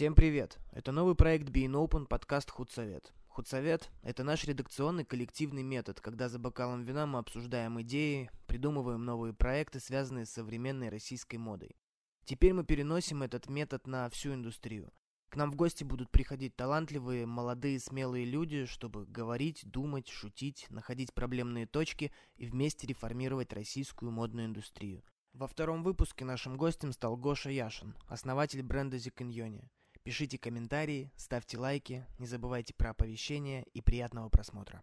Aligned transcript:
Всем 0.00 0.14
привет! 0.14 0.58
Это 0.72 0.92
новый 0.92 1.14
проект 1.14 1.50
Being 1.50 1.72
Open, 1.72 2.06
подкаст 2.06 2.50
«Худсовет». 2.50 3.12
Худсовет– 3.28 3.90
это 4.02 4.24
наш 4.24 4.44
редакционный 4.44 5.04
коллективный 5.04 5.62
метод, 5.62 6.00
когда 6.00 6.30
за 6.30 6.38
бокалом 6.38 6.84
вина 6.84 7.06
мы 7.06 7.18
обсуждаем 7.18 7.78
идеи, 7.82 8.30
придумываем 8.46 9.04
новые 9.04 9.34
проекты, 9.34 9.78
связанные 9.78 10.24
с 10.24 10.30
современной 10.30 10.88
российской 10.88 11.36
модой. 11.36 11.76
Теперь 12.24 12.54
мы 12.54 12.64
переносим 12.64 13.22
этот 13.22 13.50
метод 13.50 13.86
на 13.86 14.08
всю 14.08 14.32
индустрию. 14.32 14.90
К 15.28 15.36
нам 15.36 15.50
в 15.50 15.56
гости 15.56 15.84
будут 15.84 16.10
приходить 16.10 16.56
талантливые, 16.56 17.26
молодые, 17.26 17.78
смелые 17.78 18.24
люди, 18.24 18.64
чтобы 18.64 19.04
говорить, 19.04 19.60
думать, 19.66 20.08
шутить, 20.08 20.64
находить 20.70 21.12
проблемные 21.12 21.66
точки 21.66 22.10
и 22.36 22.46
вместе 22.46 22.86
реформировать 22.86 23.52
российскую 23.52 24.10
модную 24.10 24.46
индустрию. 24.46 25.04
Во 25.34 25.46
втором 25.46 25.82
выпуске 25.82 26.24
нашим 26.24 26.56
гостем 26.56 26.92
стал 26.92 27.18
Гоша 27.18 27.50
Яшин, 27.50 27.94
основатель 28.08 28.62
бренда 28.62 28.96
Зиканьоне. 28.96 29.68
Пишите 30.02 30.38
комментарии, 30.38 31.12
ставьте 31.16 31.58
лайки, 31.58 32.06
не 32.18 32.26
забывайте 32.26 32.72
про 32.74 32.90
оповещения 32.90 33.64
и 33.74 33.82
приятного 33.82 34.30
просмотра. 34.30 34.80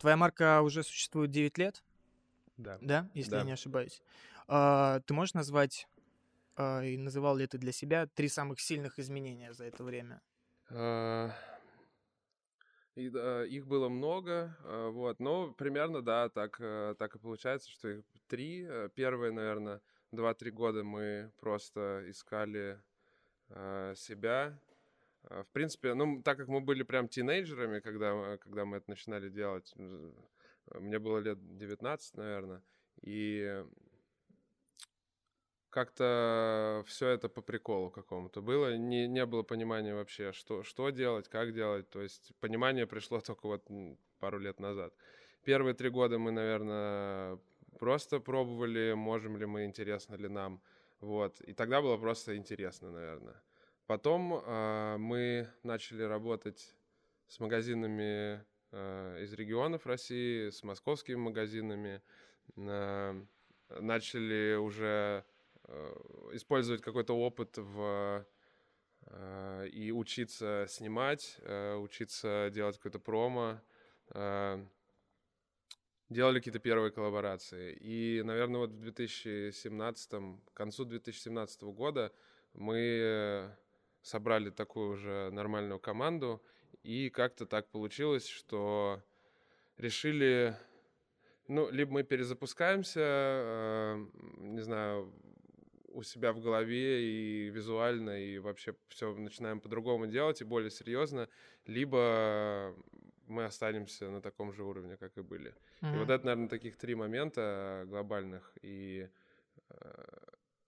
Твоя 0.00 0.16
марка 0.16 0.60
уже 0.62 0.82
существует 0.82 1.30
9 1.30 1.56
лет? 1.58 1.82
Да. 2.56 2.78
Да, 2.82 3.08
если 3.14 3.30
Да. 3.30 3.38
я 3.38 3.44
не 3.44 3.52
ошибаюсь. 3.52 4.02
А, 4.48 5.00
ты 5.06 5.14
можешь 5.14 5.34
назвать, 5.34 5.88
а, 6.56 6.82
и 6.82 6.96
называл 6.96 7.36
ли 7.36 7.46
ты 7.46 7.58
для 7.58 7.72
себя, 7.72 8.06
три 8.06 8.28
самых 8.28 8.60
сильных 8.60 8.98
изменения 8.98 9.52
за 9.54 9.64
это 9.64 9.84
время? 9.84 10.20
А, 10.68 11.30
и, 12.96 13.08
да, 13.08 13.46
их 13.46 13.66
было 13.66 13.88
много, 13.88 14.56
а, 14.64 14.90
вот, 14.90 15.20
но 15.20 15.52
примерно, 15.52 16.02
да, 16.02 16.28
так, 16.28 16.56
э, 16.60 16.94
так 16.98 17.14
и 17.16 17.18
получается, 17.18 17.70
что 17.70 17.88
их 17.88 18.04
три. 18.26 18.66
Э, 18.68 18.88
Первые, 18.94 19.32
наверное, 19.32 19.80
два-три 20.14 20.50
года 20.50 20.84
мы 20.84 21.30
просто 21.40 22.04
искали 22.08 22.80
а, 23.50 23.94
себя. 23.94 24.58
А, 25.24 25.42
В 25.44 25.48
принципе, 25.48 25.94
ну, 25.94 26.22
так 26.22 26.38
как 26.38 26.48
мы 26.48 26.60
были 26.60 26.82
прям 26.82 27.08
тинейджерами, 27.08 27.80
когда, 27.80 28.14
мы- 28.14 28.38
когда 28.38 28.64
мы 28.64 28.78
это 28.78 28.90
начинали 28.90 29.28
делать, 29.30 29.72
м, 29.76 30.14
мне 30.74 30.98
было 30.98 31.18
лет 31.18 31.38
19, 31.56 32.16
наверное, 32.16 32.62
и 33.02 33.64
как-то 35.74 36.84
все 36.86 37.08
это 37.08 37.28
по 37.28 37.42
приколу 37.42 37.90
какому-то 37.90 38.40
было. 38.40 38.76
Не, 38.76 39.08
не 39.08 39.26
было 39.26 39.42
понимания 39.42 39.92
вообще, 39.92 40.30
что, 40.32 40.62
что 40.62 40.90
делать, 40.90 41.28
как 41.28 41.52
делать. 41.52 41.90
То 41.90 42.00
есть 42.00 42.32
понимание 42.40 42.86
пришло 42.86 43.20
только 43.26 43.46
вот 43.46 43.66
пару 44.20 44.38
лет 44.38 44.60
назад. 44.60 44.94
Первые 45.42 45.74
три 45.74 45.90
года 45.90 46.18
мы, 46.18 46.30
наверное, 46.30 47.38
просто 47.78 48.20
пробовали, 48.20 48.94
можем 48.94 49.36
ли 49.36 49.46
мы, 49.46 49.64
интересно 49.64 50.14
ли 50.16 50.28
нам. 50.28 50.60
Вот. 51.00 51.40
И 51.42 51.52
тогда 51.52 51.82
было 51.82 51.96
просто 51.96 52.36
интересно, 52.36 52.90
наверное. 52.90 53.42
Потом 53.86 54.42
а, 54.44 54.96
мы 54.96 55.48
начали 55.62 56.02
работать 56.02 56.74
с 57.28 57.40
магазинами 57.40 58.42
а, 58.72 59.18
из 59.22 59.32
регионов 59.34 59.86
России, 59.86 60.50
с 60.50 60.62
московскими 60.62 61.16
магазинами. 61.16 62.00
А, 62.56 63.14
начали 63.80 64.56
уже 64.56 65.24
э, 65.64 65.94
использовать 66.32 66.82
какой-то 66.82 67.16
опыт 67.16 67.56
в 67.56 68.26
э, 69.06 69.68
и 69.68 69.90
учиться 69.90 70.66
снимать, 70.68 71.36
э, 71.40 71.74
учиться 71.76 72.50
делать 72.52 72.76
какое-то 72.76 72.98
промо, 72.98 73.60
э, 74.10 74.64
делали 76.08 76.38
какие-то 76.38 76.58
первые 76.58 76.90
коллаборации. 76.90 77.72
И, 77.74 78.22
наверное, 78.22 78.60
вот 78.60 78.70
в 78.70 78.80
2017, 78.80 80.10
к 80.10 80.54
концу 80.54 80.84
2017 80.84 81.62
года 81.62 82.12
мы 82.52 83.56
собрали 84.02 84.50
такую 84.50 84.92
уже 84.92 85.30
нормальную 85.30 85.80
команду, 85.80 86.42
и 86.82 87.08
как-то 87.10 87.46
так 87.46 87.70
получилось, 87.70 88.26
что 88.26 89.02
решили 89.78 90.56
ну, 91.46 91.70
либо 91.70 91.92
мы 91.92 92.02
перезапускаемся, 92.04 93.00
э, 93.00 94.06
не 94.38 94.60
знаю, 94.60 95.12
у 95.88 96.02
себя 96.02 96.32
в 96.32 96.40
голове 96.40 97.02
и 97.02 97.50
визуально, 97.50 98.18
и 98.18 98.38
вообще 98.38 98.74
все 98.88 99.14
начинаем 99.14 99.60
по-другому 99.60 100.06
делать 100.06 100.40
и 100.40 100.44
более 100.44 100.70
серьезно, 100.70 101.28
либо 101.66 102.74
мы 103.26 103.44
останемся 103.44 104.10
на 104.10 104.20
таком 104.20 104.52
же 104.52 104.62
уровне, 104.64 104.96
как 104.96 105.16
и 105.18 105.22
были. 105.22 105.54
И 105.82 105.96
вот 105.98 106.10
это, 106.10 106.24
наверное, 106.26 106.48
таких 106.48 106.76
три 106.76 106.94
момента 106.94 107.84
глобальных. 107.86 108.52
И, 108.62 109.08
э, 109.70 110.18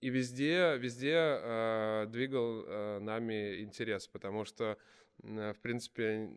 и 0.01 0.11
везде, 0.11 0.77
везде 0.79 1.15
э, 1.15 2.07
двигал 2.09 2.65
э, 2.67 2.99
нами 3.01 3.63
интерес, 3.63 4.09
потому 4.09 4.45
что, 4.45 4.77
э, 5.23 5.53
в 5.53 5.61
принципе, 5.61 6.31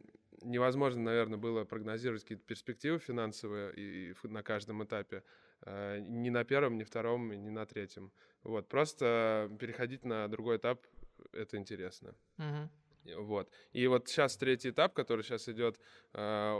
невозможно, 0.44 1.02
наверное, 1.02 1.38
было 1.38 1.66
прогнозировать 1.66 2.24
какие-то 2.24 2.46
перспективы 2.46 3.00
финансовые 3.00 3.74
и, 3.76 4.16
на 4.24 4.44
каждом 4.44 4.84
этапе. 4.84 5.24
Э, 5.62 6.00
Ни 6.00 6.30
на 6.30 6.44
первом, 6.44 6.78
ни 6.78 6.84
втором, 6.84 7.32
ни 7.32 7.50
на 7.50 7.66
третьем. 7.66 8.12
Вот. 8.44 8.70
Просто 8.70 9.50
переходить 9.60 10.06
на 10.06 10.28
другой 10.28 10.58
этап— 10.58 10.86
это 11.34 11.58
интересно. 11.58 12.16
Мгм. 12.38 12.70
Вот. 13.18 13.50
И 13.72 13.88
вот 13.88 14.08
сейчас 14.08 14.38
третий 14.38 14.70
этап, 14.70 14.94
который 14.94 15.24
сейчас 15.24 15.48
идет, 15.50 15.80
э, 16.14 16.60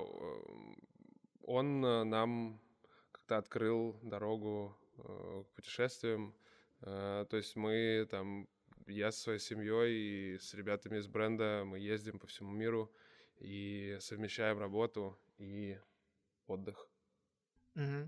он 1.44 1.86
э, 1.86 2.04
нам 2.04 2.62
как-то 3.12 3.38
открыл 3.38 4.00
дорогу 4.04 4.78
э, 4.98 5.44
к 5.48 5.56
путешествиям. 5.56 6.36
Э, 6.82 7.26
То 7.30 7.38
есть 7.38 7.56
мы 7.56 8.08
там, 8.10 8.48
я 8.88 9.12
со 9.12 9.22
своей 9.22 9.40
семьей 9.40 10.36
и 10.36 10.38
с 10.40 10.54
ребятами 10.54 10.98
из 10.98 11.08
бренда, 11.08 11.64
мы 11.66 11.80
ездим 11.80 12.20
по 12.20 12.28
всему 12.28 12.52
миру 12.52 12.92
и 13.40 13.98
совмещаем 14.00 14.60
работу 14.60 15.18
и 15.38 15.78
отдых. 16.48 16.88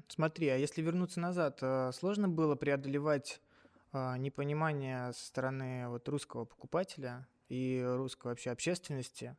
Смотри, 0.07 0.49
а 0.49 0.57
если 0.57 0.81
вернуться 0.81 1.19
назад, 1.19 1.59
а, 1.61 1.91
сложно 1.93 2.27
было 2.27 2.55
преодолевать 2.55 3.41
а, 3.93 4.17
непонимание 4.17 5.13
со 5.13 5.25
стороны 5.25 5.87
вот 5.87 6.07
русского 6.09 6.45
покупателя 6.45 7.27
и 7.51 7.83
русской 7.85 8.27
вообще 8.27 8.51
общественности? 8.51 9.35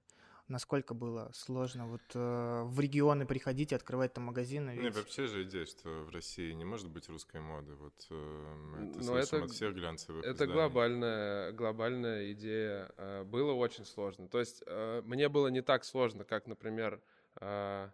Насколько 0.48 0.92
было 0.92 1.30
сложно 1.32 1.86
вот 1.86 2.02
э, 2.14 2.62
в 2.66 2.78
регионы 2.80 3.24
приходить 3.26 3.72
и 3.72 3.74
открывать 3.74 4.12
там 4.12 4.24
магазины? 4.24 4.74
Ну 4.74 4.80
и 4.80 4.84
ведь- 4.84 4.96
вообще 4.96 5.26
же 5.26 5.44
идея, 5.44 5.64
что 5.64 5.88
в 6.04 6.10
России 6.10 6.52
не 6.52 6.64
может 6.64 6.90
быть 6.90 7.08
русской 7.08 7.40
моды. 7.40 7.74
Вот 7.74 7.94
э, 8.10 8.54
мы 8.56 8.88
это 8.88 8.98
Ну, 8.98 9.02
слышим 9.04 9.36
это 9.38 9.44
от 9.46 9.50
всех 9.52 9.74
глянцевых 9.74 10.24
Это 10.24 10.32
изданий. 10.32 10.52
глобальная, 10.52 11.52
глобальная 11.52 12.32
идея. 12.32 12.90
Э, 12.98 13.22
Было 13.24 13.52
очень 13.52 13.86
сложно. 13.86 14.28
То 14.28 14.40
есть 14.40 14.62
э, 14.66 15.00
мне 15.06 15.28
было 15.30 15.48
не 15.48 15.62
так 15.62 15.84
сложно, 15.84 16.24
как, 16.24 16.46
например, 16.46 17.00
э, 17.40 17.88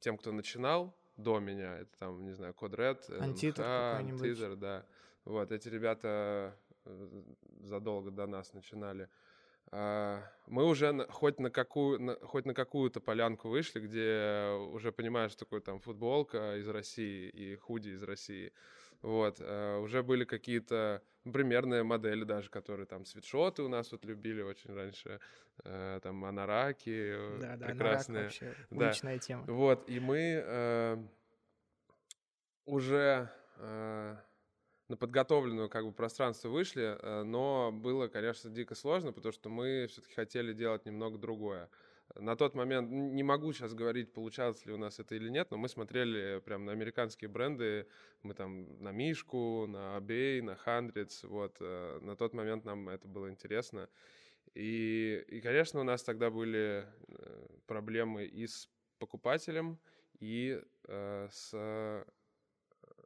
тем, 0.00 0.16
кто 0.18 0.32
начинал 0.32 0.96
до 1.16 1.38
меня. 1.38 1.78
Это 1.78 1.96
там, 1.98 2.24
не 2.24 2.32
знаю, 2.32 2.54
Код 2.54 2.72
Red, 2.74 3.18
Антитор 3.20 3.64
какой-нибудь. 3.64 4.22
Антитор, 4.26 4.56
да. 4.56 4.84
Вот, 5.24 5.52
эти 5.52 5.68
ребята 5.68 6.56
задолго 7.60 8.10
до 8.10 8.26
нас 8.26 8.52
начинали. 8.54 9.08
А, 9.70 10.22
Мы 10.46 10.64
уже 10.66 11.06
хоть 11.08 11.38
на 11.38 11.50
какую, 11.50 12.00
на- 12.00 12.16
хоть 12.16 12.44
на 12.46 12.52
какую-то 12.54 13.00
полянку 13.00 13.48
вышли, 13.48 13.80
где 13.80 14.50
уже 14.72 14.90
понимаешь, 14.92 15.30
что 15.32 15.44
такое 15.44 15.60
там 15.60 15.78
футболка 15.80 16.56
из 16.58 16.68
России 16.68 17.28
и 17.30 17.56
худи 17.56 17.90
из 17.90 18.02
России. 18.02 18.52
Вот, 19.02 19.36
э, 19.40 19.78
уже 19.78 20.02
были 20.02 20.24
какие-то 20.24 21.02
примерные 21.32 21.82
модели 21.84 22.24
даже, 22.24 22.50
которые 22.50 22.86
там 22.86 23.04
свитшоты 23.04 23.62
у 23.62 23.68
нас 23.68 23.92
вот 23.92 24.04
любили 24.04 24.42
очень 24.42 24.74
раньше, 24.74 25.20
э, 25.64 26.00
там 26.02 26.24
анараки 26.24 27.38
Да, 27.40 27.56
да, 27.56 27.66
прекрасные. 27.66 28.24
вообще 28.24 28.54
Да. 28.70 28.86
уличная 28.88 29.18
тема. 29.18 29.44
Вот, 29.46 29.88
и 29.88 30.00
мы 30.00 31.08
уже 32.66 33.28
на 34.92 34.96
подготовленную 34.98 35.70
как 35.70 35.86
бы 35.86 35.92
пространство 35.92 36.50
вышли, 36.50 36.98
э, 37.00 37.22
но 37.22 37.72
было, 37.72 38.08
конечно, 38.08 38.50
дико 38.50 38.74
сложно, 38.74 39.10
потому 39.10 39.32
что 39.32 39.48
мы 39.48 39.86
все-таки 39.88 40.14
хотели 40.14 40.52
делать 40.52 40.84
немного 40.84 41.16
другое. 41.16 41.70
На 42.14 42.36
тот 42.36 42.54
момент, 42.54 42.90
не 42.90 43.22
могу 43.22 43.54
сейчас 43.54 43.72
говорить, 43.72 44.12
получалось 44.12 44.66
ли 44.66 44.72
у 44.74 44.76
нас 44.76 44.98
это 45.00 45.14
или 45.14 45.30
нет, 45.30 45.50
но 45.50 45.56
мы 45.56 45.70
смотрели 45.70 46.40
прям 46.40 46.66
на 46.66 46.72
американские 46.72 47.30
бренды, 47.30 47.86
мы 48.22 48.34
там 48.34 48.82
на 48.82 48.92
Мишку, 48.92 49.66
на 49.66 49.96
Абей, 49.96 50.42
на 50.42 50.58
Hundreds, 50.66 51.26
вот, 51.26 51.56
э, 51.60 51.98
на 52.02 52.14
тот 52.14 52.34
момент 52.34 52.66
нам 52.66 52.90
это 52.90 53.08
было 53.08 53.30
интересно. 53.30 53.88
И, 54.54 55.24
и, 55.26 55.40
конечно, 55.40 55.80
у 55.80 55.84
нас 55.84 56.02
тогда 56.02 56.28
были 56.28 56.84
э, 57.08 57.46
проблемы 57.66 58.26
и 58.26 58.46
с 58.46 58.68
покупателем, 58.98 59.78
и 60.20 60.60
э, 60.86 61.28
с 61.30 62.04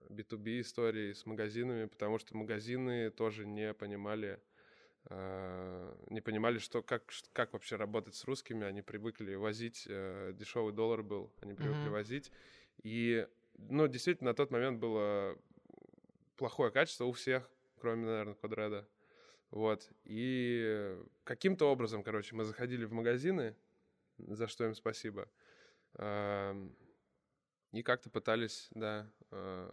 B2B 0.09 0.61
историей, 0.61 1.15
с 1.15 1.27
магазинами, 1.27 1.87
потому 1.87 2.19
что 2.19 2.37
магазины 2.37 3.11
тоже 3.11 3.47
не 3.47 3.73
понимали, 3.75 4.41
э, 5.07 5.95
не 6.11 6.21
понимали, 6.21 6.59
что 6.59 6.83
как, 6.83 7.03
как 7.33 7.53
вообще 7.53 7.77
работать 7.77 8.15
с 8.15 8.25
русскими. 8.25 8.65
Они 8.65 8.83
привыкли 8.83 9.35
возить, 9.35 9.87
э, 9.89 10.33
дешевый 10.35 10.73
доллар 10.73 11.03
был, 11.03 11.33
они 11.41 11.55
привыкли 11.55 11.89
Мгм. 11.89 11.93
возить. 11.93 12.33
И, 12.83 13.27
ну, 13.59 13.89
действительно, 13.89 14.31
на 14.31 14.35
тот 14.35 14.51
момент 14.51 14.79
было 14.79 15.37
плохое 16.37 16.71
качество 16.71 17.05
у 17.05 17.13
всех, 17.13 17.49
кроме, 17.81 18.07
наверное, 18.07 18.35
Квадреда. 18.35 18.89
Вот. 19.51 19.89
И 20.05 20.97
каким-то 21.25 21.71
образом, 21.71 22.03
короче, 22.03 22.35
мы 22.35 22.45
заходили 22.45 22.85
в 22.85 22.93
магазины, 22.93 23.55
за 24.19 24.47
что 24.49 24.65
им 24.65 24.75
спасибо. 24.75 25.29
И 27.77 27.83
как-то 27.83 28.09
пытались, 28.09 28.71
да, 28.71 29.07
а, 29.31 29.69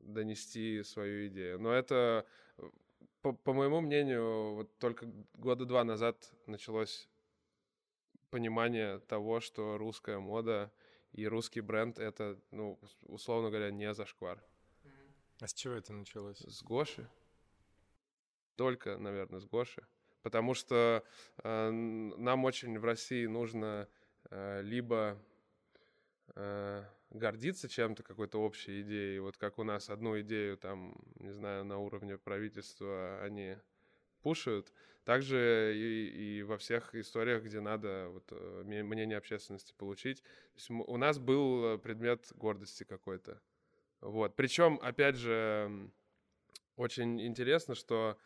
донести 0.00 0.82
свою 0.82 1.26
идею. 1.28 1.58
Но 1.58 1.72
это, 1.72 2.26
по, 3.22 3.32
по 3.32 3.54
моему 3.54 3.80
мнению, 3.80 4.56
вот 4.56 4.78
только 4.78 5.10
года 5.32 5.64
два 5.64 5.84
назад 5.84 6.30
началось 6.44 7.08
понимание 8.28 8.98
того, 8.98 9.40
что 9.40 9.78
русская 9.78 10.18
мода 10.18 10.70
и 11.12 11.26
русский 11.26 11.62
бренд— 11.62 11.98
это, 11.98 12.38
ну, 12.50 12.78
условно 13.04 13.48
говоря, 13.48 13.70
не 13.70 13.94
зашквар. 13.94 14.44
А 15.40 15.46
с 15.46 15.54
чего 15.54 15.72
это 15.72 15.94
началось? 15.94 16.40
С 16.40 16.62
Гоши. 16.62 17.08
Только, 18.56 18.98
наверное, 18.98 19.40
с 19.40 19.46
Гоши. 19.46 19.86
Потому 20.22 20.52
что 20.52 21.02
э, 21.42 21.70
нам 21.70 22.44
очень 22.44 22.78
в 22.78 22.84
России 22.84 23.24
нужно 23.24 23.88
э, 24.28 24.60
либо 24.62 25.18
э, 26.34 26.84
гордиться 27.10 27.68
чем-то, 27.68 28.02
какой-то 28.02 28.40
общей 28.40 28.82
идеей, 28.82 29.18
вот 29.20 29.36
как 29.36 29.58
у 29.58 29.64
нас 29.64 29.90
одну 29.90 30.20
идею 30.20 30.56
там, 30.56 30.94
не 31.16 31.30
знаю, 31.30 31.64
на 31.64 31.78
уровне 31.78 32.18
правительства 32.18 33.20
они 33.22 33.56
пушают, 34.22 34.72
также 35.04 35.72
и, 35.76 36.38
и 36.38 36.42
во 36.42 36.56
всех 36.58 36.94
историях, 36.94 37.42
где 37.42 37.60
надо 37.60 38.08
вот, 38.10 38.24
э, 38.30 38.62
мнение 38.64 39.18
общественности 39.18 39.74
получить. 39.76 40.22
То 40.22 40.56
есть 40.56 40.70
у 40.70 40.96
нас 40.96 41.18
был 41.18 41.78
предмет 41.78 42.32
гордости 42.34 42.84
какой-то. 42.84 43.40
Вот. 44.00 44.36
Причем, 44.36 44.78
опять 44.82 45.16
же, 45.16 45.90
очень 46.76 47.20
интересно, 47.20 47.74
что 47.74 48.16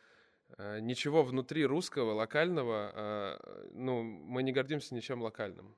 э, 0.59 0.81
ничего 0.81 1.23
внутри 1.23 1.65
русского, 1.65 2.13
локального, 2.13 3.39
ну, 3.73 4.03
мы 4.03 4.43
не 4.43 4.53
гордимся 4.53 4.95
ничем 4.95 5.23
локальным. 5.23 5.77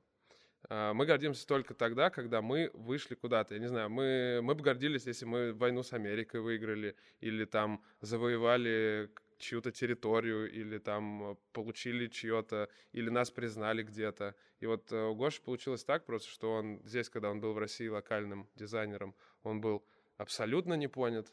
Э, 0.67 0.93
мы 0.93 1.05
гордимся 1.05 1.47
только 1.47 1.73
тогда, 1.73 2.09
когда 2.09 2.41
мы 2.41 2.71
вышли 2.73 3.15
куда-то. 3.15 3.53
Я 3.53 3.59
не 3.59 3.67
знаю, 3.67 3.89
мы, 3.89 4.41
мы 4.41 4.55
бы 4.55 4.63
гордились, 4.63 5.05
если 5.05 5.25
мы 5.25 5.53
войну 5.53 5.83
с 5.83 5.93
Америкой 5.93 6.41
выиграли, 6.41 6.95
или 7.21 7.45
там 7.45 7.83
завоевали 8.01 9.09
чью-то 9.37 9.71
территорию, 9.71 10.51
или 10.51 10.77
там 10.77 11.37
получили 11.53 12.07
чье-то, 12.07 12.69
или 12.91 13.09
нас 13.09 13.31
признали 13.31 13.83
где-то. 13.83 14.35
И 14.59 14.65
вот 14.65 14.91
у 14.91 15.15
Гоши 15.15 15.41
получилось 15.41 15.85
так 15.85 16.05
просто, 16.05 16.29
что 16.29 16.51
он 16.53 16.81
здесь, 16.83 17.09
когда 17.09 17.31
он 17.31 17.39
был 17.39 17.53
в 17.53 17.57
России 17.57 17.87
локальным 17.87 18.49
дизайнером, 18.55 19.15
он 19.43 19.61
был 19.61 19.85
абсолютно 20.17 20.73
не 20.73 20.89
понят 20.89 21.31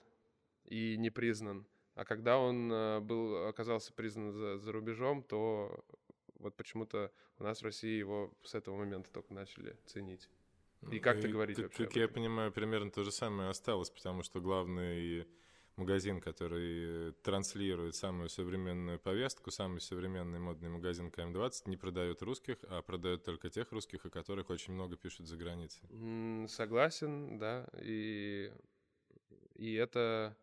и 0.65 0.97
не 0.97 1.11
признан. 1.11 1.67
А 1.97 2.05
когда 2.05 2.39
он 2.39 2.71
э, 2.71 3.01
был, 3.01 3.47
оказался 3.47 3.93
признан 3.93 4.31
за, 4.31 4.59
за 4.59 4.71
рубежом, 4.71 5.23
то 5.23 5.83
вот 6.39 6.57
почему-то 6.57 7.13
у 7.39 7.45
нас 7.45 7.61
в 7.61 7.65
России 7.65 7.99
его 7.99 8.33
с 8.43 8.55
этого 8.55 8.77
момента 8.77 9.11
только 9.11 9.35
начали 9.35 9.77
ценить. 9.87 10.29
И 10.91 10.99
как-то 10.99 11.29
говорить 11.29 11.59
вообще. 11.59 11.85
Как 11.85 11.97
я 11.97 12.09
понимаю, 12.09 12.53
примерно 12.53 12.91
то 12.91 13.03
же 13.03 13.11
самое 13.11 13.51
осталось, 13.51 13.91
потому 13.91 14.23
что 14.23 14.41
главный 14.41 15.27
магазин, 15.77 16.21
который 16.21 17.13
транслирует 17.23 17.95
самую 17.95 18.29
современную 18.29 18.99
повестку, 18.99 19.51
самый 19.51 19.81
современный 19.81 20.39
модный 20.39 20.69
магазин 20.69 21.11
КМ-20, 21.11 21.63
не 21.67 21.77
продает 21.77 22.23
русских, 22.23 22.57
а 22.69 22.83
продает 22.83 23.25
только 23.25 23.51
тех 23.51 23.73
русских, 23.73 24.07
о 24.07 24.11
которых 24.11 24.51
очень 24.51 24.73
много 24.73 24.97
пишут 24.97 25.27
за 25.27 25.37
границей. 25.37 25.83
Согласен, 26.49 27.39
да. 27.39 27.69
И, 27.83 28.53
и 29.55 29.75
это 29.75 30.37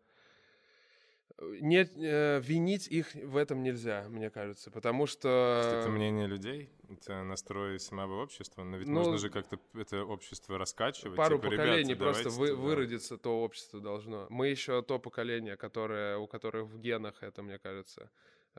не 1.60 1.82
э, 1.82 2.40
винить 2.40 2.86
их 2.88 3.14
в 3.14 3.36
этом 3.36 3.62
нельзя, 3.62 4.06
мне 4.08 4.30
кажется, 4.30 4.70
потому 4.70 5.06
что... 5.06 5.80
Это 5.80 5.90
мнение 5.90 6.26
людей, 6.26 6.70
это 6.88 7.22
настрой 7.22 7.80
самого 7.80 8.22
общества, 8.22 8.62
но 8.62 8.76
ведь 8.76 8.88
ну, 8.88 9.00
нужно 9.00 9.18
же 9.18 9.30
как-то 9.30 9.58
это 9.74 10.04
общество 10.04 10.58
раскачивать. 10.58 11.16
Пару 11.16 11.38
типа, 11.38 11.50
поколений 11.50 11.94
просто 11.94 12.30
вы, 12.30 12.54
выродиться 12.54 13.16
то 13.18 13.42
общество 13.42 13.80
должно. 13.80 14.26
Мы 14.30 14.48
еще 14.48 14.82
то 14.82 14.98
поколение, 14.98 15.56
которое, 15.56 16.18
у 16.18 16.26
которых 16.26 16.66
в 16.66 16.78
генах 16.78 17.22
это, 17.22 17.42
мне 17.42 17.58
кажется. 17.58 18.10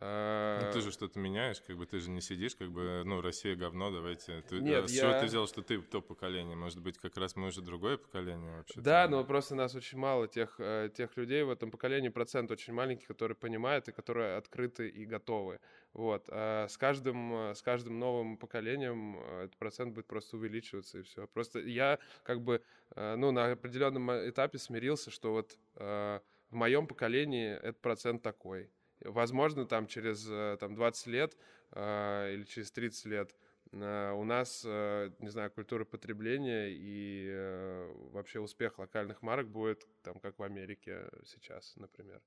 Ну, 0.02 0.72
ты 0.74 0.82
же 0.82 0.92
что-то 0.92 1.20
меняешь, 1.20 1.62
как 1.62 1.78
бы 1.78 1.86
ты 1.86 2.00
же 2.00 2.10
не 2.10 2.20
сидишь, 2.20 2.56
как 2.56 2.70
бы, 2.70 3.04
ну, 3.06 3.22
Россия 3.22 3.56
говно, 3.56 3.92
давайте. 3.92 4.42
Ты, 4.42 4.60
Нет, 4.60 4.84
а 4.84 4.88
с 4.90 4.92
я... 4.92 5.02
чего 5.02 5.20
ты 5.22 5.26
взял, 5.28 5.48
что 5.48 5.62
ты 5.62 5.82
то 5.82 6.02
поколение? 6.02 6.56
Может 6.58 6.82
быть, 6.82 6.98
как 6.98 7.16
раз 7.16 7.38
мы 7.38 7.48
уже 7.48 7.62
другое 7.62 7.98
поколение 7.98 8.58
вообще? 8.58 8.82
Да, 8.82 9.08
но 9.08 9.24
просто 9.24 9.56
нас 9.56 9.74
очень 9.74 9.98
мало, 9.98 10.28
тех, 10.28 10.56
э, 10.60 10.90
тех 10.94 11.16
людей 11.16 11.44
в 11.44 11.50
этом 11.50 11.72
поколении, 11.72 12.10
процент 12.10 12.52
очень 12.52 12.74
маленький, 12.74 13.06
которые 13.06 13.38
понимают 13.38 13.88
и 13.88 13.94
которые 13.94 14.36
открыты 14.36 14.90
и 14.90 15.06
готовы. 15.06 15.60
Вот. 15.94 16.26
А 16.28 16.68
с 16.68 16.78
каждым, 16.78 17.54
с 17.56 17.62
каждым 17.62 17.98
новым 17.98 18.38
поколением 18.38 19.18
э, 19.18 19.44
этот 19.46 19.58
процент 19.58 19.94
будет 19.94 20.08
просто 20.08 20.36
увеличиваться, 20.36 21.00
и 21.00 21.04
все. 21.04 21.26
Просто 21.28 21.60
я 21.60 22.00
как 22.24 22.42
бы, 22.42 22.62
э, 22.96 23.16
ну, 23.16 23.32
на 23.32 23.54
определенном 23.54 24.12
этапе 24.12 24.58
смирился, 24.58 25.10
что 25.10 25.32
вот 25.32 25.58
в 25.76 26.22
моем 26.52 26.88
поколении 26.88 27.54
этот 27.54 27.82
процент 27.82 28.22
такой. 28.22 28.70
Возможно, 29.02 29.66
там 29.66 29.88
через 29.88 30.28
э, 30.30 30.58
там, 30.60 30.76
20 30.76 31.08
лет 31.08 31.38
э, 31.72 32.34
или 32.34 32.44
через 32.44 32.72
30 32.72 33.06
лет 33.06 33.36
э, 33.72 34.12
у 34.12 34.24
нас, 34.24 34.64
э, 34.66 35.12
не 35.20 35.30
знаю, 35.30 35.52
культура 35.52 35.86
потребления 35.86 36.70
и 36.70 37.28
э, 37.30 37.92
вообще 38.12 38.40
успех 38.40 38.80
локальных 38.80 39.22
марок 39.22 39.50
будет 39.50 39.88
там, 40.02 40.20
как 40.20 40.40
в 40.40 40.44
Америке 40.44 41.10
сейчас, 41.26 41.76
например. 41.76 42.22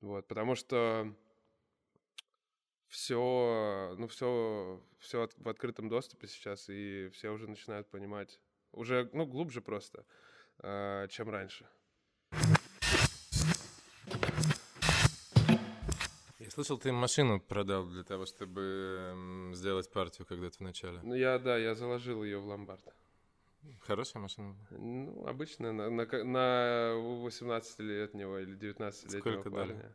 Вот, 0.00 0.28
потому 0.28 0.54
что 0.54 1.12
все, 2.88 3.94
ну, 3.98 4.06
все, 4.06 4.82
все 4.98 5.28
в 5.38 5.48
открытом 5.48 5.88
доступе 5.88 6.28
сейчас, 6.28 6.68
и 6.68 7.08
все 7.12 7.30
уже 7.30 7.48
начинают 7.48 7.90
понимать, 7.90 8.40
уже, 8.72 9.10
ну, 9.12 9.26
глубже 9.26 9.60
просто, 9.60 10.04
э, 10.62 11.06
чем 11.10 11.30
раньше. 11.30 11.66
Слышал, 16.56 16.78
ты 16.78 16.90
машину 16.90 17.38
продал 17.38 17.86
для 17.86 18.02
того, 18.02 18.24
чтобы 18.24 19.52
сделать 19.52 19.90
партию 19.90 20.26
когда-то 20.26 20.56
в 20.56 20.60
начале. 20.60 21.00
Ну, 21.02 21.14
я, 21.14 21.38
да, 21.38 21.58
я 21.58 21.74
заложил 21.74 22.24
ее 22.24 22.38
в 22.38 22.46
ломбард. 22.46 22.82
Хорошая 23.80 24.22
машина? 24.22 24.56
Ну, 24.70 25.26
обычная, 25.26 25.72
на, 25.72 25.90
на, 25.90 26.04
на 26.04 26.92
18-летнего 26.96 28.40
или 28.40 28.56
19-летнего 28.56 29.20
Сколько 29.20 29.50
парня. 29.50 29.94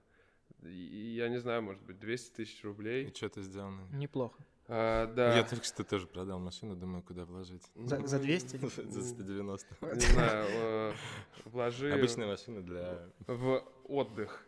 Дали? 0.60 0.74
Я 0.74 1.30
не 1.30 1.40
знаю, 1.40 1.64
может 1.64 1.82
быть, 1.84 2.00
200 2.00 2.36
тысяч 2.36 2.64
рублей. 2.64 3.08
И 3.08 3.16
что 3.16 3.30
ты 3.30 3.42
сделал? 3.42 3.72
Неплохо. 3.92 4.46
А, 4.74 5.06
да. 5.08 5.36
Я 5.36 5.44
только 5.44 5.66
что 5.66 5.84
тоже 5.84 6.08
продал 6.08 6.40
машину, 6.40 6.78
думаю, 6.78 7.04
куда 7.04 7.26
вложить. 7.26 7.62
За, 7.76 8.08
за 8.08 8.20
200? 8.20 8.58
За 8.90 9.04
190. 9.04 9.68
Не 9.96 10.00
знаю, 10.00 10.96
вложи... 11.44 11.92
Обычная 11.92 12.28
машина 12.28 12.62
для... 12.62 13.00
В 13.28 13.66
отдых. 13.84 14.46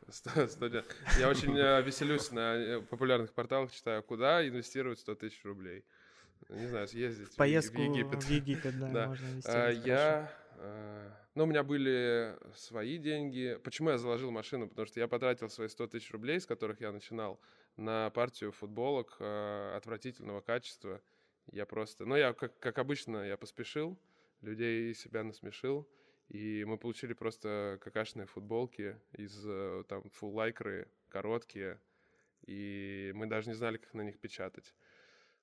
Я 1.20 1.28
очень 1.28 1.58
э, 1.58 1.82
веселюсь 1.82 2.32
на 2.32 2.56
э, 2.56 2.80
популярных 2.80 3.34
порталах, 3.34 3.74
читаю, 3.74 4.02
куда 4.02 4.48
инвестировать 4.48 5.00
100 5.00 5.16
тысяч 5.16 5.44
рублей. 5.44 5.84
Не 6.48 6.68
знаю, 6.68 6.88
съездить 6.88 7.28
в 7.28 7.36
Поездку 7.36 7.82
в 7.82 7.82
Египет. 7.82 8.24
В 8.24 8.30
Египет, 8.30 8.80
да, 8.80 8.90
да. 8.90 9.08
можно 9.08 9.26
инвестировать. 9.26 9.78
А, 9.86 9.88
я... 9.88 10.32
Ну, 11.36 11.44
у 11.44 11.48
меня 11.48 11.64
были 11.64 12.38
свои 12.56 12.98
деньги. 12.98 13.60
Почему 13.64 13.90
я 13.90 13.98
заложил 13.98 14.32
машину? 14.32 14.68
Потому 14.68 14.86
что 14.86 15.00
я 15.00 15.08
потратил 15.08 15.50
свои 15.50 15.68
100 15.68 15.88
тысяч 15.88 16.12
рублей, 16.12 16.40
с 16.40 16.46
которых 16.46 16.80
я 16.80 16.92
начинал 16.92 17.40
на 17.76 18.10
партию 18.12 18.52
футболок 18.52 19.18
э, 19.20 19.74
отвратительного 19.76 20.42
качества. 20.42 21.02
Я 21.52 21.66
просто... 21.66 22.06
Ну, 22.06 22.16
я, 22.16 22.34
как, 22.34 22.58
как 22.60 22.78
обычно, 22.78 23.26
я 23.28 23.36
поспешил, 23.36 23.98
людей 24.42 24.94
себя 24.94 25.24
насмешил, 25.24 25.88
и 26.30 26.64
мы 26.66 26.78
получили 26.78 27.14
просто 27.14 27.80
какашные 27.82 28.28
футболки 28.28 29.00
из 29.14 29.44
э, 29.46 29.84
там 29.88 30.04
full 30.20 30.34
лайкры, 30.34 30.88
короткие, 31.10 31.80
и 32.46 33.12
мы 33.16 33.26
даже 33.26 33.50
не 33.50 33.56
знали, 33.56 33.78
как 33.78 33.94
на 33.94 34.02
них 34.02 34.20
печатать. 34.20 34.74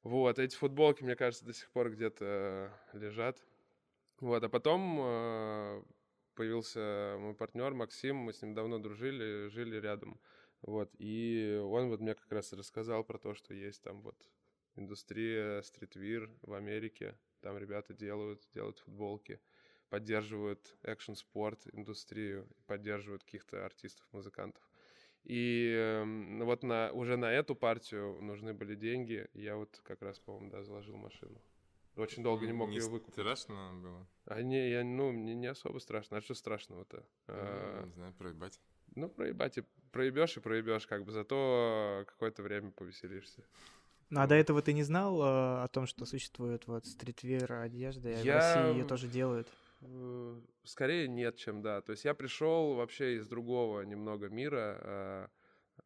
Вот, 0.02 0.38
эти 0.38 0.56
футболки, 0.56 1.02
мне 1.02 1.16
кажется, 1.16 1.44
до 1.44 1.52
сих 1.52 1.70
пор 1.70 1.90
где-то 1.90 2.72
лежат. 2.92 3.42
Вот, 4.20 4.44
а 4.44 4.48
потом 4.50 4.98
э, 5.00 5.82
появился 6.34 7.16
мой 7.18 7.34
партнер 7.34 7.72
Максим, 7.72 8.16
мы 8.16 8.32
с 8.32 8.42
ним 8.42 8.54
давно 8.54 8.78
дружили, 8.78 9.48
жили 9.48 9.76
рядом. 9.76 10.20
Вот, 10.62 10.90
и 10.98 11.58
он 11.64 11.88
вот 11.88 12.00
мне 12.00 12.14
как 12.14 12.30
раз 12.30 12.52
рассказал 12.52 13.02
про 13.02 13.18
то, 13.18 13.34
что 13.34 13.54
есть 13.54 13.82
там 13.82 14.02
вот 14.02 14.16
индустрия 14.76 15.62
стритвир 15.62 16.30
в 16.42 16.52
Америке. 16.52 17.16
Там 17.40 17.56
ребята 17.56 17.94
делают, 17.94 18.46
делают 18.52 18.78
футболки, 18.80 19.40
поддерживают 19.88 20.76
экшн-спорт 20.82 21.66
индустрию, 21.72 22.46
поддерживают 22.66 23.24
каких-то 23.24 23.64
артистов, 23.64 24.06
музыкантов. 24.12 24.62
И 25.24 25.74
э, 25.74 26.42
вот 26.44 26.62
на, 26.62 26.92
уже 26.92 27.16
на 27.16 27.32
эту 27.32 27.54
партию 27.54 28.20
нужны 28.20 28.52
были 28.52 28.74
деньги. 28.74 29.28
Я 29.32 29.56
вот 29.56 29.80
как 29.82 30.02
раз, 30.02 30.18
по-моему, 30.18 30.50
да, 30.50 30.62
заложил 30.62 30.96
машину. 30.96 31.40
Очень 31.96 32.22
долго 32.22 32.46
не 32.46 32.52
мог 32.52 32.70
не 32.70 32.76
ее 32.76 32.88
выкупить. 32.88 33.14
Страшно 33.14 33.72
было? 33.74 34.06
А 34.26 34.42
не, 34.42 34.70
я, 34.70 34.84
ну, 34.84 35.12
мне 35.12 35.34
не 35.34 35.48
особо 35.48 35.78
страшно. 35.78 36.18
А 36.18 36.20
что 36.20 36.34
страшного-то? 36.34 36.98
Ну, 37.26 37.34
а, 37.36 37.84
не 37.84 37.92
знаю, 37.92 38.14
проебать. 38.14 38.60
Ну, 38.94 39.08
проебать 39.08 39.58
и 39.58 39.64
проебешь 39.92 40.36
и 40.36 40.40
проебешь, 40.40 40.86
как 40.86 41.04
бы, 41.04 41.12
зато 41.12 42.04
какое-то 42.06 42.42
время 42.42 42.70
повеселишься. 42.70 43.44
Ну, 44.08 44.20
а 44.20 44.26
до 44.26 44.34
этого 44.34 44.60
ты 44.60 44.72
не 44.72 44.82
знал 44.82 45.20
э, 45.20 45.62
о 45.62 45.68
том, 45.68 45.86
что 45.86 46.04
существует 46.04 46.66
вот 46.66 46.84
стритвир 46.86 47.52
одежда, 47.52 48.10
и 48.10 48.14
в 48.14 48.26
России 48.26 48.78
ее 48.78 48.84
тоже 48.84 49.06
делают? 49.06 49.48
Э, 49.82 50.40
скорее 50.64 51.08
нет, 51.08 51.36
чем 51.36 51.62
да. 51.62 51.80
То 51.80 51.92
есть 51.92 52.04
я 52.04 52.14
пришел 52.14 52.74
вообще 52.74 53.16
из 53.16 53.28
другого 53.28 53.82
немного 53.82 54.28
мира. 54.28 54.78
Э, 54.80 55.28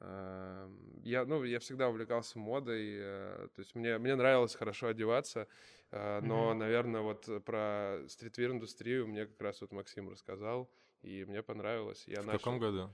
э, 0.00 0.70
я, 1.02 1.24
ну, 1.24 1.44
я 1.44 1.58
всегда 1.60 1.88
увлекался 1.88 2.38
модой, 2.38 2.98
то 2.98 3.58
есть 3.58 3.74
мне, 3.74 3.98
мне 3.98 4.16
нравилось 4.16 4.54
хорошо 4.54 4.88
одеваться, 4.88 5.46
но, 5.94 6.50
mm-hmm. 6.50 6.54
наверное, 6.54 7.00
вот 7.02 7.28
про 7.44 8.00
стритвир-индустрию 8.08 9.06
мне 9.06 9.26
как 9.26 9.40
раз 9.40 9.60
вот 9.60 9.70
Максим 9.70 10.08
рассказал, 10.08 10.68
и 11.02 11.24
мне 11.24 11.42
понравилось. 11.42 12.02
Я 12.08 12.22
в 12.22 12.26
начал 12.26 12.38
каком 12.38 12.58
году? 12.58 12.90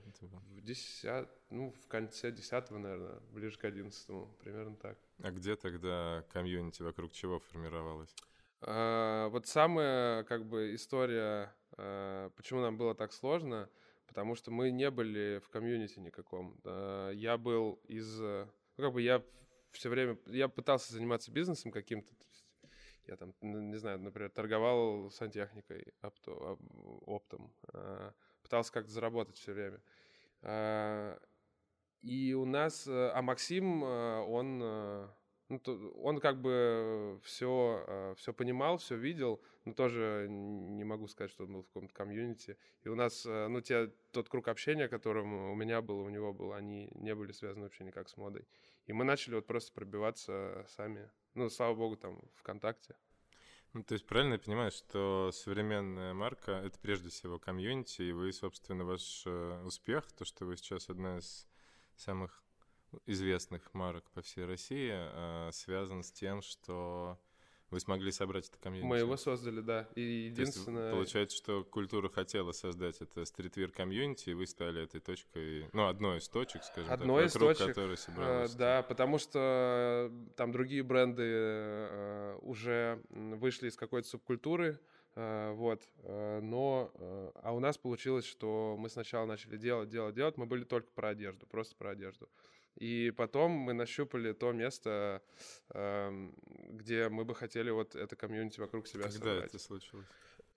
В 0.49 0.61
десят, 0.61 1.29
ну, 1.49 1.71
в 1.71 1.87
конце 1.87 2.31
десятого, 2.31 2.77
наверное, 2.77 3.19
ближе 3.31 3.57
к 3.57 3.63
одиннадцатому, 3.63 4.35
примерно 4.39 4.75
так. 4.75 4.99
А 5.23 5.31
где 5.31 5.55
тогда 5.55 6.23
комьюнити, 6.29 6.83
вокруг 6.83 7.13
чего 7.13 7.39
формировалось? 7.39 8.13
А, 8.61 9.29
вот 9.29 9.47
самая, 9.47 10.23
как 10.25 10.45
бы, 10.45 10.75
история, 10.75 11.55
а, 11.77 12.29
почему 12.31 12.59
нам 12.59 12.77
было 12.77 12.93
так 12.93 13.13
сложно, 13.13 13.69
потому 14.07 14.35
что 14.35 14.51
мы 14.51 14.71
не 14.71 14.91
были 14.91 15.41
в 15.43 15.49
комьюнити 15.49 15.99
никаком. 15.99 16.59
А, 16.65 17.11
я 17.11 17.37
был 17.37 17.79
из... 17.87 18.19
Ну, 18.19 18.47
как 18.77 18.93
бы 18.93 19.01
я 19.01 19.23
все 19.71 19.89
время... 19.89 20.17
Я 20.25 20.49
пытался 20.49 20.93
заниматься 20.93 21.31
бизнесом 21.31 21.71
каким-то, 21.71 22.13
я 23.07 23.15
там, 23.15 23.33
не 23.41 23.77
знаю, 23.77 23.99
например, 23.99 24.29
торговал 24.29 25.09
сантехникой, 25.11 25.93
опто, 26.01 26.57
оптом, 27.05 27.53
пытался 28.41 28.71
как-то 28.71 28.91
заработать 28.91 29.37
все 29.37 29.53
время. 29.53 31.19
И 32.01 32.33
у 32.33 32.45
нас, 32.45 32.87
а 32.87 33.21
Максим, 33.21 33.83
он 33.83 35.11
ну, 35.51 35.59
то, 35.59 35.73
он 36.01 36.21
как 36.21 36.41
бы 36.41 37.19
все, 37.23 37.83
э, 37.85 38.13
все 38.15 38.33
понимал, 38.33 38.77
все 38.77 38.95
видел, 38.95 39.41
но 39.65 39.73
тоже 39.73 40.27
не 40.29 40.85
могу 40.85 41.07
сказать, 41.07 41.29
что 41.29 41.43
он 41.43 41.51
был 41.51 41.63
в 41.63 41.67
каком-то 41.67 41.93
комьюнити. 41.93 42.57
И 42.83 42.87
у 42.87 42.95
нас, 42.95 43.25
э, 43.25 43.47
ну, 43.49 43.59
те, 43.59 43.91
тот 44.11 44.29
круг 44.29 44.47
общения, 44.47 44.87
которым 44.87 45.51
у 45.51 45.55
меня 45.55 45.81
был, 45.81 45.99
у 45.99 46.09
него 46.09 46.31
был, 46.31 46.53
они 46.53 46.89
не 46.95 47.13
были 47.13 47.33
связаны 47.33 47.65
вообще 47.65 47.83
никак 47.83 48.07
с 48.07 48.15
модой. 48.15 48.47
И 48.85 48.93
мы 48.93 49.03
начали 49.03 49.35
вот 49.35 49.45
просто 49.45 49.73
пробиваться 49.73 50.65
сами. 50.69 51.11
Ну, 51.33 51.49
слава 51.49 51.75
богу, 51.75 51.95
там, 51.95 52.19
ВКонтакте. 52.35 52.95
Ну, 53.73 53.83
то 53.83 53.93
есть 53.93 54.05
правильно 54.05 54.33
я 54.33 54.39
понимаю, 54.39 54.71
что 54.71 55.31
современная 55.33 56.13
марка— 56.13 56.51
это 56.65 56.77
прежде 56.79 57.09
всего 57.09 57.39
комьюнити, 57.39 58.01
и 58.01 58.11
вы, 58.11 58.33
собственно, 58.33 58.83
ваш 58.83 59.23
э, 59.25 59.63
успех, 59.63 60.11
то, 60.11 60.25
что 60.25 60.45
вы 60.45 60.57
сейчас 60.57 60.89
одна 60.89 61.19
из 61.19 61.47
самых 61.95 62.43
известных 63.05 63.73
марок 63.73 64.09
по 64.11 64.21
всей 64.21 64.43
России 64.43 64.91
э, 64.91 65.51
связан 65.53 66.03
с 66.03 66.11
тем, 66.11 66.41
что 66.41 67.17
вы 67.71 67.79
смогли 67.79 68.11
собрать 68.11 68.49
это 68.49 68.57
комьюнити. 68.59 68.87
Мы 68.87 68.97
его 68.97 69.17
создали, 69.17 69.61
да. 69.61 69.87
И 69.95 70.01
единственное... 70.01 70.89
Есть, 70.89 70.95
получается, 70.95 71.37
что 71.37 71.63
культура 71.63 72.09
хотела 72.09 72.51
создать 72.51 73.01
это 73.01 73.23
стритвир 73.25 73.71
комьюнити, 73.71 74.29
и 74.29 74.33
вы 74.33 74.45
стали 74.45 74.83
этой 74.83 74.99
точкой, 74.99 75.69
ну, 75.71 75.87
одной 75.87 76.19
из 76.19 76.27
точек, 76.27 76.63
скажем 76.63 76.91
одной 76.91 77.23
так, 77.23 77.31
из 77.31 77.39
точек, 77.39 77.67
которой 77.67 77.97
собралась. 77.97 78.53
Э, 78.53 78.57
да, 78.57 78.83
потому 78.83 79.17
что 79.17 80.11
там 80.35 80.51
другие 80.51 80.83
бренды 80.83 81.23
э, 81.25 82.37
уже 82.41 83.01
вышли 83.09 83.69
из 83.69 83.77
какой-то 83.77 84.07
субкультуры, 84.07 84.79
вот, 85.13 85.83
но, 86.03 86.89
а 87.43 87.53
у 87.53 87.59
нас 87.59 87.77
получилось, 87.77 88.23
что 88.25 88.77
мы 88.79 88.89
сначала 88.89 89.25
начали 89.25 89.57
делать, 89.57 89.89
делать, 89.89 90.15
делать, 90.15 90.37
мы 90.37 90.45
были 90.45 90.63
только 90.63 90.89
про 90.91 91.09
одежду, 91.09 91.45
просто 91.47 91.75
про 91.75 91.91
одежду. 91.91 92.29
И 92.75 93.11
потом 93.15 93.51
мы 93.51 93.73
нащупали 93.73 94.33
то 94.33 94.51
место, 94.51 95.21
эм, 95.69 96.33
где 96.69 97.09
мы 97.09 97.25
бы 97.25 97.35
хотели 97.35 97.69
вот 97.69 97.95
это 97.95 98.15
комьюнити 98.15 98.59
вокруг 98.59 98.87
себя 98.87 99.03
Когда 99.03 99.17
собрать. 99.17 99.45
это 99.45 99.59
случилось? 99.59 100.05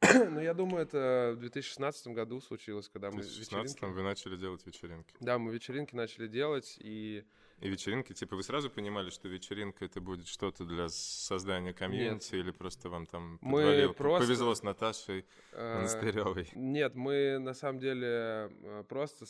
ну, 0.30 0.40
я 0.40 0.54
думаю, 0.54 0.82
это 0.82 1.32
в 1.36 1.40
2016 1.40 2.08
году 2.08 2.40
случилось, 2.40 2.88
когда 2.88 3.10
мы 3.10 3.22
В 3.22 3.26
2016 3.26 3.80
вы 3.82 4.02
начали 4.02 4.36
делать 4.36 4.66
вечеринки? 4.66 5.14
Да, 5.20 5.38
мы 5.38 5.52
вечеринки 5.52 5.94
начали 5.94 6.26
делать, 6.26 6.76
и... 6.80 7.24
И 7.60 7.68
вечеринки, 7.68 8.12
типа, 8.12 8.36
вы 8.36 8.42
сразу 8.42 8.68
понимали, 8.68 9.10
что 9.10 9.28
вечеринка 9.28 9.84
это 9.84 10.00
будет 10.00 10.26
что-то 10.26 10.64
для 10.64 10.88
создания 10.88 11.72
комьюнити, 11.72 12.34
или 12.34 12.50
просто 12.50 12.88
вам 12.88 13.06
там 13.06 13.38
мы 13.40 13.92
просто... 13.96 14.26
повезло 14.26 14.54
с 14.54 14.62
Наташей 14.62 15.24
э, 15.52 15.74
Монастыревой? 15.76 16.48
Нет, 16.54 16.94
мы 16.94 17.38
на 17.38 17.54
самом 17.54 17.78
деле 17.78 18.50
э, 18.50 18.84
просто 18.88 19.24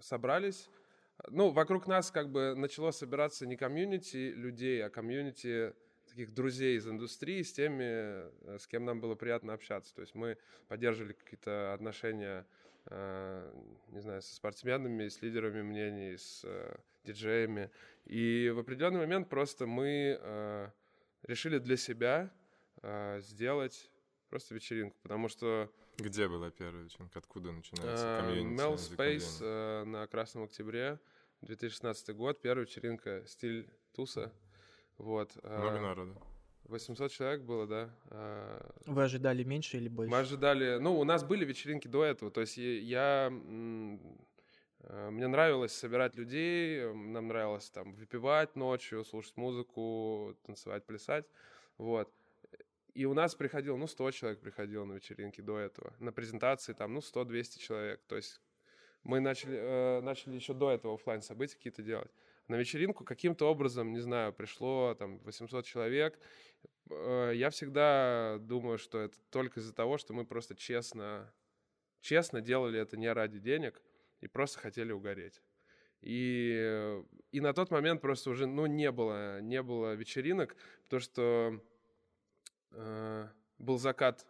собрались, 0.00 0.68
ну, 1.26 1.50
вокруг 1.50 1.86
нас 1.86 2.10
как 2.10 2.30
бы 2.30 2.54
начало 2.54 2.90
собираться 2.90 3.46
не 3.46 3.56
комьюнити 3.56 4.32
людей, 4.36 4.84
а 4.84 4.90
комьюнити 4.90 5.74
таких 6.08 6.32
друзей 6.32 6.76
из 6.76 6.88
индустрии 6.88 7.42
с 7.42 7.52
теми, 7.52 7.84
э, 7.84 8.58
с 8.58 8.66
кем 8.66 8.84
нам 8.84 9.00
было 9.00 9.14
приятно 9.14 9.52
общаться. 9.52 9.94
То 9.94 10.00
есть 10.00 10.14
мы 10.14 10.38
поддерживали 10.68 11.12
какие-то 11.12 11.74
отношения, 11.74 12.46
э, 12.86 13.52
не 13.88 14.00
знаю, 14.00 14.22
со 14.22 14.34
спортсменами, 14.34 15.08
с 15.08 15.20
лидерами 15.22 15.62
мнений, 15.62 16.16
с 16.16 16.42
э, 16.44 16.76
диджеями. 17.04 17.70
И 18.06 18.50
в 18.54 18.58
определенный 18.58 19.00
момент 19.00 19.28
просто 19.28 19.66
мы 19.66 20.72
решили 21.22 21.58
для 21.58 21.76
себя 21.76 22.30
сделать 23.18 23.90
просто 24.28 24.54
вечеринку, 24.54 24.96
потому 25.02 25.28
что... 25.28 25.70
Где 25.98 26.28
была 26.28 26.50
первая 26.50 26.84
вечеринка? 26.84 27.18
Откуда 27.18 27.50
начинается 27.50 28.20
комьюнити? 28.20 28.60
Mel 28.60 28.76
Space 28.76 29.84
на 29.84 30.06
Красном 30.06 30.44
Октябре, 30.44 31.00
2016 31.40 32.14
год, 32.14 32.40
первая 32.40 32.66
вечеринка, 32.66 33.24
стиль 33.26 33.68
туса. 33.92 34.32
Вот. 34.96 35.36
Много 35.42 35.80
народу. 35.80 36.16
800 36.64 37.10
человек 37.10 37.42
было, 37.42 37.66
да. 37.66 37.90
Вы 38.86 39.02
ожидали 39.02 39.42
меньше 39.42 39.78
или 39.78 39.88
больше? 39.88 40.10
Мы 40.10 40.18
ожидали... 40.18 40.78
Ну, 40.78 40.98
у 40.98 41.04
нас 41.04 41.24
были 41.24 41.44
вечеринки 41.44 41.88
до 41.88 42.04
этого. 42.04 42.30
То 42.30 42.42
есть 42.42 42.56
я... 42.58 43.28
Мне 43.30 45.26
нравилось 45.26 45.72
собирать 45.72 46.14
людей, 46.14 46.80
нам 46.94 47.26
нравилось 47.26 47.68
там 47.70 47.92
выпивать 47.94 48.54
ночью, 48.54 49.04
слушать 49.04 49.36
музыку, 49.36 50.36
танцевать, 50.46 50.86
плясать. 50.86 51.26
Вот. 51.76 52.12
И 52.98 53.04
у 53.04 53.14
нас 53.14 53.36
приходило, 53.36 53.76
ну, 53.76 53.86
100 53.86 54.10
человек 54.10 54.40
приходило 54.40 54.84
на 54.84 54.94
вечеринки 54.94 55.40
до 55.40 55.56
этого. 55.56 55.94
На 56.00 56.10
презентации 56.10 56.72
там, 56.72 56.94
ну, 56.94 56.98
100-200 56.98 57.60
человек. 57.60 58.00
То 58.08 58.16
есть 58.16 58.40
мы 59.04 59.20
начали, 59.20 59.56
э, 59.56 60.00
начали 60.00 60.34
еще 60.34 60.52
до 60.52 60.72
этого 60.72 60.94
офлайн 60.94 61.22
события 61.22 61.54
какие-то 61.54 61.84
делать. 61.84 62.10
На 62.48 62.56
вечеринку 62.56 63.04
каким-то 63.04 63.48
образом, 63.48 63.92
не 63.92 64.00
знаю, 64.00 64.32
пришло 64.32 64.96
там 64.98 65.18
800 65.18 65.64
человек. 65.64 66.18
Э, 66.90 67.30
я 67.36 67.50
всегда 67.50 68.38
думаю, 68.40 68.78
что 68.78 68.98
это 68.98 69.16
только 69.30 69.60
из-за 69.60 69.72
того, 69.72 69.96
что 69.96 70.12
мы 70.12 70.26
просто 70.26 70.56
честно, 70.56 71.32
честно 72.00 72.40
делали 72.40 72.80
это 72.80 72.96
не 72.96 73.12
ради 73.12 73.38
денег 73.38 73.80
и 74.20 74.26
просто 74.26 74.58
хотели 74.58 74.90
угореть. 74.90 75.40
И, 76.00 77.00
и 77.30 77.40
на 77.40 77.52
тот 77.52 77.70
момент 77.70 78.00
просто 78.00 78.30
уже 78.30 78.48
ну, 78.48 78.66
не, 78.66 78.90
было, 78.90 79.40
не 79.40 79.62
было 79.62 79.94
вечеринок, 79.94 80.56
потому 80.82 81.00
что 81.00 81.62
э, 82.72 83.28
был 83.58 83.78
закат 83.78 84.26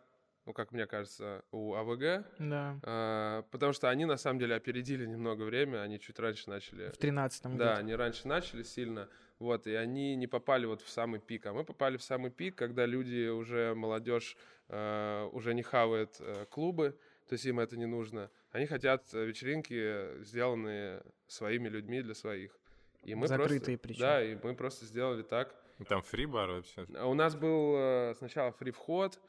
ну, 0.49 0.55
как 0.55 0.73
мне 0.73 0.87
кажется, 0.87 1.45
у 1.53 1.75
АВГ. 1.75 2.25
Да. 2.39 2.81
А, 2.83 3.43
потому 3.51 3.75
что 3.75 3.91
они, 3.91 4.07
на 4.07 4.17
самом 4.17 4.41
деле, 4.41 4.55
опередили 4.55 5.05
немного 5.05 5.43
время, 5.43 5.83
они 5.83 6.01
чуть 6.01 6.19
раньше 6.19 6.49
начали. 6.49 6.89
В 6.89 6.97
тринадцатом 6.97 7.59
Да, 7.59 7.77
они 7.77 7.95
раньше 7.95 8.27
начали 8.27 8.63
сильно, 8.63 9.11
вот, 9.39 9.67
и 9.67 9.75
они 9.75 10.17
не 10.17 10.27
попали 10.27 10.65
вот 10.65 10.81
в 10.81 10.89
самый 10.89 11.21
пик. 11.21 11.45
А 11.45 11.53
мы 11.53 11.65
попали 11.65 11.99
в 11.99 12.03
самый 12.03 12.31
пик, 12.31 12.57
когда 12.57 12.87
люди 12.87 13.29
уже, 13.29 13.75
молодежь, 13.75 14.39
э, 14.69 15.29
уже 15.33 15.53
не 15.53 15.63
хавает 15.63 16.17
э, 16.19 16.47
клубы, 16.49 16.99
то 17.29 17.35
есть 17.35 17.45
им 17.45 17.61
это 17.61 17.77
не 17.77 17.85
нужно. 17.85 18.31
Они 18.51 18.65
хотят 18.65 19.13
вечеринки, 19.13 20.23
сделанные 20.25 21.03
своими 21.27 21.69
людьми 21.69 22.01
для 22.01 22.15
своих. 22.15 22.59
И 23.03 23.15
мы 23.15 23.29
Закрытые 23.29 23.77
просто, 23.77 23.79
причем. 23.83 24.01
Да, 24.01 24.25
и 24.25 24.35
мы 24.43 24.55
просто 24.55 24.87
сделали 24.87 25.23
так. 25.23 25.55
Там 25.87 26.03
фри-бар 26.03 26.51
вообще? 26.51 26.87
У 27.05 27.15
нас 27.15 27.37
был 27.37 27.75
э, 27.77 28.15
сначала 28.17 28.51
фри-вход, 28.53 29.21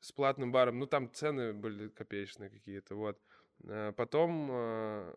с 0.00 0.10
платным 0.10 0.50
баром, 0.50 0.78
ну 0.78 0.86
там 0.86 1.12
цены 1.12 1.52
были 1.52 1.88
копеечные 1.88 2.50
какие-то, 2.50 2.96
вот. 2.96 3.20
Э, 3.64 3.92
потом, 3.96 4.48
э, 4.50 5.14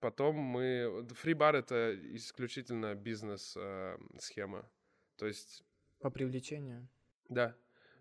потом 0.00 0.36
мы... 0.36 1.06
Фри-бар— 1.10 1.56
это 1.56 1.94
исключительно 2.14 2.94
бизнес-схема, 2.94 4.68
то 5.16 5.26
есть... 5.26 5.64
По 6.00 6.10
привлечению? 6.10 6.88
Да. 7.28 7.54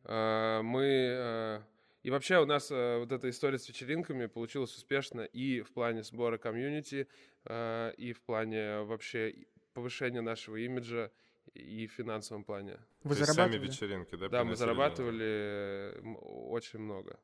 Мы... 0.03 1.63
И 2.01 2.09
вообще 2.09 2.39
у 2.39 2.45
нас 2.45 2.71
вот 2.71 3.11
эта 3.11 3.29
история 3.29 3.59
с 3.59 3.69
вечеринками 3.69 4.25
получилась 4.25 4.75
успешно 4.75 5.21
и 5.21 5.61
в 5.61 5.71
плане 5.71 6.01
сбора 6.01 6.39
комьюнити, 6.39 7.07
и 7.47 8.13
в 8.17 8.21
плане 8.23 8.81
вообще 8.81 9.45
повышения 9.73 10.21
нашего 10.21 10.55
имиджа, 10.55 11.11
и 11.53 11.87
в 11.87 11.91
финансовом 11.91 12.43
плане. 12.43 12.79
Вы 13.03 13.15
То 13.15 13.25
зарабатывали? 13.25 13.51
сами 13.51 13.67
вечеринки, 13.67 14.15
да? 14.15 14.29
Да, 14.29 14.43
мы 14.43 14.55
зарабатывали 14.55 16.01
очень 16.21 16.79
много. 16.79 17.19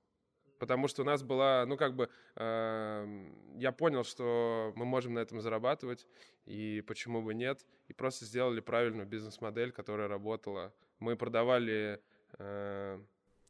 Потому 0.60 0.88
что 0.88 1.04
у 1.04 1.06
нас 1.06 1.24
была, 1.24 1.66
ну, 1.68 1.78
как 1.78 1.96
бы, 1.96 2.10
э, 2.36 3.30
я 3.56 3.72
понял, 3.72 4.04
что 4.04 4.74
мы 4.76 4.86
можем 4.86 5.14
на 5.14 5.20
этом 5.20 5.40
зарабатывать, 5.40 6.08
и 6.46 6.84
почему 6.88 7.22
бы 7.22 7.34
нет. 7.34 7.66
И 7.88 7.94
просто 7.94 8.26
сделали 8.26 8.60
правильную 8.60 9.08
бизнес-модель, 9.08 9.72
которая 9.72 10.08
работала. 10.08 10.74
Мы 11.00 11.16
продавали... 11.16 12.02
Э, 12.40 13.00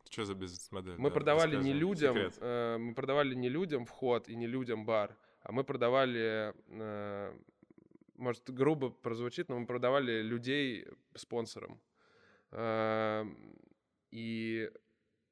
что 0.10 0.26
за 0.26 0.36
бизнес-модель? 0.36 0.96
Мы 0.98 1.10
да, 1.10 1.14
продавали 1.14 1.56
не 1.58 1.74
людям, 1.74 2.18
э, 2.18 2.78
мы 2.78 2.94
продавали 2.94 3.36
не 3.36 3.50
людям 3.50 3.86
вход 3.86 4.30
и 4.30 4.36
не 4.36 4.48
людям 4.48 4.86
бар, 4.86 5.16
а 5.44 5.52
мы 5.52 5.64
продавали, 5.64 6.54
э, 6.68 7.38
может 8.18 8.50
грубо 8.50 8.90
прозвучит, 8.90 9.50
но 9.50 9.60
мы 9.60 9.66
продавали 9.66 10.22
людей 10.22 10.88
спонсорам. 11.16 11.80
И 14.12 14.72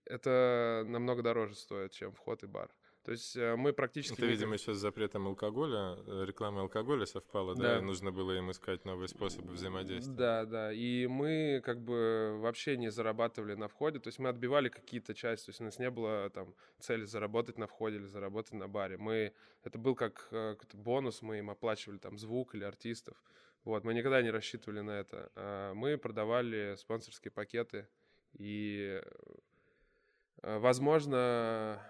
это 0.06 0.84
намного 0.88 1.22
дороже 1.24 1.56
стоит, 1.56 1.92
чем 1.92 2.12
вход 2.14 2.44
и 2.44 2.48
бар. 2.48 2.74
То 3.06 3.12
есть 3.12 3.38
э, 3.38 3.56
мы 3.56 3.72
практически... 3.72 4.16
Это, 4.16 4.26
видимо, 4.26 4.56
еще 4.56 4.74
с 4.74 4.78
запретом 4.78 5.28
алкоголя, 5.28 5.96
э, 6.08 6.26
рекламы 6.26 6.62
алкоголя 6.62 7.06
совпало, 7.06 7.56
да. 7.56 7.76
да, 7.76 7.78
и 7.78 7.82
нужно 7.82 8.12
было 8.12 8.32
им 8.32 8.50
искать 8.50 8.84
новые 8.84 9.08
способы 9.08 9.54
взаимодействия. 9.54 10.16
Да, 10.16 10.46
да, 10.46 10.74
и 10.74 11.06
мы 11.06 11.62
как 11.64 11.82
бы 11.82 12.40
вообще 12.40 12.78
не 12.78 12.90
зарабатывали 12.90 13.54
на 13.54 13.68
входе, 13.68 14.00
то 14.00 14.08
есть 14.08 14.18
мы 14.18 14.30
отбивали 14.30 14.70
какие-то 14.70 15.14
части, 15.14 15.46
то 15.46 15.50
есть 15.52 15.62
у 15.62 15.66
нас 15.66 15.78
не 15.78 15.92
было 15.92 16.32
там 16.32 16.56
цели 16.80 17.06
заработать 17.06 17.60
на 17.60 17.68
входе 17.68 17.98
или 17.98 18.08
заработать 18.08 18.54
на 18.54 18.68
баре. 18.68 18.98
Мы, 18.98 19.34
это 19.64 19.78
был 19.78 19.94
как 19.94 20.28
э, 20.32 20.56
бонус, 20.74 21.22
мы 21.22 21.38
им 21.38 21.52
оплачивали 21.52 22.00
там 22.00 22.18
звук 22.18 22.56
или 22.56 22.64
артистов. 22.64 23.22
Вот, 23.66 23.84
мы 23.84 23.94
никогда 23.94 24.24
не 24.24 24.32
рассчитывали 24.32 24.82
на 24.82 24.92
это. 24.92 25.32
А 25.36 25.74
мы 25.76 26.00
продавали 26.00 26.76
спонсорские 26.78 27.32
пакеты, 27.32 27.88
и, 28.34 29.00
возможно, 30.42 31.82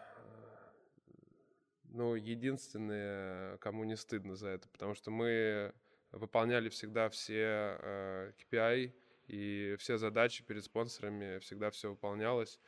ну, 1.96 2.16
единственные, 2.16 3.58
кому 3.60 3.84
не 3.86 3.96
стыдно 3.96 4.36
за 4.36 4.50
это, 4.50 4.68
потому 4.70 4.94
что 4.94 5.12
мы 5.12 5.74
выполняли 6.12 6.70
всегда 6.70 7.10
все 7.10 7.78
э, 7.80 8.32
KPI 8.52 8.94
и 9.28 9.76
все 9.80 9.98
задачи 9.98 10.44
перед 10.44 10.64
спонсорами, 10.64 11.40
всегда 11.40 11.72
все 11.72 11.90
выполнялось. 11.90 12.60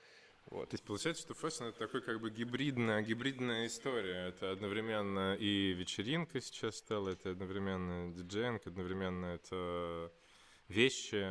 Вот. 0.45 0.69
То 0.69 0.75
есть 0.75 0.85
получается, 0.85 1.23
что 1.23 1.33
fashion 1.33 1.65
это 1.65 1.79
такой 1.79 2.01
как 2.01 2.21
бы 2.21 2.29
гибридная, 2.29 3.01
гибридная 3.01 3.67
история. 3.67 4.29
Это 4.29 4.51
одновременно 4.51 5.35
и 5.35 5.73
вечеринка 5.73 6.39
сейчас 6.39 6.77
стала, 6.77 7.09
это 7.09 7.31
одновременно 7.31 8.13
диджеинг, 8.13 8.65
одновременно 8.65 9.25
это 9.25 10.11
вещи, 10.69 11.25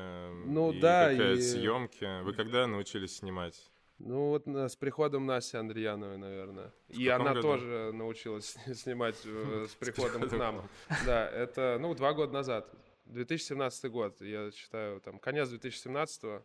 ну, 0.47 0.73
и 0.73 0.81
да, 0.81 1.13
и... 1.13 1.41
съемки. 1.41 2.23
Вы 2.23 2.35
когда 2.35 2.67
научились 2.67 3.17
снимать? 3.17 3.71
Ну 3.99 4.29
вот 4.29 4.47
с 4.47 4.77
приходом 4.77 5.25
Наси 5.25 5.57
Андреяновой, 5.57 6.19
наверное. 6.19 6.73
В 6.89 6.99
и 6.99 7.09
она 7.09 7.33
году? 7.33 7.43
тоже 7.43 7.93
научилась 7.93 8.57
снимать 8.75 9.17
э, 9.25 9.67
с 9.71 9.75
приходом 9.75 10.29
к 10.29 10.33
нам. 10.33 10.69
Да, 11.07 11.29
это, 11.31 11.79
ну, 11.81 11.95
два 11.95 12.13
года 12.13 12.33
назад. 12.33 12.71
2017 13.07 13.91
год, 13.91 14.21
я 14.21 14.51
считаю, 14.51 15.01
там, 15.01 15.19
конец 15.19 15.49
2017 15.49 16.25
-го. 16.25 16.43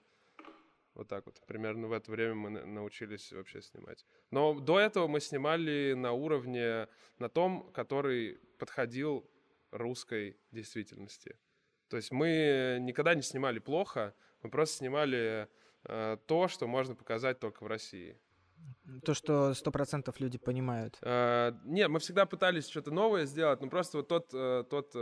Вот 0.93 1.08
так 1.08 1.25
вот. 1.25 1.41
Примерно 1.48 1.88
в 1.88 1.93
это 1.93 2.12
время 2.12 2.36
мы 2.36 2.50
научились 2.50 3.31
вообще 3.31 3.62
снимать. 3.62 4.05
Но 4.29 4.53
до 4.60 4.79
этого 4.79 5.08
мы 5.08 5.20
снимали 5.20 5.93
на 5.93 6.12
уровне, 6.12 6.88
на 7.17 7.29
том, 7.29 7.72
который 7.74 8.39
подходил 8.60 9.29
русской 9.72 10.38
действительности. 10.51 11.38
То 11.89 11.97
есть 11.97 12.12
мы 12.12 12.78
никогда 12.82 13.15
не 13.15 13.21
снимали 13.21 13.60
плохо, 13.60 14.13
мы 14.41 14.49
просто 14.49 14.78
снимали 14.78 15.17
Э, 15.28 15.47
то, 15.84 16.48
что 16.48 16.67
можно 16.67 16.96
показать 16.96 17.39
только 17.39 17.63
в 17.63 17.67
России. 17.67 18.17
То, 19.06 19.13
что 19.13 19.54
сто 19.54 19.71
процентов 19.71 20.19
люди 20.19 20.38
понимают. 20.38 20.97
Э, 21.02 21.54
нет, 21.63 21.89
мы 21.89 22.00
всегда 22.00 22.26
пытались 22.26 22.67
что-то 22.67 22.91
новое 22.91 23.26
сделать, 23.26 23.62
но 23.62 23.69
просто 23.69 23.97
вот 23.97 24.08
тот, 24.08 24.30
э, 24.34 24.63
тот 24.69 24.95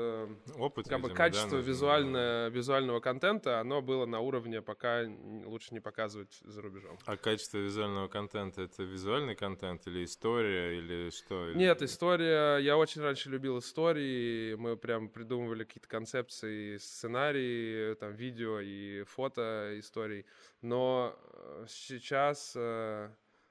опыт, 0.56 0.88
как 0.88 0.98
видимо, 0.98 1.10
бы 1.10 1.16
качество 1.16 1.58
да, 1.58 1.64
визуальное, 1.64 2.50
визуального 2.50 3.00
контента, 3.00 3.60
оно 3.60 3.82
было 3.82 4.06
на 4.06 4.20
уровне, 4.20 4.62
пока 4.62 5.06
лучше 5.46 5.74
не 5.74 5.80
показывать 5.80 6.40
за 6.44 6.62
рубежом. 6.62 6.98
А 7.06 7.18
качество 7.18 7.58
визуального 7.58 8.08
контента 8.08 8.62
это 8.62 8.84
визуальный 8.84 9.36
контент 9.36 9.88
или 9.88 10.04
история 10.04 10.78
или 10.78 11.10
что? 11.10 11.54
Нет, 11.54 11.82
история. 11.82 12.58
Я 12.58 12.78
очень 12.78 13.02
раньше 13.02 13.30
любил 13.30 13.60
истории. 13.60 14.56
Мы 14.56 14.78
прям 14.78 15.10
придумывали 15.10 15.64
какие-то 15.64 15.88
концепции, 15.88 16.78
сценарии, 16.78 17.96
там 17.96 18.14
видео 18.14 18.60
и 18.60 19.04
фото 19.04 19.74
историй. 19.80 20.26
Но 20.62 21.16
э, 21.34 21.66
сейчас 21.68 22.54
э, 22.56 23.10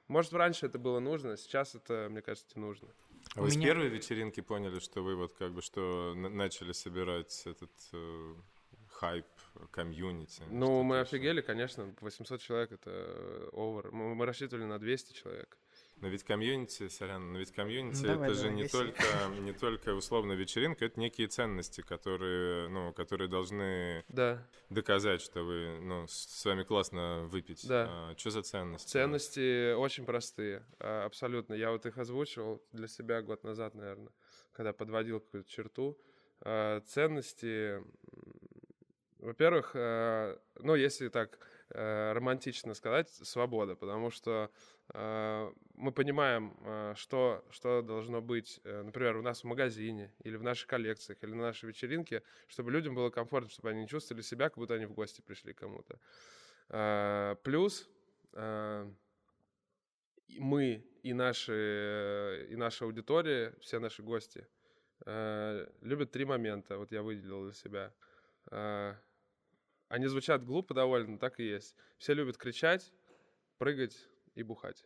может, 0.08 0.32
раньше 0.32 0.66
это 0.66 0.78
было 0.78 0.98
нужно, 0.98 1.36
сейчас 1.36 1.74
это, 1.74 2.08
мне 2.10 2.22
кажется, 2.22 2.48
не 2.54 2.62
нужно. 2.62 2.88
А 3.34 3.42
вы 3.42 3.50
меня... 3.50 3.60
с 3.60 3.64
первой 3.64 3.88
вечеринки 3.88 4.40
поняли, 4.40 4.78
что 4.78 5.02
вы 5.02 5.16
вот 5.16 5.34
как 5.34 5.52
бы 5.52 5.62
что 5.62 6.14
начали 6.14 6.72
собирать 6.72 7.42
этот 7.44 7.70
э, 7.92 8.34
хайп, 8.90 9.26
комьюнити? 9.70 10.42
Ну, 10.50 10.82
мы 10.82 11.00
офигели, 11.00 11.40
конечно. 11.40 11.94
800 12.00 12.40
человек— 12.40 12.72
это 12.72 13.48
овер. 13.52 13.92
Мы, 13.92 14.14
мы 14.14 14.26
рассчитывали 14.26 14.64
на 14.64 14.78
200 14.78 15.12
человек. 15.12 15.56
Но 16.00 16.08
ведь 16.08 16.22
комьюнити, 16.22 16.88
сорян, 16.88 17.32
но 17.32 17.38
ведь 17.38 17.52
комьюнити 17.52 18.04
ну, 18.04 18.22
это 18.22 18.34
же 18.34 18.50
не 18.50 18.68
только, 18.68 19.02
не 19.40 19.52
только 19.52 19.94
условно 19.94 20.32
вечеринка, 20.32 20.84
это 20.84 21.00
некие 21.00 21.26
ценности, 21.26 21.80
которые, 21.80 22.68
ну, 22.68 22.92
которые 22.92 23.28
должны 23.28 24.04
да. 24.08 24.46
доказать, 24.70 25.20
что 25.20 25.42
вы, 25.42 25.80
ну, 25.80 26.06
с 26.06 26.44
вами 26.44 26.62
классно 26.62 27.24
выпить. 27.24 27.66
Да. 27.66 27.86
А, 27.88 28.14
что 28.16 28.30
за 28.30 28.42
ценности? 28.42 28.88
Ценности 28.90 29.72
очень 29.74 30.04
простые, 30.04 30.64
а, 30.78 31.04
абсолютно. 31.04 31.54
Я 31.54 31.72
вот 31.72 31.84
их 31.86 31.98
озвучивал 31.98 32.62
для 32.72 32.86
себя 32.86 33.20
год 33.20 33.42
назад, 33.42 33.74
наверное, 33.74 34.12
когда 34.52 34.72
подводил 34.72 35.20
какую-то 35.20 35.50
черту. 35.50 35.98
А, 36.40 36.80
ценности, 36.82 37.82
во-первых, 39.18 39.72
а, 39.74 40.38
ну, 40.60 40.76
если 40.76 41.08
так 41.08 41.38
Э, 41.70 42.12
романтично 42.14 42.72
сказать, 42.72 43.10
свобода, 43.10 43.76
потому 43.76 44.10
что 44.10 44.50
э, 44.94 45.52
мы 45.74 45.92
понимаем, 45.92 46.56
э, 46.64 46.94
что, 46.96 47.44
что 47.50 47.82
должно 47.82 48.22
быть, 48.22 48.58
э, 48.64 48.82
например, 48.82 49.16
у 49.16 49.22
нас 49.22 49.42
в 49.42 49.44
магазине 49.44 50.10
или 50.24 50.36
в 50.36 50.42
наших 50.42 50.66
коллекциях 50.66 51.22
или 51.22 51.32
на 51.32 51.42
нашей 51.42 51.66
вечеринке, 51.66 52.22
чтобы 52.46 52.70
людям 52.70 52.94
было 52.94 53.10
комфортно, 53.10 53.50
чтобы 53.50 53.68
они 53.68 53.82
не 53.82 53.86
чувствовали 53.86 54.22
себя, 54.22 54.48
как 54.48 54.56
будто 54.56 54.74
они 54.74 54.86
в 54.86 54.94
гости 54.94 55.20
пришли 55.20 55.52
кому-то. 55.52 55.98
Э, 56.70 57.36
плюс 57.42 57.86
э, 58.32 58.90
мы 60.38 60.86
и, 61.02 61.12
наши, 61.12 62.46
и 62.48 62.56
наша 62.56 62.86
аудитория, 62.86 63.54
все 63.60 63.78
наши 63.78 64.02
гости, 64.02 64.46
э, 65.04 65.66
любят 65.82 66.12
три 66.12 66.24
момента. 66.24 66.78
Вот 66.78 66.92
я 66.92 67.02
выделил 67.02 67.44
для 67.44 67.52
себя. 67.52 67.92
Э, 68.50 68.94
они 69.88 70.06
звучат 70.06 70.44
глупо 70.44 70.74
довольно, 70.74 71.18
так 71.18 71.40
и 71.40 71.44
есть. 71.44 71.74
Все 71.98 72.14
любят 72.14 72.36
кричать, 72.36 72.92
прыгать 73.58 74.08
и 74.34 74.42
бухать. 74.42 74.84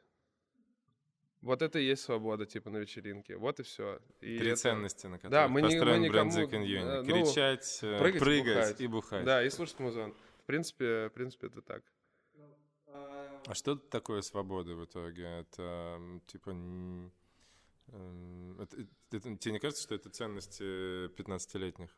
Вот 1.40 1.60
это 1.60 1.80
и 1.80 1.84
есть 1.84 2.02
свобода, 2.02 2.46
типа, 2.46 2.70
на 2.70 2.78
вечеринке. 2.78 3.36
Вот 3.36 3.58
и 3.58 3.64
все. 3.64 4.00
И 4.20 4.38
Три 4.38 4.50
это... 4.50 4.60
ценности, 4.60 5.08
на 5.08 5.18
которые 5.18 5.30
да, 5.30 5.48
мы 5.48 5.60
построен 5.60 6.00
не, 6.00 6.08
мы 6.08 6.12
бренд 6.12 6.34
никому... 6.34 6.64
Э, 6.64 7.02
ну, 7.02 7.24
Кричать, 7.24 7.80
э, 7.82 7.98
прыгать, 7.98 8.20
прыгать 8.20 8.46
и, 8.46 8.52
бухать. 8.52 8.80
и 8.80 8.86
бухать. 8.86 9.24
Да, 9.24 9.44
и 9.44 9.50
слушать 9.50 9.80
музон. 9.80 10.14
В 10.38 10.44
принципе, 10.44 11.08
в 11.08 11.10
принципе, 11.10 11.48
это 11.48 11.60
так. 11.60 11.82
А 13.46 13.54
что 13.54 13.74
такое 13.74 14.22
свобода 14.22 14.76
в 14.76 14.84
итоге? 14.84 15.24
Это, 15.24 16.00
типа, 16.28 16.50
эм, 16.50 17.10
это, 18.60 18.76
это, 19.10 19.36
тебе 19.36 19.52
не 19.52 19.58
кажется, 19.58 19.82
что 19.82 19.96
это 19.96 20.10
ценности 20.10 21.08
15-летних? 21.08 21.90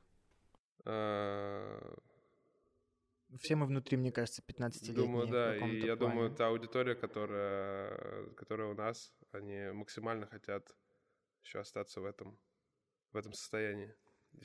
Все 3.41 3.57
мы 3.57 3.67
внутри, 3.67 3.97
мне 3.97 4.13
кажется, 4.13 4.43
15-летние. 4.47 4.95
Думаю, 4.95 5.27
да, 5.27 5.57
и 5.57 5.81
я 5.81 5.97
плане. 5.97 6.15
думаю, 6.15 6.31
та 6.31 6.49
аудитория, 6.49 6.95
которая, 6.95 8.27
которая 8.37 8.69
у 8.69 8.75
нас, 8.75 9.13
они 9.33 9.73
максимально 9.73 10.27
хотят 10.27 10.75
еще 11.43 11.61
остаться 11.61 12.01
в 12.01 12.05
этом, 12.05 12.39
в 13.13 13.17
этом 13.17 13.33
состоянии, 13.33 13.95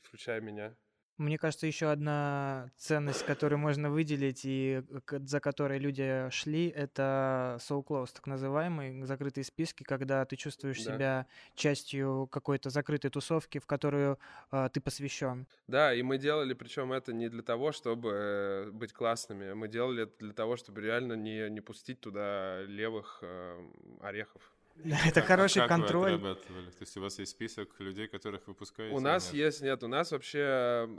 включая 0.03 0.41
меня. 0.41 0.75
Мне 1.19 1.37
кажется, 1.37 1.67
еще 1.67 1.91
одна 1.91 2.71
ценность, 2.77 3.25
которую 3.25 3.59
можно 3.59 3.91
выделить 3.91 4.41
и 4.45 4.81
за 5.09 5.41
которой 5.41 5.77
люди 5.77 6.29
шли, 6.31 6.69
это 6.69 7.57
soul 7.59 7.85
close, 7.85 8.11
так 8.13 8.25
называемый, 8.25 9.03
закрытые 9.03 9.43
списки, 9.43 9.83
когда 9.83 10.23
ты 10.23 10.37
чувствуешь 10.37 10.81
да. 10.81 10.93
себя 10.93 11.27
частью 11.55 12.29
какой-то 12.31 12.69
закрытой 12.69 13.09
тусовки, 13.09 13.59
в 13.59 13.65
которую 13.65 14.17
э, 14.53 14.69
ты 14.71 14.79
посвящен. 14.79 15.45
Да, 15.67 15.93
и 15.93 16.01
мы 16.03 16.17
делали, 16.17 16.53
причем 16.53 16.93
это 16.93 17.11
не 17.11 17.27
для 17.27 17.43
того, 17.43 17.73
чтобы 17.73 18.11
э, 18.13 18.71
быть 18.71 18.93
классными, 18.93 19.51
мы 19.51 19.67
делали 19.67 20.03
это 20.03 20.13
для 20.19 20.33
того, 20.33 20.55
чтобы 20.55 20.79
реально 20.79 21.13
не, 21.13 21.49
не 21.49 21.59
пустить 21.59 21.99
туда 21.99 22.61
левых 22.61 23.19
э, 23.23 23.61
орехов. 23.99 24.41
Это 25.07 25.21
хороший 25.21 25.59
как 25.59 25.69
контроль. 25.69 26.11
Вы 26.11 26.31
отрабатывали? 26.31 26.69
То 26.71 26.81
есть 26.81 26.97
у 26.97 27.01
вас 27.01 27.19
есть 27.19 27.31
список 27.31 27.79
людей, 27.79 28.07
которых 28.07 28.47
выпускаете? 28.47 28.95
У 28.95 28.99
нас 28.99 29.33
нет? 29.33 29.45
есть, 29.45 29.61
нет, 29.61 29.83
у 29.83 29.87
нас 29.87 30.11
вообще, 30.11 30.89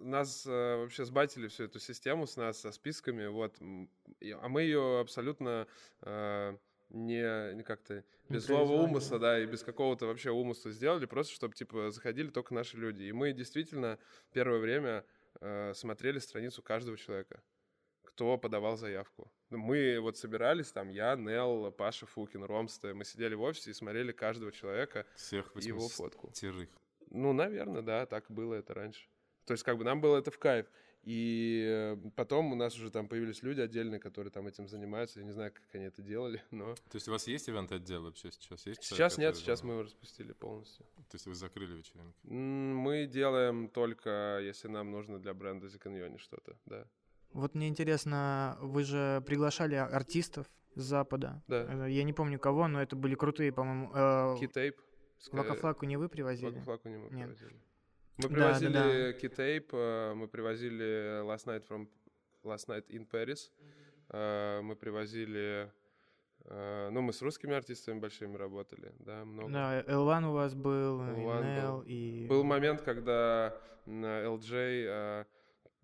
нас 0.00 0.46
э, 0.46 0.76
вообще 0.76 1.04
сбатили 1.04 1.48
всю 1.48 1.64
эту 1.64 1.78
систему 1.78 2.26
с 2.26 2.36
нас, 2.36 2.60
со 2.60 2.72
списками, 2.72 3.26
вот, 3.26 3.56
а 3.60 4.48
мы 4.48 4.62
ее 4.62 5.00
абсолютно 5.00 5.66
э, 6.02 6.56
не, 6.90 7.54
не 7.54 7.62
как-то 7.62 8.04
без 8.28 8.46
злого 8.46 8.72
умысла, 8.82 9.18
да, 9.18 9.38
и 9.38 9.46
без 9.46 9.62
какого-то 9.62 10.06
вообще 10.06 10.30
умысла 10.30 10.70
сделали, 10.70 11.06
просто 11.06 11.34
чтобы, 11.34 11.54
типа, 11.54 11.90
заходили 11.90 12.28
только 12.28 12.54
наши 12.54 12.76
люди. 12.76 13.04
И 13.04 13.12
мы 13.12 13.32
действительно 13.32 13.98
первое 14.32 14.58
время 14.58 15.04
э, 15.40 15.72
смотрели 15.74 16.18
страницу 16.18 16.62
каждого 16.62 16.96
человека, 16.96 17.42
кто 18.14 18.38
подавал 18.38 18.76
заявку. 18.76 19.30
Мы 19.50 19.98
вот 20.00 20.16
собирались, 20.16 20.70
там, 20.70 20.88
я, 20.88 21.16
Нел, 21.16 21.72
Паша 21.72 22.06
Фукин, 22.06 22.44
Ромсте, 22.44 22.94
мы 22.94 23.04
сидели 23.04 23.34
в 23.34 23.42
офисе 23.42 23.70
и 23.70 23.74
смотрели 23.74 24.12
каждого 24.12 24.52
человека, 24.52 25.04
Всех 25.16 25.52
его 25.56 25.88
фотку. 25.88 26.30
Тирых. 26.32 26.68
Ну, 27.10 27.32
наверное, 27.32 27.82
да, 27.82 28.06
так 28.06 28.26
было 28.28 28.54
это 28.54 28.72
раньше. 28.72 29.08
То 29.46 29.52
есть, 29.52 29.64
как 29.64 29.78
бы 29.78 29.84
нам 29.84 30.00
было 30.00 30.16
это 30.18 30.30
в 30.30 30.38
кайф. 30.38 30.66
И 31.02 31.66
э, 31.68 31.96
потом 32.16 32.52
у 32.52 32.54
нас 32.54 32.76
уже 32.76 32.90
там 32.90 33.08
появились 33.08 33.42
люди 33.42 33.60
отдельные, 33.60 34.00
которые 34.00 34.30
там 34.30 34.46
этим 34.46 34.68
занимаются. 34.68 35.20
Я 35.20 35.26
не 35.26 35.32
знаю, 35.32 35.52
как 35.52 35.64
они 35.74 35.84
это 35.84 36.00
делали, 36.00 36.42
но... 36.50 36.74
То 36.74 36.94
есть 36.94 37.08
у 37.08 37.10
вас 37.10 37.26
есть 37.26 37.48
ивент-отдел 37.50 38.04
вообще 38.04 38.30
сейчас? 38.30 38.64
Есть 38.64 38.82
сейчас 38.82 38.96
человек, 38.96 39.18
нет, 39.18 39.36
сейчас 39.36 39.62
мы 39.62 39.74
его 39.74 39.82
распустили 39.82 40.32
полностью. 40.32 40.86
То 41.10 41.16
есть 41.16 41.26
вы 41.26 41.34
закрыли 41.34 41.74
вечеринку? 41.74 42.16
Мы 42.22 43.06
делаем 43.06 43.68
только, 43.68 44.40
если 44.42 44.68
нам 44.68 44.92
нужно 44.92 45.18
для 45.18 45.34
бренда 45.34 45.66
Zikanyoni 45.66 46.18
что-то, 46.18 46.56
да. 46.64 46.88
Вот 47.34 47.56
мне 47.56 47.66
интересно, 47.66 48.56
вы 48.60 48.84
же 48.84 49.20
приглашали 49.26 49.74
артистов 49.74 50.46
с 50.76 50.82
Запада. 50.82 51.42
Да. 51.48 51.86
Э, 51.86 51.90
я 51.90 52.04
не 52.04 52.12
помню 52.12 52.38
кого, 52.38 52.68
но 52.68 52.80
это 52.80 52.94
были 52.94 53.16
крутые, 53.16 53.52
по-моему... 53.52 53.90
Э... 53.92 54.36
Китейп. 54.38 54.80
Вакафлаку 55.32 55.84
не 55.84 55.96
вы 55.96 56.08
привозили? 56.08 56.50
Вакафлаку 56.50 56.88
не 56.88 56.96
мы 56.96 57.10
Нет. 57.10 57.36
привозили. 57.36 57.60
Мы 58.18 58.28
привозили 58.28 58.72
да, 58.72 58.84
да, 58.84 58.88
да. 58.88 59.12
Китейп, 59.14 59.70
э, 59.72 60.14
мы 60.14 60.28
привозили 60.28 61.22
Last 61.24 61.46
Night 61.46 61.66
from 61.68 61.88
Last 62.44 62.68
Night 62.68 62.86
in 62.88 63.08
Paris, 63.10 63.50
э, 64.10 64.60
мы 64.60 64.76
привозили, 64.76 65.72
ну 66.48 67.00
мы 67.00 67.12
с 67.12 67.20
русскими 67.22 67.54
артистами 67.54 67.98
большими 67.98 68.36
работали, 68.36 68.92
да, 69.00 69.24
много. 69.24 69.50
Да, 69.50 69.80
L1 69.82 70.28
у 70.28 70.32
вас 70.32 70.54
был, 70.54 71.00
L1 71.00 71.62
был. 71.62 71.82
и... 71.86 72.26
Был 72.28 72.44
момент, 72.44 72.82
когда 72.82 73.56
LJ 73.86 75.26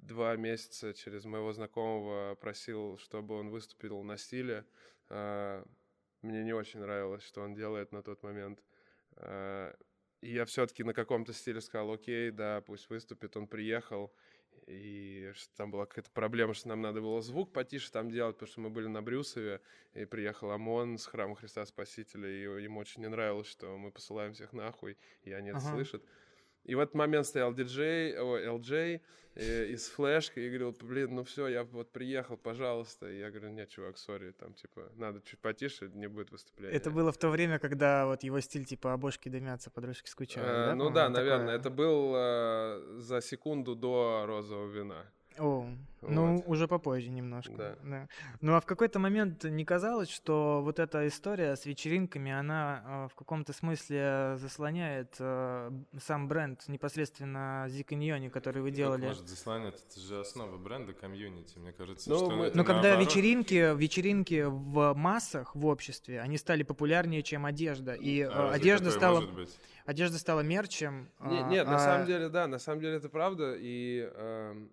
два 0.03 0.37
месяца 0.37 0.93
через 0.95 1.25
моего 1.25 1.53
знакомого 1.53 2.35
просил, 2.35 2.99
чтобы 2.99 3.35
он 3.35 3.51
выступил 3.51 4.03
на 4.03 4.17
стиле. 4.17 4.65
Мне 5.09 6.45
не 6.45 6.53
очень 6.53 6.81
нравилось, 6.81 7.23
что 7.23 7.43
он 7.43 7.55
делает 7.55 7.93
на 7.93 8.03
тот 8.03 8.23
момент. 8.23 8.63
И 10.23 10.33
я 10.33 10.45
все-таки 10.45 10.85
на 10.85 10.93
каком-то 10.93 11.33
стиле 11.33 11.61
сказал, 11.61 11.93
окей, 11.93 12.31
да, 12.31 12.61
пусть 12.61 12.91
выступит. 12.91 13.37
Он 13.37 13.47
приехал, 13.47 14.13
и 14.67 15.33
там 15.57 15.71
была 15.71 15.87
какая-то 15.87 16.11
проблема, 16.11 16.55
что 16.55 16.69
нам 16.69 16.83
надо 16.83 17.01
было 17.01 17.23
звук 17.23 17.53
потише 17.53 17.91
там 17.91 18.11
делать, 18.11 18.37
потому 18.37 18.51
что 18.51 18.61
мы 18.61 18.71
были 18.71 18.87
на 18.87 19.03
Брюсове, 19.03 19.61
и 19.95 20.05
приехал 20.05 20.51
ОМОН 20.51 20.99
с 20.99 21.07
храма 21.07 21.35
Христа 21.35 21.65
Спасителя, 21.65 22.29
и 22.29 22.63
ему 22.63 22.81
очень 22.81 23.03
не 23.03 23.09
нравилось, 23.09 23.49
что 23.49 23.77
мы 23.79 23.91
посылаем 23.91 24.33
всех 24.33 24.53
нахуй, 24.53 24.99
и 25.23 25.33
они 25.33 25.51
ага. 25.51 25.59
это 25.59 25.69
слышат. 25.69 26.05
И 26.65 26.75
в 26.75 26.81
этот 26.81 26.95
момент 26.95 27.27
стоял 27.27 27.55
диджей, 27.55 28.19
о, 28.19 28.39
LJ 28.59 29.01
э, 29.35 29.67
из 29.67 29.89
флешки 29.89 30.39
и 30.39 30.49
говорил, 30.49 30.77
блин, 30.83 31.15
ну 31.15 31.25
все, 31.25 31.49
я 31.49 31.65
вот 31.65 31.91
приехал, 31.91 32.37
пожалуйста. 32.37 33.11
И 33.11 33.19
я 33.19 33.31
говорю, 33.31 33.51
нет, 33.51 33.69
чувак, 33.71 33.99
сори, 33.99 34.33
там, 34.33 34.55
типа, 34.55 34.93
надо 34.97 35.21
чуть 35.23 35.39
потише, 35.41 35.91
не 35.95 36.09
будет 36.09 36.31
выступления. 36.31 36.77
Это 36.77 36.91
было 36.91 37.13
в 37.13 37.19
то 37.19 37.31
время, 37.31 37.59
когда 37.59 38.07
вот 38.07 38.23
его 38.23 38.41
стиль, 38.41 38.65
типа, 38.65 38.93
обошки 38.93 39.29
дымятся, 39.29 39.71
подружки 39.71 40.09
скучают, 40.09 40.49
э, 40.49 40.67
да? 40.67 40.75
Ну 40.75 40.91
да, 40.91 41.09
наверное, 41.09 41.59
такое... 41.59 41.59
это 41.59 41.71
был 41.71 42.13
э, 42.15 42.99
за 42.99 43.21
секунду 43.21 43.75
до 43.75 44.25
розового 44.27 44.71
вина. 44.71 45.07
О, 45.41 45.67
ну, 46.03 46.37
вот. 46.37 46.45
уже 46.47 46.69
попозже 46.69 47.11
немножко. 47.11 47.53
Да. 47.57 47.77
да. 47.83 48.09
Ну, 48.41 48.55
а 48.55 48.61
в 48.61 48.67
какой-то 48.67 48.99
момент 48.99 49.45
не 49.45 49.65
казалось, 49.65 50.11
что 50.11 50.61
вот 50.63 50.79
эта 50.79 51.07
история 51.07 51.57
с 51.57 51.67
вечеринками, 51.67 52.33
она 52.33 52.83
э, 52.85 53.09
в 53.13 53.15
каком-то 53.15 53.53
смысле 53.53 54.37
заслоняет 54.37 55.17
э, 55.19 55.71
сам 56.01 56.29
бренд 56.29 56.67
непосредственно 56.69 57.67
Зиканьоне, 57.69 58.31
который 58.31 58.63
вы 58.63 58.71
делали? 58.71 59.01
Как 59.01 59.11
может 59.11 59.29
заслонять? 59.29 59.83
Это 59.91 60.01
же 60.01 60.21
основа 60.21 60.57
бренда, 60.57 60.93
комьюнити, 60.93 61.59
мне 61.59 61.73
кажется. 61.73 62.09
Ну, 62.11 62.17
что 62.17 62.31
мы... 62.31 62.51
Но 62.55 62.65
когда 62.65 62.91
наоборот... 62.91 63.07
вечеринки, 63.07 63.77
вечеринки 63.77 64.45
в 64.47 64.95
массах, 64.95 65.55
в 65.55 65.67
обществе, 65.67 66.21
они 66.21 66.39
стали 66.39 66.63
популярнее, 66.63 67.23
чем 67.23 67.47
одежда. 67.47 67.95
И 67.95 68.21
а 68.23 68.51
одежда 68.51 68.91
стала... 68.91 69.23
Одежда 69.87 70.19
стала 70.19 70.41
мерчем. 70.41 71.11
Нет, 71.21 71.47
нет 71.49 71.67
а... 71.67 71.73
на 71.73 71.79
самом 71.79 72.07
деле, 72.07 72.29
да, 72.29 72.47
на 72.47 72.59
самом 72.59 72.81
деле 72.81 72.97
это 72.97 73.09
правда. 73.09 73.57
И 73.59 74.09
э, 74.13 74.69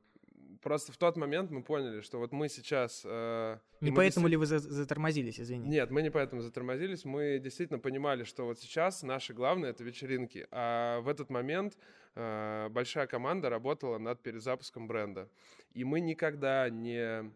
Просто 0.67 0.91
в 0.91 0.97
тот 0.97 1.15
момент 1.15 1.49
мы 1.49 1.63
поняли, 1.63 2.01
что 2.01 2.19
вот 2.19 2.33
мы 2.33 2.49
сейчас... 2.49 3.03
Э, 3.05 3.57
не 3.79 3.89
поэтому 3.89 4.27
действительно... 4.27 4.27
ли 4.27 4.35
вы 4.35 4.45
затормозились, 4.45 5.39
извини? 5.39 5.65
Нет, 5.65 5.91
мы 5.91 6.01
не 6.01 6.11
поэтому 6.11 6.41
затормозились. 6.41 7.05
Мы 7.05 7.39
действительно 7.39 7.79
понимали, 7.79 8.25
что 8.25 8.43
вот 8.43 8.59
сейчас 8.59 9.01
наше 9.01 9.33
главное— 9.33 9.69
это 9.71 9.85
вечеринки. 9.85 10.45
А 10.51 10.99
в 10.99 11.07
этот 11.07 11.29
момент 11.29 11.77
э, 12.15 12.67
большая 12.69 13.07
команда 13.07 13.49
работала 13.49 13.97
над 13.97 14.21
перезапуском 14.21 14.87
бренда. 14.89 15.29
И 15.71 15.85
мы 15.85 16.01
никогда 16.01 16.69
не 16.69 17.31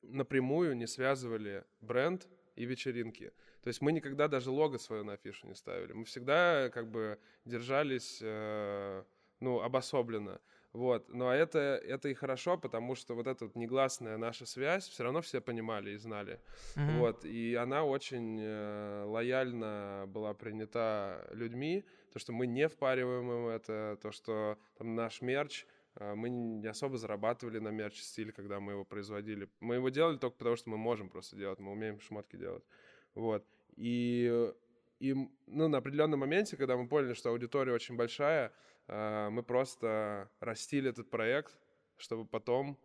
напрямую 0.00 0.78
не 0.78 0.86
связывали 0.86 1.62
бренд 1.82 2.26
и 2.54 2.64
вечеринки. 2.64 3.34
То 3.64 3.68
есть 3.68 3.82
мы 3.82 3.92
никогда 3.92 4.28
даже 4.28 4.50
лого 4.50 4.78
свое 4.78 5.02
на 5.02 5.12
афишу 5.12 5.46
не 5.46 5.54
ставили. 5.54 5.92
Мы 5.92 6.06
всегда 6.06 6.70
как 6.70 6.90
бы 6.90 7.18
держались, 7.44 8.20
э, 8.22 9.04
ну, 9.40 9.60
обособленно. 9.60 10.40
Вот. 10.76 11.08
Но 11.08 11.32
это, 11.32 11.58
это 11.58 12.10
и 12.10 12.14
хорошо, 12.14 12.58
потому 12.58 12.94
что 12.94 13.14
вот 13.14 13.26
эта 13.26 13.46
вот 13.46 13.56
негласная 13.56 14.18
наша 14.18 14.44
связь 14.44 14.86
все 14.86 15.04
равно 15.04 15.22
все 15.22 15.40
понимали 15.40 15.92
и 15.92 15.96
знали. 15.96 16.38
Mm-hmm. 16.74 16.98
Вот. 16.98 17.24
И 17.24 17.54
она 17.54 17.82
очень 17.82 18.38
э, 18.42 19.04
лояльно 19.04 20.04
была 20.06 20.34
принята 20.34 21.26
людьми, 21.32 21.86
то, 22.12 22.18
что 22.18 22.34
мы 22.34 22.46
не 22.46 22.68
впариваем 22.68 23.30
им 23.30 23.46
это, 23.46 23.98
то, 24.02 24.12
что 24.12 24.58
там 24.76 24.94
наш 24.94 25.22
мерч, 25.22 25.64
э, 25.94 26.14
мы 26.14 26.28
не 26.28 26.66
особо 26.66 26.98
зарабатывали 26.98 27.58
на 27.58 27.70
мерч 27.70 27.98
стиль, 28.02 28.32
когда 28.32 28.60
мы 28.60 28.72
его 28.72 28.84
производили. 28.84 29.48
Мы 29.60 29.76
его 29.76 29.88
делали 29.88 30.18
только 30.18 30.36
потому, 30.36 30.56
что 30.56 30.68
мы 30.68 30.76
можем 30.76 31.08
просто 31.08 31.36
делать, 31.36 31.58
мы 31.58 31.72
умеем 31.72 32.00
шмотки 32.00 32.36
делать. 32.36 32.64
Вот. 33.14 33.46
И, 33.76 34.52
и 34.98 35.14
ну, 35.46 35.68
на 35.68 35.78
определенном 35.78 36.20
моменте, 36.20 36.58
когда 36.58 36.76
мы 36.76 36.86
поняли, 36.86 37.14
что 37.14 37.30
аудитория 37.30 37.72
очень 37.72 37.96
большая, 37.96 38.52
мы 38.88 39.42
просто 39.42 40.30
растили 40.40 40.90
этот 40.90 41.10
проект, 41.10 41.58
чтобы 41.96 42.24
потом 42.24 42.78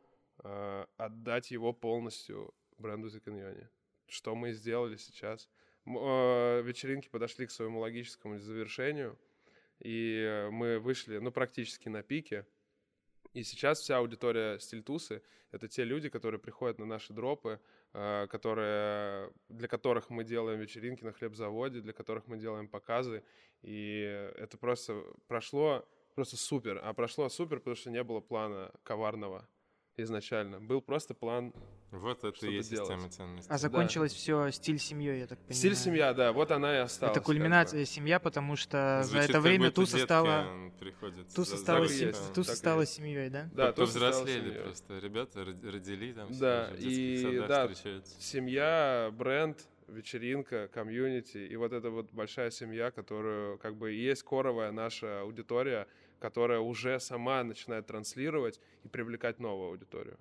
а, 0.43 0.87
отдать 0.97 1.51
его 1.51 1.73
полностью 1.73 2.53
бренду 2.77 3.07
Canyon. 3.07 3.67
Что 4.07 4.35
мы 4.35 4.53
сделали 4.53 4.95
сейчас. 4.95 5.49
А, 5.85 6.61
вечеринки 6.61 7.09
подошли 7.09 7.45
к 7.45 7.51
своему 7.51 7.79
логическому 7.79 8.39
завершению, 8.39 9.17
и 9.79 10.47
мы 10.51 10.79
вышли, 10.79 11.17
ну, 11.17 11.31
практически 11.31 11.89
на 11.89 12.03
пике. 12.03 12.45
И 13.33 13.43
сейчас 13.43 13.79
вся 13.79 13.97
аудитория 13.97 14.59
Стильтусы— 14.59 15.21
это 15.51 15.67
те 15.67 15.83
люди, 15.83 16.09
которые 16.09 16.39
приходят 16.39 16.79
на 16.79 16.85
наши 16.85 17.13
дропы, 17.13 17.59
которые, 17.93 19.31
для 19.49 19.67
которых 19.67 20.09
мы 20.09 20.23
делаем 20.23 20.59
вечеринки 20.59 21.03
на 21.03 21.13
хлебзаводе, 21.13 21.81
для 21.81 21.93
которых 21.93 22.27
мы 22.27 22.37
делаем 22.37 22.67
показы. 22.67 23.23
И 23.61 24.01
это 24.37 24.57
просто 24.57 25.03
прошло 25.27 25.85
просто 26.15 26.37
супер. 26.37 26.79
А 26.83 26.93
прошло 26.93 27.29
супер, 27.29 27.59
потому 27.59 27.75
что 27.75 27.89
не 27.89 28.03
было 28.03 28.19
плана 28.19 28.71
коварного 28.83 29.47
изначально. 30.01 30.59
Был 30.59 30.81
просто 30.81 31.13
план 31.13 31.53
вот 31.91 32.23
это 32.23 32.47
и 32.47 32.53
есть 32.53 32.71
делать. 32.71 32.87
система 32.87 33.09
ценностей. 33.09 33.51
А 33.51 33.57
закончилось 33.57 34.13
да. 34.13 34.17
все 34.17 34.51
стиль 34.51 34.79
семьей, 34.79 35.19
я 35.19 35.27
так 35.27 35.37
понимаю. 35.39 35.53
Стиль 35.55 35.75
семья, 35.75 36.13
да, 36.13 36.31
вот 36.31 36.51
она 36.51 36.73
и 36.73 36.79
осталась. 36.79 37.15
Это 37.15 37.23
кульминация 37.23 37.83
семья, 37.83 38.19
потому 38.19 38.55
что 38.55 39.01
Звучит, 39.03 39.23
за 39.23 39.29
это 39.29 39.41
время 39.41 39.71
Туса 39.71 39.97
стала... 39.97 40.47
Туса 41.35 41.57
стала, 41.57 41.87
сем... 41.89 42.13
Туса 42.33 42.55
стала 42.55 42.85
семьей, 42.85 43.29
да? 43.29 43.49
Да, 43.53 43.73
Туса 43.73 43.99
Повзрослели 43.99 44.59
просто, 44.59 44.99
ребята 44.99 45.43
родили 45.43 46.13
там. 46.13 46.29
Да, 46.31 46.69
и 46.77 47.43
да, 47.47 47.69
семья, 48.19 49.11
бренд, 49.11 49.59
вечеринка, 49.89 50.69
комьюнити, 50.69 51.37
и 51.39 51.55
вот 51.57 51.73
эта 51.73 51.89
вот 51.89 52.11
большая 52.13 52.51
семья, 52.51 52.91
которую 52.91 53.57
как 53.57 53.75
бы 53.75 53.91
есть 53.91 54.23
коровая 54.23 54.71
наша 54.71 55.21
аудитория, 55.21 55.87
которая 56.21 56.59
уже 56.59 56.99
сама 56.99 57.43
начинает 57.43 57.87
транслировать 57.87 58.61
и 58.83 58.87
привлекать 58.87 59.39
новую 59.39 59.69
аудиторию. 59.71 60.17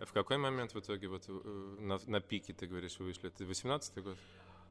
А 0.00 0.04
в 0.06 0.12
какой 0.12 0.38
момент 0.38 0.74
в 0.74 0.80
итоге 0.80 1.08
вот 1.08 1.24
э, 1.28 1.76
на, 1.80 1.98
на 2.06 2.20
пике, 2.20 2.54
ты 2.54 2.66
говоришь, 2.66 2.98
вышли? 2.98 3.28
Это 3.28 3.44
18-й 3.44 4.02
год? 4.02 4.16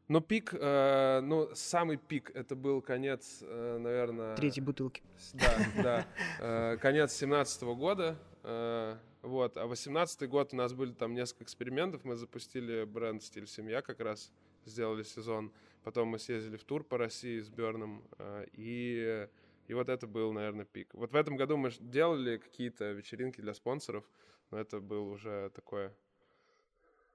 Ну, 0.08 0.22
пик, 0.22 0.54
э, 0.54 1.20
ну, 1.22 1.50
самый 1.54 1.98
пик, 1.98 2.32
это 2.34 2.56
был 2.56 2.82
конец, 2.82 3.40
э, 3.42 3.78
наверное... 3.78 4.36
Третьей 4.36 4.64
бутылки. 4.64 5.04
Да, 5.34 5.58
да. 5.84 6.08
Э, 6.40 6.78
конец 6.78 7.14
17 7.14 7.64
-го 7.64 7.76
года. 7.76 8.18
Э, 8.44 8.98
вот. 9.22 9.58
А 9.58 9.68
18 9.68 10.30
год 10.30 10.54
у 10.54 10.56
нас 10.56 10.74
были 10.74 10.94
там 10.94 11.14
несколько 11.14 11.44
экспериментов. 11.44 12.06
Мы 12.06 12.16
запустили 12.16 12.86
бренд 12.86 13.22
«Стиль 13.22 13.48
семья» 13.48 13.82
как 13.82 14.00
раз, 14.00 14.32
сделали 14.66 15.04
сезон. 15.04 15.52
Потом 15.88 16.10
мы 16.10 16.20
съездили 16.20 16.58
в 16.58 16.66
тур 16.66 16.84
по 16.84 16.98
России 16.98 17.40
с 17.40 17.48
Берном. 17.48 18.04
Э, 18.20 18.46
и, 18.52 19.26
и 19.68 19.74
вот 19.74 19.88
это 19.88 20.06
был, 20.06 20.34
наверное, 20.34 20.66
пик. 20.66 20.94
Вот 20.94 21.14
в 21.14 21.16
этом 21.16 21.38
году 21.38 21.56
мы 21.56 21.72
делали 21.80 22.40
какие-то 22.40 22.92
вечеринки 22.92 23.40
для 23.40 23.54
спонсоров, 23.54 24.04
но 24.52 24.58
это 24.58 24.82
был 24.82 25.08
уже 25.08 25.50
такое 25.52 25.96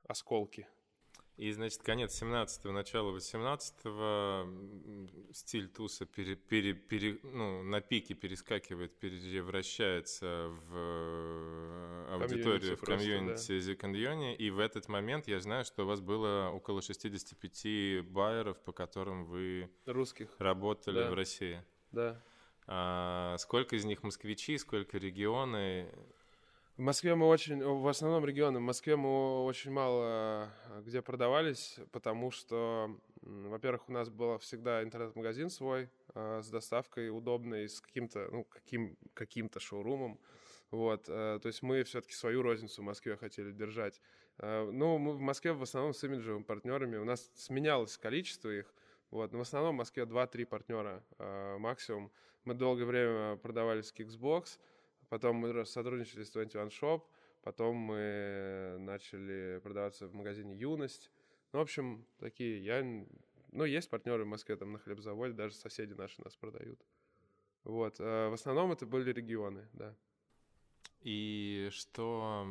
осколки. 0.09 0.67
И, 1.39 1.51
значит, 1.53 1.83
конец 1.83 2.23
17-го, 2.23 2.73
начало 2.73 3.17
18-го, 3.17 4.47
стиль 5.33 5.69
туса 5.69 6.05
пере, 6.05 6.37
пере, 6.37 6.75
пере, 6.75 7.19
ну, 7.23 7.63
на 7.63 7.81
пике 7.81 8.15
перескакивает, 8.15 8.99
превращается 8.99 10.49
в 10.51 10.77
э, 10.77 12.19
аудиторию, 12.21 12.77
в 12.77 12.83
комьюнити 12.83 13.49
да. 13.49 13.55
и 14.35 14.51
в 14.51 14.59
этот 14.59 14.89
момент 14.89 15.27
я 15.27 15.41
знаю, 15.41 15.65
что 15.65 15.85
у 15.85 15.87
вас 15.87 16.01
было 16.01 16.51
около 16.53 16.83
65 16.83 18.05
байеров, 18.05 18.61
по 18.61 18.73
которым 18.73 19.25
вы 19.25 19.71
Русских. 19.87 20.29
работали 20.39 21.01
да. 21.01 21.11
в 21.11 21.15
России. 21.15 21.65
Да. 21.93 22.23
А 22.67 23.37
сколько 23.39 23.75
из 23.77 23.85
них 23.85 24.03
москвичи, 24.03 24.59
сколько 24.59 24.99
регионы? 24.99 25.89
В 26.79 26.81
Москве 26.81 27.15
мы 27.15 27.27
очень, 27.27 27.63
в 27.63 27.87
основном 27.87 28.25
регионы, 28.25 28.59
в 28.59 28.63
Москве 28.63 28.97
мы 28.97 29.45
очень 29.45 29.71
мало 29.71 30.49
э, 30.71 30.81
где 30.87 31.03
продавались, 31.03 31.77
потому 31.93 32.31
что, 32.31 32.99
во-первых, 33.21 33.91
у 33.91 33.93
нас 33.93 34.09
был 34.09 34.39
всегда 34.39 34.83
интернет-магазин 34.83 35.51
свой 35.51 35.91
э, 36.15 36.41
с 36.43 36.49
доставкой 36.49 37.11
удобной, 37.11 37.69
с 37.69 37.83
каким-то, 37.83 38.27
ну, 38.33 38.45
каким, 38.45 38.97
каким-то 39.13 39.61
шоурумом. 39.61 40.19
Вот, 40.71 41.11
э, 41.11 41.41
то 41.43 41.47
есть 41.47 41.61
мы 41.61 41.85
все-таки 41.85 42.15
свою 42.15 42.41
розницу 42.41 42.81
в 42.81 42.87
Москве 42.87 43.19
хотели 43.19 43.53
держать. 43.53 44.01
Ну, 44.39 44.97
мы 44.97 45.13
в 45.13 45.21
Москве 45.21 45.53
в 45.53 45.63
основном 45.63 45.93
с 45.93 46.03
имиджевыми 46.03 46.43
партнерами. 46.43 46.97
У 46.97 47.05
нас 47.05 47.31
сменялось 47.35 47.99
количество 47.99 48.49
их. 48.49 48.75
Вот, 49.11 49.31
но 49.31 49.39
в 49.39 49.43
основном 49.43 49.75
в 49.75 49.79
Москве 49.79 50.05
2-3 50.05 50.47
партнера 50.47 51.05
максимум. 51.59 52.11
Мы 52.45 52.55
долгое 52.55 52.87
время 52.87 53.37
продавались 53.37 53.93
Xbox, 53.95 54.59
Потом 55.13 55.37
мы 55.37 55.67
сотрудничали 55.67 56.23
с 56.23 56.31
21 56.31 56.69
Shop, 56.69 57.03
потом 57.43 57.77
мы 57.77 58.77
начали 58.79 59.61
продаваться 59.63 60.07
в 60.07 60.15
магазине 60.15 60.55
«Юность». 60.55 61.11
Ну, 61.53 61.59
в 61.59 61.63
общем, 61.63 62.07
такие, 62.17 62.65
я... 62.65 62.83
Ну, 63.51 63.65
есть 63.65 63.91
партнеры 63.91 64.25
в 64.25 64.29
Москве, 64.29 64.57
там, 64.57 64.73
на 64.73 64.79
хлебзаводе, 64.79 65.35
даже 65.35 65.55
соседи 65.55 65.93
наши 65.93 66.23
нас 66.23 66.35
продают. 66.35 66.81
Вот. 67.63 67.97
А 68.01 68.31
в 68.31 68.33
основном 68.33 68.73
это 68.73 68.87
были 68.87 69.13
регионы, 69.13 69.69
да. 69.75 69.95
И 71.05 71.69
что 71.73 72.47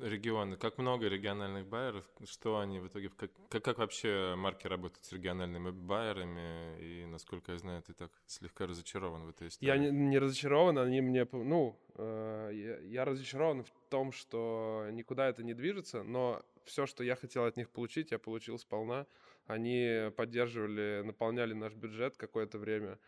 регионы, 0.00 0.56
как 0.56 0.78
много 0.78 1.06
региональных 1.06 1.66
байеров, 1.66 2.04
что 2.24 2.58
они 2.58 2.80
в 2.80 2.88
итоге, 2.88 3.08
как, 3.10 3.30
как, 3.48 3.64
как 3.64 3.78
вообще 3.78 4.34
марки 4.36 4.66
работают 4.66 5.04
с 5.04 5.12
региональными 5.12 5.70
байерами, 5.70 6.76
и, 6.80 7.06
насколько 7.06 7.52
я 7.52 7.58
знаю, 7.58 7.82
ты 7.82 7.92
так 7.92 8.10
слегка 8.26 8.66
разочарован 8.66 9.26
в 9.26 9.28
этой 9.28 9.48
истории? 9.48 9.68
Я 9.68 9.76
не, 9.76 9.90
не 9.90 10.18
разочарован, 10.18 10.78
они 10.78 11.00
мне, 11.02 11.26
ну, 11.30 11.78
э, 11.94 12.50
я, 12.52 12.78
я 12.80 13.04
разочарован 13.04 13.62
в 13.62 13.70
том, 13.90 14.10
что 14.10 14.86
никуда 14.90 15.28
это 15.28 15.44
не 15.44 15.54
движется, 15.54 16.02
но 16.02 16.42
все, 16.64 16.86
что 16.86 17.04
я 17.04 17.14
хотел 17.14 17.44
от 17.44 17.56
них 17.56 17.70
получить, 17.70 18.10
я 18.10 18.18
получил 18.18 18.58
сполна. 18.58 19.06
Они 19.46 20.10
поддерживали, 20.16 21.02
наполняли 21.04 21.52
наш 21.52 21.74
бюджет 21.74 22.16
какое-то 22.16 22.58
время. 22.58 22.98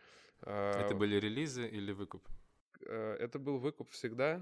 Это 0.41 0.95
были 0.95 1.19
релизы 1.19 1.67
или 1.67 1.91
выкуп? 1.91 2.23
Э, 2.85 3.17
это 3.19 3.39
был 3.39 3.57
выкуп 3.57 3.89
всегда, 3.91 4.41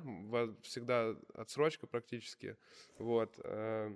всегда 0.62 1.15
отсрочка 1.34 1.88
практически. 1.88 2.58
Вот. 2.98 3.39
Э, 3.43 3.95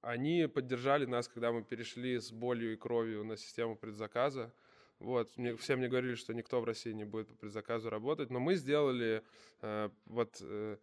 они 0.00 0.46
поддержали 0.46 1.06
нас, 1.06 1.28
когда 1.28 1.52
мы 1.52 1.62
перешли 1.62 2.18
с 2.18 2.32
болью 2.32 2.72
и 2.72 2.76
кровью 2.76 3.24
на 3.24 3.36
систему 3.36 3.76
предзаказа. 3.76 4.52
Вот, 4.98 5.34
мне, 5.38 5.56
все 5.56 5.76
мне 5.76 5.88
говорили, 5.88 6.14
что 6.14 6.34
никто 6.34 6.60
в 6.60 6.64
России 6.64 6.92
не 6.92 7.04
будет 7.04 7.28
по 7.28 7.34
предзаказу 7.34 7.88
работать, 7.88 8.28
но 8.30 8.38
мы 8.38 8.54
сделали 8.54 9.22
э, 9.62 9.88
вот, 10.04 10.36
э, 10.42 10.76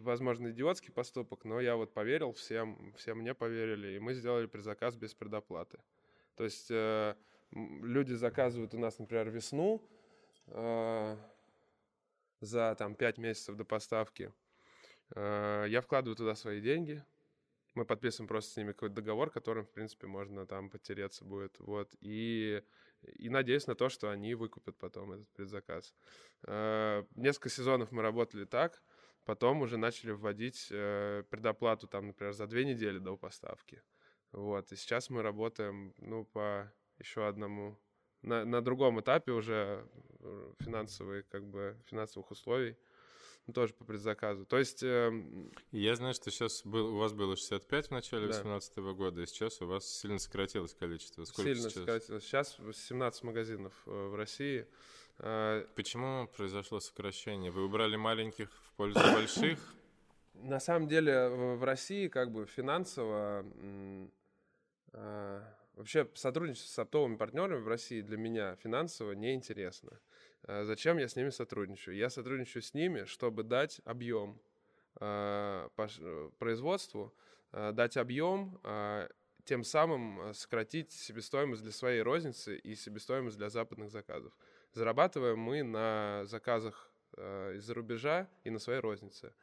возможно, 0.00 0.50
идиотский 0.50 0.92
поступок, 0.92 1.44
но 1.44 1.60
я 1.60 1.76
вот 1.76 1.92
поверил 1.94 2.32
всем, 2.32 2.92
все 2.96 3.14
мне 3.14 3.34
поверили, 3.34 3.96
и 3.96 3.98
мы 4.00 4.14
сделали 4.14 4.46
предзаказ 4.46 4.96
без 4.96 5.14
предоплаты. 5.14 5.78
То 6.34 6.42
есть 6.42 6.70
э, 6.70 7.14
люди 7.52 8.14
заказывают 8.14 8.74
у 8.74 8.78
нас, 8.78 8.98
например, 8.98 9.30
весну, 9.30 9.80
э, 10.52 11.16
за 12.40 12.74
там 12.76 12.94
5 12.94 13.18
месяцев 13.18 13.56
до 13.56 13.64
поставки. 13.64 14.32
Э, 15.14 15.64
я 15.68 15.80
вкладываю 15.80 16.16
туда 16.16 16.34
свои 16.34 16.60
деньги. 16.60 17.04
Мы 17.74 17.86
подписываем 17.86 18.28
просто 18.28 18.52
с 18.52 18.56
ними 18.56 18.72
какой-то 18.72 18.96
договор, 18.96 19.30
которым, 19.30 19.64
в 19.64 19.70
принципе, 19.70 20.06
можно 20.06 20.46
там 20.46 20.68
потереться 20.68 21.24
будет. 21.24 21.58
Вот. 21.58 21.94
И, 22.00 22.62
и 23.02 23.30
надеюсь 23.30 23.66
на 23.66 23.74
то, 23.74 23.88
что 23.88 24.10
они 24.10 24.34
выкупят 24.34 24.76
потом 24.76 25.12
этот 25.12 25.28
предзаказ. 25.30 25.94
Э, 26.46 27.04
несколько 27.14 27.48
сезонов 27.48 27.90
мы 27.92 28.02
работали 28.02 28.44
так. 28.44 28.82
Потом 29.24 29.62
уже 29.62 29.76
начали 29.76 30.10
вводить 30.10 30.68
э, 30.70 31.22
предоплату, 31.30 31.86
там, 31.86 32.08
например, 32.08 32.32
за 32.32 32.46
две 32.46 32.64
недели 32.64 32.98
до 32.98 33.16
поставки. 33.16 33.82
Вот. 34.32 34.72
И 34.72 34.76
сейчас 34.76 35.10
мы 35.10 35.22
работаем, 35.22 35.94
ну, 35.98 36.24
по 36.24 36.72
еще 36.98 37.26
одному 37.26 37.78
на, 38.22 38.44
на 38.44 38.62
другом 38.62 39.00
этапе 39.00 39.32
уже 39.32 39.86
э, 40.20 40.52
финансовые, 40.60 41.22
как 41.24 41.44
бы, 41.44 41.76
финансовых 41.86 42.30
условий, 42.30 42.76
тоже 43.52 43.74
по 43.74 43.84
предзаказу. 43.84 44.46
То 44.46 44.58
есть... 44.58 44.82
Э, 44.82 45.12
Я 45.72 45.96
знаю, 45.96 46.14
что 46.14 46.30
сейчас 46.30 46.64
был, 46.64 46.94
у 46.94 46.98
вас 46.98 47.12
было 47.12 47.36
65 47.36 47.88
в 47.88 47.90
начале 47.90 48.26
2018 48.26 48.72
да. 48.76 48.92
года, 48.92 49.22
и 49.22 49.26
сейчас 49.26 49.60
у 49.60 49.66
вас 49.66 49.86
сильно 49.86 50.18
сократилось 50.18 50.74
количество. 50.74 51.24
Сколько 51.24 51.54
сильно 51.54 51.68
сейчас? 51.68 51.84
сократилось. 51.84 52.24
Сейчас 52.24 52.56
17 52.72 53.24
магазинов 53.24 53.72
э, 53.86 53.90
в 53.90 54.14
России. 54.14 54.66
Э, 55.18 55.66
Почему 55.74 56.28
произошло 56.28 56.80
сокращение? 56.80 57.50
Вы 57.50 57.64
убрали 57.64 57.96
маленьких 57.96 58.48
в 58.50 58.72
пользу 58.76 59.00
больших? 59.14 59.58
На 60.34 60.60
самом 60.60 60.88
деле 60.88 61.28
в 61.28 61.62
России 61.64 62.08
как 62.08 62.32
бы 62.32 62.46
финансово 62.46 63.44
Вообще 65.74 66.06
сотрудничество 66.14 66.68
с 66.68 66.78
оптовыми 66.78 67.16
партнерами 67.16 67.60
в 67.60 67.68
России 67.68 68.02
для 68.02 68.18
меня 68.18 68.56
финансово 68.56 69.12
неинтересно. 69.12 69.98
А 70.42 70.64
зачем 70.64 70.98
я 70.98 71.08
с 71.08 71.16
ними 71.16 71.30
сотрудничаю? 71.30 71.96
Я 71.96 72.10
сотрудничаю 72.10 72.62
с 72.62 72.74
ними, 72.74 73.04
чтобы 73.04 73.42
дать 73.42 73.80
объем 73.84 74.38
а, 74.96 75.70
э, 75.76 76.30
производству, 76.38 77.14
а, 77.52 77.72
дать 77.72 77.96
объем, 77.96 78.60
тем 79.44 79.64
самым 79.64 80.32
сократить 80.34 80.92
себестоимость 80.92 81.62
для 81.62 81.72
своей 81.72 82.02
розницы 82.02 82.56
и 82.56 82.76
себестоимость 82.76 83.36
для 83.38 83.50
западных 83.50 83.90
заказов. 83.90 84.32
Зарабатываем 84.72 85.38
мы 85.38 85.64
на 85.64 86.22
заказах 86.26 86.92
из-за 87.16 87.74
рубежа 87.74 88.28
и 88.44 88.50
на 88.50 88.60
своей 88.60 88.78
рознице 88.78 89.34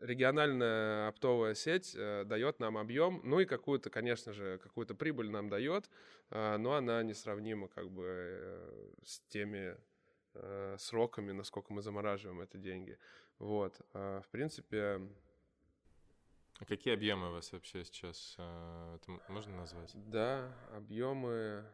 региональная 0.00 1.08
оптовая 1.08 1.54
сеть 1.54 1.94
э, 1.94 2.24
дает 2.24 2.58
нам 2.58 2.78
объем, 2.78 3.20
ну 3.24 3.40
и 3.40 3.44
какую-то, 3.44 3.90
конечно 3.90 4.32
же, 4.32 4.58
какую-то 4.58 4.94
прибыль 4.94 5.30
нам 5.30 5.48
дает, 5.48 5.90
э, 6.30 6.56
но 6.56 6.74
она 6.74 7.02
несравнима 7.02 7.68
как 7.68 7.90
бы 7.90 8.04
э, 8.06 8.92
с 9.04 9.20
теми 9.28 9.76
э, 10.34 10.76
сроками, 10.78 11.32
насколько 11.32 11.72
мы 11.72 11.82
замораживаем 11.82 12.40
эти 12.40 12.56
деньги. 12.56 12.98
Вот, 13.38 13.80
э, 13.94 14.20
в 14.24 14.28
принципе... 14.28 15.00
А 16.58 16.64
какие 16.66 16.92
объемы 16.92 17.30
у 17.30 17.32
вас 17.32 17.52
вообще 17.52 17.84
сейчас? 17.84 18.34
Э, 18.38 18.96
это 18.96 19.20
можно 19.28 19.56
назвать? 19.56 19.92
Да, 19.94 20.52
объемы... 20.74 21.64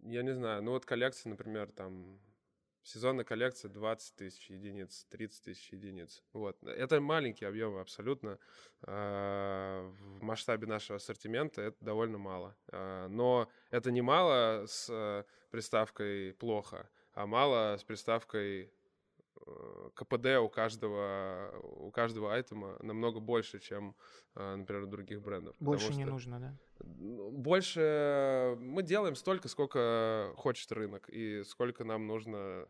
Я 0.00 0.22
не 0.22 0.34
знаю, 0.34 0.62
ну 0.62 0.72
вот 0.72 0.84
коллекция, 0.84 1.30
например, 1.30 1.70
там 1.70 2.18
Сезонная 2.82 3.24
коллекция 3.24 3.68
20 3.68 4.16
тысяч 4.16 4.50
единиц, 4.50 5.06
30 5.10 5.44
тысяч 5.44 5.72
единиц. 5.72 6.22
Вот. 6.32 6.60
Это 6.64 7.00
маленькие 7.00 7.48
объемы 7.48 7.80
абсолютно. 7.80 8.38
А, 8.82 9.88
в 10.00 10.22
масштабе 10.22 10.66
нашего 10.66 10.96
ассортимента 10.96 11.62
это 11.62 11.76
довольно 11.80 12.18
мало. 12.18 12.56
А, 12.72 13.08
но 13.08 13.48
это 13.70 13.92
не 13.92 14.02
мало 14.02 14.66
с 14.66 14.88
э, 14.90 15.24
приставкой 15.50 16.34
«плохо», 16.34 16.88
а 17.14 17.26
мало 17.26 17.76
с 17.76 17.84
приставкой 17.84 18.72
КПД 19.94 20.38
у 20.40 20.48
каждого, 20.48 21.52
у 21.62 21.90
каждого 21.90 22.34
айтема 22.34 22.76
намного 22.82 23.20
больше, 23.20 23.58
чем, 23.58 23.94
э, 24.34 24.56
например, 24.56 24.84
у 24.84 24.86
других 24.86 25.20
брендов. 25.22 25.56
Больше 25.60 25.94
не 25.94 26.04
нужно, 26.04 26.40
да? 26.40 26.56
Больше 26.84 28.56
мы 28.58 28.82
делаем 28.82 29.14
столько, 29.14 29.48
сколько 29.48 30.32
хочет 30.36 30.70
рынок 30.72 31.08
и 31.08 31.42
сколько 31.44 31.84
нам 31.84 32.06
нужно 32.06 32.66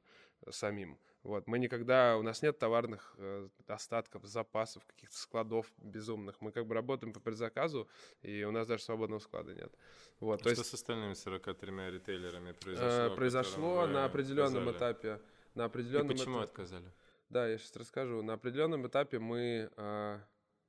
самим. 0.51 0.99
Вот. 1.23 1.47
Мы 1.47 1.59
никогда, 1.59 2.17
у 2.17 2.23
нас 2.23 2.43
нет 2.43 2.59
товарных 2.59 3.15
э, 3.19 3.49
остатков, 3.69 4.25
запасов, 4.25 4.85
каких-то 4.87 5.17
складов 5.17 5.73
безумных. 5.79 6.41
Мы 6.41 6.51
как 6.51 6.67
бы 6.67 6.75
работаем 6.75 7.13
по 7.13 7.21
предзаказу, 7.21 7.89
и 8.23 8.43
у 8.43 8.51
нас 8.51 8.67
даже 8.67 8.83
свободного 8.83 9.21
склада 9.21 9.55
нет. 9.55 9.73
Вот, 10.19 10.41
а 10.41 10.45
то 10.45 10.51
что 10.51 10.61
есть, 10.61 10.71
с 10.71 10.75
остальными 10.75 11.15
43 11.15 11.71
ритейлерами 11.91 12.51
э, 12.51 12.55
произошло? 12.55 12.89
Э, 12.89 13.17
произошло 13.17 13.87
на 13.87 14.05
определенном 14.05 14.69
отказали. 14.69 14.95
этапе. 14.95 15.21
На 15.55 15.65
определенном 15.65 16.09
и 16.09 16.11
почему 16.13 16.39
этапе, 16.39 16.51
отказали? 16.51 16.93
Да, 17.29 17.49
я 17.49 17.59
сейчас 17.59 17.77
расскажу. 17.77 18.23
На 18.23 18.35
определенном 18.35 18.87
этапе 18.87 19.19
мы... 19.19 19.71
Э, 19.77 20.21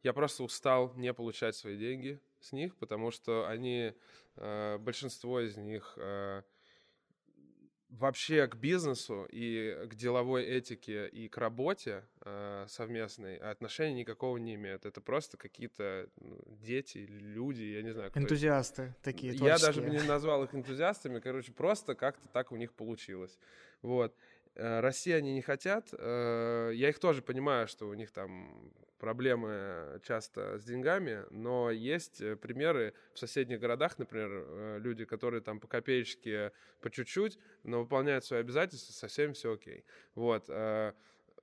я 0.04 0.14
просто 0.14 0.44
устал 0.44 0.94
не 0.96 1.14
получать 1.14 1.56
свои 1.56 1.78
деньги 1.78 2.20
с 2.40 2.52
них, 2.52 2.76
потому 2.76 3.12
что 3.12 3.48
они, 3.48 3.94
э, 4.36 4.78
большинство 4.78 5.40
из 5.40 5.56
них 5.56 5.94
э, 5.98 6.42
вообще 7.94 8.48
к 8.48 8.56
бизнесу 8.56 9.28
и 9.32 9.88
к 9.88 9.96
деловой 9.96 10.44
этике 10.44 11.08
и 11.08 11.30
к 11.30 11.38
работе 11.38 12.04
э, 12.22 12.66
совместной 12.68 13.38
отношения 13.38 14.00
никакого 14.00 14.38
не 14.38 14.56
имеют. 14.56 14.86
Это 14.86 15.00
просто 15.00 15.38
какие-то 15.38 16.10
ну, 16.20 16.40
дети, 16.48 16.98
люди, 16.98 17.64
я 17.64 17.84
не 17.84 17.92
знаю. 17.92 18.10
Кто 18.10 18.20
Энтузиасты 18.20 18.84
их. 18.84 18.96
такие 19.04 19.34
Я 19.36 19.60
даже 19.60 19.82
бы 19.82 19.90
не 19.90 20.02
назвал 20.02 20.44
их 20.44 20.56
энтузиастами, 20.56 21.20
короче, 21.20 21.52
просто 21.52 21.94
как-то 21.96 22.28
так 22.30 22.52
у 22.52 22.56
них 22.56 22.74
получилось. 22.74 23.38
Вот. 23.82 24.16
Э, 24.56 24.82
России 24.82 25.12
они 25.12 25.34
не 25.34 25.42
хотят. 25.42 25.90
Э, 25.98 26.72
я 26.74 26.90
их 26.90 27.00
тоже 27.00 27.22
понимаю, 27.22 27.68
что 27.68 27.88
у 27.88 27.94
них 27.94 28.12
там 28.12 28.72
проблемы 29.00 30.00
часто 30.04 30.60
с 30.60 30.64
деньгами, 30.64 31.26
но 31.30 31.72
есть 31.72 32.22
э, 32.22 32.36
примеры 32.36 32.94
в 33.14 33.20
соседних 33.20 33.60
городах, 33.60 33.98
например, 33.98 34.80
люди, 34.80 35.06
которые 35.06 35.42
там 35.42 35.60
по 35.60 35.68
копеечке, 35.68 36.52
по 36.82 36.90
чуть-чуть, 36.90 37.40
но 37.64 37.82
выполняют 37.82 38.26
свои 38.26 38.40
обязательства, 38.40 38.94
совсем 38.94 39.34
все 39.34 39.54
окей. 39.54 39.86
Вот. 40.16 40.50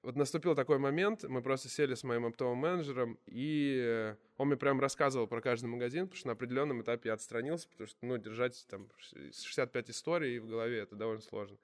Вот 0.03 0.16
наступил 0.16 0.55
такой 0.55 0.79
момент, 0.79 1.25
мы 1.25 1.42
просто 1.42 1.68
сели 1.68 1.94
с 1.94 2.05
моим 2.05 2.25
оптовым 2.25 2.57
менеджером, 2.57 3.18
и 3.27 4.14
он 4.38 4.49
мне 4.49 4.57
прям 4.57 4.81
рассказывал 4.81 5.27
про 5.27 5.42
каждый 5.42 5.66
магазин, 5.66 6.07
потому 6.07 6.16
что 6.16 6.29
на 6.29 6.33
определенном 6.33 6.81
этапе 6.81 7.11
я 7.11 7.12
отстранился, 7.12 7.68
потому 7.68 7.87
что, 7.87 7.99
ну, 8.01 8.16
держать 8.16 8.66
там 8.70 8.88
65 8.99 9.90
историй 9.90 10.38
в 10.38 10.46
голове, 10.46 10.79
это 10.79 10.96
довольно 10.96 11.20
сложно. 11.20 11.59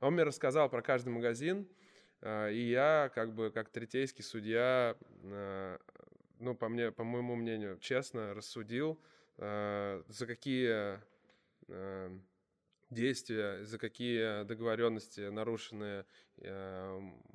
Он 0.00 0.12
мне 0.12 0.24
рассказал 0.24 0.68
про 0.68 0.82
каждый 0.82 1.08
магазин, 1.08 1.66
а, 2.20 2.48
и 2.48 2.60
я, 2.60 3.10
как 3.14 3.34
бы, 3.34 3.50
как 3.50 3.70
третейский 3.70 4.22
судья, 4.22 4.96
а, 5.24 5.78
ну, 6.38 6.54
по 6.54 6.68
мне, 6.68 6.92
по 6.92 7.02
моему 7.02 7.34
мнению, 7.34 7.78
честно 7.78 8.34
рассудил, 8.34 9.00
а, 9.38 10.02
за 10.08 10.26
какие 10.26 11.00
действия, 12.90 13.64
за 13.64 13.78
какие 13.78 14.44
договоренности 14.44 15.22
нарушенные 15.22 16.06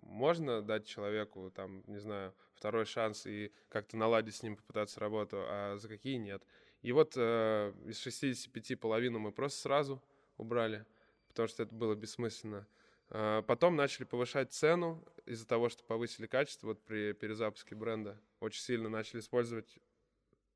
можно 0.03 0.61
дать 0.61 0.85
человеку, 0.85 1.51
там, 1.53 1.83
не 1.87 1.97
знаю, 1.97 2.33
второй 2.53 2.85
шанс 2.85 3.25
и 3.25 3.51
как-то 3.67 3.97
наладить 3.97 4.35
с 4.35 4.43
ним, 4.43 4.55
попытаться 4.55 5.01
работу, 5.01 5.43
а 5.45 5.75
за 5.75 5.89
какие 5.89 6.15
нет. 6.15 6.41
И 6.81 6.93
вот 6.93 7.17
из 7.17 7.99
65 7.99 8.79
половину 8.79 9.19
мы 9.19 9.33
просто 9.33 9.59
сразу 9.59 10.01
убрали 10.37 10.85
потому 11.31 11.47
что 11.47 11.63
это 11.63 11.73
было 11.73 11.95
бессмысленно. 11.95 12.67
А, 13.09 13.41
потом 13.41 13.75
начали 13.75 14.03
повышать 14.05 14.53
цену 14.53 15.03
из-за 15.25 15.47
того, 15.47 15.69
что 15.69 15.83
повысили 15.83 16.27
качество 16.27 16.67
вот 16.67 16.83
при 16.83 17.13
перезапуске 17.13 17.75
бренда. 17.75 18.19
Очень 18.39 18.61
сильно 18.61 18.89
начали 18.89 19.19
использовать 19.19 19.79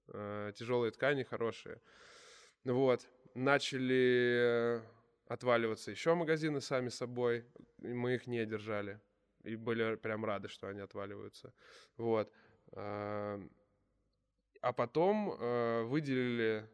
э, 0.08 0.52
тяжелые 0.56 0.92
ткани, 0.92 1.24
хорошие. 1.24 1.82
Вот. 2.64 3.08
Начали 3.34 4.82
отваливаться 5.28 5.92
еще 5.92 6.14
магазины 6.16 6.62
сами 6.62 6.90
собой. 6.90 7.46
И 7.82 7.88
мы 7.88 8.16
их 8.16 8.28
не 8.28 8.46
держали. 8.46 9.00
И 9.44 9.56
были 9.56 9.96
прям 9.96 10.26
рады, 10.26 10.48
что 10.48 10.68
они 10.68 10.80
отваливаются. 10.80 11.54
Вот. 11.98 12.32
А, 12.72 13.40
а 14.62 14.74
потом 14.74 15.36
э, 15.38 15.84
выделили 15.84 16.68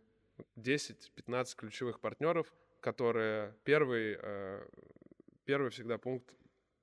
10-15 0.55 1.55
ключевых 1.55 1.99
партнеров, 1.99 2.53
которые 2.81 3.55
первый, 3.63 4.17
э, 4.19 4.67
первый 5.45 5.69
всегда 5.69 5.97
пункт, 5.97 6.35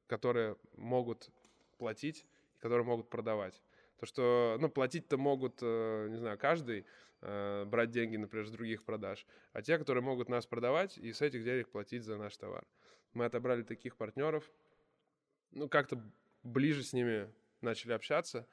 которые 0.06 0.56
могут 0.76 1.30
платить, 1.76 2.26
которые 2.60 2.86
могут 2.86 3.10
продавать. 3.10 3.62
То, 3.98 4.06
что, 4.06 4.56
ну, 4.60 4.68
платить-то 4.68 5.18
могут, 5.18 5.58
э, 5.60 6.06
не 6.08 6.16
знаю, 6.16 6.38
каждый, 6.38 6.86
э, 7.20 7.64
брать 7.66 7.90
деньги, 7.90 8.16
например, 8.16 8.46
с 8.46 8.50
других 8.50 8.84
продаж, 8.84 9.26
а 9.52 9.60
те, 9.60 9.76
которые 9.76 10.04
могут 10.04 10.28
нас 10.28 10.46
продавать 10.46 10.96
и 10.96 11.12
с 11.12 11.20
этих 11.20 11.44
денег 11.44 11.68
платить 11.68 12.04
за 12.04 12.16
наш 12.16 12.36
товар. 12.36 12.64
Мы 13.12 13.24
отобрали 13.24 13.62
таких 13.62 13.96
партнеров, 13.96 14.48
ну, 15.50 15.68
как-то 15.68 16.00
ближе 16.44 16.84
с 16.84 16.92
ними 16.92 17.32
начали 17.60 17.92
общаться, 17.92 18.46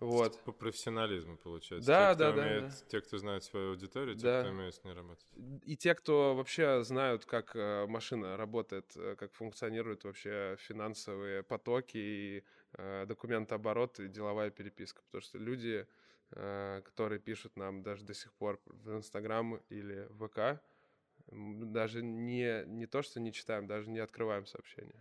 вот. 0.00 0.40
По 0.44 0.52
профессионализму, 0.52 1.36
получается. 1.36 1.86
Да, 1.86 2.12
те, 2.12 2.18
да, 2.18 2.32
да, 2.32 2.42
умеет, 2.42 2.68
да. 2.68 2.74
Те, 2.88 3.00
кто 3.00 3.18
знает 3.18 3.42
свою 3.42 3.70
аудиторию, 3.70 4.16
те, 4.16 4.22
да. 4.22 4.40
кто 4.42 4.50
умеет 4.50 4.74
с 4.74 4.84
ней 4.84 4.92
работать. 4.92 5.26
И 5.64 5.76
те, 5.76 5.94
кто 5.94 6.36
вообще 6.36 6.84
знают, 6.84 7.24
как 7.24 7.56
э, 7.56 7.86
машина 7.86 8.36
работает, 8.36 8.96
э, 8.96 9.16
как 9.16 9.32
функционируют 9.34 10.04
вообще 10.04 10.56
финансовые 10.60 11.42
потоки 11.42 11.96
и 11.96 12.44
э, 12.74 13.06
документооборот 13.06 13.98
и 13.98 14.08
деловая 14.08 14.50
переписка. 14.50 15.02
Потому 15.02 15.22
что 15.22 15.38
люди, 15.38 15.86
которые 16.30 17.20
пишут 17.20 17.56
нам 17.56 17.82
даже 17.82 18.04
до 18.04 18.12
сих 18.12 18.34
пор 18.34 18.60
в 18.66 18.94
Инстаграм 18.94 19.56
или 19.70 20.06
в 20.10 20.28
ВК, 20.28 20.62
даже 21.32 22.02
не, 22.02 22.64
не 22.66 22.86
то, 22.86 23.00
что 23.00 23.18
не 23.18 23.32
читаем, 23.32 23.66
даже 23.66 23.88
не 23.88 23.98
открываем 23.98 24.44
сообщения. 24.44 25.00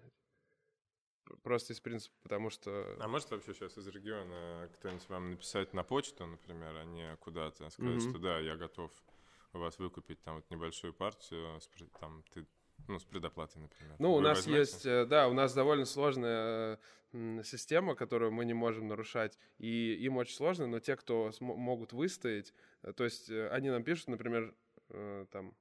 Просто 1.43 1.73
из 1.73 1.79
принципа, 1.79 2.15
потому 2.23 2.49
что... 2.49 2.95
А 2.99 3.07
может 3.07 3.29
вообще 3.31 3.53
сейчас 3.53 3.77
из 3.77 3.87
региона 3.87 4.69
кто-нибудь 4.75 5.09
вам 5.09 5.31
написать 5.31 5.73
на 5.73 5.83
почту, 5.83 6.25
например, 6.25 6.75
а 6.75 6.85
не 6.85 7.15
куда-то, 7.17 7.69
сказать, 7.69 8.01
mm-hmm. 8.01 8.09
что 8.09 8.19
да, 8.19 8.39
я 8.39 8.55
готов 8.55 8.91
у 9.53 9.59
вас 9.59 9.77
выкупить 9.79 10.21
там 10.21 10.35
вот 10.35 10.49
небольшую 10.49 10.93
партию, 10.93 11.59
с, 11.59 11.69
там, 11.99 12.23
ты, 12.33 12.45
ну, 12.87 12.99
с 12.99 13.03
предоплатой, 13.03 13.61
например. 13.61 13.95
Ну, 13.99 14.11
Вы 14.11 14.17
у 14.17 14.21
нас 14.21 14.39
возьмете? 14.39 14.59
есть, 14.59 14.85
э, 14.85 15.05
да, 15.05 15.27
у 15.27 15.33
нас 15.33 15.53
довольно 15.53 15.85
сложная 15.85 16.79
система, 17.43 17.95
которую 17.95 18.31
мы 18.31 18.45
не 18.45 18.53
можем 18.53 18.87
нарушать, 18.87 19.37
и 19.57 19.93
им 19.93 20.17
очень 20.17 20.35
сложно, 20.35 20.67
но 20.67 20.79
те, 20.79 20.95
кто 20.95 21.31
могут 21.39 21.93
выстоять, 21.93 22.53
э, 22.83 22.93
то 22.93 23.03
есть 23.03 23.29
э, 23.29 23.49
они 23.49 23.69
нам 23.69 23.83
пишут, 23.83 24.07
например, 24.07 24.53
там, 25.31 25.53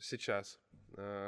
сейчас, 0.00 0.58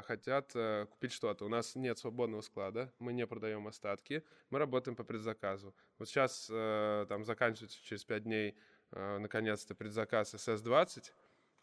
хотят 0.07 0.53
э, 0.55 0.87
купить 0.91 1.13
что-то. 1.13 1.45
У 1.47 1.49
нас 1.49 1.75
нет 1.75 1.99
свободного 1.99 2.43
склада, 2.43 2.93
мы 2.99 3.13
не 3.13 3.27
продаем 3.27 3.67
остатки, 3.67 4.23
мы 4.51 4.59
работаем 4.59 4.97
по 4.97 5.05
предзаказу. 5.05 5.75
Вот 5.99 6.09
сейчас 6.09 6.49
э, 6.51 7.07
там 7.09 7.25
заканчивается 7.25 7.83
через 7.83 8.05
5 8.05 8.25
дней 8.25 8.57
наконец-то 8.91 9.75
предзаказ 9.75 10.35
SS20, 10.35 11.11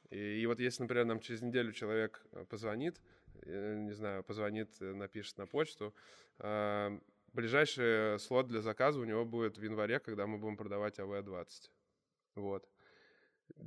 и, 0.10 0.42
и 0.42 0.46
вот 0.48 0.60
если, 0.60 0.84
например, 0.84 1.06
нам 1.06 1.22
через 1.22 1.42
неделю 1.42 1.72
человек 1.72 2.26
позвонит, 2.50 3.02
не 3.46 3.94
знаю, 3.94 4.24
позвонит, 4.24 4.82
напишет 4.82 5.38
на 5.38 5.48
почту, 5.48 5.94
ближайший 6.38 8.20
слот 8.20 8.48
для 8.48 8.60
заказа 8.60 9.00
у 9.00 9.06
него 9.06 9.24
будет 9.24 9.58
в 9.58 9.64
январе, 9.64 10.00
когда 10.00 10.28
мы 10.28 10.40
будем 10.40 10.58
продавать 10.58 11.00
АВ-20. 11.00 11.48
Вот 12.36 12.68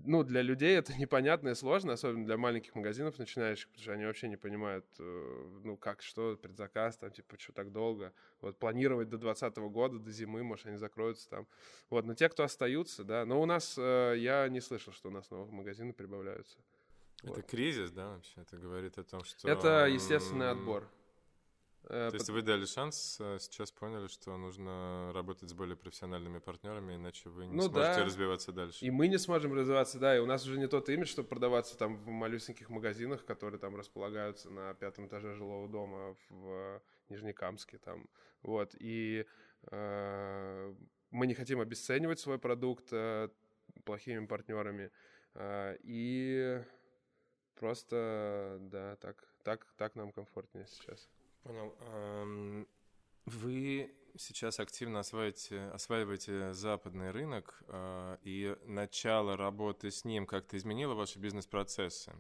ну, 0.05 0.23
для 0.23 0.43
людей 0.43 0.77
это 0.77 0.95
непонятно 0.99 1.51
и 1.51 1.55
сложно, 1.55 1.93
особенно 1.93 2.25
для 2.25 2.37
маленьких 2.37 2.75
магазинов 2.75 3.19
начинающих, 3.19 3.69
потому 3.69 3.83
что 3.83 3.93
они 3.93 4.05
вообще 4.05 4.29
не 4.29 4.37
понимают, 4.37 4.87
э, 4.99 5.61
ну, 5.65 5.77
как, 5.77 6.03
что, 6.03 6.37
предзаказ, 6.37 6.97
там, 6.97 7.11
типа, 7.11 7.39
что 7.39 7.53
так 7.53 7.73
долго. 7.73 8.13
Вот, 8.41 8.59
планировать 8.59 9.09
до 9.09 9.19
2020 9.19 9.59
года, 9.73 9.99
до 9.99 10.11
зимы, 10.11 10.43
может, 10.43 10.67
они 10.67 10.77
закроются 10.77 11.29
там. 11.29 11.47
Вот, 11.91 12.05
но 12.05 12.15
те, 12.15 12.29
кто 12.29 12.45
остаются, 12.45 13.05
да, 13.05 13.25
но 13.25 13.41
у 13.41 13.47
нас, 13.47 13.77
э, 13.79 14.15
я 14.19 14.49
не 14.49 14.61
слышал, 14.61 14.93
что 14.93 15.09
у 15.09 15.13
нас 15.13 15.31
новые 15.31 15.53
магазины 15.53 15.93
прибавляются. 15.93 16.59
Это 17.23 17.35
вот. 17.35 17.47
кризис, 17.47 17.91
да, 17.91 18.11
вообще? 18.11 18.33
Это 18.37 18.57
говорит 18.57 18.99
о 18.99 19.05
том, 19.05 19.25
что... 19.25 19.49
Это 19.49 19.87
естественный 19.87 20.51
отбор. 20.51 20.89
Э, 21.89 22.09
То 22.11 22.17
есть 22.17 22.31
вы 22.31 22.43
дали 22.43 22.65
шанс, 22.65 23.19
э, 23.21 23.39
сейчас 23.41 23.71
поняли, 23.71 24.07
что 24.09 24.37
нужно 24.37 25.13
работать 25.13 25.51
с 25.51 25.53
более 25.53 25.77
профессиональными 25.77 26.39
партнерами, 26.39 26.97
иначе 26.97 27.29
вы 27.29 27.47
не 27.47 27.55
ну, 27.55 27.63
сможете 27.63 28.01
да. 28.01 28.05
развиваться 28.05 28.53
дальше. 28.53 28.85
И 28.85 28.91
мы 28.91 29.09
не 29.09 29.19
сможем 29.19 29.53
развиваться, 29.53 29.99
да, 29.99 30.17
и 30.17 30.21
у 30.21 30.27
нас 30.27 30.47
уже 30.47 30.59
не 30.59 30.67
тот 30.67 30.89
имидж, 30.89 31.09
чтобы 31.09 31.29
продаваться 31.29 31.77
там 31.77 31.97
в 31.97 32.09
малюсеньких 32.09 32.71
магазинах, 32.71 33.25
которые 33.25 33.61
там 33.61 33.77
располагаются 33.77 34.51
на 34.51 34.73
пятом 34.75 35.07
этаже 35.07 35.35
жилого 35.35 35.69
дома 35.69 36.17
в 36.31 36.81
Нижнекамске 37.11 37.79
там, 37.79 38.09
вот, 38.43 38.75
и 38.79 39.27
э, 39.71 40.75
мы 41.11 41.27
не 41.27 41.35
хотим 41.35 41.61
обесценивать 41.61 42.19
свой 42.19 42.39
продукт 42.39 42.89
э, 42.93 43.29
плохими 43.85 44.25
партнерами, 44.25 44.91
э, 45.35 45.77
и 45.83 46.63
просто, 47.57 48.57
да, 48.61 48.97
так, 48.97 49.23
так, 49.43 49.67
так 49.77 49.95
нам 49.97 50.13
комфортнее 50.13 50.67
сейчас. 50.67 51.11
Понял. 51.45 52.67
Вы 53.27 53.95
сейчас 54.17 54.61
активно 54.61 55.01
осваиваете, 55.01 55.63
осваиваете 55.73 56.53
западный 56.53 57.11
рынок, 57.11 57.63
а, 57.69 58.19
и 58.23 58.57
начало 58.67 59.37
работы 59.37 59.91
с 59.91 60.05
ним 60.05 60.27
как-то 60.27 60.57
изменило 60.57 60.95
ваши 60.95 61.19
бизнес-процессы? 61.19 62.13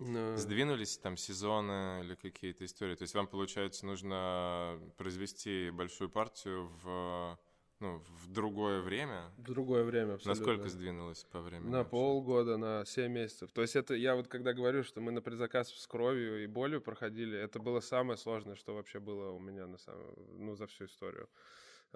No. 0.00 0.36
Сдвинулись 0.36 0.98
там 0.98 1.16
сезоны 1.16 2.00
или 2.02 2.14
какие-то 2.14 2.64
истории? 2.64 2.96
То 2.96 3.02
есть 3.02 3.14
вам, 3.14 3.26
получается, 3.28 3.86
нужно 3.86 4.80
произвести 4.96 5.70
большую 5.70 6.10
партию 6.10 6.68
в 6.82 7.38
ну, 7.80 7.98
в 8.22 8.32
другое 8.32 8.80
время? 8.80 9.30
В 9.36 9.42
другое 9.42 9.84
время, 9.84 10.14
абсолютно. 10.14 10.30
Насколько 10.30 10.68
сдвинулось 10.68 11.24
по 11.24 11.40
времени? 11.40 11.70
На 11.70 11.78
вообще? 11.78 11.90
полгода, 11.90 12.56
на 12.56 12.84
7 12.84 13.12
месяцев. 13.12 13.50
То 13.52 13.62
есть 13.62 13.76
это, 13.76 13.94
я 13.94 14.14
вот 14.14 14.28
когда 14.28 14.52
говорю, 14.52 14.82
что 14.84 15.00
мы 15.00 15.12
на 15.12 15.20
предзаказ 15.20 15.70
с 15.70 15.86
кровью 15.86 16.42
и 16.42 16.46
болью 16.46 16.80
проходили, 16.80 17.38
это 17.38 17.58
было 17.58 17.80
самое 17.80 18.16
сложное, 18.16 18.54
что 18.54 18.74
вообще 18.74 19.00
было 19.00 19.30
у 19.30 19.38
меня 19.38 19.66
на 19.66 19.78
самом, 19.78 20.14
ну, 20.38 20.54
за 20.56 20.66
всю 20.66 20.84
историю. 20.86 21.28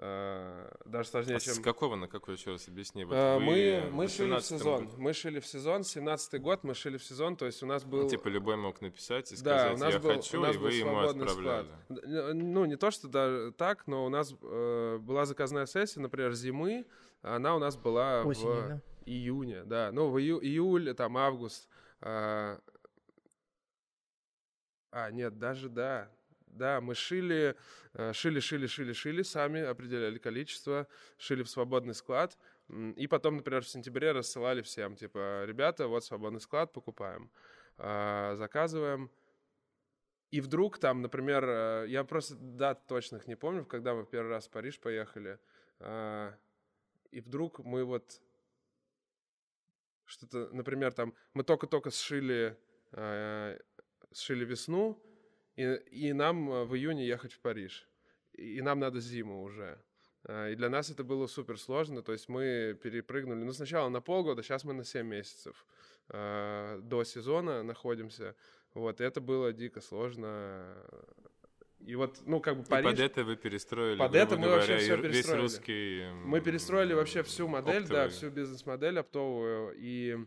Э, 0.01 0.71
даже 0.85 1.09
сложнее, 1.09 1.35
А 1.35 1.39
чем... 1.39 1.53
с 1.53 1.59
какого 1.59 1.95
на 1.95 2.07
какой, 2.07 2.35
еще 2.35 2.51
раз 2.51 2.67
объясни? 2.67 3.03
Вот 3.05 3.13
Э, 3.13 3.37
вы 3.37 3.43
мы, 3.45 3.89
мы 3.91 4.07
в 4.07 4.09
шили 4.09 4.31
в 4.31 4.33
18-м 4.37 4.41
сезон. 4.41 4.85
году- 4.85 4.97
Мы 5.01 5.13
шили 5.13 5.39
в 5.39 5.45
сезон. 5.45 5.81
17-й 5.81 6.39
год 6.39 6.63
мы 6.63 6.73
шили 6.73 6.97
в 6.97 7.03
сезон. 7.03 7.35
То 7.35 7.45
есть 7.45 7.61
у 7.61 7.65
нас 7.65 7.83
был... 7.83 8.03
Ну, 8.03 8.09
типа 8.09 8.27
любой 8.29 8.55
мог 8.57 8.81
написать 8.81 9.31
и 9.31 9.35
да, 9.43 9.59
сказать, 9.69 9.73
у 9.75 9.77
нас 9.83 9.93
я 9.93 9.99
был, 9.99 10.09
хочу, 10.15 10.39
у 10.39 10.41
нас 10.41 10.55
и 10.55 10.57
был 10.57 10.65
вы 10.65 10.73
ему 10.73 10.91
свободный 10.91 11.25
отправляли. 11.25 11.67
склад. 11.85 12.33
Ну, 12.33 12.65
не 12.65 12.75
то, 12.77 12.91
что 12.91 13.07
даже 13.07 13.51
так, 13.51 13.85
но 13.87 14.05
у 14.05 14.09
нас 14.09 14.33
э, 14.41 14.97
была 15.01 15.25
заказная 15.25 15.65
сессия, 15.65 15.99
например, 15.99 16.33
зимы. 16.33 16.85
Она 17.21 17.55
у 17.55 17.59
нас 17.59 17.75
была 17.75 18.23
Осенью, 18.23 18.53
в 18.53 18.67
да? 18.69 18.81
июне, 19.05 19.63
да. 19.65 19.91
Ну, 19.91 20.09
в 20.09 20.17
ию- 20.17 20.41
июль, 20.41 20.93
там, 20.95 21.17
август. 21.17 21.67
А, 22.01 22.59
а, 24.91 25.11
нет, 25.11 25.37
даже 25.37 25.69
да. 25.69 26.09
Да, 26.49 26.81
мы 26.81 26.95
шили, 26.95 27.55
э, 27.93 28.13
шили, 28.13 28.39
шили, 28.39 28.67
шили, 28.67 28.93
шили 28.93 29.21
сами, 29.21 29.61
определяли 29.61 30.17
количество, 30.17 30.87
шили 31.17 31.43
в 31.43 31.49
свободный 31.49 31.93
склад. 31.93 32.37
И 32.95 33.07
потом, 33.07 33.37
например, 33.37 33.63
в 33.63 33.67
сентябре 33.67 34.11
рассылали 34.11 34.61
всем, 34.61 34.95
типа, 34.95 35.45
ребята, 35.45 35.87
вот 35.87 36.03
свободный 36.03 36.41
склад, 36.41 36.71
покупаем, 36.71 37.31
а, 37.77 38.35
заказываем. 38.35 39.09
И 40.31 40.41
вдруг 40.41 40.77
там, 40.77 41.01
например, 41.01 41.43
э, 41.47 41.85
я 41.87 42.03
просто 42.03 42.35
дат 42.35 42.85
точных 42.85 43.25
не 43.27 43.35
помню, 43.35 43.65
когда 43.65 43.95
мы 43.95 44.05
первый 44.05 44.29
раз 44.29 44.47
в 44.47 44.51
Париж 44.51 44.79
поехали. 44.79 45.39
а, 45.79 46.35
И 47.11 47.21
вдруг 47.21 47.59
мы 47.59 47.83
вот 47.83 48.21
что-то, 50.05 50.49
например, 50.51 50.93
там 50.93 51.13
мы 51.33 51.43
только-только 51.43 51.89
сшили, 51.89 52.57
э, 52.91 53.59
сшили 54.11 54.45
весну, 54.45 55.01
и, 55.59 56.07
и 56.07 56.13
нам 56.13 56.49
э, 56.51 56.63
в 56.65 56.75
июне 56.75 57.05
ехать 57.07 57.33
в 57.33 57.39
Париж. 57.39 57.87
И, 58.33 58.57
и 58.57 58.61
нам 58.61 58.79
надо 58.79 58.99
зиму 58.99 59.43
уже. 59.43 59.77
А, 60.23 60.49
И 60.49 60.55
для 60.55 60.69
нас 60.69 60.89
это 60.89 61.03
было 61.03 61.27
супер 61.27 61.57
сложно, 61.59 62.01
то 62.01 62.11
есть 62.11 62.29
мы 62.29 62.77
перепрыгнули, 62.83 63.43
ну 63.43 63.51
сначала 63.53 63.89
на 63.89 64.01
полгода, 64.01 64.43
сейчас 64.43 64.63
мы 64.63 64.73
на 64.73 64.83
7 64.83 65.05
месяцев 65.07 65.65
а, 66.09 66.79
до 66.81 67.03
сезона 67.03 67.63
находимся. 67.63 68.35
Вот, 68.73 69.01
и 69.01 69.03
это 69.03 69.19
было 69.21 69.51
дико 69.51 69.81
сложно. 69.81 70.75
И 71.79 71.95
вот, 71.95 72.19
ну, 72.25 72.39
как 72.41 72.57
бы 72.57 72.63
И 72.63 72.65
Париж... 72.65 72.91
под 72.91 72.99
это 72.99 73.23
вы 73.23 73.35
перестроили, 73.37 73.97
Под 73.97 74.13
это 74.13 74.35
мы 74.35 74.43
говоря, 74.47 74.57
вообще 74.57 74.75
и 74.75 74.79
всё 74.79 74.93
р- 74.95 75.01
весь 75.01 75.11
перестроили. 75.15 75.41
русский... 75.41 76.05
Мы 76.25 76.41
перестроили 76.41 76.93
вообще 76.93 77.23
всю 77.23 77.47
модель, 77.47 77.87
да, 77.87 78.03
оптовый. 78.03 78.09
всю 78.09 78.29
бизнес-модель 78.29 78.99
оптовую. 78.99 79.73
И 79.77 80.17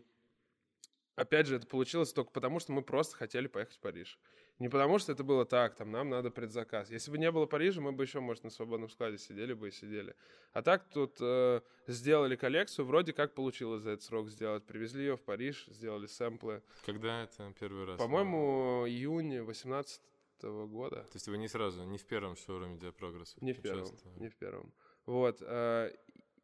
опять 1.16 1.46
же, 1.46 1.56
это 1.56 1.66
получилось 1.66 2.12
только 2.12 2.30
потому, 2.30 2.60
что 2.60 2.72
мы 2.72 2.82
просто 2.82 3.16
хотели 3.16 3.46
поехать 3.46 3.76
в 3.76 3.80
Париж. 3.80 4.18
Не 4.58 4.68
потому, 4.68 4.98
что 4.98 5.12
это 5.12 5.24
было 5.24 5.44
так, 5.44 5.74
там, 5.74 5.90
нам 5.90 6.08
надо 6.10 6.30
предзаказ. 6.30 6.90
Если 6.90 7.10
бы 7.10 7.18
не 7.18 7.30
было 7.32 7.46
Парижа, 7.46 7.80
мы 7.80 7.90
бы 7.92 8.04
еще, 8.04 8.20
может, 8.20 8.44
на 8.44 8.50
свободном 8.50 8.90
складе 8.90 9.18
сидели 9.18 9.54
бы 9.54 9.68
и 9.68 9.70
сидели. 9.70 10.14
А 10.52 10.62
так 10.62 10.88
тут 10.90 11.16
э, 11.20 11.62
сделали 11.86 12.36
коллекцию, 12.36 12.84
вроде 12.86 13.12
как 13.12 13.34
получилось 13.34 13.82
за 13.82 13.90
этот 13.92 14.04
срок 14.04 14.28
сделать. 14.28 14.64
Привезли 14.64 15.04
ее 15.04 15.16
в 15.16 15.22
Париж, 15.22 15.66
сделали 15.68 16.06
сэмплы. 16.06 16.62
Когда 16.86 17.24
это 17.24 17.52
первый 17.58 17.86
раз? 17.86 17.98
По-моему, 17.98 18.84
июнь 18.86 19.40
18 19.40 20.00
года. 20.42 21.02
То 21.04 21.14
есть 21.14 21.28
вы 21.28 21.38
не 21.38 21.48
сразу, 21.48 21.84
не 21.84 21.98
в 21.98 22.04
первом 22.04 22.36
шоуруме 22.36 22.76
Диапрогресса 22.78 23.38
Не 23.40 23.52
в 23.52 23.62
первом, 23.62 23.82
участвовали? 23.84 24.18
не 24.20 24.28
в 24.28 24.36
первом. 24.36 24.72
Вот. 25.06 25.38
э, 25.40 25.92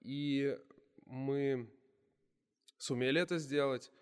И 0.01 0.59
мы 1.07 1.69
сумели 2.79 3.21
это 3.21 3.39
сделать, 3.39 3.93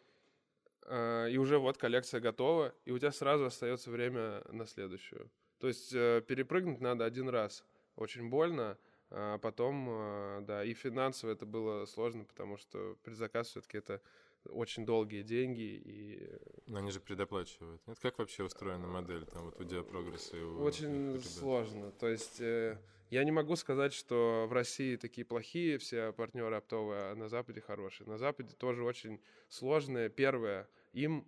и 0.89 1.37
уже 1.39 1.59
вот 1.59 1.79
коллекция 1.79 2.21
готова, 2.21 2.75
и 2.85 2.93
у 2.93 2.99
тебя 2.99 3.13
сразу 3.13 3.47
остается 3.47 3.91
время 3.91 4.43
на 4.51 4.67
следующую. 4.67 5.31
То 5.59 5.69
есть 5.69 5.93
э, 5.95 6.23
перепрыгнуть 6.27 6.81
надо 6.81 7.05
один 7.05 7.29
раз. 7.29 7.65
Очень 7.97 8.29
больно, 8.29 8.79
а 9.11 9.39
потом, 9.39 9.89
э, 9.89 10.41
да, 10.43 10.65
и 10.65 10.75
финансово 10.75 11.33
это 11.33 11.47
было 11.47 11.87
сложно, 11.87 12.25
потому 12.25 12.57
что 12.57 12.97
предзаказ 13.03 13.49
все-таки 13.49 13.79
это 13.79 14.03
очень 14.45 14.85
долгие 14.85 15.23
деньги, 15.23 15.83
и 15.85 16.39
Но 16.67 16.79
они 16.79 16.91
же 16.91 17.01
предоплачивают. 17.01 17.85
Нет, 17.87 17.99
как 18.01 18.19
вообще 18.19 18.45
устроена 18.45 18.87
модель 18.87 19.25
там 19.27 19.47
вот 19.47 19.61
у 19.61 19.65
Диапрогресса 19.65 20.37
и 20.37 20.43
у 20.43 20.63
Очень 20.63 21.15
ребят? 21.15 21.25
сложно. 21.25 21.91
То 21.93 22.09
есть 22.09 22.41
э, 22.41 22.79
я 23.11 23.25
не 23.25 23.33
могу 23.33 23.57
сказать, 23.57 23.93
что 23.93 24.47
в 24.49 24.53
России 24.53 24.97
такие 24.97 25.25
плохие 25.25 25.79
все 25.79 26.13
партнеры 26.13 26.57
оптовые, 26.57 27.13
а 27.13 27.15
на 27.15 27.29
Западе 27.29 27.61
хорошие. 27.61 28.07
На 28.09 28.19
Западе 28.19 28.55
тоже 28.55 28.85
очень 28.85 29.21
сложные. 29.49 30.11
Первое, 30.11 30.69
им 30.97 31.27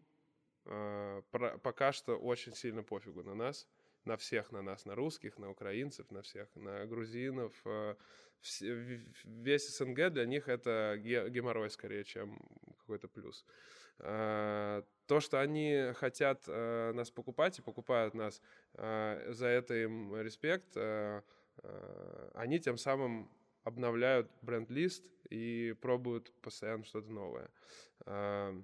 э, 0.64 1.22
пока 1.62 1.92
что 1.92 2.16
очень 2.16 2.54
сильно 2.54 2.82
пофигу 2.82 3.22
на 3.22 3.34
нас, 3.34 3.68
на 4.04 4.16
всех 4.16 4.52
на 4.52 4.62
нас, 4.62 4.86
на 4.86 4.94
русских, 4.94 5.38
на 5.38 5.50
украинцев, 5.50 6.10
на 6.10 6.22
всех, 6.22 6.48
на 6.56 6.86
грузинов. 6.86 7.52
э, 7.64 7.94
все- 8.40 8.74
весь 9.24 9.68
СНГ 9.76 10.10
для 10.10 10.24
них 10.26 10.48
это 10.48 10.96
ге- 10.98 11.28
геморрой 11.28 11.70
скорее, 11.70 12.04
чем 12.04 12.38
какой-то 12.78 13.08
плюс. 13.08 13.44
А, 13.98 14.82
То, 15.06 15.20
что 15.20 15.40
они 15.40 15.92
хотят 15.94 16.44
э, 16.46 16.92
нас 16.92 17.10
покупать 17.10 17.58
и 17.58 17.62
покупают 17.62 18.14
нас, 18.14 18.42
а, 18.74 19.32
за 19.32 19.46
это 19.46 19.74
им 19.74 20.14
респект. 20.20 20.76
а, 20.76 21.22
а, 21.62 22.30
Они 22.34 22.58
тем 22.60 22.76
самым 22.78 23.30
обновляют 23.64 24.30
бренд-лист 24.42 25.04
и 25.30 25.74
пробуют 25.80 26.32
постоянно 26.42 26.84
что-то 26.84 27.10
новое. 27.10 27.50
А, 28.06 28.54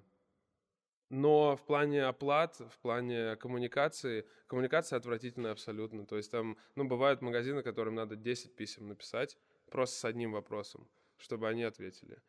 Но 1.14 1.54
в 1.54 1.64
плане 1.64 2.06
оплат, 2.06 2.56
в 2.56 2.76
плане 2.80 3.36
коммуникации, 3.36 4.26
коммуникация 4.48 4.96
отвратительная 4.96 5.52
абсолютно. 5.52 6.04
То 6.06 6.16
есть 6.16 6.28
там, 6.32 6.58
ну, 6.74 6.82
бывают 6.88 7.22
магазины, 7.22 7.62
которым 7.62 7.94
надо 7.94 8.16
10 8.16 8.56
писем 8.56 8.88
написать 8.88 9.38
просто 9.70 9.96
с 9.96 10.04
одним 10.04 10.32
вопросом, 10.32 10.88
чтобы 11.16 11.48
они 11.48 11.62
ответили. 11.62 12.20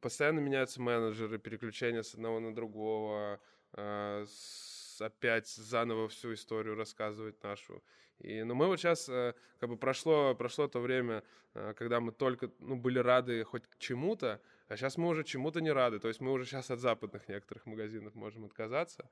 Постоянно 0.00 0.40
меняются 0.40 0.82
менеджеры, 0.82 1.38
переключения 1.38 2.02
с 2.02 2.14
одного 2.14 2.40
на 2.40 2.52
другого, 2.52 3.40
а, 3.74 4.24
с- 4.26 5.00
опять 5.00 5.46
заново 5.48 6.08
всю 6.08 6.34
историю 6.34 6.74
рассказывать 6.74 7.40
нашу. 7.44 7.80
И, 8.18 8.42
ну, 8.42 8.54
мы 8.54 8.66
вот 8.66 8.78
сейчас, 8.80 9.06
как 9.06 9.68
бы 9.68 9.76
прошло, 9.76 10.34
прошло 10.34 10.66
то 10.66 10.80
время, 10.80 11.22
э, 11.54 11.74
когда 11.76 12.00
мы 12.00 12.10
только, 12.12 12.50
ну, 12.58 12.76
были 12.76 12.98
рады 12.98 13.44
хоть 13.44 13.66
к 13.68 13.78
чему-то, 13.78 14.40
а 14.72 14.76
сейчас 14.78 14.96
мы 14.96 15.08
уже 15.08 15.22
чему-то 15.22 15.60
не 15.60 15.70
рады. 15.70 15.98
То 15.98 16.08
есть 16.08 16.20
мы 16.22 16.32
уже 16.32 16.46
сейчас 16.46 16.70
от 16.70 16.80
западных 16.80 17.28
некоторых 17.28 17.66
магазинов 17.66 18.14
можем 18.14 18.46
отказаться. 18.46 19.06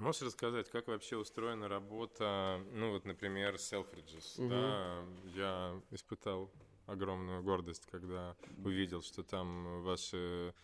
Можешь 0.00 0.22
рассказать, 0.22 0.70
как 0.70 0.88
вообще 0.88 1.18
устроена 1.18 1.68
работа, 1.68 2.58
ну 2.72 2.92
вот, 2.92 3.04
например, 3.04 3.56
Selfridges, 3.56 4.38
Мгм. 4.38 4.48
да? 4.48 5.04
Я 5.34 5.82
испытал 5.90 6.50
огромную 6.86 7.42
гордость, 7.42 7.86
когда 7.90 8.34
увидел, 8.64 9.02
что 9.02 9.22
там 9.22 9.82
ваши 9.82 10.54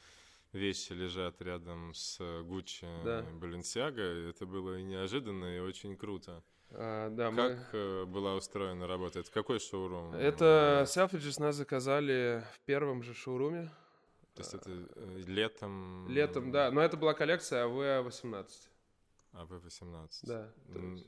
вещи 0.55 0.93
лежат 0.93 1.43
рядом 1.43 1.93
с 1.93 2.19
Гуччи 2.45 2.87
Да. 3.05 3.21
Balenciaga. 3.35 4.31
Это 4.31 4.47
было 4.47 4.79
и 4.79 4.83
неожиданно, 4.83 5.55
и 5.55 5.61
очень 5.61 5.99
круто. 5.99 6.43
А, 6.71 7.11
да, 7.11 7.31
мы- 7.31 7.37
Как 7.57 7.69
э, 7.73 8.05
была 8.05 8.35
устроена 8.35 8.87
работа? 8.87 9.21
Это 9.21 9.31
какой 9.31 9.59
шоурум? 9.59 10.15
Это 10.15 10.85
Selfridges 10.87 11.41
нас 11.41 11.57
заказали 11.57 12.45
в 12.55 12.61
первом 12.61 13.03
же 13.03 13.15
шоуруме. 13.15 13.71
То 14.35 14.43
есть 14.43 14.55
это 14.55 14.71
э, 14.71 15.23
летом? 15.27 16.09
Летом, 16.09 16.53
да. 16.53 16.71
Но 16.71 16.81
это 16.81 16.97
была 16.97 17.15
коллекция 17.15 17.65
АВ-18. 17.65 18.47
АВ-18. 19.33 20.09
Да. 20.23 20.53
то 20.73 20.79
М, 20.79 21.03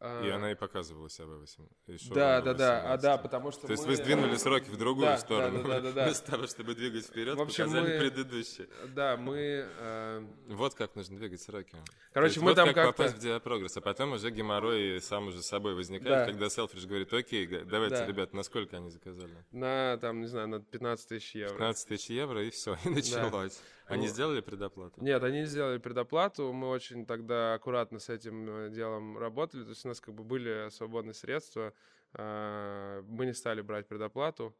а, 0.00 0.24
И 0.26 0.30
она 0.30 0.50
и 0.52 0.54
показывалась 0.54 1.18
АВ-18. 1.20 1.68
и 1.88 1.98
шоурум 1.98 2.14
Да, 2.14 2.40
да, 2.40 2.54
да. 2.54 2.92
А, 2.92 2.96
да, 2.96 3.14
АВ-18. 3.14 3.22
потому 3.22 3.50
что 3.52 3.66
То 3.66 3.72
есть 3.72 3.84
вы 3.86 3.96
сдвинули 3.96 4.36
сроки 4.36 4.68
в 4.70 4.76
другую 4.78 5.06
Да, 5.06 5.18
сторону. 5.18 5.62
да, 5.62 5.68
да, 5.68 5.80
да, 5.80 5.92
да. 5.92 6.04
Вместо 6.06 6.30
того, 6.30 6.46
чтобы 6.46 6.74
двигать 6.74 7.06
вперед, 7.06 7.36
В 7.36 7.40
общем, 7.42 7.66
показали 7.66 7.92
мы- 7.94 7.98
предыдущие. 8.00 8.68
Да, 8.94 9.16
мы... 9.16 9.36
э, 9.78 10.26
Вот 10.48 10.74
как 10.74 10.96
нужно 10.96 11.16
двигать 11.18 11.42
сроки. 11.42 11.76
Короче, 12.12 12.40
мы 12.40 12.46
вот 12.46 12.54
там 12.56 12.66
как 12.68 12.74
как-то... 12.76 12.92
попасть 12.92 13.16
в 13.16 13.18
диапрогресс, 13.20 13.76
а 13.76 13.80
потом 13.80 14.12
уже 14.12 14.30
геморрой 14.30 15.00
сам 15.00 15.28
уже 15.28 15.42
собой 15.42 15.74
возникает, 15.74 16.26
Да. 16.26 16.32
когда 16.32 16.48
Селфридж 16.48 16.86
говорит, 16.86 17.12
окей, 17.12 17.46
давайте, 17.46 17.96
Да. 17.96 18.06
ребят, 18.06 18.32
на 18.32 18.42
сколько 18.42 18.78
они 18.78 18.90
заказали? 18.90 19.44
На, 19.52 19.98
там, 20.00 20.20
не 20.20 20.26
знаю, 20.26 20.48
на 20.48 20.60
15 20.60 21.08
тысяч 21.08 21.34
евро. 21.34 21.52
15 21.54 21.88
тысяч 21.88 22.10
евро, 22.10 22.42
и 22.42 22.50
все, 22.50 22.76
и 22.84 22.88
началось. 22.88 23.60
Они 23.90 24.06
Вот. 24.06 24.14
сделали 24.14 24.40
предоплату? 24.40 25.02
Нет, 25.02 25.22
они 25.22 25.40
не 25.40 25.46
сделали 25.46 25.78
предоплату. 25.78 26.52
Мы 26.52 26.68
очень 26.68 27.04
тогда 27.06 27.54
аккуратно 27.54 27.98
с 27.98 28.08
этим 28.08 28.48
э, 28.48 28.70
делом 28.70 29.18
работали. 29.18 29.64
То 29.64 29.70
есть 29.70 29.84
у 29.84 29.88
нас 29.88 30.00
как 30.00 30.14
бы 30.14 30.22
были 30.22 30.68
свободные 30.70 31.14
средства. 31.14 31.72
а, 32.14 33.02
Мы 33.02 33.26
не 33.26 33.34
стали 33.34 33.60
брать 33.62 33.86
предоплату. 33.88 34.54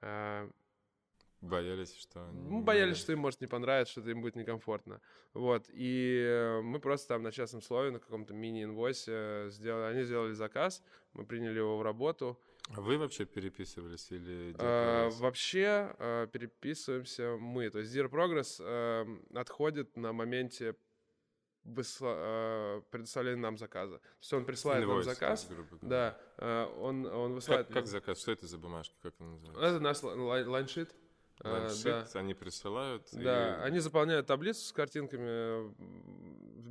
А, 0.00 0.48
Боялись, 1.40 1.94
что... 1.94 2.20
Мы 2.32 2.62
боялись, 2.62 2.96
что 2.96 3.12
им 3.12 3.18
может 3.18 3.42
не 3.42 3.46
понравиться, 3.46 4.00
что 4.00 4.10
им 4.10 4.22
будет 4.22 4.34
некомфортно. 4.34 5.02
Вот. 5.34 5.66
И 5.68 6.24
э, 6.26 6.62
мы 6.62 6.80
просто 6.80 7.08
там 7.08 7.22
на 7.22 7.32
частном 7.32 7.60
слове, 7.60 7.90
на 7.90 7.98
каком-то 7.98 8.32
мини-инвойсе 8.32 9.12
э, 9.12 9.48
сделали... 9.50 9.92
Они 9.92 10.04
сделали 10.04 10.32
заказ, 10.32 10.82
мы 11.12 11.26
приняли 11.26 11.58
его 11.58 11.76
в 11.76 11.82
работу. 11.82 12.40
А 12.70 12.80
Вы 12.80 12.98
вообще 12.98 13.26
переписывались 13.26 14.10
или... 14.10 14.54
А, 14.58 15.10
вообще 15.10 15.94
а, 15.98 16.26
переписываемся 16.26 17.36
мы. 17.38 17.68
То 17.70 17.80
есть 17.80 17.94
Zero 17.94 18.08
Progress 18.08 18.56
а, 18.60 19.06
отходит 19.34 19.96
на 19.96 20.12
моменте 20.12 20.74
высла... 21.64 22.82
предоставление 22.90 23.40
нам 23.40 23.58
заказа. 23.58 23.98
То 23.98 24.04
есть 24.20 24.32
он 24.32 24.44
присылает 24.44 24.86
нам 24.86 25.02
заказ, 25.02 25.46
грубо 25.48 25.78
да, 25.82 26.18
он, 26.78 27.06
он 27.06 27.34
высылает... 27.34 27.68
Как, 27.68 27.76
как 27.76 27.86
заказ? 27.86 28.20
Что 28.20 28.32
это 28.32 28.46
за 28.46 28.58
бумажка? 28.58 28.94
Как 29.02 29.14
она 29.18 29.30
называется? 29.30 29.64
Это 29.64 29.80
наш 29.80 30.02
line 30.02 30.39
sheet. 30.39 30.94
Line 31.40 31.58
sheet, 31.58 31.86
а, 31.86 32.08
да. 32.14 32.20
они 32.20 32.32
присылают. 32.32 33.08
Да, 33.12 33.56
и... 33.56 33.60
они 33.62 33.80
заполняют 33.80 34.26
таблицу 34.26 34.64
с 34.64 34.72
картинками, 34.72 35.74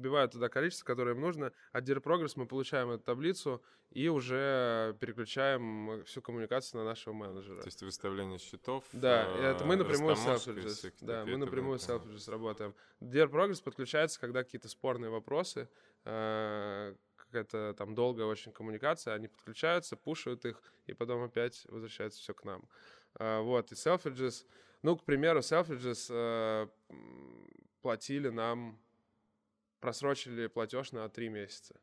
вбивают 0.04 0.34
туда 0.34 0.50
количество, 0.50 0.86
которое 0.86 1.16
им 1.16 1.22
нужно. 1.22 1.52
От 1.72 1.88
Dear 1.88 2.02
Progress 2.02 2.34
мы 2.36 2.46
получаем 2.46 2.92
эту 2.92 3.04
таблицу 3.04 3.64
и 3.90 4.10
уже 4.10 4.96
переключаем 5.00 6.04
всю 6.06 6.22
коммуникацию 6.22 6.82
на 6.82 6.86
нашего 6.86 7.14
менеджера. 7.14 7.62
То 7.62 7.68
есть 7.68 7.82
выставление 7.82 8.40
счетов. 8.40 8.84
Да, 8.92 9.26
э, 9.38 9.52
это 9.52 9.66
мы 9.66 9.76
напрямую 9.78 10.16
с 10.16 10.26
Selfridges. 10.26 10.94
Да, 11.02 11.26
мы 11.26 11.38
напрямую 11.38 11.80
с 11.80 11.88
Selfridges 11.88 12.30
работаем. 12.30 12.76
Dear 13.00 13.30
Progress 13.30 13.64
подключается, 13.64 14.20
когда 14.20 14.44
какие-то 14.44 14.68
спорные 14.68 15.10
вопросы, 15.10 15.70
э, 16.04 16.96
какая-то 17.16 17.74
там 17.78 17.96
долгая 17.96 18.26
очень 18.26 18.52
коммуникация, 18.52 19.14
они 19.14 19.28
подключаются, 19.28 19.96
пушают 19.96 20.46
их, 20.46 20.62
и 20.86 20.94
потом 20.94 21.24
опять 21.24 21.66
возвращается 21.70 22.20
все 22.20 22.34
к 22.34 22.44
нам. 22.44 22.68
А, 23.16 23.42
вот, 23.42 23.72
и 23.72 23.76
Selfridges, 23.76 24.46
ну, 24.82 24.98
к 24.98 25.04
примеру, 25.04 25.40
Selfridges 25.40 26.08
э, 26.10 26.68
платили 27.82 28.30
нам, 28.30 28.80
просрочили 29.84 30.48
платеж 30.48 30.94
на 30.94 31.10
три 31.10 31.28
месяца. 31.28 31.76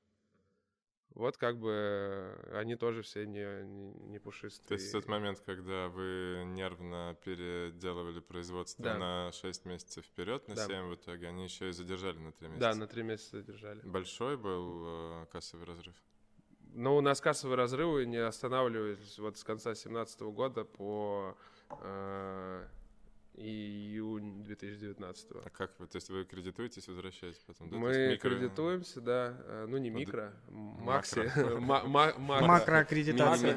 Вот 1.10 1.36
как 1.36 1.58
бы 1.58 2.34
они 2.54 2.74
тоже 2.76 3.02
все 3.02 3.26
не, 3.26 3.44
не, 3.64 3.92
не 3.92 4.18
пушистые. 4.18 4.68
То 4.68 4.74
есть 4.74 4.88
в 4.88 4.92
тот 4.92 5.06
момент, 5.06 5.40
когда 5.40 5.88
вы 5.88 6.44
нервно 6.46 7.14
переделывали 7.22 8.20
производство 8.20 8.84
да. 8.84 8.96
на 8.96 9.32
6 9.32 9.66
месяцев 9.66 10.06
вперед, 10.06 10.48
на 10.48 10.54
да. 10.54 10.66
7 10.66 10.88
в 10.88 10.94
итоге, 10.94 11.28
они 11.28 11.44
еще 11.44 11.68
и 11.68 11.72
задержали 11.72 12.16
на 12.16 12.32
3 12.32 12.48
месяца? 12.48 12.60
Да, 12.60 12.74
на 12.74 12.86
3 12.86 13.02
месяца 13.02 13.36
задержали. 13.36 13.80
Большой 13.82 14.38
был 14.38 15.22
э, 15.22 15.26
кассовый 15.30 15.66
разрыв? 15.66 15.94
Но 16.72 16.96
у 16.96 17.02
нас 17.02 17.20
кассовые 17.20 17.56
разрывы 17.56 18.06
не 18.06 18.16
останавливались 18.16 19.18
вот 19.18 19.36
с 19.36 19.44
конца 19.44 19.70
2017 19.70 20.20
года 20.22 20.64
по 20.64 21.36
э, 21.82 22.66
июнь 23.40 24.42
2019. 24.44 25.28
А 25.44 25.50
как 25.50 25.78
вы? 25.78 25.86
То 25.86 25.96
есть 25.96 26.10
вы 26.10 26.24
кредитуетесь, 26.24 26.86
возвращаетесь 26.88 27.42
потом? 27.46 27.70
Да? 27.70 27.76
Мы 27.76 28.08
микро... 28.12 28.30
кредитуемся, 28.30 29.00
да. 29.00 29.36
Э, 29.44 29.66
ну, 29.68 29.78
не 29.78 29.90
микро, 29.90 30.32
макси. 30.48 31.30
Макроаккредитация. 31.60 33.56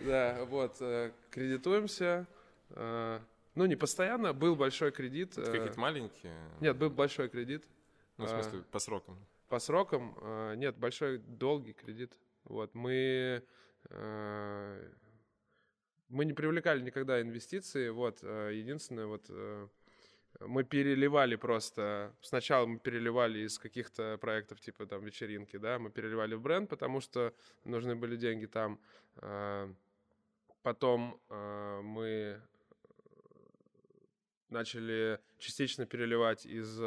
Да, 0.00 0.44
вот. 0.46 0.76
Э, 0.80 1.12
кредитуемся. 1.30 2.26
Э, 2.70 3.20
ну, 3.54 3.66
не 3.66 3.76
постоянно. 3.76 4.32
Был 4.32 4.56
большой 4.56 4.90
кредит. 4.92 5.34
Какие-то 5.34 5.78
маленькие? 5.78 6.34
Нет, 6.60 6.76
был 6.76 6.90
большой 6.90 7.28
кредит. 7.28 7.64
Ну, 8.16 8.24
в 8.24 8.28
смысле, 8.28 8.62
по 8.70 8.78
срокам? 8.78 9.18
По 9.48 9.58
срокам 9.58 10.16
нет, 10.56 10.76
большой 10.76 11.18
долгий 11.18 11.72
кредит. 11.74 12.12
Вот 12.44 12.74
мы 12.74 13.42
мы 16.08 16.24
не 16.24 16.32
привлекали 16.32 16.80
никогда 16.82 17.20
инвестиции. 17.20 17.88
Вот 17.88 18.20
э, 18.22 18.52
единственное 18.54 19.06
вот 19.06 19.30
мы 20.40 20.64
переливали 20.64 21.36
просто. 21.36 22.14
Сначала 22.20 22.66
мы 22.66 22.78
переливали 22.78 23.40
из 23.40 23.58
каких-то 23.58 24.18
проектов 24.18 24.60
типа 24.60 24.86
там 24.86 25.04
вечеринки, 25.04 25.56
да, 25.56 25.78
мы 25.78 25.90
переливали 25.90 26.34
в 26.34 26.42
бренд, 26.42 26.68
потому 26.68 27.00
что 27.00 27.32
нужны 27.64 27.96
были 27.96 28.16
деньги 28.16 28.46
там. 28.46 28.78
Потом 30.62 31.18
мы 31.30 32.38
начали 34.50 35.20
частично 35.38 35.86
переливать 35.86 36.44
из 36.44 36.78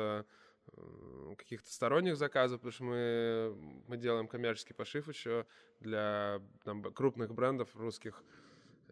каких-то 1.38 1.72
сторонних 1.72 2.18
заказов, 2.18 2.60
потому 2.60 2.72
что 2.72 2.84
мы, 2.84 3.84
мы 3.88 3.98
делаем 3.98 4.28
коммерческий 4.28 4.74
пошив 4.74 5.08
еще 5.08 5.46
для 5.80 6.42
там, 6.64 6.84
крупных 6.94 7.34
брендов 7.34 7.76
русских 7.76 8.24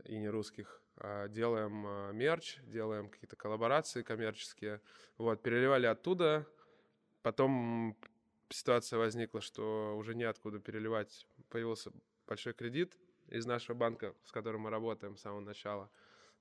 и 0.08 0.18
не 0.18 0.30
русских. 0.30 0.82
А 0.98 1.28
делаем 1.28 1.86
а, 1.86 2.12
мерч, 2.12 2.58
делаем 2.64 3.10
какие-то 3.10 3.36
коллаборации 3.36 4.02
коммерческие. 4.02 4.82
Вот, 5.18 5.42
переливали 5.42 5.86
оттуда. 5.86 6.48
Потом 7.22 7.96
ситуация 8.50 8.98
возникла, 8.98 9.42
что 9.42 9.96
уже 9.98 10.16
неоткуда 10.16 10.60
переливать. 10.60 11.28
Появился 11.50 11.92
большой 12.26 12.54
кредит 12.54 12.98
из 13.28 13.46
нашего 13.46 13.76
банка, 13.76 14.16
с 14.24 14.32
которым 14.32 14.62
мы 14.62 14.70
работаем 14.70 15.18
с 15.18 15.22
самого 15.22 15.42
начала. 15.42 15.90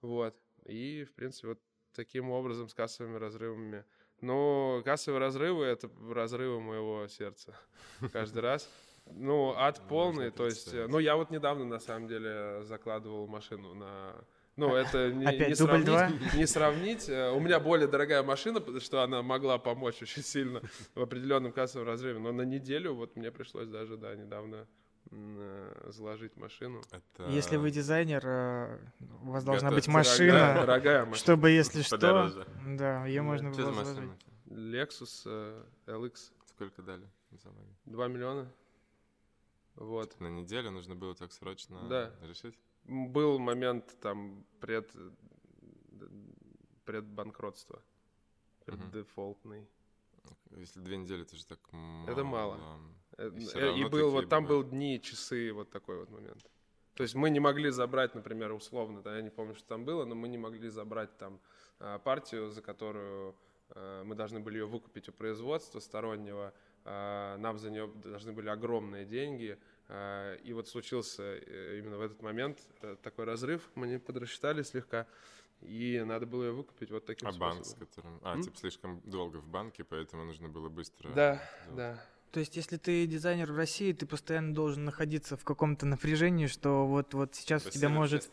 Вот. 0.00 0.36
И, 0.64 1.04
в 1.04 1.14
принципе, 1.14 1.48
вот 1.48 1.60
таким 1.92 2.30
образом, 2.30 2.68
с 2.68 2.74
кассовыми 2.74 3.16
разрывами 3.16 3.84
но 4.20 4.82
кассовые 4.84 5.20
разрывы— 5.20 5.64
это 5.66 5.90
разрывы 6.10 6.60
моего 6.60 7.06
сердца 7.08 7.54
каждый 8.12 8.40
раз. 8.40 8.68
Ну, 9.06 9.54
ад 9.56 9.80
полный, 9.88 10.30
то 10.30 10.46
есть... 10.46 10.72
Ну, 10.72 10.98
я 10.98 11.16
вот 11.16 11.30
недавно, 11.30 11.64
на 11.64 11.78
самом 11.78 12.08
деле, 12.08 12.62
закладывал 12.64 13.26
машину 13.26 13.74
на... 13.74 14.14
Ну, 14.56 14.74
это 14.74 15.12
не, 15.12 15.26
Опять 15.26 15.48
не, 15.50 15.54
сравнить, 15.54 16.34
не 16.34 16.46
сравнить. 16.46 17.08
Э, 17.10 17.30
у 17.30 17.40
меня 17.40 17.60
более 17.60 17.88
дорогая 17.88 18.22
машина, 18.22 18.58
потому 18.58 18.80
что 18.80 19.02
она 19.02 19.20
могла 19.20 19.58
помочь 19.58 20.00
очень 20.00 20.22
сильно 20.22 20.62
в 20.94 21.02
определенном 21.02 21.52
кассовом 21.52 21.86
разрыве. 21.86 22.20
Но 22.20 22.32
на 22.32 22.40
неделю 22.40 22.94
вот 22.94 23.16
мне 23.16 23.30
пришлось 23.30 23.68
даже, 23.68 23.98
да, 23.98 24.14
недавно 24.14 24.66
Э, 25.12 25.90
заложить 25.92 26.36
машину. 26.36 26.82
Это... 26.90 27.30
Если 27.30 27.56
вы 27.56 27.70
дизайнер, 27.70 28.22
э, 28.24 28.78
у 29.22 29.30
вас 29.30 29.44
должна 29.44 29.70
быть 29.70 29.86
машина, 29.86 30.32
дорогая, 30.32 30.66
дорогая 30.66 31.00
машина, 31.00 31.16
чтобы 31.16 31.50
если 31.50 31.82
что, 31.82 31.96
Подороже. 31.96 32.46
да, 32.66 33.06
ее 33.06 33.22
можно 33.22 33.50
было 33.50 33.72
заложить. 33.72 34.10
Lexus 34.46 35.64
LX. 35.86 36.32
Сколько 36.46 36.82
дали 36.82 37.06
Два 37.84 38.08
миллиона. 38.08 38.50
Вот. 39.76 40.18
На 40.20 40.28
неделю 40.28 40.70
нужно 40.70 40.94
было 40.94 41.14
так 41.14 41.32
срочно 41.32 41.88
да. 41.88 42.12
решить? 42.22 42.58
Был 42.84 43.38
момент 43.38 43.96
там 44.00 44.44
пред 44.60 44.90
предбанкротства, 46.84 47.82
преддефолтный. 48.64 49.68
Если 50.56 50.80
две 50.80 50.96
недели, 50.96 51.22
это 51.22 51.36
же 51.36 51.44
так 51.44 51.58
мало. 51.72 52.10
Это 52.10 52.24
мало. 52.24 52.80
Э, 53.18 53.30
и, 53.36 53.80
и 53.80 53.84
был 53.84 54.10
вот 54.10 54.28
там 54.28 54.46
был 54.46 54.62
дни, 54.62 55.00
часы, 55.00 55.52
вот 55.52 55.70
такой 55.70 55.98
вот 55.98 56.10
момент. 56.10 56.48
То 56.94 57.02
есть 57.02 57.14
мы 57.14 57.28
не 57.28 57.40
могли 57.40 57.70
забрать, 57.70 58.14
например, 58.14 58.52
условно, 58.52 59.02
да, 59.02 59.16
я 59.16 59.22
не 59.22 59.30
помню, 59.30 59.54
что 59.54 59.68
там 59.68 59.84
было, 59.84 60.04
но 60.04 60.14
мы 60.14 60.28
не 60.28 60.38
могли 60.38 60.68
забрать 60.70 61.16
там 61.18 61.40
а, 61.78 61.98
партию, 61.98 62.50
за 62.50 62.62
которую 62.62 63.36
а, 63.70 64.02
мы 64.04 64.14
должны 64.14 64.40
были 64.40 64.58
ее 64.58 64.66
выкупить 64.66 65.08
у 65.08 65.12
производства 65.12 65.80
стороннего, 65.80 66.54
нам 66.86 67.58
за 67.58 67.70
нее 67.70 67.90
должны 68.04 68.32
были 68.32 68.48
огромные 68.48 69.04
деньги, 69.04 69.58
и 69.88 70.52
вот 70.52 70.68
случился 70.68 71.22
э, 71.22 71.78
именно 71.78 71.96
в 71.96 72.00
этот 72.00 72.20
момент 72.20 72.58
э, 72.82 72.96
такой 73.02 73.24
разрыв, 73.24 73.70
мы 73.76 73.86
не 73.86 73.98
подрасчитали 73.98 74.62
слегка, 74.62 75.06
и 75.60 76.02
надо 76.04 76.26
было 76.26 76.44
ее 76.44 76.52
выкупить 76.52 76.90
вот 76.90 77.06
таким 77.06 77.28
а 77.28 77.32
способом. 77.32 77.56
банк, 77.56 77.66
с 77.66 77.74
которым... 77.74 78.20
А, 78.22 78.34
М? 78.34 78.42
типа 78.42 78.56
слишком 78.56 79.00
долго 79.04 79.36
в 79.36 79.46
банке, 79.46 79.84
поэтому 79.84 80.24
нужно 80.24 80.48
было 80.48 80.68
быстро... 80.68 81.10
Да, 81.10 81.34
делать. 81.66 81.76
да. 81.76 82.04
То 82.30 82.40
есть, 82.40 82.56
если 82.56 82.76
ты 82.76 83.06
дизайнер 83.06 83.50
в 83.52 83.56
России, 83.56 83.92
ты 83.92 84.04
постоянно 84.04 84.54
должен 84.54 84.84
находиться 84.84 85.36
в 85.36 85.44
каком-то 85.44 85.86
напряжении, 85.86 86.46
что 86.46 86.86
вот, 86.86 87.14
вот 87.14 87.34
сейчас 87.34 87.64
у 87.66 87.70
тебя 87.70 87.88
может, 87.88 88.28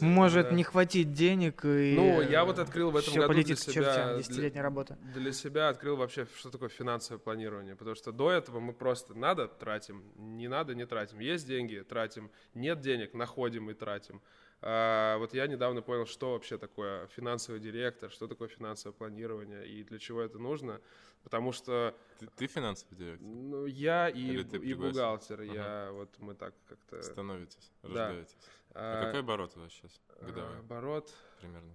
может 0.00 0.50
да. 0.50 0.54
не 0.54 0.62
хватить 0.62 1.12
денег. 1.12 1.64
И, 1.64 1.94
ну, 1.96 2.20
я 2.20 2.44
вот 2.44 2.58
открыл 2.58 2.90
в 2.90 2.96
этом 2.96 3.14
году 3.14 3.42
для 3.42 3.56
себя... 3.56 4.18
Десятилетняя 4.18 4.62
работа. 4.62 4.98
Для 5.14 5.32
себя 5.32 5.68
открыл 5.68 5.96
вообще, 5.96 6.26
что 6.36 6.50
такое 6.50 6.68
финансовое 6.68 7.18
планирование. 7.18 7.76
Потому 7.76 7.96
что 7.96 8.12
до 8.12 8.30
этого 8.30 8.60
мы 8.60 8.72
просто 8.72 9.14
надо 9.14 9.48
тратим, 9.48 10.04
не 10.16 10.48
надо 10.48 10.74
не 10.74 10.86
тратим. 10.86 11.20
Есть 11.20 11.46
деньги, 11.46 11.84
тратим. 11.88 12.30
Нет 12.54 12.80
денег, 12.80 13.14
находим 13.14 13.70
и 13.70 13.74
тратим. 13.74 14.20
А, 14.62 15.16
вот 15.18 15.32
я 15.32 15.46
недавно 15.46 15.80
понял, 15.80 16.06
что 16.06 16.32
вообще 16.32 16.58
такое 16.58 17.06
финансовый 17.08 17.60
директор, 17.60 18.10
что 18.10 18.28
такое 18.28 18.48
финансовое 18.48 18.94
планирование 18.94 19.66
и 19.66 19.82
для 19.84 19.98
чего 19.98 20.20
это 20.20 20.38
нужно. 20.38 20.80
Потому 21.22 21.52
что... 21.52 21.94
Ты, 22.18 22.26
ты 22.36 22.46
финансовый 22.46 22.96
директор? 22.96 23.26
Ну, 23.26 23.66
я 23.66 24.08
и, 24.08 24.42
и 24.42 24.74
бухгалтер. 24.74 25.42
Ага. 25.42 25.52
Я, 25.52 25.92
вот 25.92 26.18
мы 26.18 26.34
так 26.34 26.54
как-то... 26.66 27.02
Становитесь, 27.02 27.72
рождаетесь. 27.82 28.36
Да. 28.70 28.80
А, 28.80 29.00
а 29.00 29.04
какой 29.06 29.20
оборот 29.20 29.56
у 29.56 29.60
вас 29.60 29.72
сейчас 29.72 30.00
годовой? 30.20 30.58
Оборот... 30.58 31.12
Примерно. 31.40 31.74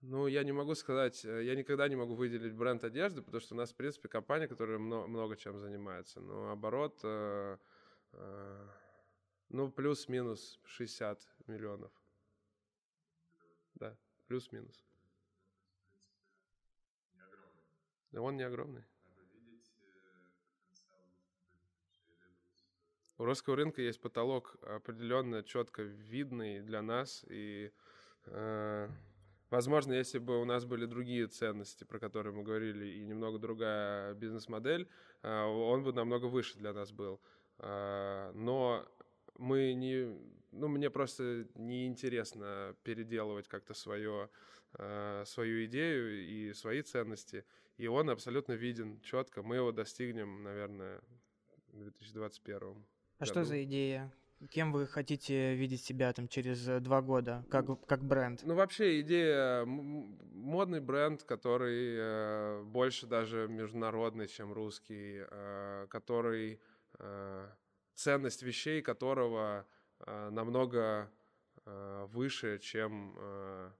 Ну, 0.00 0.28
я 0.28 0.44
не 0.44 0.52
могу 0.52 0.76
сказать, 0.76 1.24
э, 1.24 1.44
я 1.44 1.56
никогда 1.56 1.88
не 1.88 1.96
могу 1.96 2.14
выделить 2.14 2.54
бренд 2.54 2.84
одежды, 2.84 3.20
потому 3.20 3.40
что 3.40 3.54
у 3.54 3.58
нас, 3.58 3.72
в 3.72 3.74
принципе, 3.74 4.08
компания, 4.08 4.46
которая 4.46 4.78
много, 4.78 5.08
много 5.08 5.36
чем 5.36 5.58
занимается. 5.58 6.20
Но 6.20 6.52
оборот, 6.52 7.00
э, 7.02 7.56
э, 8.12 8.68
ну, 9.48 9.72
плюс-минус 9.72 10.60
60 10.64 11.20
миллионов. 11.48 11.90
Да, 13.74 13.96
плюс-минус. 14.28 14.84
Он 18.14 18.36
не 18.36 18.42
огромный. 18.42 18.84
У 23.18 23.24
русского 23.24 23.56
рынка 23.56 23.82
есть 23.82 24.00
потолок 24.00 24.56
определенно 24.62 25.42
четко 25.42 25.82
видный 25.82 26.60
для 26.60 26.82
нас, 26.82 27.24
и 27.28 27.72
э, 28.26 28.88
Возможно, 29.50 29.94
если 29.94 30.18
бы 30.18 30.40
у 30.40 30.44
нас 30.44 30.66
были 30.66 30.84
другие 30.84 31.26
ценности, 31.26 31.84
про 31.84 31.98
которые 31.98 32.34
мы 32.34 32.42
говорили, 32.42 32.86
и 32.86 33.04
немного 33.04 33.38
другая 33.38 34.12
бизнес-модель, 34.12 34.88
а, 35.22 35.46
он 35.46 35.82
бы 35.82 35.92
намного 35.94 36.26
выше 36.26 36.58
для 36.58 36.74
нас 36.74 36.92
был. 36.92 37.18
А, 37.58 38.30
но 38.34 38.86
мы 39.38 39.72
не, 39.72 40.14
ну, 40.52 40.68
мне 40.68 40.90
просто 40.90 41.46
неинтересно 41.54 42.76
переделывать 42.82 43.48
как-то 43.48 43.72
свое, 43.72 44.28
а, 44.74 45.24
свою 45.24 45.64
идею 45.64 46.28
и 46.28 46.52
свои 46.52 46.82
ценности. 46.82 47.46
И 47.78 47.86
он 47.86 48.10
абсолютно 48.10 48.52
виден 48.54 49.00
четко. 49.02 49.42
Мы 49.42 49.56
его 49.56 49.70
достигнем, 49.70 50.42
наверное, 50.42 51.00
в 51.72 51.78
2021. 51.78 52.60
А 52.60 52.70
году. 53.20 53.30
что 53.30 53.44
за 53.44 53.62
идея? 53.62 54.12
Кем 54.50 54.72
вы 54.72 54.86
хотите 54.86 55.54
видеть 55.54 55.82
себя 55.82 56.12
там 56.12 56.28
через 56.28 56.68
э, 56.68 56.78
два 56.78 57.02
года, 57.02 57.44
как, 57.50 57.84
как 57.86 58.04
бренд? 58.04 58.40
Ну, 58.44 58.54
вообще 58.54 59.00
идея, 59.00 59.64
модный 59.64 60.80
бренд, 60.80 61.24
который 61.24 61.96
э, 61.98 62.62
больше 62.62 63.06
даже 63.06 63.48
международный, 63.48 64.28
чем 64.28 64.52
русский, 64.52 65.24
э, 65.28 65.86
который, 65.90 66.60
э, 66.98 67.48
ценность 67.94 68.42
вещей 68.42 68.80
которого 68.80 69.66
э, 70.00 70.30
намного 70.30 71.10
э, 71.64 72.06
выше, 72.10 72.58
чем... 72.58 73.14
Э, 73.18 73.70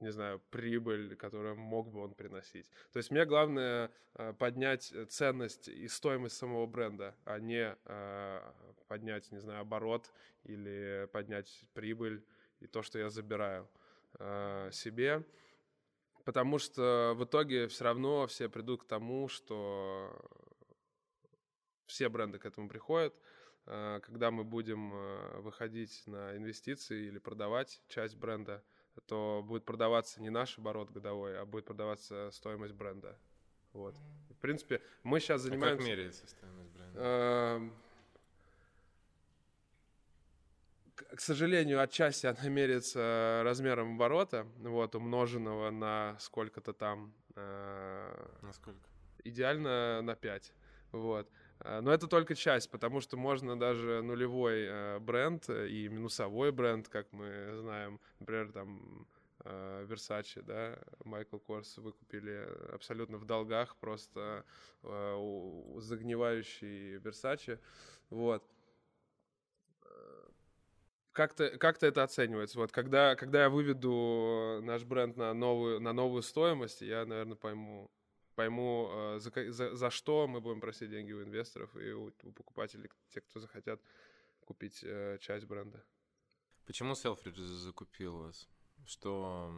не 0.00 0.10
знаю, 0.10 0.40
прибыль, 0.50 1.14
которую 1.16 1.56
мог 1.56 1.90
бы 1.90 2.00
он 2.00 2.14
приносить. 2.14 2.70
То 2.92 2.98
есть 2.98 3.10
мне 3.10 3.24
главное 3.26 3.90
э, 4.14 4.32
поднять 4.32 4.92
ценность 5.08 5.68
и 5.68 5.88
стоимость 5.88 6.36
самого 6.36 6.66
бренда, 6.66 7.14
а 7.24 7.38
не 7.38 7.76
э, 7.84 8.52
поднять, 8.88 9.30
не 9.30 9.38
знаю, 9.38 9.60
оборот 9.60 10.10
или 10.44 11.08
поднять 11.12 11.64
прибыль 11.74 12.24
и 12.60 12.66
то, 12.66 12.82
что 12.82 12.98
я 12.98 13.10
забираю 13.10 13.68
э, 14.18 14.70
себе. 14.72 15.22
Потому 16.24 16.58
что 16.58 17.14
в 17.16 17.24
итоге 17.24 17.68
все 17.68 17.84
равно 17.84 18.26
все 18.26 18.48
придут 18.48 18.82
к 18.84 18.86
тому, 18.86 19.28
что 19.28 20.14
все 21.86 22.08
бренды 22.08 22.38
к 22.38 22.46
этому 22.46 22.68
приходят. 22.68 23.14
Когда 23.64 24.30
мы 24.30 24.44
будем 24.44 24.90
выходить 25.42 26.02
на 26.06 26.36
инвестиции 26.36 27.06
или 27.06 27.18
продавать 27.18 27.82
часть 27.88 28.16
бренда– 28.16 28.62
то 29.06 29.44
будет 29.46 29.64
продаваться 29.64 30.20
не 30.20 30.30
наш 30.30 30.58
оборот 30.58 30.90
годовой, 30.90 31.38
а 31.38 31.44
будет 31.44 31.64
продаваться 31.64 32.30
стоимость 32.32 32.74
бренда. 32.74 33.16
Вот. 33.72 33.94
В 34.30 34.36
принципе, 34.40 34.80
мы 35.02 35.20
сейчас 35.20 35.42
занимаемся... 35.42 35.74
А 35.74 35.76
как 35.78 35.86
меряется 35.86 36.26
стоимость 36.26 36.70
бренда? 36.70 37.00
Эм, 37.00 37.72
к 40.96 41.20
сожалению, 41.20 41.80
отчасти 41.80 42.26
она 42.26 42.48
меряется 42.48 43.42
размером 43.44 43.94
оборота, 43.94 44.46
вот, 44.58 44.94
умноженного 44.94 45.70
на 45.70 46.16
сколько-то 46.18 46.72
там... 46.72 47.12
Э, 47.36 48.26
на 48.42 48.52
сколько? 48.52 48.80
Идеально 49.24 50.02
на 50.02 50.14
5. 50.16 50.52
Вот. 50.92 51.28
А, 51.62 51.80
но 51.82 51.92
это 51.92 52.06
только 52.06 52.34
часть, 52.34 52.70
потому 52.70 53.00
что 53.00 53.16
можно 53.16 53.58
даже 53.58 54.02
нулевой 54.02 54.64
э, 54.66 54.98
бренд 54.98 55.48
и 55.50 55.88
минусовой 55.88 56.52
бренд, 56.52 56.88
как 56.88 57.12
мы 57.12 57.54
знаем, 57.56 58.00
например, 58.18 58.50
там 58.52 59.06
э, 59.44 59.86
Versace, 59.88 60.42
да, 60.42 60.78
Майкл 61.04 61.38
Корс 61.38 61.76
выкупили 61.76 62.48
абсолютно 62.72 63.18
в 63.18 63.26
долгах, 63.26 63.76
просто 63.76 64.44
э, 64.82 65.76
загнивающий 65.78 66.96
Versace, 66.96 67.58
вот. 68.08 68.42
Как-то 71.12 71.58
как 71.58 71.82
это 71.82 72.04
оценивается? 72.04 72.58
Вот 72.58 72.70
когда, 72.70 73.16
когда 73.16 73.42
я 73.42 73.50
выведу 73.50 74.60
наш 74.62 74.84
бренд 74.84 75.16
на 75.16 75.34
новую, 75.34 75.80
на 75.80 75.92
новую 75.92 76.22
стоимость, 76.22 76.82
я, 76.82 77.04
наверное, 77.04 77.36
пойму, 77.36 77.90
пойму, 78.40 78.88
э, 78.90 79.18
за, 79.18 79.52
за, 79.52 79.76
за 79.76 79.90
что 79.90 80.26
мы 80.26 80.40
будем 80.40 80.60
просить 80.60 80.90
деньги 80.90 81.12
у 81.12 81.22
инвесторов 81.22 81.76
и 81.76 81.92
у, 81.92 82.06
у 82.22 82.32
покупателей, 82.32 82.88
те, 83.10 83.20
кто 83.20 83.38
захотят 83.40 83.80
купить 84.46 84.82
э, 84.82 85.18
часть 85.20 85.46
бренда. 85.46 85.84
Почему 86.64 86.94
Selfridge 86.94 87.36
закупил 87.36 88.16
вас? 88.16 88.48
Что 88.86 89.52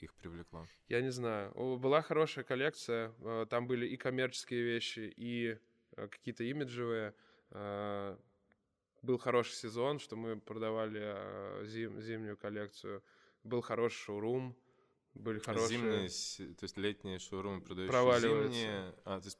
их 0.00 0.12
привлекло? 0.14 0.66
Я 0.88 1.02
не 1.02 1.12
знаю. 1.12 1.52
Была 1.78 2.02
хорошая 2.02 2.44
коллекция. 2.44 3.12
Э, 3.20 3.46
там 3.48 3.68
были 3.68 3.86
и 3.86 3.96
коммерческие 3.96 4.62
вещи, 4.64 5.14
и 5.16 5.58
какие-то 5.94 6.42
имиджевые. 6.42 7.14
Был 9.02 9.18
хороший 9.18 9.54
сезон, 9.54 10.00
что 10.00 10.16
мы 10.16 10.40
продавали 10.40 11.64
зим, 11.66 12.00
зимнюю 12.00 12.36
коллекцию. 12.36 13.02
Был 13.44 13.60
хороший 13.60 13.98
шоурум 13.98 14.56
были 15.14 15.38
хорошие. 15.38 16.08
Зимние, 16.08 16.54
то 16.54 16.64
есть 16.64 16.76
летние 16.76 17.18
шоурумы 17.18 17.60
продающие 17.60 18.20
зимние, 18.20 18.94
а, 19.04 19.20
то 19.20 19.26
есть 19.26 19.38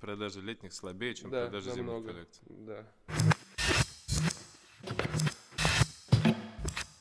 продажи 0.00 0.40
летних 0.40 0.72
слабее, 0.72 1.14
чем 1.14 1.30
да, 1.30 1.44
продажи 1.44 1.70
зимних 1.72 2.06
коллекций. 2.06 2.42
Да. 2.48 2.86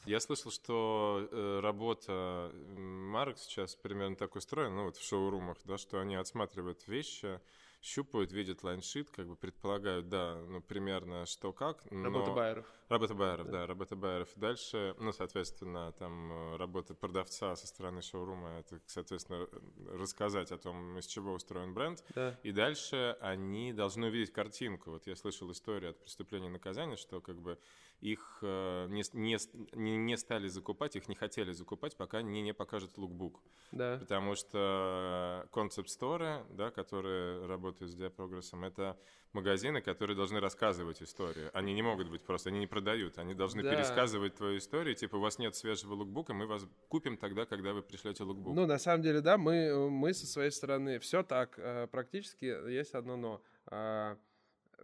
Я 0.05 0.19
слышал, 0.19 0.51
что 0.51 1.27
э, 1.31 1.59
работа 1.61 2.51
марок 2.77 3.39
сейчас 3.39 3.75
примерно 3.75 4.15
так 4.15 4.35
устроена, 4.35 4.75
ну 4.75 4.83
вот 4.85 4.97
в 4.97 5.03
шоурумах, 5.03 5.57
да, 5.63 5.79
что 5.79 5.99
они 5.99 6.15
отсматривают 6.15 6.87
вещи, 6.87 7.39
щупают, 7.85 8.31
видят 8.31 8.63
лайншит, 8.63 9.11
как 9.11 9.27
бы 9.27 9.35
предполагают, 9.35 10.09
да, 10.09 10.41
ну, 10.47 10.59
примерно 10.59 11.25
что 11.25 11.53
как. 11.53 11.89
Но... 11.91 12.05
Работа 12.05 12.31
байеров. 12.31 12.65
Работа 12.89 13.13
байеров, 13.13 13.45
да. 13.45 13.51
да, 13.51 13.67
работа 13.67 13.95
байеров. 13.95 14.29
Дальше, 14.35 14.95
ну, 14.99 15.11
соответственно, 15.11 15.91
там 15.93 16.31
э, 16.31 16.57
работа 16.57 16.95
продавца 16.95 17.55
со 17.55 17.67
стороны 17.67 18.01
шоурума, 18.01 18.59
это, 18.59 18.81
соответственно, 18.87 19.47
рассказать 19.93 20.51
о 20.51 20.57
том, 20.57 20.97
из 20.97 21.05
чего 21.05 21.33
устроен 21.33 21.73
бренд. 21.73 22.03
Да. 22.15 22.39
И 22.41 22.51
дальше 22.51 23.17
они 23.21 23.71
должны 23.71 24.07
увидеть 24.07 24.33
картинку. 24.33 24.91
Вот 24.91 25.05
я 25.05 25.15
слышал 25.15 25.51
историю 25.51 25.91
от 25.91 25.99
преступления 25.99 26.47
и 26.47 26.51
наказания, 26.51 26.97
что 26.97 27.21
как 27.21 27.39
бы 27.39 27.59
их 28.01 28.39
э, 28.41 28.87
не, 28.89 29.03
не, 29.13 29.97
не 29.97 30.17
стали 30.17 30.47
закупать, 30.47 30.95
их 30.95 31.07
не 31.07 31.15
хотели 31.15 31.51
закупать, 31.53 31.97
пока 31.97 32.21
не, 32.21 32.41
не 32.41 32.53
покажут 32.53 32.97
лукбук. 32.97 33.41
Да. 33.71 33.97
Потому 33.99 34.35
что 34.35 35.47
концепт-сторы, 35.51 36.45
да, 36.51 36.71
которые 36.71 37.45
работают 37.45 37.91
с 37.91 37.95
диапрогрессом, 37.95 38.63
это 38.63 38.97
магазины, 39.33 39.81
которые 39.81 40.15
должны 40.15 40.39
рассказывать 40.39 41.01
историю. 41.01 41.49
Они 41.53 41.73
не 41.73 41.81
могут 41.81 42.09
быть 42.09 42.23
просто, 42.23 42.49
они 42.49 42.59
не 42.59 42.67
продают, 42.67 43.17
они 43.17 43.33
должны 43.33 43.63
да. 43.63 43.71
пересказывать 43.75 44.35
твою 44.35 44.57
историю. 44.57 44.95
Типа, 44.95 45.17
у 45.17 45.19
вас 45.19 45.39
нет 45.39 45.55
свежего 45.55 45.93
лукбука, 45.93 46.33
мы 46.33 46.47
вас 46.47 46.65
купим 46.87 47.17
тогда, 47.17 47.45
когда 47.45 47.73
вы 47.73 47.81
пришлете 47.81 48.23
лукбук. 48.23 48.55
Ну, 48.55 48.65
на 48.65 48.77
самом 48.77 49.01
деле, 49.01 49.21
да, 49.21 49.37
мы, 49.37 49.89
мы 49.89 50.13
со 50.13 50.25
своей 50.25 50.51
стороны 50.51 50.99
все 50.99 51.23
так, 51.23 51.57
э, 51.57 51.87
практически 51.87 52.45
есть 52.45 52.93
одно 52.93 53.17
но. 53.17 53.41
А, 53.67 54.17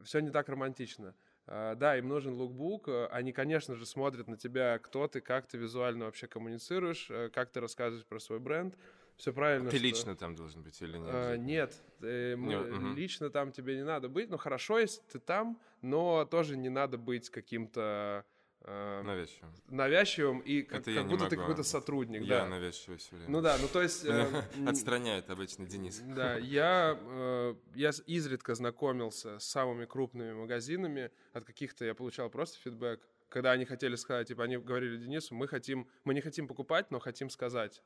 все 0.04 0.20
не 0.20 0.32
так 0.32 0.50
романтично. 0.50 1.16
А, 1.54 1.76
да, 1.76 1.98
им 1.98 2.08
нужен 2.08 2.34
лукбук. 2.34 2.88
Э, 2.88 3.08
они, 3.08 3.34
конечно 3.34 3.76
же, 3.76 3.86
смотрят 3.86 4.30
на 4.30 4.38
тебя, 4.38 4.80
кто 4.80 5.08
ты, 5.10 5.20
как 5.20 5.48
ты 5.48 5.58
визуально 5.58 6.06
вообще 6.06 6.28
коммуницируешь, 6.28 7.08
э, 7.10 7.30
как 7.30 7.52
ты 7.52 7.60
рассказываешь 7.60 8.06
про 8.06 8.20
свой 8.20 8.40
бренд. 8.40 8.74
Все 9.18 9.34
правильно. 9.34 9.70
Ты 9.70 9.76
что... 9.76 9.86
лично 9.86 10.16
там 10.16 10.34
должен 10.34 10.64
быть 10.64 10.82
или 10.82 10.98
нет? 10.98 11.10
А, 11.12 11.36
нет, 11.36 11.76
ты, 12.00 12.38
мы, 12.38 12.58
угу. 12.58 12.96
лично 12.96 13.30
там 13.30 13.52
тебе 13.52 13.76
не 13.76 13.84
надо 13.84 14.08
быть. 14.08 14.30
Ну 14.30 14.38
хорошо, 14.38 14.80
если 14.80 15.02
ты 15.12 15.20
там, 15.20 15.60
но 15.82 16.24
тоже 16.24 16.56
не 16.56 16.70
надо 16.70 16.98
быть 16.98 17.30
каким-то 17.30 18.24
Э, 18.24 18.41
навязчивым. 18.66 19.54
Навязчивым 19.70 20.40
и 20.40 20.62
как, 20.62 20.86
как 20.86 21.08
будто 21.08 21.28
ты 21.28 21.36
какой-то 21.36 21.64
сотрудник. 21.64 22.22
Я 22.22 22.40
да. 22.40 22.48
навязчивый 22.48 22.98
все 22.98 23.16
время. 23.16 23.30
Ну 23.30 23.42
да, 23.42 23.58
ну 23.60 23.68
то 23.68 23.82
есть... 23.82 24.06
Э, 24.06 24.44
Отстраняет 24.68 25.30
обычно 25.30 25.66
Денис. 25.66 26.02
Да, 26.06 26.38
я, 26.38 26.98
э, 27.00 27.56
я 27.76 27.92
изредка 28.06 28.56
знакомился 28.56 29.40
с 29.40 29.46
самыми 29.46 29.86
крупными 29.86 30.34
магазинами, 30.34 31.12
от 31.34 31.46
каких-то 31.46 31.86
я 31.86 31.96
получал 31.96 32.30
просто 32.30 32.60
фидбэк, 32.60 33.02
когда 33.30 33.52
они 33.52 33.66
хотели 33.66 33.96
сказать, 33.96 34.28
типа, 34.28 34.44
они 34.44 34.58
говорили 34.58 34.98
Денису, 34.98 35.34
мы 35.34 35.48
хотим, 35.48 35.88
мы 36.04 36.14
не 36.14 36.22
хотим 36.22 36.48
покупать, 36.48 36.92
но 36.92 37.00
хотим 37.00 37.30
сказать 37.30 37.82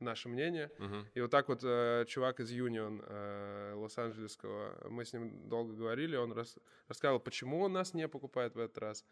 наше 0.00 0.28
мнение. 0.28 0.70
Uh-huh. 0.78 1.04
И 1.14 1.20
вот 1.20 1.30
так 1.30 1.48
вот 1.48 1.60
э, 1.62 2.04
чувак 2.08 2.40
из 2.40 2.52
Union 2.52 3.02
э, 3.06 3.74
Лос-Анджелесского, 3.76 4.88
мы 4.90 5.04
с 5.04 5.12
ним 5.12 5.48
долго 5.48 5.74
говорили, 5.74 6.16
он 6.16 6.32
рас, 6.32 6.56
рассказывал, 6.88 7.20
почему 7.20 7.62
он 7.62 7.72
нас 7.72 7.94
не 7.94 8.08
покупает 8.08 8.54
в 8.54 8.58
этот 8.58 8.78
раз. 8.78 9.04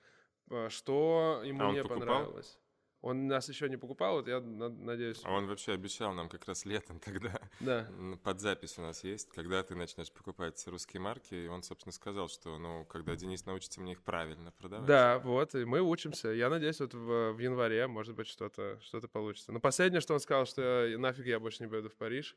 А, 0.51 0.69
что 0.71 1.43
ему 1.45 1.69
а 1.69 1.73
не 1.73 1.83
покупал? 1.83 1.99
понравилось. 1.99 2.59
Он 3.05 3.27
нас 3.27 3.51
еще 3.51 3.69
не 3.69 3.77
покупал, 3.77 4.17
вот 4.17 4.29
я 4.29 4.41
надеюсь. 4.41 5.21
А 5.25 5.33
он 5.33 5.47
вообще 5.47 5.73
обещал 5.73 6.15
нам 6.15 6.31
как 6.31 6.47
раз 6.47 6.65
летом 6.65 6.99
тогда. 7.05 7.39
Да. 7.61 7.87
Под 8.23 8.41
запись 8.41 8.79
у 8.79 8.81
нас 8.81 9.05
есть, 9.05 9.29
когда 9.29 9.63
ты 9.63 9.75
начнешь 9.75 10.11
покупать 10.11 10.67
русские 10.67 11.03
марки, 11.03 11.35
и 11.35 11.47
он, 11.47 11.63
собственно, 11.63 11.93
сказал, 11.93 12.29
что, 12.29 12.57
ну, 12.57 12.87
когда 12.87 13.15
Денис 13.15 13.45
научится 13.45 13.83
мне 13.83 13.93
их 13.93 14.03
правильно 14.03 14.53
продавать. 14.53 14.87
Да, 14.87 15.19
вот, 15.19 15.55
и 15.55 15.67
мы 15.67 15.83
учимся. 15.83 16.31
Я 16.31 16.49
надеюсь, 16.49 16.81
вот 16.81 16.95
в, 16.95 17.33
в 17.33 17.39
январе, 17.39 17.87
может 17.89 18.15
быть, 18.15 18.27
что-то 18.27 18.81
что 18.81 19.07
получится. 19.07 19.53
Но 19.53 19.61
последнее, 19.61 20.01
что 20.01 20.15
он 20.15 20.21
сказал, 20.21 20.47
что 20.47 20.89
нафиг 20.97 21.27
я 21.27 21.39
больше 21.39 21.63
не 21.63 21.69
поеду 21.69 21.91
в 21.91 21.97
Париж, 21.97 22.35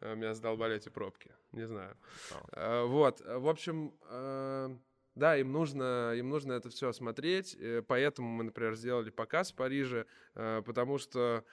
э, 0.00 0.16
меня 0.16 0.34
задолбали 0.34 0.74
эти 0.74 0.88
пробки. 0.88 1.30
Не 1.52 1.64
знаю. 1.68 1.96
Oh. 2.32 2.86
Вот, 2.86 3.20
в 3.20 3.48
общем, 3.48 3.94
э, 4.10 4.76
Да, 5.18 5.36
им 5.36 5.50
нужно, 5.50 6.14
им 6.14 6.28
нужно 6.28 6.52
это 6.52 6.70
все 6.70 6.92
смотреть, 6.92 7.56
э, 7.58 7.82
поэтому 7.84 8.28
мы, 8.28 8.44
например, 8.44 8.76
сделали 8.76 9.10
показ 9.10 9.50
в 9.50 9.56
Париже, 9.56 10.06
э, 10.36 10.62
потому 10.64 10.98
что 10.98 11.44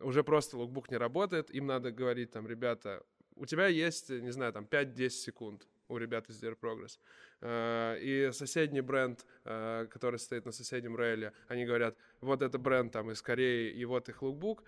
уже 0.00 0.24
просто 0.24 0.56
лукбук 0.56 0.90
не 0.90 0.96
работает, 0.96 1.54
им 1.54 1.66
надо 1.66 1.92
говорить 1.92 2.30
там, 2.30 2.48
ребята, 2.48 3.02
у 3.36 3.44
тебя 3.44 3.66
есть, 3.66 4.08
не 4.08 4.30
знаю, 4.30 4.54
там 4.54 4.64
5-10 4.64 5.10
секунд 5.10 5.68
у 5.88 5.98
ребят 5.98 6.30
из 6.30 6.42
Dear 6.42 6.56
Progress. 6.58 6.98
Э, 7.42 7.98
и 8.00 8.30
соседний 8.32 8.80
бренд, 8.80 9.26
который 9.42 10.18
стоит 10.18 10.46
на 10.46 10.52
соседнем 10.52 10.96
рейле, 10.96 11.34
они 11.48 11.66
говорят, 11.66 11.98
вот 12.22 12.40
это 12.40 12.58
бренд 12.58 12.90
там 12.90 13.10
из 13.10 13.20
Кореи, 13.20 13.70
и 13.70 13.84
вот 13.84 14.08
их 14.08 14.22
лукбук, 14.22 14.64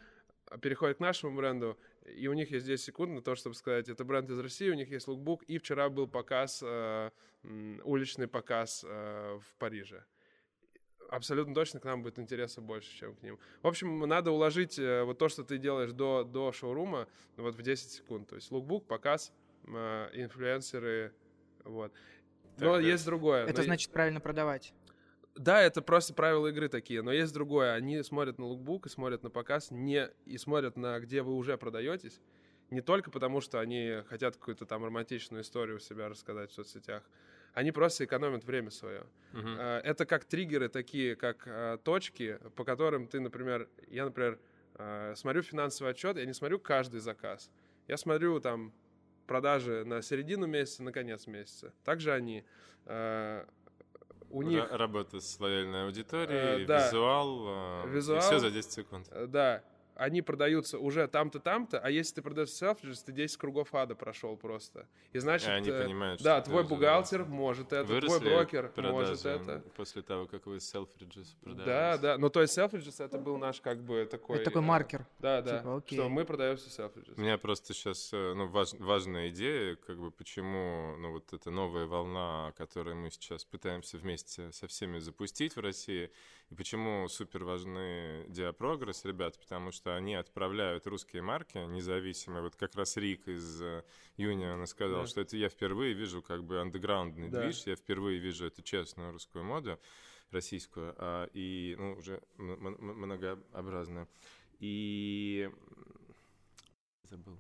переходит 0.61 0.99
к 0.99 1.01
нашему 1.01 1.35
бренду, 1.35 1.79
и 2.15 2.29
у 2.29 2.33
них 2.33 2.51
есть 2.51 2.67
10 2.67 2.85
секунд 2.85 3.13
на 3.13 3.23
то, 3.23 3.35
чтобы 3.35 3.55
сказать, 3.55 3.89
это 3.89 4.05
бренд 4.05 4.31
из 4.31 4.39
России, 4.39 4.71
у 4.71 4.75
них 4.75 4.91
есть 4.91 5.09
лукбук, 5.09 5.43
и 5.45 5.59
вчера 5.59 5.89
был 5.89 6.07
показ, 6.07 6.63
э, 6.65 7.11
уличный 7.85 8.29
показ 8.29 8.85
э, 8.87 9.39
в 9.41 9.55
Париже. 9.57 10.05
Абсолютно 11.09 11.55
точно 11.55 11.79
к 11.79 11.85
нам 11.85 12.03
будет 12.03 12.19
интереса 12.19 12.61
больше, 12.61 12.93
чем 12.97 13.15
к 13.15 13.23
ним. 13.23 13.39
В 13.63 13.69
общем, 13.69 14.01
надо 14.01 14.33
уложить 14.33 14.79
э, 14.79 15.05
вот 15.05 15.19
то, 15.19 15.29
что 15.29 15.45
ты 15.45 15.59
делаешь 15.59 15.93
до, 15.93 16.25
до 16.25 16.53
шоурума, 16.53 17.09
вот 17.37 17.55
в 17.55 17.63
10 17.63 17.91
секунд. 17.91 18.29
То 18.29 18.37
есть 18.37 18.51
лукбук, 18.51 18.87
показ, 18.87 19.33
э, 19.67 20.11
инфлюенсеры, 20.15 21.13
вот. 21.65 21.93
Но 22.59 22.77
так, 22.77 22.85
есть 22.85 23.05
другое. 23.05 23.45
Это 23.45 23.59
но... 23.59 23.65
значит 23.65 23.93
правильно 23.93 24.21
продавать. 24.21 24.73
Да, 25.37 25.61
это 25.61 25.83
просто 25.83 26.15
правила 26.15 26.47
игры 26.49 26.69
такие, 26.69 27.03
но 27.03 27.13
есть 27.13 27.33
другое. 27.35 27.75
Они 27.75 28.03
смотрят 28.03 28.39
на 28.39 28.47
лукбук 28.47 28.87
и 28.87 28.89
смотрят 28.89 29.23
на 29.23 29.31
показ, 29.31 29.71
не, 29.71 30.09
и 30.25 30.39
смотрят 30.39 30.77
на 30.77 30.99
где 30.99 31.23
вы 31.23 31.35
уже 31.35 31.59
продаетесь, 31.59 32.21
не 32.71 32.81
только 32.81 33.11
потому, 33.11 33.41
что 33.41 33.61
они 33.61 34.03
хотят 34.09 34.37
какую-то 34.37 34.65
там 34.67 34.85
романтичную 34.85 35.43
историю 35.43 35.77
у 35.77 35.81
себя 35.81 36.09
рассказать 36.09 36.51
в 36.51 36.55
соцсетях, 36.55 37.03
они 37.53 37.71
просто 37.71 38.05
экономят 38.05 38.45
время 38.45 38.71
свое. 38.71 39.07
Uh-huh. 39.33 39.81
Это 39.83 40.05
как 40.05 40.25
триггеры 40.25 40.69
такие, 40.69 41.17
как 41.17 41.45
а, 41.47 41.79
точки, 41.79 42.39
по 42.55 42.65
которым 42.65 43.07
ты, 43.07 43.21
например, 43.21 43.69
я, 43.89 44.05
например, 44.05 44.39
а, 44.75 45.15
смотрю 45.15 45.43
финансовый 45.43 45.93
отчет, 45.93 46.19
я 46.19 46.27
не 46.27 46.35
смотрю 46.35 46.59
каждый 46.59 47.01
заказ. 47.01 47.51
Я 47.89 47.97
смотрю 47.97 48.41
там 48.41 48.75
продажи 49.27 49.85
на 49.85 50.03
середину 50.03 50.47
месяца, 50.47 50.83
на 50.83 50.93
конец 50.93 51.27
месяца. 51.27 51.73
Также 51.85 52.13
они 52.13 52.45
у 54.31 54.43
них... 54.43 54.67
Работа 54.71 55.21
с 55.21 55.41
лояльной 55.41 55.87
аудиторией, 55.87 56.65
э, 56.65 56.67
да. 56.67 56.87
визуал, 56.87 57.85
э, 57.85 57.89
визуал, 57.89 58.19
и 58.19 58.23
все 58.23 58.39
за 58.39 58.51
10 58.51 58.73
секунд. 58.73 59.07
Э, 59.11 59.27
да, 59.27 59.63
они 59.97 60.23
продаются 60.23 60.79
уже 60.79 61.09
там-то, 61.09 61.41
там-то, 61.41 61.79
а 61.79 61.91
если 61.91 62.17
ты 62.17 62.23
продаешь 62.23 62.51
селфриджес, 62.51 63.03
ты 63.03 63.13
10 63.13 63.37
кругов 63.37 63.75
ада 63.75 63.95
прошел 63.95 64.37
просто. 64.37 64.87
И 65.13 65.19
значит, 65.19 65.49
они 65.49 65.71
э, 65.71 65.85
понимают, 65.85 66.23
да, 66.23 66.41
твой 66.43 66.65
бухгалтер 66.65 67.23
уже... 67.23 67.31
может 67.31 67.73
это, 67.73 67.85
Выросли 67.85 68.19
твой 68.19 68.31
брокер 68.31 68.73
может 68.77 69.25
это. 69.25 69.63
после 69.75 70.03
того, 70.03 70.27
как 70.27 70.47
вы 70.47 70.61
селфриджес 70.61 71.35
продали. 71.41 71.67
Да, 71.67 71.99
да, 71.99 72.19
ну 72.19 72.29
то 72.29 72.43
есть 72.43 72.53
селфриджес 72.55 73.01
это 73.01 73.19
был 73.19 73.39
наш 73.39 73.61
как 73.61 73.83
бы 73.83 74.07
такой... 74.11 74.37
Это 74.37 74.47
такой 74.47 74.63
э, 74.63 74.65
маркер. 74.65 75.07
Да, 75.19 75.41
да, 75.43 75.59
типа, 75.59 75.77
окей. 75.79 75.99
что 75.99 76.09
мы 76.09 76.25
продаемся 76.25 76.71
селфриджес. 76.71 77.17
У 77.17 77.21
меня 77.21 77.39
просто 77.39 77.73
сейчас 77.73 78.11
э, 78.13 78.35
ну, 78.35 78.49
важ, 78.49 78.75
важная 78.75 79.31
идея, 79.31 79.77
как 79.77 79.99
бы 79.99 80.11
почему 80.11 80.97
ну 80.99 81.13
вот 81.13 81.33
эта 81.33 81.51
новая 81.51 81.87
волна, 81.87 82.53
которую 82.57 82.97
мы 82.97 83.11
сейчас 83.11 83.45
пытаемся 83.45 83.97
вместе 83.97 84.53
со 84.53 84.67
всеми 84.67 84.99
запустить 84.99 85.57
в 85.57 85.61
России, 85.61 86.11
и 86.51 86.55
почему 86.55 87.09
супер 87.09 87.45
важны 87.45 88.25
Диапрогресс, 88.29 89.05
ребят, 89.05 89.39
потому 89.39 89.73
что 89.73 89.97
они 89.97 90.15
отправляют 90.15 90.87
русские 90.87 91.23
марки 91.23 91.59
независимые. 91.59 92.43
Вот 92.43 92.55
как 92.55 92.77
раз 92.77 92.97
Рик 92.97 93.27
из 93.27 93.61
Юниона 94.17 94.63
э, 94.63 94.67
сказал, 94.67 95.03
да. 95.03 95.07
что 95.09 95.21
это 95.23 95.37
я 95.37 95.49
впервые 95.49 95.95
вижу 95.95 96.23
как 96.23 96.45
бы 96.45 96.61
андеграундный 96.61 97.29
да. 97.29 97.43
движ, 97.43 97.65
я 97.67 97.75
впервые 97.75 98.19
вижу 98.19 98.47
эту 98.47 98.63
честную 98.63 99.13
русскую 99.13 99.45
моду 99.45 99.81
российскую, 100.31 100.95
а, 100.99 101.29
и 101.33 101.75
ну, 101.79 101.95
уже 101.95 102.23
многообразную. 102.37 104.09
И 104.59 105.51
забыл. 107.05 107.39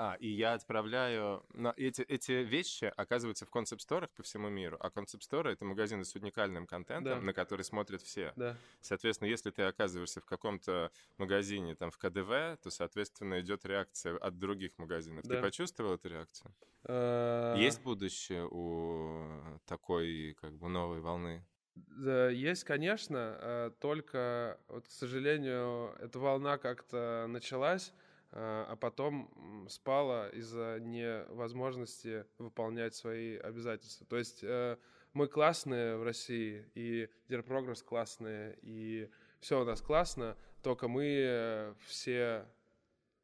А, 0.00 0.14
и 0.20 0.28
я 0.28 0.54
отправляю... 0.54 1.44
Но 1.54 1.74
эти, 1.76 2.02
эти 2.02 2.30
вещи 2.30 2.84
оказываются 2.96 3.44
в 3.44 3.50
концепт-сторах 3.50 4.10
по 4.10 4.22
всему 4.22 4.48
миру. 4.48 4.76
А 4.78 4.90
концепт-сторы— 4.90 5.52
это 5.54 5.64
магазины 5.64 6.04
с 6.04 6.14
уникальным 6.14 6.68
контентом, 6.68 7.18
да. 7.18 7.20
на 7.20 7.32
который 7.32 7.62
смотрят 7.62 8.00
все. 8.02 8.32
Да. 8.36 8.56
Соответственно, 8.80 9.28
если 9.28 9.50
ты 9.50 9.62
оказываешься 9.62 10.20
в 10.20 10.24
каком-то 10.24 10.92
магазине, 11.16 11.74
там, 11.74 11.90
в 11.90 11.98
КДВ, 11.98 12.60
то, 12.62 12.70
соответственно, 12.70 13.40
идет 13.40 13.66
реакция 13.66 14.16
от 14.16 14.38
других 14.38 14.78
магазинов. 14.78 15.24
Да. 15.24 15.34
Ты 15.34 15.42
почувствовал 15.42 15.94
эту 15.94 16.08
реакцию? 16.10 16.54
А. 16.84 17.56
Есть 17.56 17.82
будущее 17.82 18.46
у 18.48 19.58
такой, 19.66 20.36
как 20.40 20.56
бы, 20.56 20.68
новой 20.68 21.00
волны? 21.00 21.44
Да, 21.74 22.28
есть, 22.28 22.62
конечно, 22.62 23.18
а, 23.18 23.70
только, 23.80 24.60
вот, 24.68 24.86
к 24.86 24.90
сожалению, 24.92 25.96
эта 25.98 26.20
волна 26.20 26.56
как-то 26.56 27.26
началась, 27.28 27.92
а, 28.30 28.66
а 28.68 28.76
потом 28.76 29.66
спала 29.68 30.28
из-за 30.30 30.78
невозможности 30.80 32.24
выполнять 32.38 32.94
свои 32.94 33.36
обязательства. 33.36 34.06
То 34.06 34.16
есть 34.16 34.40
э, 34.42 34.76
мы 35.12 35.28
классные 35.28 35.96
в 35.96 36.02
России, 36.02 36.66
и 36.74 37.08
Progress 37.28 37.82
классные, 37.84 38.58
и 38.62 39.10
все 39.40 39.62
у 39.62 39.64
нас 39.64 39.80
классно, 39.80 40.36
только 40.62 40.88
мы 40.88 41.04
э, 41.04 41.74
все 41.86 42.46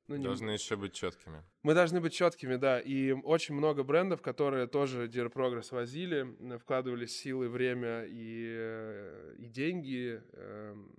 ну, 0.07 0.17
не... 0.17 0.25
Должны 0.25 0.51
еще 0.51 0.77
быть 0.77 0.93
четкими. 0.93 1.43
Мы 1.63 1.75
должны 1.75 2.01
быть 2.01 2.13
четкими, 2.13 2.57
да. 2.57 2.79
И 2.79 3.13
очень 3.13 3.55
много 3.55 3.83
брендов, 3.83 4.21
которые 4.21 4.67
тоже 4.67 5.07
Dear 5.07 5.33
Progress 5.33 5.75
возили, 5.75 6.59
вкладывали 6.59 7.07
силы, 7.07 7.49
время 7.49 8.05
и, 8.05 8.55
э, 8.55 9.35
и 9.39 9.47
деньги, 9.47 10.23
эм, 10.33 10.95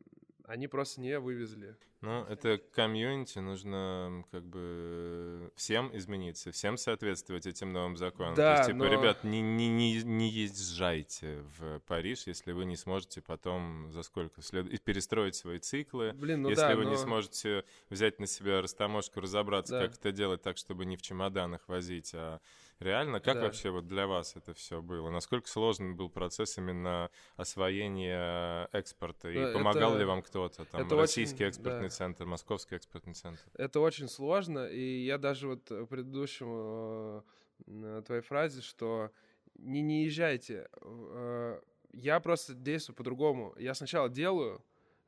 они 0.47 0.67
просто 0.67 1.01
не 1.01 1.19
вывезли. 1.19 1.75
Ну, 2.01 2.23
это 2.25 2.59
комьюнити, 2.73 3.39
нужно 3.39 4.23
как 4.29 4.45
бы 4.45 5.51
всем 5.55 5.95
измениться, 5.97 6.51
всем 6.51 6.77
соответствовать 6.77 7.47
этим 7.47 7.73
новым 7.73 7.97
законам. 7.97 8.35
Да, 8.35 8.55
То 8.55 8.59
есть, 8.59 8.67
типа, 8.71 8.85
но... 8.85 8.91
ребят, 8.91 9.23
не, 9.23 9.41
не, 9.41 9.69
не, 9.69 10.03
не 10.03 10.29
езжайте 10.29 11.43
в 11.57 11.79
Париж, 11.87 12.27
если 12.27 12.51
вы 12.51 12.65
не 12.65 12.75
сможете 12.75 13.21
потом 13.21 13.91
за 13.91 14.03
сколько 14.03 14.41
след... 14.43 14.83
перестроить 14.83 15.35
свои 15.35 15.57
циклы. 15.57 16.13
Блин, 16.13 16.43
ну 16.43 16.49
если 16.49 16.61
да, 16.61 16.75
вы 16.75 16.83
но... 16.83 16.91
не 16.91 16.97
сможете 16.97 17.63
взять 17.89 18.19
на 18.19 18.27
себя 18.27 18.61
растаможку, 18.61 19.19
разобраться, 19.21 19.79
да. 19.79 19.87
как 19.87 19.97
это 19.97 20.11
делать 20.11 20.43
так, 20.43 20.57
чтобы 20.57 20.85
не 20.85 20.97
в 20.97 21.01
чемоданах 21.01 21.67
возить, 21.67 22.11
а 22.13 22.39
Реально, 22.79 23.21
как 23.21 23.35
да. 23.35 23.43
вообще 23.43 23.69
вот 23.69 23.87
для 23.87 24.05
вас 24.05 24.35
это 24.35 24.53
все 24.53 24.81
было? 24.81 25.09
Насколько 25.09 25.47
сложный 25.47 25.93
был 25.93 26.09
процесс 26.09 26.57
именно 26.57 27.09
освоения 27.37 28.67
экспорта? 28.73 29.29
И 29.29 29.53
помогал 29.53 29.91
это, 29.91 29.99
ли 29.99 30.05
вам 30.05 30.21
кто-то? 30.21 30.65
Там 30.65 30.89
российский 30.99 31.45
очень, 31.45 31.47
экспортный 31.47 31.87
да. 31.87 31.89
центр, 31.89 32.25
московский 32.25 32.75
экспортный 32.75 33.13
центр? 33.13 33.41
Это 33.53 33.79
очень 33.79 34.09
сложно, 34.09 34.67
и 34.67 35.05
я 35.05 35.17
даже 35.17 35.47
вот 35.47 35.69
в 35.69 35.85
предыдущем 35.85 37.23
э, 37.67 38.01
твоей 38.05 38.21
фразе, 38.21 38.61
что 38.61 39.09
не, 39.57 39.81
не 39.81 40.03
езжайте. 40.03 40.67
Э, 40.81 41.61
я 41.93 42.19
просто 42.19 42.53
действую 42.53 42.95
по-другому. 42.95 43.53
Я 43.57 43.73
сначала 43.73 44.09
делаю, 44.09 44.61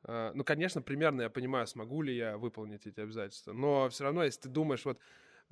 э, 0.04 0.32
ну, 0.34 0.42
конечно, 0.42 0.80
примерно 0.80 1.22
я 1.22 1.30
понимаю, 1.30 1.66
смогу 1.66 2.00
ли 2.00 2.16
я 2.16 2.38
выполнить 2.38 2.86
эти 2.86 3.00
обязательства, 3.00 3.52
но 3.52 3.90
все 3.90 4.04
равно, 4.04 4.24
если 4.24 4.40
ты 4.40 4.48
думаешь, 4.48 4.86
вот 4.86 4.98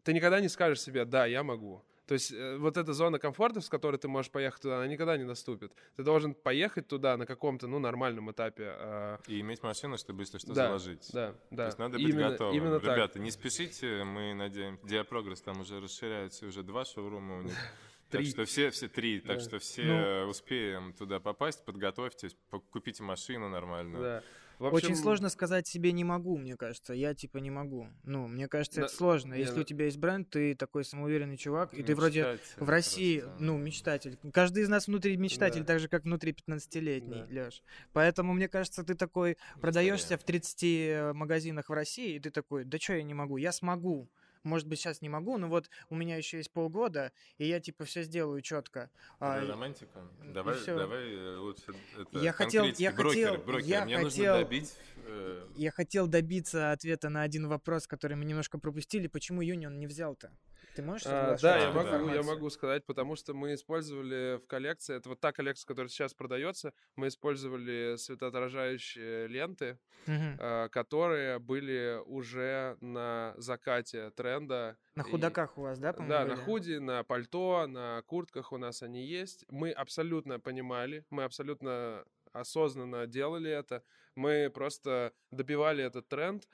ты 0.02 0.14
никогда 0.14 0.40
не 0.40 0.48
скажешь 0.48 0.80
себе, 0.80 1.04
да, 1.04 1.26
я 1.26 1.42
могу. 1.42 1.84
То 2.06 2.14
есть 2.14 2.32
э, 2.32 2.56
вот 2.56 2.76
эта 2.76 2.92
зона 2.92 3.18
комфорта, 3.18 3.60
с 3.60 3.68
которой 3.68 3.96
ты 3.96 4.06
можешь 4.06 4.30
поехать 4.30 4.62
туда, 4.62 4.76
она 4.76 4.86
никогда 4.86 5.16
не 5.16 5.24
наступит. 5.24 5.72
Ты 5.96 6.04
должен 6.04 6.34
поехать 6.34 6.86
туда 6.86 7.16
на 7.16 7.26
каком-то, 7.26 7.66
ну, 7.66 7.80
нормальном 7.80 8.30
этапе. 8.30 8.74
Э... 8.78 9.18
И 9.26 9.40
иметь 9.40 9.62
машину, 9.62 9.98
чтобы, 9.98 10.22
если 10.22 10.38
что, 10.38 10.54
да, 10.54 10.66
заложить. 10.66 11.10
Да, 11.12 11.34
да. 11.50 11.64
То 11.64 11.66
есть 11.66 11.78
надо 11.78 11.98
быть 11.98 12.08
именно, 12.08 12.30
готовым. 12.30 12.56
Именно 12.56 12.76
Ребята, 12.76 13.14
так. 13.14 13.22
не 13.22 13.30
спешите, 13.32 14.04
мы 14.04 14.34
надеемся. 14.34 14.86
Диапрогресс 14.86 15.40
там 15.40 15.60
уже 15.60 15.80
расширяется, 15.80 16.46
уже 16.46 16.62
два 16.62 16.84
шоурума 16.84 17.38
у 17.38 17.42
них. 17.42 17.54
Три. 18.10 18.22
Так 18.22 18.30
что 18.30 18.44
все, 18.44 18.70
все 18.70 18.86
три, 18.86 19.18
так 19.18 19.40
что 19.40 19.58
все 19.58 19.82
ну, 19.82 20.30
успеем 20.30 20.92
туда 20.92 21.18
попасть, 21.18 21.64
подготовьтесь, 21.64 22.36
купите 22.70 23.02
машину 23.02 23.48
нормальную. 23.48 24.00
Да. 24.00 24.22
В 24.58 24.66
общем... 24.66 24.76
Очень 24.76 24.96
сложно 24.96 25.28
сказать 25.28 25.66
себе 25.66 25.92
не 25.92 26.04
могу, 26.04 26.36
мне 26.38 26.56
кажется. 26.56 26.94
Я 26.94 27.14
типа 27.14 27.38
не 27.38 27.50
могу. 27.50 27.88
Ну, 28.04 28.26
мне 28.26 28.48
кажется, 28.48 28.80
да, 28.80 28.86
это 28.86 28.94
сложно. 28.94 29.34
Если 29.34 29.56
не, 29.56 29.60
у 29.60 29.64
тебя 29.64 29.84
есть 29.84 29.98
бренд, 29.98 30.30
ты 30.30 30.54
такой 30.54 30.84
самоуверенный 30.84 31.36
чувак, 31.36 31.74
и 31.74 31.82
ты 31.82 31.94
вроде 31.94 32.38
в 32.56 32.68
России, 32.68 33.20
просто. 33.20 33.42
ну, 33.42 33.58
мечтатель. 33.58 34.18
Каждый 34.32 34.62
из 34.62 34.68
нас 34.68 34.86
внутри 34.86 35.16
мечтатель, 35.16 35.60
да. 35.60 35.66
так 35.66 35.80
же, 35.80 35.88
как 35.88 36.04
внутри 36.04 36.32
15-летний, 36.32 37.24
да. 37.28 37.44
Леш. 37.44 37.62
Поэтому, 37.92 38.32
мне 38.32 38.48
кажется, 38.48 38.82
ты 38.82 38.94
такой 38.94 39.36
продаешься 39.60 40.16
в 40.16 40.24
30 40.24 40.62
э, 40.62 41.12
магазинах 41.12 41.68
в 41.68 41.72
России, 41.72 42.16
и 42.16 42.20
ты 42.20 42.30
такой, 42.30 42.64
да 42.64 42.78
что 42.78 42.94
я 42.94 43.02
не 43.02 43.14
могу? 43.14 43.36
Я 43.36 43.52
смогу 43.52 44.08
может 44.46 44.66
быть, 44.66 44.78
сейчас 44.78 45.02
не 45.02 45.08
могу, 45.08 45.36
но 45.36 45.48
вот 45.48 45.68
у 45.90 45.94
меня 45.94 46.16
еще 46.16 46.38
есть 46.38 46.50
полгода, 46.50 47.12
и 47.38 47.46
я 47.46 47.60
типа 47.60 47.84
все 47.84 48.02
сделаю 48.02 48.40
четко. 48.40 48.90
А, 49.18 49.44
романтика. 49.44 50.00
Давай, 50.24 50.56
давай 50.64 51.14
э, 51.14 51.36
лучше 51.36 51.74
это 51.98 52.18
я 52.18 52.32
хотел, 52.32 52.64
я 52.64 52.92
брокер, 52.92 53.28
хотел, 53.30 53.44
брокер. 53.44 53.66
Я 53.66 53.84
Мне 53.84 53.96
хотел, 53.96 54.34
нужно 54.34 54.44
добить. 54.44 54.74
Э... 55.04 55.48
Я 55.56 55.70
хотел 55.70 56.06
добиться 56.06 56.72
ответа 56.72 57.08
на 57.08 57.22
один 57.22 57.48
вопрос, 57.48 57.86
который 57.86 58.16
мы 58.16 58.24
немножко 58.24 58.58
пропустили. 58.58 59.06
Почему 59.06 59.42
Юнион 59.42 59.78
не 59.78 59.86
взял-то? 59.86 60.30
Ты 60.76 60.82
можешь 60.82 61.06
а, 61.06 61.38
Да, 61.40 61.56
я 61.56 61.72
могу, 61.72 62.10
я 62.10 62.22
могу 62.22 62.50
сказать, 62.50 62.84
потому 62.84 63.16
что 63.16 63.32
мы 63.32 63.54
использовали 63.54 64.36
в 64.36 64.46
коллекции, 64.46 64.94
это 64.94 65.08
вот 65.08 65.20
та 65.20 65.32
коллекция, 65.32 65.66
которая 65.66 65.88
сейчас 65.88 66.12
продается, 66.12 66.74
мы 66.96 67.08
использовали 67.08 67.96
светоотражающие 67.96 69.26
ленты, 69.26 69.78
угу. 70.06 70.36
а, 70.38 70.68
которые 70.68 71.38
были 71.38 71.98
уже 72.04 72.76
на 72.82 73.32
закате 73.38 74.10
тренда. 74.10 74.76
На 74.96 75.02
худаках 75.02 75.56
и, 75.56 75.60
у 75.60 75.62
вас, 75.62 75.78
да, 75.78 75.94
Да, 75.94 76.24
были? 76.24 76.34
на 76.34 76.36
худи, 76.36 76.74
на 76.74 77.02
пальто, 77.04 77.66
на 77.66 78.02
куртках 78.02 78.52
у 78.52 78.58
нас 78.58 78.82
они 78.82 79.02
есть. 79.02 79.46
Мы 79.48 79.70
абсолютно 79.70 80.38
понимали, 80.38 81.06
мы 81.08 81.24
абсолютно 81.24 82.04
осознанно 82.32 83.06
делали 83.06 83.50
это. 83.50 83.82
Мы 84.14 84.50
просто 84.52 85.14
добивали 85.30 85.82
этот 85.82 86.06
тренд. 86.08 86.46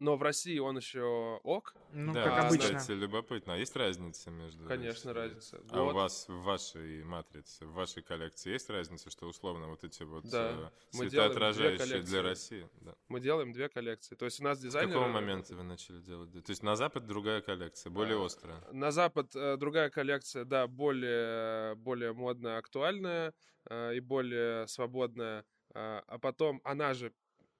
Но 0.00 0.16
в 0.16 0.22
России 0.22 0.58
он 0.58 0.76
еще 0.76 1.40
ок. 1.42 1.74
Ну, 1.92 2.12
да, 2.12 2.24
как 2.24 2.44
обычно. 2.46 2.78
Кстати, 2.78 2.96
любопытно. 2.96 3.54
А 3.54 3.56
есть 3.56 3.74
разница 3.74 4.30
между... 4.30 4.64
Конечно, 4.66 5.12
разница. 5.12 5.60
А 5.70 5.82
вот. 5.82 5.92
у 5.92 5.94
вас 5.96 6.28
в 6.28 6.42
вашей 6.42 7.02
матрице, 7.02 7.66
в 7.66 7.72
вашей 7.72 8.02
коллекции 8.02 8.52
есть 8.52 8.70
разница, 8.70 9.10
что 9.10 9.26
условно 9.26 9.68
вот 9.68 9.82
эти 9.82 10.04
вот 10.04 10.28
да. 10.30 10.70
э, 10.92 10.96
светоотражающие 10.96 12.02
для 12.02 12.22
России? 12.22 12.68
Да. 12.80 12.94
Мы 13.08 13.20
делаем 13.20 13.52
две 13.52 13.68
коллекции. 13.68 14.14
То 14.14 14.26
есть 14.26 14.40
у 14.40 14.44
нас 14.44 14.60
дизайнер... 14.60 14.90
С 14.90 14.92
какого 14.92 15.08
момента 15.08 15.54
вы 15.56 15.64
начали 15.64 16.00
делать? 16.00 16.32
То 16.32 16.50
есть 16.50 16.62
на 16.62 16.76
Запад 16.76 17.06
другая 17.06 17.40
коллекция, 17.40 17.90
более 17.90 18.22
а, 18.22 18.26
острая? 18.26 18.62
На 18.72 18.92
Запад 18.92 19.34
э, 19.34 19.56
другая 19.56 19.90
коллекция, 19.90 20.44
да, 20.44 20.68
более, 20.68 21.74
более 21.74 22.12
модная, 22.12 22.58
актуальная 22.58 23.34
э, 23.68 23.96
и 23.96 24.00
более 24.00 24.68
свободная. 24.68 25.44
Э, 25.74 26.02
а 26.06 26.18
потом 26.18 26.60
она 26.64 26.94
же 26.94 27.12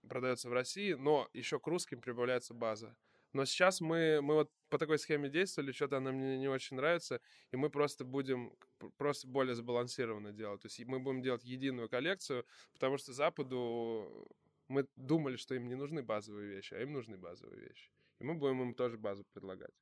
продается 0.09 0.49
в 0.49 0.53
России, 0.53 0.95
но 0.95 1.29
еще 1.33 1.59
к 1.59 1.67
русским 1.67 2.01
прибавляется 2.01 2.55
база. 2.55 2.97
Но 3.33 3.45
сейчас 3.45 3.81
мы, 3.81 4.21
мы 4.23 4.35
вот 4.35 4.51
по 4.71 4.79
такой 4.79 4.99
схеме 4.99 5.29
действовали, 5.29 5.73
что-то 5.73 5.99
она 5.99 6.13
мне 6.13 6.39
не 6.39 6.49
очень 6.49 6.77
нравится, 6.77 7.21
и 7.51 7.57
мы 7.57 7.71
просто 7.71 8.05
будем 8.05 8.53
просто 8.97 9.29
более 9.29 9.55
сбалансированно 9.55 10.33
делать. 10.33 10.63
То 10.63 10.67
есть 10.67 10.83
мы 10.87 10.99
будем 10.99 11.21
делать 11.23 11.45
единую 11.45 11.89
коллекцию, 11.89 12.47
потому 12.73 12.97
что 12.97 13.13
Западу 13.13 14.27
мы 14.69 14.87
думали, 14.97 15.37
что 15.37 15.55
им 15.55 15.69
не 15.69 15.75
нужны 15.75 16.03
базовые 16.03 16.49
вещи, 16.49 16.75
а 16.75 16.81
им 16.81 16.93
нужны 16.93 17.17
базовые 17.17 17.61
вещи. 17.61 17.91
И 18.19 18.25
мы 18.25 18.35
будем 18.35 18.63
им 18.63 18.75
тоже 18.75 18.97
базу 18.97 19.25
предлагать. 19.33 19.75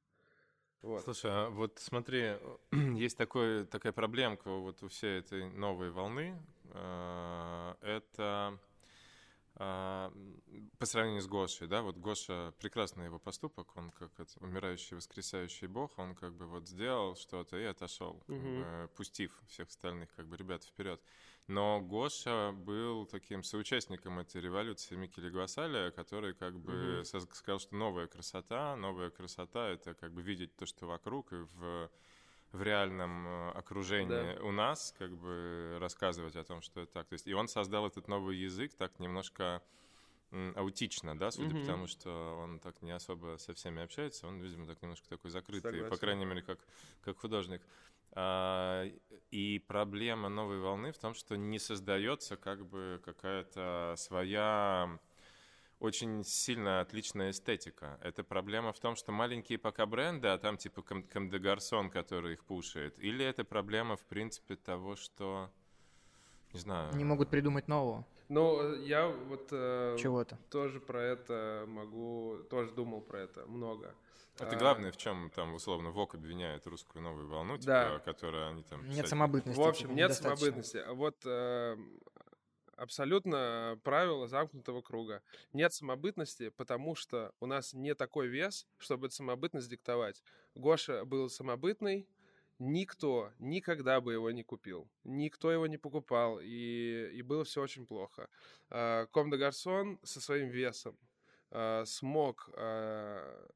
Вот. 0.83 1.03
Слушай, 1.03 1.31
а 1.33 1.51
вот 1.51 1.79
смотри, 1.79 2.37
есть 2.73 3.17
такой, 3.17 3.65
такая 3.67 3.93
проблемка 3.93 4.51
вот 4.51 4.83
у 4.83 4.89
всей 4.89 5.19
этой 5.19 5.51
новой 5.51 5.91
волны. 5.91 6.41
А, 6.71 7.77
это 7.81 8.59
по 9.57 10.85
сравнению 10.85 11.23
с 11.23 11.27
Гошей, 11.27 11.67
да, 11.67 11.81
вот 11.81 11.97
Гоша, 11.97 12.53
прекрасный 12.59 13.07
его 13.07 13.19
поступок, 13.19 13.75
он 13.77 13.91
как 13.91 14.11
это, 14.21 14.33
умирающий, 14.41 14.97
воскресающий 14.97 15.67
бог, 15.67 15.99
он 15.99 16.15
как 16.15 16.35
бы 16.35 16.47
вот 16.47 16.69
сделал 16.69 17.17
что-то 17.17 17.57
и 17.57 17.65
отошел, 17.65 18.23
угу. 18.29 18.91
пустив 18.97 19.33
всех 19.49 19.69
остальных 19.69 20.15
как 20.15 20.27
бы 20.27 20.37
ребят 20.37 20.63
вперед. 20.63 21.01
Но 21.47 21.81
Гоша 21.81 22.53
был 22.53 23.07
таким 23.07 23.43
соучастником 23.43 24.19
этой 24.19 24.43
революции 24.43 24.97
Микеле 24.97 25.31
Гвасаля, 25.31 25.91
который 25.91 26.35
как 26.35 26.59
бы 26.59 26.99
угу. 26.99 27.05
сказал, 27.05 27.59
что 27.59 27.75
новая 27.77 28.09
красота, 28.09 28.77
новая 28.77 29.11
красота— 29.11 29.69
это 29.71 29.95
как 29.95 30.13
бы 30.13 30.21
видеть 30.21 30.55
то, 30.57 30.67
что 30.67 30.87
вокруг, 30.87 31.33
и 31.33 31.37
в 31.37 31.91
в 32.53 32.63
реальном 32.63 33.27
э, 33.27 33.51
окружении 33.51 34.35
да. 34.35 34.43
у 34.43 34.53
нас, 34.53 34.95
как 34.99 35.17
бы 35.17 35.77
рассказывать 35.81 36.37
о 36.37 36.45
том, 36.45 36.63
что 36.63 36.81
это 36.81 36.93
так. 36.93 37.09
То 37.09 37.15
есть, 37.15 37.27
и 37.27 37.35
он 37.35 37.49
создал 37.49 37.87
этот 37.87 38.09
новый 38.09 38.37
язык 38.37 38.75
так 38.75 38.99
немножко 38.99 39.63
аутично, 40.55 41.17
да, 41.17 41.31
судя 41.31 41.55
угу. 41.55 41.61
по 41.61 41.67
тому, 41.67 41.87
что 41.87 42.39
он 42.43 42.59
так 42.59 42.83
не 42.83 42.91
особо 42.91 43.37
со 43.39 43.55
всеми 43.55 43.83
общается, 43.83 44.27
он, 44.27 44.41
видимо, 44.41 44.67
так 44.67 44.83
немножко 44.83 45.09
такой 45.09 45.31
закрытый, 45.31 45.71
Согласен. 45.71 45.91
по 45.91 45.97
крайней 45.97 46.25
мере, 46.25 46.43
как, 46.43 46.59
как 47.03 47.19
художник. 47.19 47.63
А, 48.13 48.87
и 49.31 49.63
проблема 49.67 50.29
новой 50.29 50.59
волны 50.59 50.91
в 50.93 50.99
том, 50.99 51.15
что 51.15 51.37
не 51.37 51.59
создается 51.59 52.37
как 52.37 52.67
бы 52.67 53.01
какая-то 53.05 53.95
своя 53.97 54.99
очень 55.79 56.25
сильно 56.25 56.81
отличная 56.81 57.31
эстетика. 57.31 57.99
Это 58.03 58.25
проблема 58.25 58.73
в 58.73 58.81
том, 58.81 58.97
что 58.97 59.13
маленькие 59.13 59.59
пока 59.59 59.87
бренды, 59.87 60.29
а 60.29 60.39
там 60.39 60.57
типа 60.57 60.83
Кам 60.83 61.29
де 61.29 61.39
Гарсон, 61.39 61.91
который 61.91 62.35
их 62.35 62.45
пушает, 62.45 62.99
или 62.99 63.25
это 63.25 63.45
проблема, 63.45 63.97
в 63.97 64.05
принципе, 64.07 64.57
того, 64.57 64.97
что, 64.97 65.51
не 66.53 66.61
знаю... 66.61 66.95
Не 66.95 67.05
могут 67.05 67.29
придумать 67.31 67.69
нового. 67.69 68.07
Ну, 68.29 68.75
я 68.83 69.07
вот... 69.07 69.49
Э, 69.53 69.97
Чего-то. 69.99 70.39
Тоже 70.51 70.81
про 70.81 71.01
это 71.01 71.65
могу... 71.69 72.39
Тоже 72.51 72.73
думал 72.73 73.01
про 73.01 73.21
это 73.21 73.47
много. 73.47 73.95
Это 74.39 74.55
а, 74.55 74.59
главное, 74.59 74.93
в 74.93 74.97
чем 74.97 75.31
там 75.31 75.55
условно 75.55 75.91
ВОК 75.91 76.17
обвиняет 76.17 76.67
русскую 76.67 77.03
новую 77.03 77.29
волну, 77.29 77.57
типа, 77.57 77.67
да. 77.67 77.99
которая 78.01 78.51
они 78.51 78.65
там... 78.65 78.87
Нет 78.89 79.09
самобытности. 79.09 79.59
В 79.59 79.63
общем, 79.63 79.95
нет 79.95 80.13
самобытности. 80.13 80.83
Вот 80.93 81.17
э, 81.25 81.77
абсолютно 82.77 83.81
правило 83.83 84.29
замкнутого 84.29 84.83
круга. 84.83 85.23
Нет 85.53 85.73
самобытности, 85.73 86.51
потому 86.51 86.95
что 86.95 87.33
у 87.41 87.47
нас 87.47 87.75
не 87.75 87.95
такой 87.95 88.29
вес, 88.29 88.67
чтобы 88.79 89.07
эту 89.07 89.17
самобытность 89.17 89.69
диктовать. 89.69 90.23
Гоша 90.55 91.05
был 91.05 91.29
самобытный, 91.29 92.09
никто 92.59 93.33
никогда 93.39 94.01
бы 94.01 94.13
его 94.13 94.31
не 94.31 94.43
купил. 94.43 94.89
Никто 95.05 95.51
его 95.51 95.67
не 95.67 95.79
покупал, 95.79 96.39
и, 96.41 97.11
и 97.13 97.23
было 97.23 97.45
все 97.45 97.63
очень 97.63 97.87
плохо. 97.87 98.29
Ком 99.11 99.31
де 99.31 99.37
Гарсон 99.37 99.99
со 100.03 100.21
своим 100.21 100.49
весом 100.49 100.97
а, 101.51 101.85
смог 101.85 102.51
а, 102.55 103.49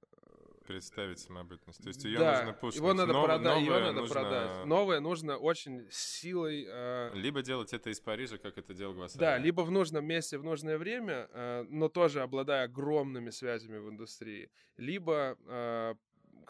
представить 0.70 1.18
самобытность. 1.18 1.82
То 1.82 1.88
есть 1.88 2.04
ее 2.04 2.18
да, 2.18 2.36
нужно 2.38 2.52
пушить. 2.52 2.76
Его 2.76 2.94
надо 2.94 3.12
Нов, 3.12 3.24
продать, 3.26 3.60
ее 3.60 3.70
надо 3.72 3.92
нужно... 3.92 4.14
продать. 4.14 4.64
Новое 4.66 5.00
нужно 5.00 5.36
очень 5.36 5.88
силой... 5.90 6.64
Э... 6.68 7.10
Либо 7.14 7.42
делать 7.42 7.72
это 7.72 7.90
из 7.90 8.00
Парижа, 8.00 8.38
как 8.38 8.56
это 8.56 8.72
делал 8.72 8.94
Гвасари. 8.94 9.18
Да, 9.18 9.36
либо 9.38 9.62
в 9.62 9.70
нужном 9.72 10.04
месте, 10.04 10.38
в 10.38 10.44
нужное 10.44 10.78
время, 10.78 11.28
э, 11.32 11.64
но 11.68 11.88
тоже 11.88 12.22
обладая 12.22 12.66
огромными 12.66 13.30
связями 13.30 13.78
в 13.78 13.90
индустрии. 13.90 14.48
Либо 14.76 15.36
э, 15.44 15.94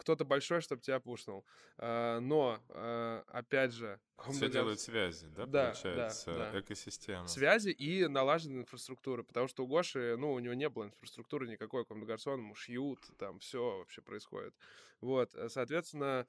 кто-то 0.01 0.25
большой, 0.25 0.61
чтобы 0.61 0.81
тебя 0.81 0.99
пушнул. 0.99 1.45
А, 1.77 2.19
но, 2.19 2.59
а, 2.69 3.23
опять 3.27 3.71
же... 3.71 3.99
Все 4.31 4.49
делают 4.49 4.79
связи, 4.79 5.27
да, 5.27 5.45
да 5.45 5.65
получается? 5.67 6.33
Да, 6.33 6.51
да. 6.51 6.59
Экосистема. 6.59 7.27
Связи 7.27 7.69
и 7.69 8.07
налаженная 8.07 8.61
инфраструктура, 8.61 9.23
потому 9.23 9.47
что 9.47 9.63
у 9.63 9.67
Гоши, 9.67 10.15
ну, 10.17 10.33
у 10.33 10.39
него 10.39 10.55
не 10.55 10.69
было 10.69 10.85
инфраструктуры 10.85 11.47
никакой, 11.47 11.85
Комдогарсон 11.85 12.39
ему 12.39 12.55
шьют, 12.55 12.99
там 13.17 13.39
все 13.39 13.77
вообще 13.77 14.01
происходит. 14.01 14.55
Вот, 15.01 15.35
соответственно, 15.47 16.27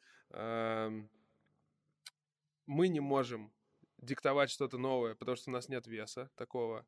мы 2.66 2.88
не 2.88 3.00
можем 3.00 3.52
диктовать 3.98 4.50
что-то 4.50 4.78
новое, 4.78 5.14
потому 5.14 5.36
что 5.36 5.50
у 5.50 5.52
нас 5.52 5.68
нет 5.68 5.86
веса 5.86 6.30
такого. 6.36 6.86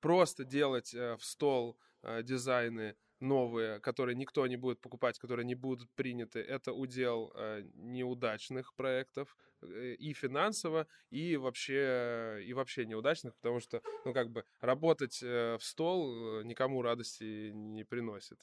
Просто 0.00 0.44
делать 0.44 0.92
э, 0.94 1.16
в 1.16 1.24
стол 1.24 1.78
э, 2.02 2.24
дизайны 2.24 2.96
новые, 3.20 3.80
которые 3.80 4.14
никто 4.14 4.46
не 4.46 4.56
будет 4.56 4.80
покупать, 4.80 5.18
которые 5.18 5.44
не 5.44 5.54
будут 5.54 5.90
приняты, 5.94 6.40
это 6.40 6.72
удел 6.72 7.32
э, 7.34 7.62
неудачных 7.74 8.74
проектов 8.74 9.36
э, 9.62 9.94
и 9.98 10.12
финансово, 10.12 10.86
и 11.10 11.36
вообще, 11.36 12.42
и 12.44 12.52
вообще 12.52 12.86
неудачных, 12.86 13.34
потому 13.36 13.60
что, 13.60 13.82
ну, 14.04 14.12
как 14.12 14.30
бы, 14.30 14.44
работать 14.60 15.20
э, 15.22 15.56
в 15.58 15.64
стол 15.64 16.42
никому 16.42 16.82
радости 16.82 17.50
не 17.52 17.84
приносит. 17.84 18.38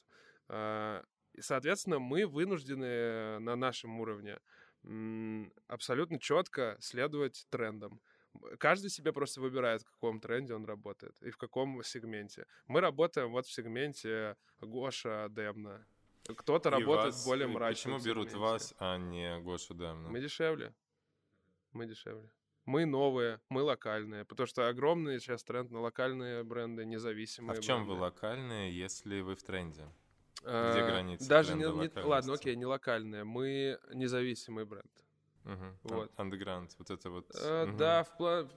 Э, 0.48 1.02
соответственно, 1.40 1.98
мы 1.98 2.26
вынуждены 2.26 3.38
на 3.38 3.56
нашем 3.56 4.00
уровне 4.00 4.38
абсолютно 5.66 6.20
четко 6.20 6.76
следовать 6.80 7.46
трендам 7.50 8.00
каждый 8.58 8.90
себе 8.90 9.12
просто 9.12 9.40
выбирает, 9.40 9.82
в 9.82 9.90
каком 9.90 10.20
тренде 10.20 10.54
он 10.54 10.64
работает 10.64 11.16
и 11.22 11.30
в 11.30 11.36
каком 11.36 11.82
сегменте. 11.82 12.46
Мы 12.66 12.80
работаем 12.80 13.30
вот 13.30 13.46
в 13.46 13.52
сегменте 13.52 14.36
Гоша 14.60 15.28
Демна. 15.30 15.86
Кто-то 16.24 16.70
работает 16.70 17.14
вас, 17.14 17.24
более 17.24 17.46
мрачно. 17.46 17.94
Почему 17.94 18.04
берут 18.04 18.32
вас, 18.32 18.74
а 18.78 18.96
не 18.98 19.40
Гошу 19.40 19.74
Демна? 19.74 20.08
Мы 20.08 20.20
дешевле. 20.20 20.74
Мы 21.72 21.86
дешевле. 21.86 22.30
Мы 22.64 22.84
новые, 22.84 23.40
мы 23.48 23.62
локальные, 23.62 24.24
потому 24.24 24.48
что 24.48 24.66
огромный 24.68 25.20
сейчас 25.20 25.44
тренд 25.44 25.70
на 25.70 25.80
локальные 25.80 26.42
бренды, 26.42 26.84
независимые. 26.84 27.56
А 27.56 27.60
в 27.60 27.64
чем 27.64 27.84
бренды. 27.84 27.92
вы 27.92 28.00
локальные, 28.00 28.76
если 28.76 29.20
вы 29.20 29.36
в 29.36 29.42
тренде? 29.44 29.88
А, 30.42 30.72
Где 30.72 30.84
граница? 30.84 31.28
Даже 31.28 31.54
не, 31.54 31.60
не 31.60 32.02
ладно, 32.02 32.34
окей, 32.34 32.56
не 32.56 32.66
локальные, 32.66 33.22
мы 33.22 33.78
независимый 33.94 34.64
бренд. 34.64 34.90
Угу. 35.46 35.94
Вот. 35.94 36.12
Underground, 36.16 36.70
вот 36.78 36.90
это 36.90 37.10
вот. 37.10 37.30
Э, 37.34 37.68
угу. 37.68 37.76
Да, 37.76 38.02
в, 38.02 38.20
пла- 38.20 38.48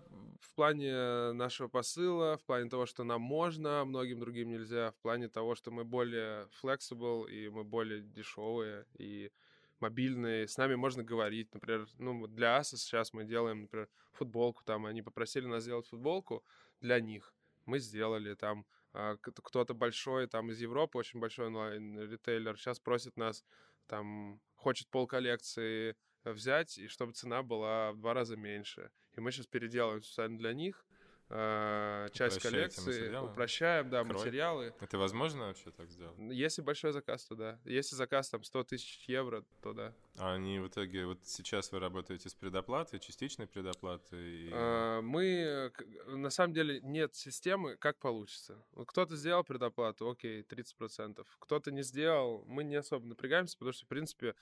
в 0.42 0.56
плане 0.56 1.34
нашего 1.34 1.68
посыла, 1.68 2.38
в 2.38 2.44
плане 2.44 2.70
того, 2.70 2.86
что 2.88 3.04
нам 3.04 3.22
можно, 3.22 3.82
а 3.82 3.86
многим 3.86 4.20
другим 4.20 4.50
нельзя, 4.50 4.92
в 4.92 4.96
плане 4.98 5.30
того, 5.30 5.56
что 5.56 5.70
мы 5.72 5.84
более 5.84 6.48
flexible 6.62 7.30
и 7.30 7.50
мы 7.50 7.64
более 7.64 8.02
дешевые 8.02 8.86
и 8.98 9.32
мобильные, 9.80 10.48
с 10.48 10.58
нами 10.58 10.76
можно 10.76 11.04
говорить, 11.04 11.54
например, 11.54 11.88
ну, 12.00 12.28
для 12.28 12.58
Аса 12.58 12.78
сейчас 12.78 13.14
мы 13.14 13.24
делаем, 13.24 13.62
например, 13.62 13.88
футболку, 14.12 14.64
там, 14.64 14.86
они 14.86 15.02
попросили 15.02 15.46
нас 15.46 15.64
сделать 15.64 15.88
футболку 15.88 16.44
для 16.82 17.00
них, 17.00 17.34
мы 17.66 17.80
сделали, 17.80 18.34
там, 18.34 18.66
а, 18.94 19.16
кто-то 19.18 19.74
большой 19.74 20.28
там 20.28 20.50
из 20.52 20.60
Европы, 20.60 20.98
очень 20.98 21.20
большой 21.20 21.48
онлайн-ритейлер, 21.48 22.58
сейчас 22.58 22.80
просит 22.80 23.16
нас, 23.16 23.46
там, 23.88 24.42
хочет 24.56 24.90
пол 24.90 25.08
коллекции 25.08 25.96
взять, 26.24 26.78
и 26.78 26.88
чтобы 26.88 27.14
цена 27.14 27.44
была 27.44 27.92
в 27.92 27.98
два 27.98 28.14
раза 28.14 28.36
меньше. 28.36 28.92
И 29.16 29.22
мы 29.22 29.32
сейчас 29.32 29.48
переделываем 29.48 30.02
специально 30.02 30.38
для 30.38 30.54
них, 30.54 30.86
э, 31.30 32.08
часть 32.14 32.40
коллекции, 32.42 33.02
материалы? 33.02 33.32
упрощаем, 33.32 33.90
да, 33.90 34.04
Крой. 34.04 34.18
материалы. 34.18 34.74
Это 34.80 34.98
возможно 34.98 35.48
вообще 35.48 35.72
так 35.72 35.90
сделать? 35.90 36.18
Если 36.18 36.62
большой 36.62 36.92
заказ, 36.92 37.26
то 37.26 37.36
да. 37.36 37.60
Если 37.66 37.96
заказ 37.96 38.30
там 38.30 38.44
100 38.44 38.64
тысяч 38.64 39.08
евро, 39.08 39.44
то 39.62 39.74
да. 39.74 39.94
А 40.18 40.34
они 40.34 40.60
в 40.60 40.68
итоге, 40.68 41.06
вот 41.06 41.20
сейчас 41.24 41.72
вы 41.72 41.80
работаете 41.80 42.30
с 42.30 42.34
предоплатой, 42.34 43.00
частичной 43.00 43.48
предоплатой? 43.48 44.48
И... 44.48 44.50
А, 44.52 45.02
мы, 45.02 45.72
на 46.08 46.30
самом 46.30 46.54
деле, 46.54 46.82
нет 46.82 47.16
системы, 47.16 47.78
как 47.78 48.00
получится. 48.00 48.64
Кто-то 48.88 49.16
сделал 49.16 49.44
предоплату, 49.44 50.10
окей, 50.10 50.42
30%. 50.42 51.26
Кто-то 51.40 51.72
не 51.72 51.84
сделал, 51.84 52.44
мы 52.48 52.64
не 52.64 52.76
особо 52.76 53.06
напрягаемся, 53.06 53.58
потому 53.58 53.74
что, 53.74 53.86
в 53.86 53.90
принципе, 53.90 54.36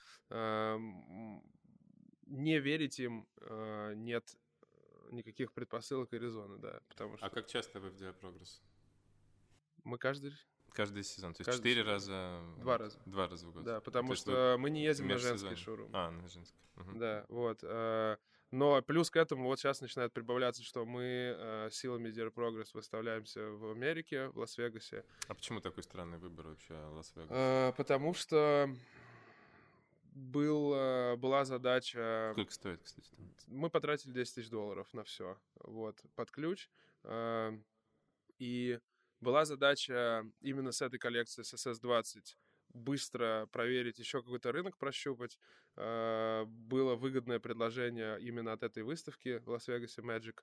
не 2.28 2.58
верить 2.58 2.98
им 3.00 3.26
э, 3.40 3.94
нет 3.96 4.36
никаких 5.10 5.52
предпосылок 5.52 6.12
и 6.12 6.18
резона, 6.18 6.58
да. 6.58 6.80
Потому 6.88 7.14
а 7.14 7.16
что... 7.16 7.26
А 7.26 7.30
как 7.30 7.46
часто 7.46 7.80
вы 7.80 7.90
в 7.90 7.96
Диапрогресс? 7.96 8.62
Мы 9.84 9.98
каждый... 9.98 10.32
Каждый 10.72 11.02
сезон, 11.02 11.32
то 11.32 11.40
есть 11.40 11.58
четыре 11.58 11.82
раза... 11.82 12.40
Два 12.58 12.78
раза. 12.78 12.98
Два 13.06 13.26
раза 13.26 13.46
в 13.46 13.52
год. 13.52 13.64
Да, 13.64 13.80
потому 13.80 14.14
что 14.14 14.56
мы 14.58 14.70
не 14.70 14.84
ездим 14.84 15.08
на 15.08 15.18
женский 15.18 15.56
шоурум. 15.56 15.90
А, 15.92 16.10
на 16.10 16.28
женский. 16.28 16.58
Угу. 16.76 16.98
Да, 16.98 17.24
вот. 17.28 17.60
Э, 17.62 18.16
но 18.50 18.80
плюс 18.82 19.10
к 19.10 19.16
этому 19.16 19.44
вот 19.44 19.58
сейчас 19.58 19.80
начинает 19.80 20.12
прибавляться, 20.12 20.62
что 20.62 20.84
мы 20.84 21.34
э, 21.36 21.68
силами 21.72 22.08
Progress 22.08 22.70
выставляемся 22.74 23.40
в 23.50 23.72
Америке, 23.72 24.28
в 24.28 24.38
Лас-Вегасе. 24.38 25.04
А 25.26 25.34
почему 25.34 25.60
такой 25.60 25.82
странный 25.82 26.18
выбор 26.18 26.48
вообще 26.48 26.74
Лас-Вегас? 26.74 27.28
Э, 27.30 27.72
потому 27.76 28.14
что 28.14 28.70
был, 30.18 30.74
э, 30.74 31.16
была 31.16 31.44
задача... 31.44 32.30
Сколько 32.32 32.52
стоит, 32.52 32.82
кстати? 32.82 33.10
Мы 33.46 33.70
потратили 33.70 34.12
10 34.12 34.34
тысяч 34.34 34.50
долларов 34.50 34.92
на 34.92 35.04
все, 35.04 35.38
вот, 35.60 36.00
под 36.14 36.30
ключ. 36.30 36.68
Э, 37.04 37.56
и 38.38 38.78
была 39.20 39.44
задача 39.44 40.26
именно 40.40 40.72
с 40.72 40.82
этой 40.82 40.98
коллекции 40.98 41.42
с 41.42 41.54
SS20 41.54 42.36
быстро 42.74 43.48
проверить, 43.50 43.98
еще 43.98 44.22
какой-то 44.22 44.52
рынок 44.52 44.76
прощупать. 44.76 45.38
Э, 45.76 46.44
было 46.46 46.96
выгодное 46.96 47.38
предложение 47.38 48.20
именно 48.20 48.52
от 48.52 48.62
этой 48.62 48.82
выставки 48.82 49.38
в 49.38 49.48
Лас-Вегасе 49.48 50.02
Magic. 50.02 50.40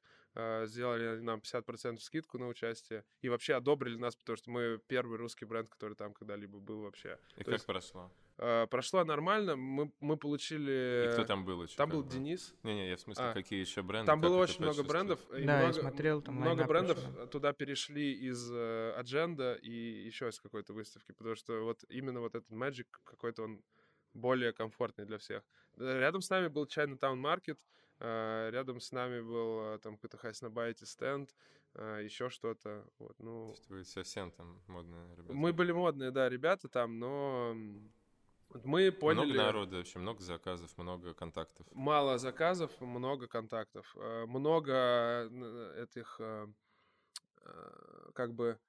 Сделали 0.66 1.22
нам 1.22 1.40
50% 1.40 2.00
скидку 2.00 2.38
на 2.38 2.48
участие. 2.48 3.06
И 3.22 3.30
вообще 3.30 3.54
одобрили 3.54 3.96
нас, 3.96 4.18
потому 4.18 4.36
что 4.36 4.52
мы 4.52 4.82
первый 4.88 5.18
русский 5.18 5.46
бренд, 5.46 5.70
который 5.70 5.94
там 5.94 6.14
когда-либо 6.14 6.60
был 6.60 6.82
вообще. 6.82 7.18
И 7.36 7.40
То 7.40 7.46
как 7.46 7.54
есть... 7.54 7.66
прошло? 7.66 8.12
Uh, 8.38 8.68
прошла 8.68 9.06
нормально, 9.06 9.56
мы, 9.56 9.94
мы 10.02 10.18
получили... 10.18 11.08
И 11.08 11.14
кто 11.14 11.24
там 11.24 11.46
был 11.46 11.64
еще? 11.64 11.78
Там 11.78 11.90
был 11.90 12.04
бы? 12.04 12.10
Денис. 12.12 12.54
Не-не, 12.64 12.90
я 12.90 12.98
в 12.98 13.00
смысле, 13.00 13.26
а, 13.28 13.34
какие 13.34 13.62
еще 13.62 13.82
бренды? 13.82 14.08
Там 14.08 14.20
было 14.20 14.36
очень 14.36 14.62
много 14.62 14.84
брендов. 14.84 15.22
Да, 15.30 15.38
много, 15.38 15.68
я 15.68 15.74
смотрел. 15.74 16.22
Там 16.22 16.36
много 16.36 16.66
брендов 16.66 16.98
очень. 16.98 17.30
туда 17.30 17.54
перешли 17.54 18.12
из 18.12 18.52
uh, 18.52 19.02
Agenda 19.02 19.58
и 19.58 19.72
еще 19.72 20.28
из 20.28 20.42
какой-то 20.42 20.74
выставки, 20.74 21.14
потому 21.14 21.36
что 21.36 21.64
вот 21.64 21.86
именно 21.88 22.20
вот 22.20 22.36
этот 22.36 22.52
Magic 22.52 22.88
какой-то 23.06 23.44
он 23.44 23.64
более 24.14 24.52
комфортный 24.52 25.06
для 25.06 25.18
всех. 25.18 25.42
Рядом 25.78 26.22
с 26.22 26.30
нами 26.30 26.50
был 26.50 26.66
Chinatown 26.66 27.16
Market, 27.16 27.58
uh, 28.00 28.52
рядом 28.52 28.82
с 28.82 28.92
нами 28.92 29.22
был 29.22 29.80
там 29.80 29.96
какой-то 29.96 30.18
Хайснабайте 30.18 30.86
стенд, 30.86 31.34
еще 31.74 32.30
что-то. 32.30 32.86
Вот, 33.00 33.16
ну... 33.20 33.46
То 33.46 33.52
есть 33.52 33.70
вы 33.70 33.86
совсем 33.86 34.32
там 34.32 34.62
модные 34.68 35.16
ребята? 35.16 35.34
Мы 35.34 35.54
были 35.54 35.72
модные, 35.72 36.12
да, 36.12 36.28
ребята 36.28 36.68
там, 36.68 37.00
но 37.00 37.56
мы 38.64 38.92
поняли... 38.92 39.26
Много 39.26 39.38
народа 39.38 39.78
вообще, 39.78 40.00
много 40.00 40.22
заказов, 40.22 40.78
много 40.78 41.14
контактов. 41.14 41.68
Мало 41.72 42.18
заказов, 42.18 42.72
много 42.80 43.28
контактов. 43.28 43.96
Э, 43.98 44.26
много 44.26 44.74
э, 44.74 45.84
этих, 45.84 46.18
э, 46.20 46.48
как 48.14 48.34
бы, 48.34 48.60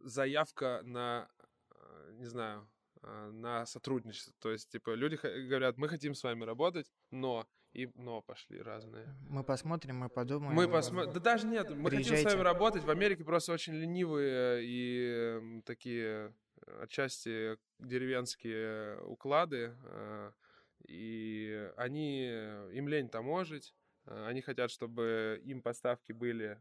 заявка 0.00 0.80
на, 0.84 1.28
не 2.12 2.26
знаю, 2.26 2.68
на 3.02 3.66
сотрудничество. 3.66 4.34
То 4.40 4.50
есть, 4.50 4.70
типа, 4.70 4.94
люди 4.94 5.16
говорят, 5.46 5.78
мы 5.78 5.88
хотим 5.88 6.14
с 6.14 6.22
вами 6.22 6.44
работать, 6.44 6.90
но 7.10 7.46
и 7.72 7.88
но 7.94 8.20
пошли 8.20 8.60
разные. 8.60 9.06
Мы 9.28 9.44
посмотрим, 9.44 9.98
мы 9.98 10.08
подумаем. 10.08 10.54
Мы 10.54 10.68
посмотрим. 10.68 11.12
Да 11.12 11.20
даже 11.20 11.46
нет, 11.46 11.70
мы 11.70 11.88
Приезжайте. 11.88 12.24
хотим 12.24 12.30
с 12.30 12.32
вами 12.34 12.44
работать. 12.44 12.84
В 12.84 12.90
Америке 12.90 13.24
просто 13.24 13.52
очень 13.52 13.74
ленивые 13.74 14.60
и 14.64 15.62
такие 15.64 16.34
отчасти 16.80 17.58
деревенские 17.78 19.00
уклады, 19.02 19.76
э, 19.84 20.32
и 20.86 21.70
они, 21.76 22.24
им 22.72 22.88
лень 22.88 23.08
таможить, 23.08 23.74
э, 24.06 24.26
они 24.26 24.40
хотят, 24.40 24.70
чтобы 24.70 25.40
им 25.44 25.62
поставки 25.62 26.12
были 26.12 26.58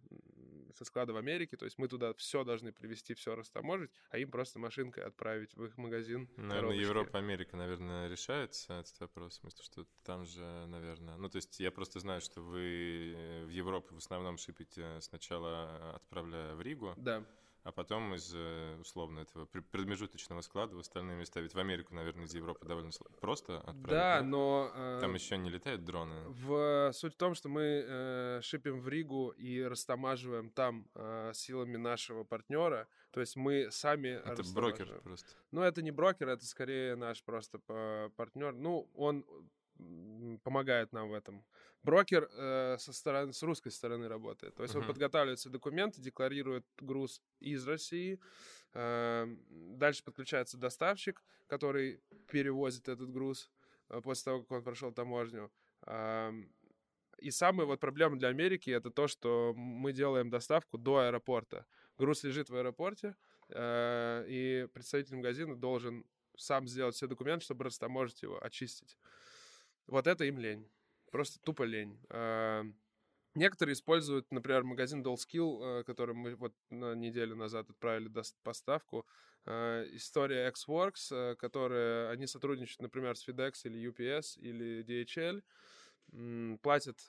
со 0.75 0.85
склада 0.85 1.13
в 1.13 1.17
Америке, 1.17 1.57
то 1.57 1.65
есть 1.65 1.77
мы 1.77 1.87
туда 1.87 2.13
все 2.13 2.43
должны 2.43 2.71
привезти, 2.71 3.13
все 3.13 3.35
растаможить, 3.35 3.91
а 4.09 4.17
им 4.17 4.29
просто 4.29 4.59
машинкой 4.59 5.03
отправить 5.03 5.55
в 5.55 5.65
их 5.65 5.77
магазин. 5.77 6.29
Наверное, 6.37 6.75
Европа, 6.75 7.17
Америка, 7.17 7.57
наверное, 7.57 8.07
решается 8.07 8.73
этот 8.73 8.99
вопрос, 8.99 9.33
в 9.33 9.41
смысле, 9.41 9.63
что 9.63 9.85
там 10.03 10.25
же, 10.25 10.65
наверное... 10.67 11.17
Ну, 11.17 11.29
то 11.29 11.37
есть 11.37 11.59
я 11.59 11.71
просто 11.71 11.99
знаю, 11.99 12.21
что 12.21 12.41
вы 12.41 13.43
в 13.45 13.49
Европу 13.49 13.95
в 13.95 13.97
основном 13.97 14.37
шипите 14.37 15.01
сначала 15.01 15.95
отправляя 15.95 16.55
в 16.55 16.61
Ригу. 16.61 16.93
Да 16.97 17.25
а 17.63 17.71
потом 17.71 18.15
из, 18.15 18.33
э, 18.33 18.77
условно, 18.79 19.19
этого 19.19 19.45
промежуточного 19.45 20.41
склада 20.41 20.75
в 20.75 20.79
остальные 20.79 21.17
места. 21.17 21.39
Ведь 21.39 21.53
в 21.53 21.59
Америку, 21.59 21.93
наверное, 21.93 22.25
из 22.25 22.33
Европы 22.33 22.65
довольно 22.65 22.91
просто 23.19 23.57
отправить. 23.57 23.87
Да, 23.87 24.21
но... 24.23 24.71
Э, 24.73 24.99
Там 25.01 25.13
еще 25.13 25.37
не 25.37 25.49
летают 25.49 25.83
дроны. 25.83 26.29
В, 26.29 26.91
суть 26.93 27.13
в 27.13 27.17
том, 27.17 27.35
что 27.35 27.49
мы 27.49 27.61
э, 27.61 28.39
шипим 28.41 28.79
в 28.79 28.87
Ригу 28.87 29.29
и 29.29 29.61
растамаживаем 29.61 30.49
там 30.49 30.87
э, 30.95 31.31
силами 31.33 31.77
нашего 31.77 32.23
партнера. 32.23 32.87
То 33.11 33.19
есть 33.19 33.35
мы 33.35 33.71
сами 33.71 34.09
Это 34.09 34.43
брокер 34.53 35.01
просто. 35.01 35.29
Ну, 35.51 35.61
это 35.61 35.81
не 35.81 35.91
брокер, 35.91 36.29
это 36.29 36.45
скорее 36.45 36.95
наш 36.95 37.23
просто 37.23 37.59
партнер. 38.15 38.53
Ну, 38.53 38.89
он 38.93 39.25
помогает 40.43 40.93
нам 40.93 41.09
в 41.09 41.13
этом. 41.13 41.43
Брокер 41.83 42.29
э, 42.33 42.77
со 42.77 42.93
стороны, 42.93 43.33
с 43.33 43.41
русской 43.43 43.69
стороны 43.69 44.07
работает. 44.07 44.55
То 44.55 44.63
есть 44.63 44.75
uh-huh. 44.75 44.79
он 44.79 44.87
подготавливает 44.87 45.39
все 45.39 45.49
документы, 45.49 46.01
декларирует 46.01 46.65
груз 46.77 47.21
из 47.39 47.65
России. 47.67 48.19
Э, 48.73 49.25
дальше 49.49 50.03
подключается 50.03 50.57
доставщик, 50.57 51.23
который 51.47 52.01
перевозит 52.31 52.89
этот 52.89 53.09
груз 53.11 53.51
э, 53.89 54.01
после 54.01 54.25
того, 54.25 54.41
как 54.41 54.51
он 54.51 54.63
прошел 54.63 54.91
таможню. 54.91 55.51
Э, 55.85 56.33
и 57.17 57.31
самая 57.31 57.65
вот 57.65 57.79
проблема 57.79 58.17
для 58.17 58.29
Америки 58.29 58.69
это 58.69 58.89
то, 58.91 59.07
что 59.07 59.53
мы 59.55 59.93
делаем 59.93 60.29
доставку 60.29 60.77
до 60.77 60.99
аэропорта. 60.99 61.65
Груз 61.97 62.23
лежит 62.23 62.49
в 62.49 62.55
аэропорте, 62.55 63.15
э, 63.49 64.25
и 64.27 64.67
представитель 64.73 65.17
магазина 65.17 65.55
должен 65.55 66.05
сам 66.37 66.67
сделать 66.67 66.95
все 66.95 67.07
документы, 67.07 67.45
чтобы 67.45 67.65
растаможить 67.65 68.21
его, 68.21 68.41
очистить. 68.43 68.97
Вот 69.89 70.05
это 70.05 70.23
им 70.25 70.37
лень. 70.37 70.69
Просто 71.11 71.39
тупо 71.39 71.63
лень. 71.63 71.99
А, 72.09 72.63
некоторые 73.33 73.73
используют, 73.73 74.31
например, 74.31 74.63
магазин 74.63 75.01
DollSkill, 75.01 75.81
э, 75.81 75.83
который 75.83 76.13
мы 76.13 76.35
вот 76.35 76.53
на 76.69 76.93
неделю 76.93 77.35
назад 77.35 77.69
отправили 77.69 78.11
поставку. 78.43 79.07
А, 79.45 79.83
история 79.91 80.51
Xworks, 80.51 81.11
э, 81.11 81.35
которая 81.35 82.11
они 82.11 82.27
сотрудничают, 82.27 82.81
например, 82.81 83.17
с 83.17 83.27
FedEx 83.27 83.53
или 83.63 83.89
UPS 83.89 84.37
или 84.37 84.83
DHL. 84.83 85.43
Платят 86.61 86.99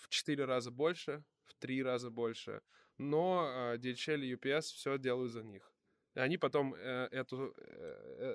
в 0.00 0.08
4 0.08 0.44
раза 0.44 0.70
больше, 0.70 1.22
в 1.44 1.54
3 1.54 1.82
раза 1.84 2.10
больше. 2.10 2.60
Но 2.98 3.46
а, 3.46 3.76
DHL 3.76 4.24
и 4.24 4.34
UPS 4.34 4.62
все 4.62 4.98
делают 4.98 5.30
за 5.30 5.44
них. 5.44 5.72
И 6.16 6.18
они 6.18 6.38
потом 6.38 6.74
э, 6.74 7.08
эту, 7.12 7.54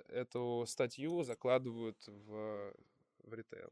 эту 0.07 0.63
статью 0.67 1.23
закладывают 1.23 1.97
в 2.07 2.73
в 3.23 3.33
ритейл. 3.33 3.71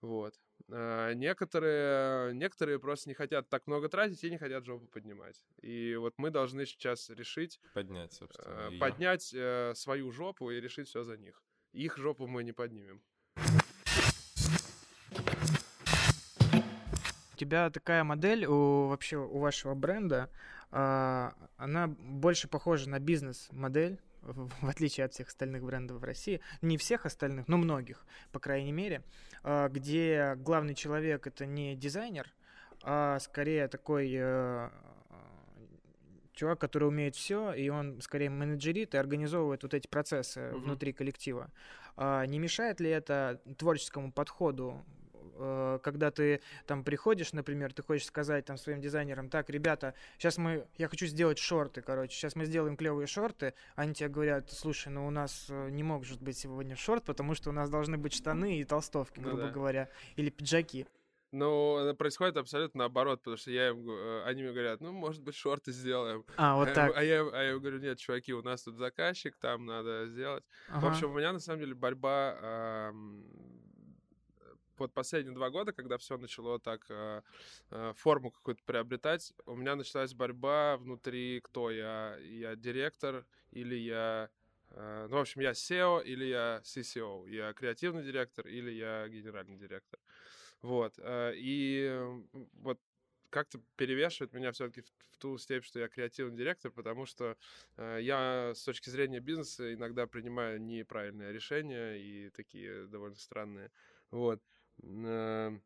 Вот. 0.00 0.34
А 0.68 1.12
некоторые, 1.12 2.34
некоторые 2.34 2.78
просто 2.78 3.08
не 3.08 3.14
хотят 3.14 3.48
так 3.48 3.66
много 3.66 3.88
тратить 3.88 4.22
и 4.24 4.30
не 4.30 4.38
хотят 4.38 4.64
жопу 4.64 4.86
поднимать. 4.86 5.44
И 5.62 5.94
вот 5.96 6.14
мы 6.16 6.30
должны 6.30 6.66
сейчас 6.66 7.08
решить... 7.10 7.60
Поднять, 7.74 8.12
собственно. 8.12 8.70
Э, 8.72 8.78
поднять 8.78 9.32
э, 9.32 9.72
свою 9.74 10.10
жопу 10.10 10.50
и 10.50 10.60
решить 10.60 10.88
все 10.88 11.04
за 11.04 11.16
них. 11.16 11.42
Их 11.72 11.96
жопу 11.98 12.26
мы 12.26 12.42
не 12.42 12.52
поднимем. 12.52 13.02
У 17.32 17.38
тебя 17.38 17.70
такая 17.70 18.02
модель 18.02 18.46
у 18.46 18.88
вообще 18.88 19.18
у 19.18 19.38
вашего 19.38 19.74
бренда, 19.74 20.30
э, 20.72 21.30
она 21.56 21.86
больше 21.86 22.48
похожа 22.48 22.88
на 22.88 22.98
бизнес-модель, 22.98 24.00
в 24.34 24.68
отличие 24.68 25.06
от 25.06 25.12
всех 25.12 25.28
остальных 25.28 25.62
брендов 25.62 26.00
в 26.00 26.04
России, 26.04 26.40
не 26.62 26.78
всех 26.78 27.06
остальных, 27.06 27.48
но 27.48 27.56
многих, 27.56 28.04
по 28.32 28.38
крайней 28.38 28.72
мере, 28.72 29.02
а, 29.42 29.68
где 29.68 30.34
главный 30.36 30.74
человек 30.74 31.26
это 31.26 31.46
не 31.46 31.76
дизайнер, 31.76 32.32
а 32.82 33.18
скорее 33.20 33.68
такой 33.68 34.12
э, 34.14 34.70
чувак, 36.36 36.60
который 36.60 36.88
умеет 36.88 37.16
все, 37.16 37.52
и 37.52 37.68
он 37.68 38.00
скорее 38.00 38.30
менеджерит 38.30 38.94
и 38.94 38.98
организовывает 38.98 39.62
вот 39.62 39.74
эти 39.74 39.88
процессы 39.88 40.40
mm-hmm. 40.40 40.58
внутри 40.58 40.92
коллектива. 40.92 41.50
А 41.96 42.24
не 42.26 42.38
мешает 42.38 42.78
ли 42.78 42.90
это 42.90 43.40
творческому 43.56 44.12
подходу 44.12 44.84
Э, 45.38 45.78
когда 45.82 46.10
ты 46.10 46.40
там 46.66 46.84
приходишь, 46.84 47.32
например, 47.32 47.72
ты 47.72 47.82
хочешь 47.82 48.06
сказать 48.06 48.44
там 48.44 48.56
своим 48.56 48.80
дизайнерам, 48.80 49.28
так, 49.28 49.50
ребята, 49.50 49.94
сейчас 50.18 50.38
мы, 50.38 50.66
я 50.78 50.88
хочу 50.88 51.06
сделать 51.06 51.38
шорты, 51.38 51.82
короче, 51.82 52.16
сейчас 52.16 52.36
мы 52.36 52.44
сделаем 52.44 52.76
клевые 52.76 53.06
шорты, 53.06 53.54
они 53.74 53.94
тебе 53.94 54.08
говорят, 54.08 54.50
слушай, 54.50 54.88
ну 54.88 55.06
у 55.06 55.10
нас 55.10 55.46
э, 55.48 55.70
не 55.70 55.82
может 55.82 56.22
быть 56.22 56.38
сегодня 56.38 56.76
шорт, 56.76 57.04
потому 57.04 57.34
что 57.34 57.50
у 57.50 57.52
нас 57.52 57.70
должны 57.70 57.98
быть 57.98 58.14
штаны 58.14 58.58
и 58.58 58.64
толстовки, 58.64 59.20
ну 59.20 59.28
грубо 59.28 59.42
ну, 59.42 59.46
да. 59.48 59.52
говоря, 59.52 59.88
или 60.16 60.30
пиджаки. 60.30 60.86
Ну, 61.32 61.94
происходит 61.98 62.36
абсолютно 62.36 62.80
наоборот, 62.80 63.18
потому 63.20 63.36
что 63.36 63.50
я 63.50 63.68
им, 63.68 63.90
э, 63.90 64.22
они 64.24 64.42
мне 64.42 64.52
говорят, 64.52 64.80
ну, 64.80 64.92
может 64.92 65.22
быть, 65.22 65.34
шорты 65.34 65.72
сделаем. 65.72 66.24
А, 66.36 66.56
вот 66.56 66.72
так. 66.72 66.96
А 66.96 67.02
я, 67.02 67.28
а 67.30 67.42
я 67.42 67.58
говорю, 67.58 67.78
нет, 67.78 67.98
чуваки, 67.98 68.32
у 68.32 68.42
нас 68.42 68.62
тут 68.62 68.76
заказчик, 68.76 69.36
там 69.36 69.66
надо 69.66 70.06
сделать. 70.06 70.44
Ага. 70.68 70.86
В 70.86 70.88
общем, 70.90 71.10
у 71.10 71.18
меня, 71.18 71.32
на 71.32 71.40
самом 71.40 71.60
деле, 71.60 71.74
борьба 71.74 72.38
э, 72.40 72.92
вот 74.78 74.92
последние 74.92 75.34
два 75.34 75.50
года, 75.50 75.72
когда 75.72 75.98
все 75.98 76.16
начало 76.16 76.58
так 76.58 76.86
э, 76.88 77.22
э, 77.70 77.92
форму 77.96 78.30
какую-то 78.30 78.62
приобретать, 78.64 79.32
у 79.46 79.54
меня 79.56 79.76
началась 79.76 80.14
борьба 80.14 80.76
внутри, 80.76 81.40
кто 81.40 81.70
я. 81.70 82.16
Я 82.20 82.56
директор 82.56 83.26
или 83.50 83.74
я... 83.74 84.30
Э, 84.70 85.06
ну, 85.08 85.16
в 85.16 85.20
общем, 85.20 85.40
я 85.40 85.52
SEO 85.52 86.04
или 86.04 86.24
я 86.24 86.60
CCO. 86.64 87.28
Я 87.28 87.52
креативный 87.52 88.02
директор 88.02 88.46
или 88.46 88.70
я 88.70 89.08
генеральный 89.08 89.56
директор. 89.56 89.98
Вот. 90.62 90.98
И 91.04 92.00
вот 92.54 92.80
как-то 93.30 93.60
перевешивает 93.76 94.32
меня 94.32 94.50
все-таки 94.52 94.82
в, 94.82 95.18
ту 95.18 95.38
степень, 95.38 95.66
что 95.66 95.78
я 95.78 95.88
креативный 95.88 96.36
директор, 96.36 96.70
потому 96.70 97.06
что 97.06 97.36
э, 97.76 97.98
я 98.02 98.52
с 98.54 98.62
точки 98.62 98.90
зрения 98.90 99.20
бизнеса 99.20 99.72
иногда 99.74 100.06
принимаю 100.06 100.60
неправильные 100.60 101.32
решения 101.32 101.96
и 101.96 102.30
такие 102.30 102.86
довольно 102.86 103.16
странные. 103.16 103.70
Вот. 104.10 104.42
Эм, 104.82 105.62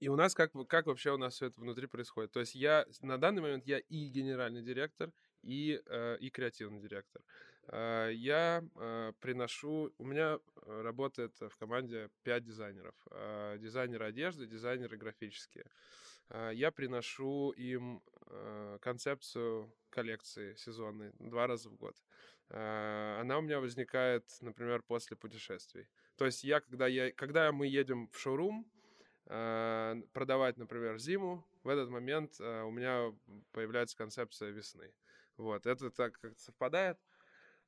и 0.00 0.08
у 0.08 0.16
нас 0.16 0.34
как, 0.34 0.52
как 0.68 0.86
вообще 0.86 1.12
у 1.12 1.16
нас 1.16 1.34
все 1.34 1.46
это 1.46 1.60
внутри 1.60 1.86
происходит? 1.86 2.30
То 2.32 2.40
есть 2.40 2.54
я 2.54 2.86
на 3.02 3.18
данный 3.18 3.42
момент 3.42 3.66
я 3.66 3.78
и 3.78 4.08
генеральный 4.08 4.62
директор, 4.62 5.12
и, 5.42 5.80
э, 5.86 6.16
и 6.20 6.30
креативный 6.30 6.80
директор. 6.80 7.22
Э, 7.68 8.10
я 8.12 8.62
э, 8.76 9.12
приношу... 9.20 9.92
У 9.98 10.04
меня 10.04 10.38
работает 10.66 11.38
в 11.40 11.56
команде 11.56 12.10
5 12.22 12.44
дизайнеров. 12.44 12.94
Дизайнеры 13.58 14.06
одежды, 14.06 14.46
дизайнеры 14.46 14.96
графические. 14.96 15.64
Я 16.52 16.70
приношу 16.70 17.52
им 17.52 18.02
концепцию 18.82 19.72
коллекции 19.88 20.54
сезонной 20.56 21.12
два 21.18 21.46
раза 21.46 21.70
в 21.70 21.76
год. 21.76 21.96
Она 22.50 23.38
у 23.38 23.40
меня 23.40 23.60
возникает, 23.60 24.24
например, 24.42 24.82
после 24.82 25.16
путешествий. 25.16 25.88
То 26.18 26.26
есть 26.26 26.42
я, 26.42 26.60
когда, 26.60 26.88
я, 26.88 27.12
когда 27.12 27.52
мы 27.52 27.68
едем 27.68 28.08
в 28.08 28.18
шоурум, 28.18 28.68
э, 29.26 30.02
продавать, 30.12 30.56
например, 30.56 30.98
зиму, 30.98 31.46
в 31.62 31.68
этот 31.68 31.88
момент 31.90 32.40
э, 32.40 32.62
у 32.62 32.72
меня 32.72 33.14
появляется 33.52 33.96
концепция 33.96 34.50
весны. 34.50 34.92
Вот, 35.36 35.64
это 35.64 35.90
так 35.90 36.18
как 36.18 36.36
совпадает. 36.36 36.98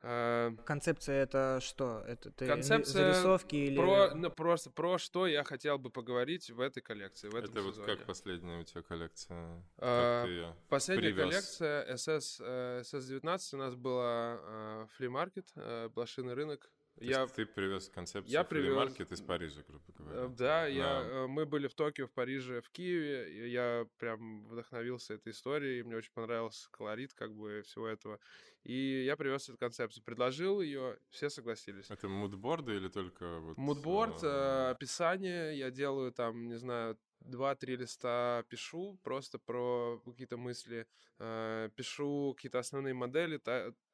Э, 0.03 0.51
концепция 0.65 1.23
это 1.23 1.61
что? 1.63 2.03
Это 2.09 2.33
ты 2.33 2.49
Концепция 2.49 3.13
зарисовки 3.13 3.55
или... 3.55 3.77
Про, 3.77 4.17
ну, 4.17 4.31
просто 4.31 4.71
про 4.71 4.99
что 4.99 5.29
я 5.29 5.45
хотел 5.45 5.79
бы 5.79 5.91
поговорить 5.91 6.51
в 6.51 6.59
этой 6.59 6.81
коллекции, 6.81 7.29
в 7.29 7.37
этом 7.37 7.53
Это 7.53 7.63
сезоне. 7.63 7.87
вот 7.87 7.99
как 7.99 8.07
последняя 8.07 8.59
у 8.59 8.65
тебя 8.65 8.83
коллекция? 8.83 9.63
А, 9.79 10.57
последняя 10.69 11.13
привез? 11.13 11.25
коллекция 11.25 11.95
SS, 11.95 12.83
SS19 12.83 13.55
у 13.55 13.59
нас 13.59 13.77
была 13.77 14.89
фли-маркет, 14.97 15.53
блошиный 15.95 16.35
рынок 16.35 16.69
то 17.01 17.07
я... 17.07 17.27
ты 17.27 17.47
привез 17.47 17.89
концепцию 17.89 18.33
я 18.33 18.45
привез... 18.45 18.77
маркет 18.77 19.11
из 19.11 19.23
Парижа, 19.23 19.63
грубо 19.67 19.85
говоря. 19.97 20.25
Э, 20.25 20.29
да, 20.29 20.67
я... 20.67 21.01
Э, 21.03 21.27
мы 21.27 21.47
были 21.47 21.67
в 21.67 21.75
Токио, 21.75 22.07
в 22.07 22.13
Париже, 22.13 22.61
в 22.61 22.71
Киеве. 22.71 23.33
И 23.33 23.51
я 23.51 23.87
прям 23.99 24.47
вдохновился 24.49 25.15
этой 25.15 25.33
историей. 25.33 25.83
Мне 25.83 25.97
очень 25.97 26.13
понравился 26.13 26.69
колорит 26.71 27.15
как 27.15 27.35
бы 27.35 27.63
всего 27.65 27.87
этого. 27.87 28.21
И 28.65 29.05
я 29.05 29.17
привез 29.17 29.49
эту 29.49 29.57
концепцию, 29.57 30.05
предложил 30.05 30.61
ее, 30.61 30.99
все 31.09 31.31
согласились. 31.31 31.91
Это 31.91 32.09
мудборды 32.09 32.77
или 32.77 32.89
только 32.89 33.41
вот... 33.41 33.57
Мудборд, 33.57 34.23
э, 34.23 34.71
описание, 34.71 35.57
я 35.57 35.71
делаю 35.71 36.13
там, 36.13 36.49
не 36.49 36.59
знаю, 36.59 36.99
два-три 37.21 37.77
листа 37.77 38.45
пишу 38.49 38.99
просто 39.03 39.39
про 39.39 40.01
какие-то 40.05 40.37
мысли, 40.37 40.87
э, 41.19 41.71
пишу 41.75 42.35
какие-то 42.37 42.59
основные 42.59 42.93
модели, 42.93 43.41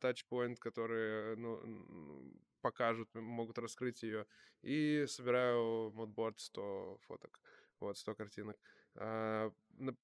тачпоинт, 0.01 0.59
которые 0.59 1.37
ну, 1.37 1.61
покажут, 2.67 3.15
могут 3.15 3.59
раскрыть 3.59 4.03
ее, 4.03 4.27
и 4.63 5.05
собираю 5.07 5.93
модборд 5.93 6.41
100 6.41 6.99
фоток, 7.07 7.41
вот, 7.79 7.97
100 7.97 8.15
картинок. 8.17 8.57
А, 8.97 9.53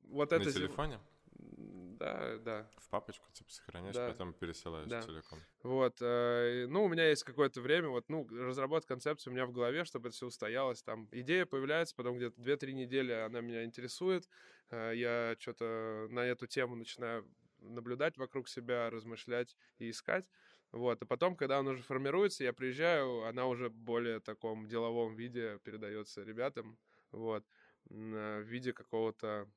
вот 0.04 0.30
На 0.30 0.36
это 0.36 0.52
телефоне? 0.52 1.00
Да, 1.34 2.38
да. 2.38 2.70
В 2.76 2.88
папочку 2.88 3.32
типа 3.32 3.50
сохраняешь, 3.50 3.96
да. 3.96 4.08
потом 4.08 4.32
пересылаешь 4.32 4.88
да. 4.88 5.02
целиком. 5.02 5.40
Вот, 5.64 5.96
э, 6.00 6.66
ну, 6.68 6.84
у 6.84 6.88
меня 6.88 7.08
есть 7.08 7.24
какое-то 7.24 7.60
время, 7.60 7.88
вот, 7.88 8.08
ну, 8.08 8.28
разработка 8.30 8.94
концепции 8.94 9.30
у 9.30 9.32
меня 9.32 9.46
в 9.46 9.52
голове, 9.52 9.84
чтобы 9.84 10.08
это 10.08 10.16
все 10.16 10.26
устоялось, 10.26 10.84
там, 10.84 11.08
идея 11.10 11.46
появляется, 11.46 11.96
потом 11.96 12.16
где-то 12.16 12.40
2-3 12.40 12.74
недели 12.74 13.10
она 13.10 13.40
меня 13.40 13.64
интересует, 13.64 14.28
э, 14.70 14.92
я 14.94 15.34
что-то 15.40 16.06
на 16.10 16.20
эту 16.20 16.46
тему 16.46 16.76
начинаю 16.76 17.26
наблюдать 17.58 18.18
вокруг 18.18 18.48
себя, 18.48 18.90
размышлять 18.90 19.56
и 19.78 19.90
искать, 19.90 20.28
вот, 20.72 21.02
а 21.02 21.06
потом, 21.06 21.36
когда 21.36 21.60
он 21.60 21.68
уже 21.68 21.82
формируется, 21.82 22.44
я 22.44 22.52
приезжаю, 22.52 23.24
она 23.24 23.46
уже 23.46 23.68
более 23.70 24.20
таком 24.20 24.66
деловом 24.66 25.14
виде 25.14 25.58
передается 25.64 26.22
ребятам, 26.22 26.78
вот, 27.10 27.44
в 27.84 28.40
виде 28.42 28.72
какого-то 28.72 29.48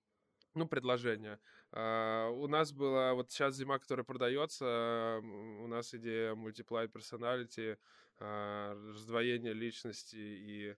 ну, 0.55 0.68
предложение. 0.68 1.39
Uh, 1.72 2.30
у 2.32 2.47
нас 2.47 2.72
была 2.72 3.13
вот 3.13 3.30
сейчас 3.30 3.55
зима, 3.55 3.78
которая 3.78 4.05
продается, 4.05 5.20
у 5.22 5.68
нас 5.68 5.93
идея 5.93 6.34
multiply 6.34 6.89
personality, 6.89 7.78
uh, 8.20 8.91
раздвоение 8.93 9.53
личности 9.53 10.16
и 10.16 10.76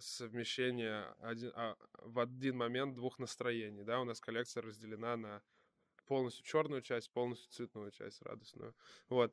совмещение 0.00 1.04
один, 1.20 1.52
а, 1.54 1.76
в 1.98 2.18
один 2.18 2.56
момент 2.56 2.94
двух 2.94 3.18
настроений. 3.18 3.84
Да, 3.84 4.00
у 4.00 4.04
нас 4.04 4.20
коллекция 4.20 4.62
разделена 4.62 5.16
на 5.16 5.42
полностью 6.08 6.44
черную 6.44 6.82
часть, 6.82 7.12
полностью 7.12 7.50
цветную 7.52 7.90
часть, 7.92 8.22
радостную. 8.22 8.74
Вот. 9.08 9.32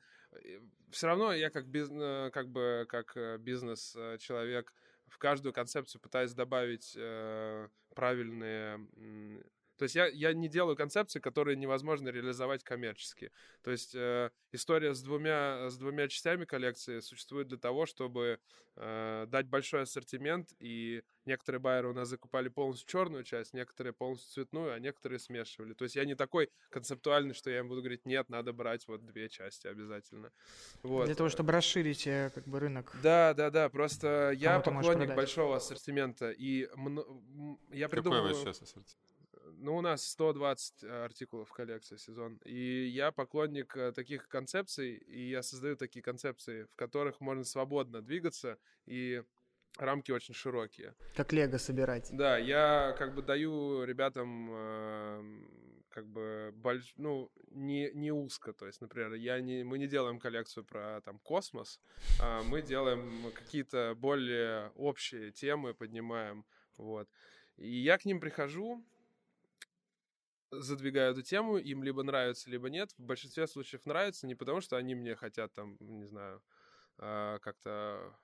Все 0.91 1.07
равно 1.07 1.33
я 1.33 1.49
как, 1.49 1.67
бизнес, 1.67 2.31
как 2.31 2.49
бы 2.49 2.85
как 2.87 3.17
э, 3.17 3.37
бизнес-человек 3.37 4.73
в 5.07 5.17
каждую 5.17 5.53
концепцию 5.53 6.01
пытаюсь 6.01 6.33
добавить 6.33 6.93
э, 6.97 7.69
правильные 7.95 8.87
то 9.77 9.83
есть 9.83 9.95
я, 9.95 10.07
я 10.07 10.33
не 10.33 10.47
делаю 10.47 10.75
концепции, 10.75 11.19
которые 11.19 11.57
невозможно 11.57 12.09
реализовать 12.09 12.63
коммерчески. 12.63 13.31
То 13.61 13.71
есть 13.71 13.93
э, 13.93 14.29
история 14.51 14.93
с 14.93 15.01
двумя, 15.01 15.69
с 15.69 15.77
двумя 15.77 16.07
частями 16.07 16.45
коллекции 16.45 16.99
существует 17.01 17.47
для 17.47 17.57
того, 17.57 17.85
чтобы 17.85 18.39
э, 18.77 19.25
дать 19.27 19.47
большой 19.47 19.81
ассортимент, 19.81 20.53
и 20.59 21.03
некоторые 21.25 21.59
байеры 21.59 21.89
у 21.89 21.93
нас 21.93 22.07
закупали 22.07 22.47
полностью 22.47 22.87
черную 22.87 23.23
часть, 23.23 23.53
некоторые 23.53 23.93
полностью 23.93 24.31
цветную, 24.31 24.73
а 24.73 24.79
некоторые 24.79 25.19
смешивали. 25.19 25.73
То 25.73 25.83
есть 25.83 25.95
я 25.95 26.05
не 26.05 26.15
такой 26.15 26.49
концептуальный, 26.69 27.33
что 27.33 27.49
я 27.49 27.59
им 27.59 27.67
буду 27.67 27.81
говорить, 27.81 28.05
нет, 28.05 28.29
надо 28.29 28.53
брать 28.53 28.87
вот 28.87 29.05
две 29.05 29.27
части 29.27 29.67
обязательно. 29.67 30.31
Вот. 30.83 31.05
Для 31.05 31.15
того, 31.15 31.29
чтобы 31.29 31.51
расширить 31.51 32.07
э, 32.07 32.31
как 32.33 32.47
бы 32.47 32.59
рынок. 32.59 32.95
Да, 33.03 33.33
да, 33.33 33.49
да. 33.49 33.69
Просто 33.69 34.31
я 34.37 34.59
поклонник 34.59 35.13
большого 35.15 35.57
ассортимента, 35.57 36.31
и 36.31 36.69
я 37.71 37.89
придумываю... 37.89 38.29
Какой 38.29 38.53
сейчас 38.53 38.61
ассортимент? 38.61 38.97
Ну, 39.65 39.77
у 39.77 39.81
нас 39.81 40.07
120 40.09 40.83
э, 40.83 41.05
артикулов 41.05 41.49
в 41.49 41.51
коллекции 41.51 41.97
сезон. 41.97 42.39
И 42.45 42.85
я 42.85 43.11
поклонник 43.11 43.75
э, 43.75 43.91
таких 43.93 44.27
концепций, 44.27 44.93
и 44.93 45.29
я 45.29 45.41
создаю 45.41 45.75
такие 45.75 46.03
концепции, 46.03 46.65
в 46.65 46.75
которых 46.75 47.19
можно 47.19 47.43
свободно 47.43 48.03
двигаться, 48.03 48.59
и 48.85 49.23
рамки 49.79 50.11
очень 50.11 50.35
широкие. 50.35 50.93
Как 51.15 51.33
лего 51.33 51.57
собирать. 51.57 52.09
Да, 52.11 52.37
я 52.37 52.95
как 52.99 53.15
бы 53.15 53.23
даю 53.23 53.83
ребятам 53.85 54.49
э, 54.51 55.23
как 55.89 56.05
бы 56.09 56.53
больш... 56.57 56.93
ну 56.97 57.31
не 57.49 57.89
не 57.93 58.11
узко, 58.11 58.53
то 58.53 58.67
есть, 58.67 58.81
например, 58.81 59.15
я 59.15 59.41
не 59.41 59.63
мы 59.63 59.79
не 59.79 59.87
делаем 59.87 60.19
коллекцию 60.19 60.63
про 60.63 61.01
там 61.01 61.17
космос, 61.17 61.79
а 62.21 62.43
мы 62.43 62.61
делаем 62.61 63.31
какие-то 63.33 63.95
более 63.97 64.71
общие 64.75 65.31
темы 65.31 65.73
поднимаем, 65.73 66.45
вот. 66.77 67.09
И 67.57 67.67
я 67.67 67.97
к 67.97 68.05
ним 68.05 68.19
прихожу, 68.19 68.83
задвигаю 70.61 71.11
эту 71.11 71.21
тему, 71.21 71.57
им 71.57 71.83
либо 71.83 72.03
нравится, 72.03 72.49
либо 72.49 72.69
нет. 72.69 72.91
В 72.97 73.03
большинстве 73.03 73.47
случаев 73.47 73.85
нравится 73.85 74.27
не 74.27 74.35
потому, 74.35 74.61
что 74.61 74.77
они 74.77 74.95
мне 74.95 75.15
хотят 75.15 75.53
там, 75.53 75.77
не 75.79 76.05
знаю, 76.05 76.41
а, 76.97 77.39
как-то 77.39 78.15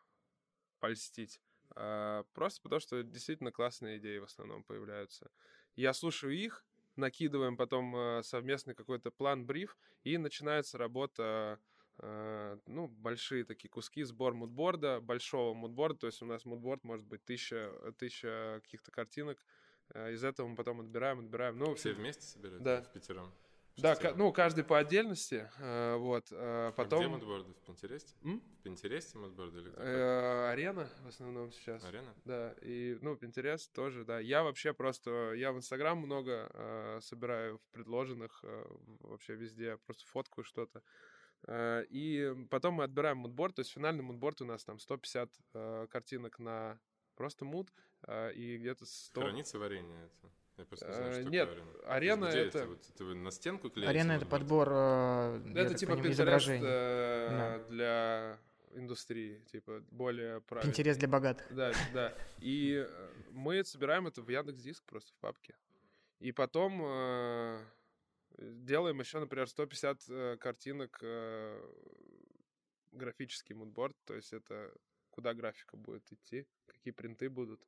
польстить, 0.79 1.39
а 1.75 2.23
просто 2.33 2.61
потому, 2.61 2.79
что 2.79 3.03
действительно 3.03 3.51
классные 3.51 3.97
идеи 3.97 4.17
в 4.17 4.23
основном 4.23 4.63
появляются. 4.63 5.29
Я 5.75 5.93
слушаю 5.93 6.33
их, 6.33 6.65
накидываем 6.95 7.55
потом 7.55 7.95
э, 7.95 8.23
совместный 8.23 8.75
какой-то 8.75 9.11
план-бриф, 9.11 9.77
и 10.03 10.17
начинается 10.17 10.77
работа 10.77 11.59
э, 11.99 12.57
ну, 12.65 12.87
большие 12.87 13.45
такие 13.45 13.69
куски, 13.69 14.03
сбор 14.03 14.33
мудборда, 14.33 14.99
большого 14.99 15.53
мудборда, 15.53 15.99
то 15.99 16.07
есть 16.07 16.21
у 16.21 16.25
нас 16.25 16.45
мудборд 16.45 16.83
может 16.83 17.05
быть 17.05 17.23
тысяча, 17.23 17.71
тысяча 17.97 18.59
каких-то 18.63 18.91
картинок, 18.91 19.43
из 19.93 20.23
этого 20.23 20.47
мы 20.47 20.55
потом 20.55 20.81
отбираем, 20.81 21.19
отбираем. 21.19 21.57
Ну, 21.57 21.75
Все 21.75 21.93
вместе 21.93 22.23
собираются? 22.23 22.63
Да. 22.63 22.81
В 22.81 22.91
пятером? 22.91 23.31
Да, 23.77 23.97
ну, 24.15 24.31
каждый 24.31 24.63
по 24.63 24.77
отдельности, 24.77 25.49
э, 25.59 25.95
вот, 25.95 26.27
э, 26.31 26.71
потом... 26.75 26.99
А 26.99 27.03
где 27.03 27.09
мудборды? 27.09 27.53
В 27.53 27.65
Пинтересте? 27.65 28.13
М? 28.23 28.39
В 28.59 28.63
Пинтересте 28.63 29.17
мудборды 29.17 29.59
или 29.59 29.69
кто? 29.69 29.81
Э, 29.81 30.51
арена 30.51 30.89
в 31.03 31.07
основном 31.07 31.51
сейчас. 31.51 31.83
Арена? 31.83 32.13
Да, 32.25 32.53
и, 32.61 32.97
ну, 33.01 33.15
Пинтерест 33.15 33.73
тоже, 33.73 34.03
да. 34.03 34.19
Я 34.19 34.43
вообще 34.43 34.73
просто, 34.73 35.33
я 35.33 35.51
в 35.51 35.57
Инстаграм 35.57 35.97
много 35.97 36.49
э, 36.53 36.99
собираю 37.01 37.57
в 37.57 37.67
предложенных, 37.71 38.41
э, 38.43 38.65
вообще 38.99 39.35
везде, 39.35 39.77
просто 39.77 40.05
фоткаю 40.05 40.43
что-то. 40.45 40.83
Э, 41.47 41.83
и 41.89 42.35
потом 42.49 42.75
мы 42.75 42.83
отбираем 42.83 43.17
мудборд, 43.17 43.55
то 43.55 43.61
есть 43.61 43.71
финальный 43.71 44.03
мудборд 44.03 44.41
у 44.41 44.45
нас 44.45 44.63
там 44.63 44.79
150 44.79 45.31
э, 45.53 45.87
картинок 45.89 46.39
на 46.39 46.79
просто 47.21 47.45
муд, 47.45 47.71
э, 48.07 48.33
и 48.33 48.57
где-то 48.57 48.87
100... 48.87 49.21
Хранится 49.21 49.59
варенье 49.59 50.05
это? 50.05 50.33
Я 50.57 50.65
просто 50.65 50.87
не 50.87 50.93
знаю, 50.93 51.13
что 51.13 51.29
Нет, 51.29 51.49
арена. 51.49 51.71
арена 51.85 52.29
Где 52.29 52.39
это... 52.39 52.57
это... 52.57 52.67
Вот, 52.67 52.89
это 52.89 53.05
вы 53.05 53.13
на 53.13 53.29
стенку 53.29 53.69
клеите? 53.69 53.89
Арена— 53.89 54.11
это 54.13 54.25
подбор, 54.25 54.69
э, 54.71 55.41
я 55.53 55.61
Это 55.61 55.75
типа 55.75 55.91
Pinterest 55.91 56.49
э, 56.49 57.27
Да. 57.29 57.59
для 57.69 58.39
индустрии, 58.73 59.39
типа 59.51 59.83
более 59.91 60.41
правильно. 60.41 60.71
Интерес 60.71 60.97
для 60.97 61.07
богатых. 61.07 61.45
Да, 61.53 61.73
да. 61.93 62.15
И 62.39 62.83
э, 62.87 63.13
мы 63.29 63.63
собираем 63.63 64.07
это 64.07 64.23
в 64.23 64.29
Яндекс 64.29 64.61
Диск 64.63 64.83
просто 64.85 65.13
в 65.13 65.17
папке. 65.17 65.55
И 66.17 66.31
потом 66.31 66.81
э, 66.83 67.63
делаем 68.39 68.99
еще, 68.99 69.19
например, 69.19 69.47
150 69.47 70.09
э, 70.09 70.37
картинок 70.39 70.97
э, 71.03 71.61
графический 72.91 73.53
мудборд, 73.53 73.95
то 74.05 74.15
есть 74.15 74.33
это 74.33 74.73
куда 75.11 75.33
графика 75.33 75.77
будет 75.77 76.11
идти, 76.11 76.47
какие 76.65 76.93
принты 76.93 77.29
будут. 77.29 77.61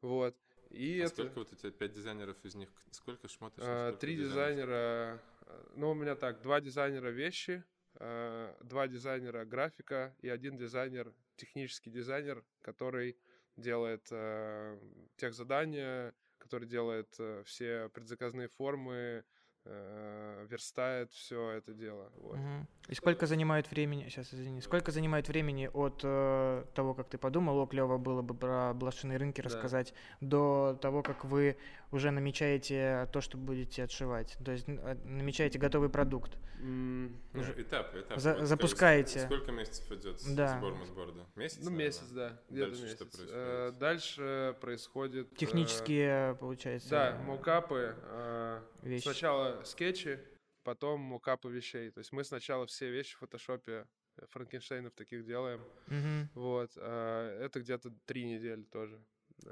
Вот. 0.00 0.36
И 0.70 1.00
А 1.00 1.04
это 1.04 1.14
сколько 1.14 1.38
вот 1.40 1.52
у 1.52 1.56
тебя, 1.56 1.70
пять 1.70 1.92
дизайнеров 1.92 2.36
из 2.44 2.54
них, 2.54 2.68
сколько 2.90 3.26
э, 3.26 3.30
сколько 3.30 3.96
три 4.00 4.16
дизайнера, 4.16 5.20
э, 5.42 5.64
ну 5.74 5.90
у 5.90 5.94
меня 5.94 6.16
так, 6.16 6.42
два 6.42 6.60
дизайнера 6.60 7.08
вещи, 7.08 7.64
э, 7.94 8.54
два 8.62 8.88
дизайнера 8.88 9.44
графика 9.44 10.14
и 10.20 10.28
один 10.28 10.56
дизайнер, 10.56 11.14
технический 11.36 11.90
дизайнер, 11.90 12.44
который 12.62 13.16
делает 13.56 14.06
э, 14.10 14.78
тех 15.16 15.34
задания, 15.34 16.14
который 16.38 16.68
делает 16.68 17.14
э, 17.18 17.42
все 17.44 17.88
предзаказные 17.90 18.48
формы, 18.48 19.24
э, 19.66 20.46
верстает 20.48 21.12
все 21.12 21.50
это 21.50 21.72
дело. 21.74 22.10
Вот. 22.16 22.36
Мгм. 22.36 22.66
И 22.88 22.94
сколько 22.94 23.26
занимает 23.26 23.70
времени, 23.70 24.04
сейчас 24.08 24.32
извини, 24.32 24.60
сколько 24.60 24.92
занимает 24.92 25.28
времени 25.28 25.68
от 25.72 26.00
э, 26.04 26.64
того, 26.74 26.94
как 26.94 27.08
ты 27.08 27.18
подумал, 27.18 27.58
о, 27.58 27.66
клево 27.66 27.98
было 27.98 28.22
бы 28.22 28.34
про 28.34 28.72
блошиные 28.74 29.18
рынки 29.18 29.40
Да. 29.40 29.46
рассказать, 29.46 29.92
до 30.20 30.78
того, 30.80 31.02
как 31.02 31.24
вы 31.24 31.56
уже 31.92 32.10
намечаете 32.10 33.08
то, 33.12 33.20
что 33.20 33.36
будете 33.38 33.82
отшивать, 33.84 34.36
то 34.44 34.52
есть 34.52 34.68
э, 34.68 34.94
намечаете 35.04 35.58
готовый 35.58 35.88
продукт. 35.88 36.36
М, 36.60 37.16
Ну, 37.34 37.40
Уже- 37.40 37.52
этапы, 37.60 38.00
этапы. 38.00 38.20
За- 38.20 38.34
Вот 38.34 38.46
запускаете. 38.46 39.20
Сколько 39.20 39.52
месяцев 39.52 39.90
идет 39.92 40.20
с- 40.20 40.24
Да. 40.34 40.56
сбор 40.58 40.74
мудборда? 40.74 41.26
Месяц? 41.34 41.58
Ну, 41.58 41.64
наверное? 41.70 41.86
месяц, 41.86 42.08
да, 42.12 42.38
Дальше 42.48 42.82
месяц. 42.82 42.96
что 42.96 43.04
Э, 43.04 43.08
происходит? 43.08 43.78
Дальше 43.78 44.56
происходит... 44.60 45.32
э, 45.32 45.36
Технические, 45.36 46.34
получается, 46.36 46.88
Да, 46.88 47.18
мокапы. 47.26 47.94
э, 48.02 48.60
вещи. 48.86 49.02
Сначала 49.04 49.62
скетчи, 49.64 50.18
потом 50.62 51.00
мокапы 51.00 51.50
вещей. 51.50 51.90
То 51.90 51.98
есть 51.98 52.12
мы 52.12 52.24
сначала 52.24 52.66
все 52.66 52.90
вещи 52.90 53.14
в 53.16 53.18
фотошопе 53.18 53.86
э, 54.16 54.26
Франкенштейнов 54.28 54.92
таких 54.94 55.24
делаем. 55.24 55.60
Мгм. 55.88 56.28
Вот. 56.34 56.72
э, 56.76 57.38
Это 57.44 57.60
где-то 57.60 57.90
три 58.06 58.24
недели 58.24 58.62
тоже. 58.62 58.98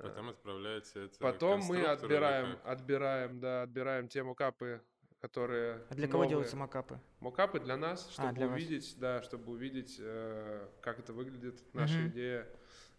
Потом 0.03 0.31
отправляете 0.31 1.05
это 1.05 1.19
Потом 1.19 1.61
мы 1.61 1.85
отбираем, 1.85 2.59
отбираем, 2.65 3.39
да, 3.39 3.63
отбираем 3.63 4.09
те 4.09 4.23
мокапы, 4.23 4.81
которые... 5.21 5.85
А 5.91 5.95
для 5.95 6.07
кого 6.07 6.19
новые. 6.23 6.29
делаются 6.31 6.57
макапы? 6.57 6.99
Мокапы 7.21 7.61
для 7.61 7.77
нас, 7.77 8.11
чтобы 8.11 8.29
А, 8.29 8.33
для 8.33 8.49
вас. 8.49 8.57
увидеть, 8.57 8.95
да, 8.99 9.23
чтобы 9.23 9.53
увидеть, 9.53 9.97
э, 10.01 10.69
как 10.81 10.99
это 11.01 11.13
выглядит, 11.13 11.63
наша 11.75 11.99
Мгм. 11.99 12.09
идея. 12.09 12.49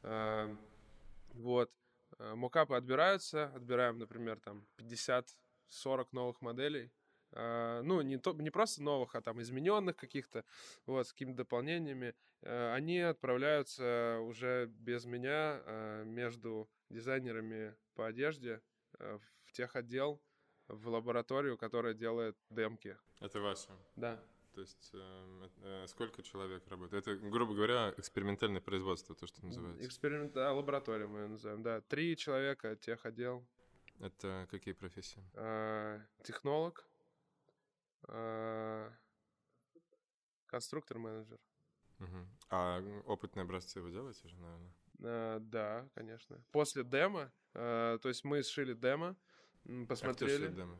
Э, 0.03 0.55
вот. 1.33 1.71
Мокапы 2.19 2.75
отбираются, 2.75 3.51
отбираем, 3.55 3.97
например, 3.97 4.39
там 4.39 4.65
50-40 5.69 6.07
новых 6.11 6.41
моделей. 6.41 6.91
Э, 7.31 7.81
ну, 7.83 8.01
не, 8.01 8.17
то, 8.17 8.33
не 8.33 8.49
просто 8.49 8.81
новых, 8.83 9.15
а 9.15 9.21
там 9.21 9.41
измененных 9.41 9.95
каких-то, 9.95 10.45
вот, 10.85 11.07
с 11.07 11.11
какими-то 11.13 11.37
дополнениями. 11.37 12.15
Э, 12.41 12.73
они 12.73 12.99
отправляются 12.99 14.19
уже 14.21 14.67
без 14.67 15.05
меня 15.05 15.61
э, 15.65 16.03
между 16.05 16.69
дизайнерами 16.89 17.75
по 17.95 18.07
одежде 18.07 18.61
в 18.97 19.51
техотдел, 19.51 20.21
в 20.67 20.87
лабораторию, 20.87 21.57
которая 21.57 21.93
делает 21.93 22.37
демки. 22.49 22.97
Это 23.19 23.39
ваше. 23.39 23.69
Да. 23.95 24.23
То 24.53 24.61
есть 24.61 24.91
э, 24.93 25.47
э, 25.63 25.87
сколько 25.87 26.23
человек 26.23 26.65
работает? 26.69 27.05
Это, 27.05 27.17
грубо 27.17 27.53
говоря, 27.53 27.93
экспериментальное 27.97 28.61
производство, 28.61 29.13
то, 29.13 29.27
что 29.27 29.45
называется. 29.45 29.85
Эксперимент, 29.85 30.35
а, 30.37 30.53
лаборатория 30.53 31.07
мы 31.07 31.19
её 31.19 31.27
называем, 31.27 31.61
да. 31.61 31.81
Три 31.81 32.15
человека, 32.15 32.77
техотдел, 32.77 33.45
Это 33.99 34.47
какие 34.51 34.73
профессии? 34.73 35.23
а, 35.33 36.01
технолог, 36.23 36.87
а, 38.07 38.91
конструктор-менеджер. 40.47 41.39
Мгм. 41.99 42.29
А 42.49 42.81
опытные 43.05 43.43
образцы 43.43 43.81
вы 43.81 43.91
делаете 43.91 44.27
же, 44.27 44.35
наверное? 44.37 44.73
А, 45.03 45.39
да, 45.39 45.89
конечно. 45.95 46.43
После 46.51 46.83
демо, 46.83 47.31
а, 47.53 47.97
то 47.99 48.09
есть 48.09 48.23
мы 48.23 48.43
сшили 48.43 48.73
демо, 48.73 49.15
м, 49.65 49.83
А 49.83 49.85
кто 49.85 49.87
посмотрели. 49.87 50.47
демо? 50.49 50.79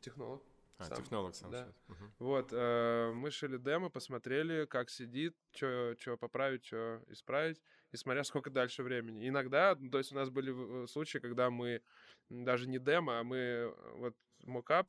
Технолог. 0.00 0.42
А, 0.78 0.84
сам. 0.84 0.96
технолог 1.02 1.34
сам 1.34 1.50
Да. 1.50 1.72
Мгм. 1.88 2.12
Вот, 2.18 2.52
э, 2.52 3.12
мы 3.14 3.30
шили 3.30 3.56
демо, 3.58 3.88
посмотрели, 3.90 4.66
как 4.66 4.90
сидит, 4.90 5.36
что 5.52 6.16
поправить, 6.20 6.64
что 6.66 7.02
исправить, 7.08 7.62
и 7.94 7.96
смотря 7.96 8.24
сколько 8.24 8.50
дальше 8.50 8.82
времени. 8.82 9.28
Иногда, 9.28 9.76
ну, 9.78 9.88
то 9.88 9.98
есть 9.98 10.10
у 10.10 10.16
нас 10.16 10.28
были 10.28 10.50
в- 10.50 10.86
случаи, 10.88 11.18
когда 11.18 11.48
мы 11.48 11.80
даже 12.28 12.68
не 12.68 12.78
демо, 12.80 13.20
а 13.20 13.22
мы 13.22 13.36
э, 13.36 13.74
вот 13.98 14.16
мокап, 14.42 14.88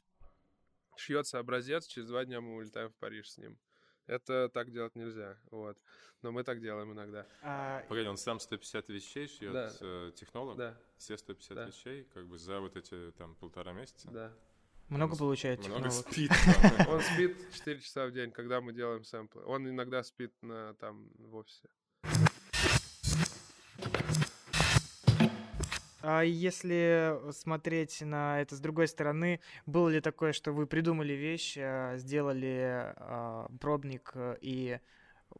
шьется 0.97 1.37
образец, 1.39 1.85
через 1.87 2.07
два 2.07 2.25
дня 2.25 2.41
мы 2.41 2.55
улетаем 2.55 2.89
в 2.89 2.95
Париж 2.95 3.29
с 3.29 3.37
ним. 3.37 3.59
Это 4.07 4.49
так 4.49 4.71
делать 4.71 4.95
нельзя, 4.95 5.37
вот. 5.51 5.77
Но 6.21 6.31
мы 6.31 6.43
так 6.43 6.61
делаем 6.61 6.91
иногда. 6.93 7.25
А, 7.41 7.81
Погоди, 7.89 8.07
он 8.07 8.17
сам 8.17 8.39
150 8.39 8.89
вещей 8.89 9.27
шьет, 9.27 9.53
Да. 9.53 9.71
э, 9.81 10.11
технолог? 10.15 10.57
Да, 10.57 10.77
Все 10.97 11.17
150 11.17 11.55
Да. 11.55 11.65
вещей, 11.65 12.03
как 12.13 12.27
бы 12.27 12.37
за 12.37 12.59
вот 12.59 12.75
эти 12.75 13.11
там 13.17 13.35
полтора 13.35 13.73
месяца? 13.73 14.09
да. 14.11 14.33
много 14.89 15.15
с- 15.15 15.17
получает 15.19 15.59
Много 15.67 15.89
технолог? 15.89 16.07
спит. 16.11 16.31
там. 16.77 16.87
Он 16.89 17.01
спит 17.01 17.37
4 17.53 17.79
часа 17.81 18.05
в 18.07 18.11
день, 18.11 18.31
когда 18.31 18.61
мы 18.61 18.73
делаем 18.73 19.03
сэмплы. 19.03 19.43
Он 19.45 19.67
иногда 19.69 20.01
спит 20.03 20.31
на, 20.41 20.73
там 20.75 21.09
в 21.17 21.35
офисе. 21.35 21.69
А 26.07 26.21
если 26.21 27.19
смотреть 27.31 28.01
на 28.01 28.39
это 28.39 28.55
с 28.55 28.59
другой 28.59 28.87
стороны, 28.87 29.39
было 29.65 29.89
ли 29.89 30.01
такое, 30.01 30.33
что 30.33 30.51
вы 30.51 30.67
придумали 30.67 31.13
вещь, 31.13 31.57
а, 31.57 31.97
сделали 31.97 32.93
а, 32.95 33.47
пробник, 33.59 34.11
э, 34.13 34.37
и 34.39 34.79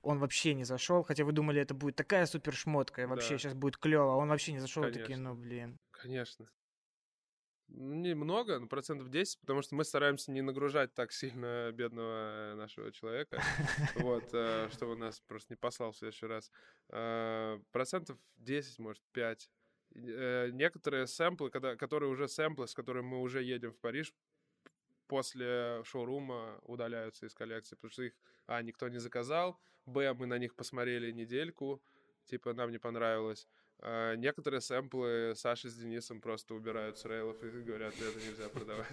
он 0.02 0.18
вообще 0.18 0.56
не 0.56 0.64
зашел, 0.64 1.04
хотя 1.04 1.24
вы 1.24 1.34
думали, 1.34 1.62
это 1.62 1.76
будет 1.76 1.96
такая 1.96 2.26
супер 2.26 2.54
шмотка, 2.56 3.04
и 3.04 3.06
вообще 3.06 3.34
Да. 3.34 3.38
сейчас 3.38 3.54
будет 3.54 3.78
клево, 3.78 4.14
а 4.14 4.16
он 4.16 4.30
вообще 4.30 4.54
не 4.54 4.60
зашел, 4.60 4.84
и 4.86 4.92
такие, 4.92 5.20
ну 5.20 5.36
блин. 5.36 5.78
Конечно. 5.92 6.48
Ну, 7.68 7.96
Немного, 7.96 8.60
но 8.60 8.68
процентов 8.68 9.10
10, 9.10 9.40
потому 9.40 9.62
что 9.62 9.76
мы 9.76 9.84
стараемся 9.84 10.32
не 10.32 10.42
нагружать 10.42 10.94
так 10.94 11.12
сильно 11.12 11.72
бедного 11.72 12.54
э, 12.54 12.56
нашего 12.56 12.92
человека, 12.92 13.42
вот, 13.96 14.24
э, 14.34 14.70
чтобы 14.72 14.94
он 14.94 15.00
нас 15.00 15.20
просто 15.22 15.54
не 15.54 15.58
послал 15.58 15.92
в 15.92 15.98
следующий 15.98 16.28
раз. 16.28 16.52
Э, 16.90 17.60
Процентов 17.72 18.18
10, 18.38 18.80
может, 18.80 19.02
5. 19.14 19.50
Э, 19.96 20.50
Некоторые 20.52 21.08
сэмплы, 21.08 21.50
когда, 21.50 21.76
которые 21.76 22.10
уже 22.10 22.28
сэмплы, 22.28 22.68
с 22.68 22.74
которыми 22.74 23.08
мы 23.08 23.22
уже 23.22 23.44
едем 23.44 23.72
в 23.72 23.80
Париж, 23.80 24.14
после 25.08 25.84
шоурума 25.84 26.60
удаляются 26.64 27.26
из 27.26 27.34
коллекции, 27.34 27.76
потому 27.76 27.92
что 27.92 28.04
их, 28.04 28.14
а, 28.48 28.62
никто 28.62 28.88
не 28.90 29.00
заказал, 29.00 29.60
б, 29.86 30.14
мы 30.14 30.26
на 30.26 30.38
них 30.38 30.56
посмотрели 30.56 31.12
недельку, 31.12 31.82
типа, 32.26 32.54
нам 32.54 32.72
не 32.72 32.80
понравилось. 32.80 33.48
А, 33.80 34.16
Некоторые 34.16 34.62
сэмплы 34.62 35.34
Саши 35.36 35.70
с 35.70 35.76
Денисом 35.76 36.22
просто 36.22 36.56
убирают 36.56 36.98
с 36.98 37.06
рейлов 37.06 37.44
и 37.44 37.50
говорят, 37.50 37.94
это 38.00 38.20
нельзя 38.20 38.50
продавать. 38.50 38.88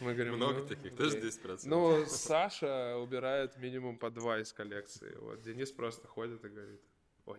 Мы 0.00 0.14
говорим, 0.14 0.36
Много 0.36 0.60
«Ну, 0.60 0.66
таких, 0.66 0.96
тоже 0.96 1.18
окей». 1.18 1.30
10%. 1.30 1.60
Ну, 1.64 2.06
Саша 2.06 2.96
убирает 2.98 3.56
минимум 3.58 3.98
по 3.98 4.10
два 4.10 4.38
из 4.38 4.52
коллекции. 4.52 5.12
Вот 5.16 5.42
Денис 5.42 5.72
просто 5.72 6.06
ходит 6.06 6.44
и 6.44 6.48
говорит, 6.48 6.80
ой. 7.26 7.38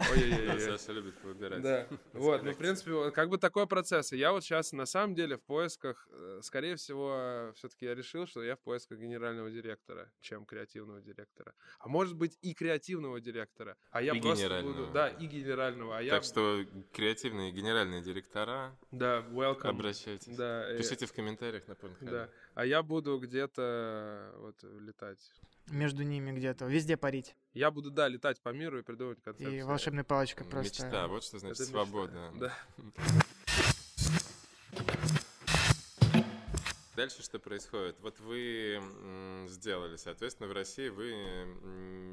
Ой-ой-ой. 0.00 0.60
Саша 0.60 0.92
любит 0.92 1.14
выбирать. 1.22 1.62
Да, 1.62 1.86
вот, 2.12 2.42
ну, 2.42 2.52
в 2.52 2.56
принципе, 2.56 3.10
как 3.10 3.28
бы 3.28 3.38
такой 3.38 3.66
процесс. 3.66 4.12
И 4.12 4.16
я 4.18 4.32
вот 4.32 4.42
сейчас, 4.44 4.72
на 4.72 4.86
самом 4.86 5.14
деле, 5.14 5.36
в 5.36 5.42
поисках, 5.42 6.08
э, 6.10 6.40
скорее 6.42 6.76
всего, 6.76 7.52
все-таки 7.54 7.84
я 7.86 7.94
решил, 7.94 8.26
что 8.26 8.42
я 8.42 8.56
в 8.56 8.60
поисках 8.60 8.98
генерального 8.98 9.50
директора, 9.50 10.10
чем 10.20 10.46
креативного 10.46 11.00
директора. 11.00 11.54
А 11.78 11.88
может 11.88 12.16
быть 12.16 12.38
и 12.40 12.54
креативного 12.54 13.20
директора. 13.20 13.76
А 13.90 14.02
я 14.02 14.12
И 14.14 14.20
просто 14.20 14.62
буду... 14.62 14.90
Да, 14.92 15.08
и 15.08 15.26
генерального. 15.26 15.98
А 15.98 16.02
я... 16.02 16.12
Так 16.12 16.24
что 16.24 16.64
креативные 16.92 17.52
генеральные 17.52 18.02
директора, 18.02 18.76
Да, 18.90 19.20
welcome. 19.30 19.68
обращайтесь. 19.68 20.36
Да, 20.36 20.70
э, 20.70 20.78
Пишите 20.78 21.06
в 21.06 21.12
комментариях 21.12 21.66
на 21.68 21.72
Pornhub. 21.72 21.96
да. 22.10 22.28
А 22.54 22.64
я 22.64 22.82
буду 22.82 23.18
где-то 23.18 24.32
вот 24.38 24.62
летать. 24.62 25.32
Между 25.70 26.02
ними 26.02 26.32
где-то. 26.32 26.66
Везде 26.66 26.96
парить. 26.96 27.34
Я 27.54 27.70
буду, 27.70 27.90
да, 27.90 28.08
летать 28.08 28.40
по 28.40 28.50
миру 28.50 28.78
и 28.78 28.82
придумывать 28.82 29.22
концепции. 29.22 29.58
И 29.58 29.62
волшебной 29.62 30.04
палочкой 30.04 30.46
просто. 30.46 30.84
Мечта, 30.84 31.08
вот 31.08 31.24
что 31.24 31.38
значит 31.38 31.60
Это 31.60 31.70
мечта, 31.70 31.84
свобода. 31.84 32.32
Да. 32.34 32.52
Дальше 37.00 37.22
что 37.22 37.38
происходит? 37.38 37.98
Вот 38.00 38.20
вы 38.20 38.78
сделали, 39.48 39.96
соответственно, 39.96 40.50
в 40.50 40.52
России 40.52 40.90
вы 40.90 41.46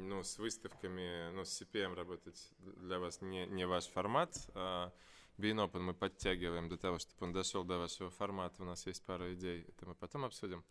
ну, 0.08 0.22
с 0.22 0.38
выставками, 0.38 1.30
ну, 1.32 1.44
с 1.44 1.60
CPM 1.60 1.94
работать 1.94 2.52
для 2.58 2.98
вас 2.98 3.20
не, 3.20 3.44
не 3.46 3.66
ваш 3.66 3.86
формат. 3.86 4.34
А 4.54 4.90
Bean 5.36 5.56
Open 5.56 5.80
мы 5.80 5.92
подтягиваем 5.92 6.68
для 6.68 6.78
того, 6.78 6.98
чтобы 6.98 7.26
он 7.26 7.32
дошел 7.34 7.64
до 7.64 7.78
вашего 7.78 8.08
формата. 8.08 8.62
У 8.62 8.64
нас 8.64 8.86
есть 8.86 9.04
пара 9.04 9.34
идей, 9.34 9.66
это 9.68 9.84
мы 9.84 9.94
потом 9.94 10.24
обсудим. 10.24 10.64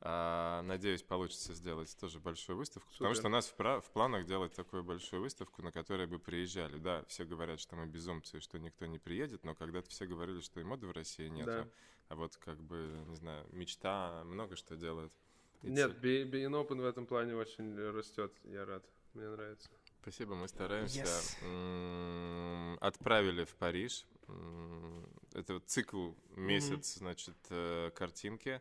А, 0.00 0.62
надеюсь, 0.62 1.02
получится 1.02 1.54
сделать 1.54 1.96
тоже 1.98 2.20
большую 2.20 2.58
выставку, 2.58 2.90
потому 2.92 3.14
Супер. 3.14 3.20
что 3.20 3.28
у 3.28 3.30
нас 3.30 3.54
в, 3.56 3.80
в 3.80 3.90
планах 3.92 4.26
делать 4.26 4.52
такую 4.52 4.84
большую 4.84 5.22
выставку, 5.22 5.62
на 5.62 5.72
которой 5.72 6.06
бы 6.06 6.18
приезжали. 6.18 6.76
Да, 6.76 7.04
все 7.08 7.24
говорят, 7.24 7.58
что 7.58 7.74
мы 7.76 7.86
безумцы, 7.86 8.40
что 8.40 8.58
никто 8.58 8.84
не 8.86 8.98
приедет, 8.98 9.44
но 9.44 9.54
когда-то 9.54 9.88
все 9.88 10.06
говорили, 10.06 10.40
что 10.40 10.60
и 10.60 10.64
моды 10.64 10.86
в 10.86 10.92
России 10.92 11.28
нет. 11.28 11.46
Да. 11.46 11.68
А 12.08 12.16
вот 12.16 12.36
как 12.36 12.60
бы, 12.62 13.02
не 13.06 13.16
знаю, 13.16 13.46
мечта 13.52 14.22
много 14.24 14.56
что 14.56 14.76
делает. 14.76 15.12
И 15.62 15.68
Нет, 15.68 15.92
цель. 15.92 16.00
Би- 16.00 16.24
Bein 16.24 16.50
Open 16.50 16.82
в 16.82 16.84
этом 16.84 17.06
плане 17.06 17.34
очень 17.34 17.74
растет. 17.74 18.32
Я 18.44 18.66
рад. 18.66 18.84
Мне 19.14 19.28
нравится. 19.28 19.70
Спасибо, 20.02 20.34
мы 20.34 20.48
стараемся. 20.48 21.00
Yes. 21.00 22.76
Отправили 22.80 23.44
в 23.44 23.54
Париж. 23.54 24.04
Это 25.32 25.54
вот 25.54 25.64
цикл 25.66 26.12
месяц, 26.36 26.96
значит, 26.96 27.36
э, 27.48 27.90
картинки. 27.94 28.60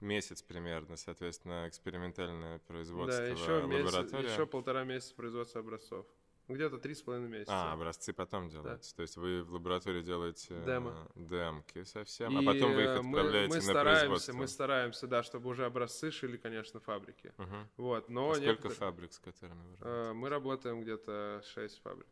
Месяц 0.00 0.42
примерно, 0.42 0.96
соответственно, 0.96 1.68
экспериментальное 1.68 2.60
производство, 2.60 3.16
да, 3.24 3.26
еще, 3.30 3.62
лаборатория. 3.64 4.32
еще 4.32 4.46
полтора 4.46 4.84
месяца 4.84 5.14
производства 5.14 5.60
образцов. 5.60 6.06
Где-то 6.46 6.78
три 6.78 6.94
с 6.94 7.02
половиной 7.02 7.28
месяца. 7.28 7.52
А, 7.52 7.72
образцы 7.74 8.12
потом 8.14 8.48
делаете. 8.48 8.94
То 8.96 9.02
есть 9.02 9.16
вы 9.18 9.42
в 9.42 9.52
лаборатории 9.52 10.00
делаете 10.00 10.46
э, 10.54 10.64
Демо. 10.64 11.06
демки 11.14 11.82
совсем, 11.84 12.32
И, 12.32 12.36
а 12.42 12.52
потом 12.52 12.72
вы 12.74 12.82
их 12.84 12.88
э, 12.88 13.02
мы- 13.02 13.18
отправляете 13.18 13.48
мы, 13.50 13.56
на 13.56 13.60
стараемся, 13.62 14.00
производство. 14.06 14.32
Мы 14.32 14.48
стараемся, 14.48 15.06
да, 15.08 15.22
чтобы 15.24 15.50
уже 15.50 15.66
образцы 15.66 16.10
шили, 16.10 16.36
конечно, 16.38 16.80
фабрики. 16.80 17.34
Мгм. 17.36 17.68
Вот, 17.76 18.08
но 18.08 18.30
А 18.30 18.34
Сколько 18.36 18.50
некотор- 18.68 18.72
фабрик, 18.76 19.12
с 19.12 19.18
которыми 19.18 19.60
вы 19.62 19.74
э, 19.74 19.84
работаете? 19.84 20.12
мы 20.14 20.28
работаем 20.30 20.80
где-то 20.82 21.42
6 21.52 21.82
фабрик. 21.82 22.06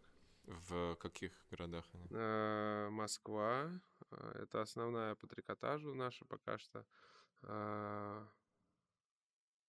В 0.45 0.97
каких 0.97 1.33
городах 1.51 1.85
они? 1.95 2.91
Москва, 2.91 3.71
это 4.35 4.61
основная 4.61 5.15
по 5.15 5.27
трикотажу 5.27 5.95
наша 5.95 6.25
пока 6.27 6.59
что. 6.59 6.85
Э, 7.47 8.27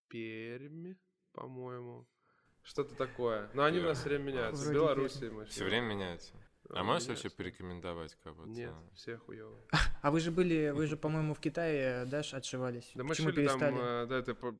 Пермь, 0.09 0.95
по-моему. 1.33 2.07
Что-то 2.63 2.95
такое. 2.95 3.49
Но 3.53 3.63
они 3.63 3.79
у 3.79 3.83
нас 3.83 3.99
все 3.99 4.09
время 4.09 4.23
меняются. 4.23 4.61
В 4.63 4.65
Вроде 4.65 4.79
Беларуси 4.79 5.23
мы 5.25 5.45
Все 5.45 5.63
время 5.63 5.85
меняются. 5.87 6.33
А 6.69 6.81
э, 6.81 6.83
можешь 6.83 7.07
вообще 7.07 7.29
порекомендовать 7.29 8.15
кого-то? 8.15 8.49
Нет, 8.49 8.73
все 8.93 9.17
хуёво. 9.17 9.57
А 10.01 10.11
вы 10.11 10.19
же 10.19 10.31
были, 10.31 10.71
вы 10.71 10.85
же, 10.87 10.97
по-моему, 10.97 11.33
в 11.33 11.39
Китае, 11.39 12.05
да, 12.05 12.19
отшивались? 12.19 12.91
Да 12.93 13.03
мы 13.03 13.09
Почему 13.09 13.31
шили 13.31 13.47
там, 13.47 13.59
перестали? 13.59 14.03
э, 14.03 14.05
да, 14.07 14.17
это 14.19 14.35
по- 14.35 14.59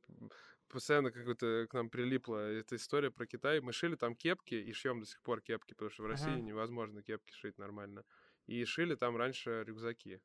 постоянно 0.68 1.10
какой-то 1.10 1.66
к 1.68 1.74
нам 1.74 1.90
прилипла 1.90 2.50
эта 2.50 2.76
история 2.76 3.10
про 3.10 3.26
Китай. 3.26 3.60
Мы 3.60 3.72
шили 3.72 3.96
там 3.96 4.14
кепки 4.14 4.54
и 4.54 4.72
шьем 4.72 5.00
до 5.00 5.06
сих 5.06 5.20
пор 5.22 5.40
кепки, 5.42 5.74
потому 5.74 5.90
что 5.90 6.02
в 6.02 6.06
России 6.06 6.32
Ага. 6.32 6.40
невозможно 6.40 7.02
кепки 7.02 7.32
шить 7.32 7.58
нормально. 7.58 8.04
И 8.46 8.64
шили 8.64 8.94
там 8.94 9.16
раньше 9.16 9.64
рюкзаки. 9.64 10.20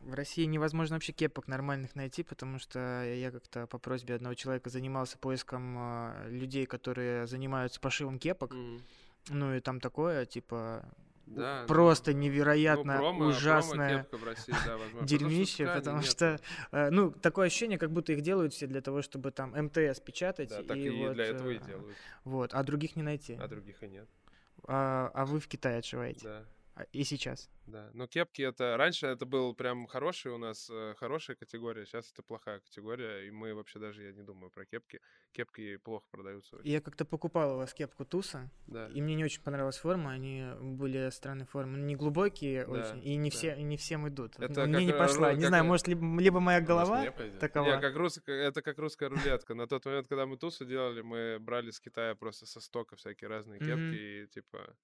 В 0.00 0.14
России 0.14 0.44
невозможно 0.44 0.96
вообще 0.96 1.12
кепок 1.12 1.48
нормальных 1.48 1.94
найти, 1.94 2.22
потому 2.22 2.58
что 2.58 3.04
я 3.04 3.30
как-то 3.30 3.66
по 3.66 3.78
просьбе 3.78 4.14
одного 4.14 4.34
человека 4.34 4.70
занимался 4.70 5.18
поиском 5.18 5.74
а, 5.76 6.26
людей, 6.28 6.66
которые 6.66 7.26
занимаются 7.26 7.80
пошивом 7.80 8.18
кепок. 8.18 8.54
Ну 9.28 9.54
и 9.54 9.60
там 9.60 9.80
такое, 9.80 10.24
типа, 10.24 10.88
Да, 11.26 11.64
просто 11.66 12.12
ну, 12.12 12.18
невероятно 12.18 12.98
Ну, 12.98 13.02
промо- 13.02 13.28
ужасное 13.28 13.88
промо-кепка 13.88 14.16
в 14.16 14.24
России, 14.24 14.54
да, 14.64 15.04
дерьмище, 15.04 15.64
ткани 15.64 15.78
потому 15.80 16.02
что, 16.02 16.40
э, 16.72 16.90
ну, 16.90 17.10
такое 17.10 17.48
ощущение, 17.48 17.78
как 17.78 17.90
будто 17.90 18.12
их 18.12 18.22
делают 18.22 18.54
все 18.54 18.66
для 18.66 18.80
того, 18.80 19.02
чтобы 19.02 19.30
там 19.30 19.50
МТС 19.50 20.00
печатать. 20.00 20.48
Да, 20.48 20.62
так 20.62 20.76
и, 20.78 20.88
вот, 20.90 21.14
для 21.14 21.24
этого 21.26 21.50
и 21.50 21.56
э, 21.56 21.66
делают, 21.66 21.96
Вот, 22.24 22.54
а 22.54 22.62
других 22.62 22.96
не 22.96 23.02
найти. 23.02 23.34
а 23.34 23.48
других 23.48 23.82
и 23.82 23.88
нет. 23.88 24.08
А, 24.64 25.10
а 25.12 25.26
вы 25.26 25.40
в 25.40 25.48
Китае 25.48 25.78
отшиваете? 25.78 26.24
Да, 26.24 26.44
И 26.92 27.04
сейчас? 27.04 27.50
да. 27.66 27.90
Но 27.92 28.06
кепки 28.06 28.42
это... 28.42 28.76
Раньше 28.76 29.06
это 29.06 29.26
был 29.26 29.54
прям 29.54 29.86
хороший 29.86 30.32
у 30.32 30.38
нас, 30.38 30.70
э, 30.70 30.94
хорошая 30.96 31.36
категория, 31.36 31.84
сейчас 31.84 32.10
это 32.12 32.22
плохая 32.22 32.60
категория, 32.60 33.26
и 33.26 33.30
мы 33.30 33.54
вообще 33.54 33.78
даже, 33.78 34.04
я 34.04 34.12
не 34.12 34.22
думаю 34.22 34.50
про 34.50 34.64
кепки. 34.64 35.00
Кепки 35.32 35.76
плохо 35.76 36.06
продаются. 36.10 36.56
очень. 36.56 36.70
Я 36.70 36.80
как-то 36.80 37.04
покупал 37.04 37.54
у 37.54 37.56
вас 37.58 37.74
кепку 37.74 38.04
Туса, 38.04 38.50
Да. 38.66 38.88
и 38.88 39.00
мне 39.02 39.14
не 39.14 39.24
очень 39.24 39.42
понравилась 39.42 39.76
форма, 39.76 40.12
они 40.12 40.46
были 40.60 41.10
странной 41.10 41.44
формы, 41.44 41.78
не 41.78 41.94
глубокие 41.94 42.64
Да, 42.64 42.72
очень, 42.72 43.04
и 43.06 43.16
не 43.16 43.30
да. 43.30 43.36
все, 43.36 43.56
не 43.56 43.76
всем 43.76 44.08
идут. 44.08 44.38
Это 44.38 44.66
мне 44.66 44.86
не 44.86 44.92
э, 44.92 44.98
пошла, 44.98 45.32
ру- 45.32 45.36
не 45.36 45.44
знаю, 45.46 45.64
э, 45.64 45.66
может 45.66 45.88
либо, 45.88 46.20
либо 46.20 46.40
моя 46.40 46.60
голова 46.60 47.10
пойдет? 47.12 47.38
такова. 47.38 47.66
Не, 47.66 47.80
как 47.80 47.94
русская, 47.96 48.48
это 48.48 48.62
как 48.62 48.78
русская 48.78 49.08
рулетка. 49.10 49.54
На 49.54 49.66
тот 49.66 49.84
момент, 49.84 50.08
когда 50.08 50.24
мы 50.24 50.38
тусу 50.38 50.64
делали, 50.64 51.02
мы 51.02 51.38
брали 51.38 51.70
с 51.70 51.80
Китая 51.80 52.14
просто 52.14 52.46
со 52.46 52.60
стока 52.60 52.96
всякие 52.96 53.28
разные 53.28 53.58
кепки, 53.60 54.22
и 54.22 54.26
типа... 54.28 54.74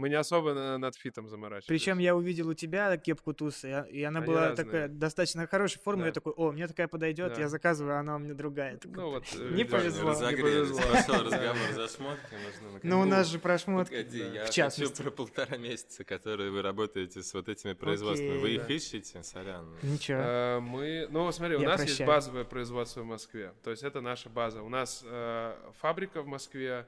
Мы 0.00 0.08
не 0.08 0.14
особо 0.14 0.54
на- 0.54 0.78
над 0.78 0.96
фитом 0.96 1.28
заморачивались. 1.28 1.66
Причем 1.66 1.98
я 1.98 2.16
увидел 2.16 2.48
у 2.48 2.54
тебя 2.54 2.96
кепку 2.96 3.34
Туса, 3.34 3.82
и, 3.82 4.02
она 4.02 4.20
Они 4.20 4.26
была 4.26 4.48
разные. 4.48 4.64
такая 4.64 4.88
достаточно 4.88 5.46
хорошей 5.46 5.78
формы. 5.80 6.02
Да. 6.02 6.06
Я 6.06 6.12
такой, 6.12 6.32
о, 6.32 6.52
мне 6.52 6.66
такая 6.66 6.88
подойдет, 6.88 7.34
Да. 7.34 7.40
я 7.42 7.48
заказываю, 7.48 7.96
а 7.96 8.00
она 8.00 8.16
у 8.16 8.18
меня 8.18 8.32
другая. 8.32 8.72
Я 8.72 8.78
такой, 8.78 8.96
Ну 8.96 9.10
вот... 9.10 9.24
э, 9.38 9.50
Не 9.52 9.64
повезло. 9.64 10.14
Пошел 10.14 11.24
разговор 11.24 11.56
за 11.74 11.88
шмотки. 11.88 12.34
Ну, 12.82 13.00
у 13.00 13.04
нас 13.04 13.26
же 13.28 13.38
про 13.38 13.58
шмотки. 13.58 13.90
Погоди, 13.94 14.24
я 14.32 14.46
хочу 14.46 14.90
про 15.02 15.10
полтора 15.10 15.56
месяца, 15.58 16.02
которые 16.04 16.50
вы 16.50 16.62
работаете 16.62 17.22
с 17.22 17.34
вот 17.34 17.48
этими 17.50 17.74
производствами. 17.74 18.38
Вы 18.38 18.54
их 18.54 18.70
ищете, 18.70 19.22
сорян? 19.22 19.76
Ничего. 19.82 20.18
Э, 20.18 20.60
Мы, 20.60 21.06
ну 21.10 21.30
смотри, 21.32 21.56
у 21.56 21.60
нас 21.60 21.84
есть 21.84 22.04
базовое 22.06 22.44
производство 22.44 23.02
в 23.02 23.04
Москве, 23.04 23.52
то 23.62 23.70
есть 23.70 23.82
это 23.82 24.00
наша 24.00 24.30
база. 24.30 24.62
У 24.62 24.68
нас 24.70 25.02
э, 25.04 25.54
фабрика 25.78 26.22
в 26.22 26.26
Москве 26.26 26.86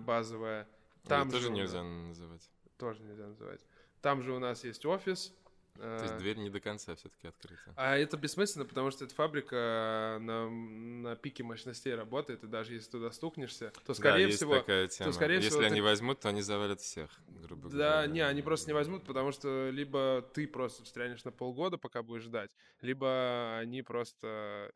базовая. 0.00 0.66
Там 1.08 1.30
тоже 1.30 1.44
же 1.46 1.50
нельзя 1.52 1.82
называть. 1.82 2.50
Тоже 2.78 3.02
нельзя 3.02 3.26
называть. 3.26 3.60
Там 4.02 4.22
же 4.22 4.32
у 4.32 4.38
нас 4.38 4.62
есть 4.64 4.84
офис. 4.84 5.32
э, 5.78 5.96
То 5.98 6.04
есть 6.04 6.16
дверь 6.18 6.36
не 6.38 6.50
до 6.50 6.60
конца 6.60 6.94
все-таки 6.94 7.28
открыта. 7.28 7.72
А 7.76 7.96
это 7.96 8.16
бессмысленно, 8.16 8.64
потому 8.66 8.90
что 8.90 9.04
эта 9.04 9.14
фабрика 9.14 10.18
на, 10.20 10.48
на 10.48 11.16
пике 11.16 11.42
мощностей 11.42 11.94
работает, 11.94 12.44
и 12.44 12.46
даже 12.46 12.74
если 12.74 12.90
туда 12.90 13.10
стукнешься, 13.10 13.70
то, 13.84 13.88
Да, 13.88 13.94
скорее 13.94 14.26
есть 14.26 14.38
всего... 14.38 14.56
такая 14.58 14.88
тема. 14.88 15.12
скорее 15.12 15.36
Если 15.36 15.48
всего, 15.50 15.60
ты- 15.60 15.66
они 15.66 15.80
возьмут, 15.80 16.20
то 16.20 16.28
они 16.28 16.42
завалят 16.42 16.80
всех, 16.80 17.10
грубо 17.28 17.68
говоря. 17.68 17.78
Да, 18.02 18.06
не, 18.06 18.20
они 18.20 18.42
просто 18.42 18.68
не 18.68 18.74
возьмут, 18.74 19.04
потому 19.04 19.32
что 19.32 19.70
либо 19.70 20.22
ты 20.34 20.46
просто 20.46 20.84
встрянешь 20.84 21.24
на 21.24 21.32
полгода, 21.32 21.78
пока 21.78 22.02
будешь 22.02 22.22
ждать, 22.24 22.50
либо 22.80 23.56
они 23.58 23.82
просто... 23.82 24.72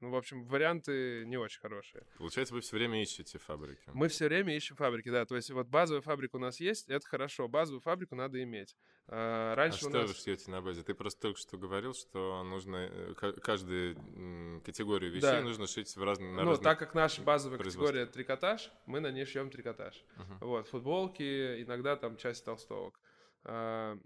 Ну, 0.00 0.08
в 0.10 0.16
общем, 0.16 0.44
варианты 0.44 1.24
не 1.26 1.36
очень 1.36 1.60
хорошие. 1.60 2.04
Получается, 2.16 2.54
вы 2.54 2.62
все 2.62 2.76
время 2.76 3.02
ищете 3.02 3.38
фабрики. 3.38 3.82
Мы 3.92 4.08
все 4.08 4.28
время 4.28 4.56
ищем 4.56 4.74
фабрики, 4.76 5.10
да. 5.10 5.26
То 5.26 5.36
есть 5.36 5.50
вот 5.50 5.66
базовая 5.68 6.00
фабрика 6.00 6.36
у 6.36 6.38
нас 6.38 6.58
есть, 6.58 6.88
это 6.88 7.06
хорошо. 7.06 7.48
Базовую 7.48 7.82
фабрику 7.82 8.14
надо 8.14 8.42
иметь. 8.42 8.74
А, 9.08 9.52
А 9.52 9.54
раньше 9.56 9.80
что 9.80 9.88
у 9.88 9.92
нас... 9.92 10.08
вы 10.08 10.14
шьете 10.14 10.50
на 10.50 10.62
базе? 10.62 10.82
Ты 10.82 10.94
просто 10.94 11.20
только 11.20 11.38
что 11.38 11.58
говорил, 11.58 11.92
что 11.92 12.42
нужно 12.44 12.76
э, 12.90 13.14
ка- 13.14 13.34
каждую 13.34 13.94
категорию 14.64 15.10
вещей 15.10 15.20
Да. 15.20 15.42
нужно 15.42 15.66
шить 15.66 15.94
в 15.94 16.02
разных 16.02 16.32
на 16.34 16.44
Ну, 16.44 16.56
так 16.56 16.78
как 16.78 16.94
наша 16.94 17.20
базовая 17.20 17.58
категория 17.58 18.06
трикотаж, 18.06 18.72
мы 18.86 19.00
на 19.00 19.10
ней 19.10 19.26
шьем 19.26 19.50
трикотаж. 19.50 20.02
Мгм. 20.16 20.38
Вот, 20.40 20.68
футболки, 20.68 21.62
иногда 21.62 21.96
там 21.96 22.16
часть 22.16 22.42
толстовок. 22.44 22.98
А, 23.44 23.98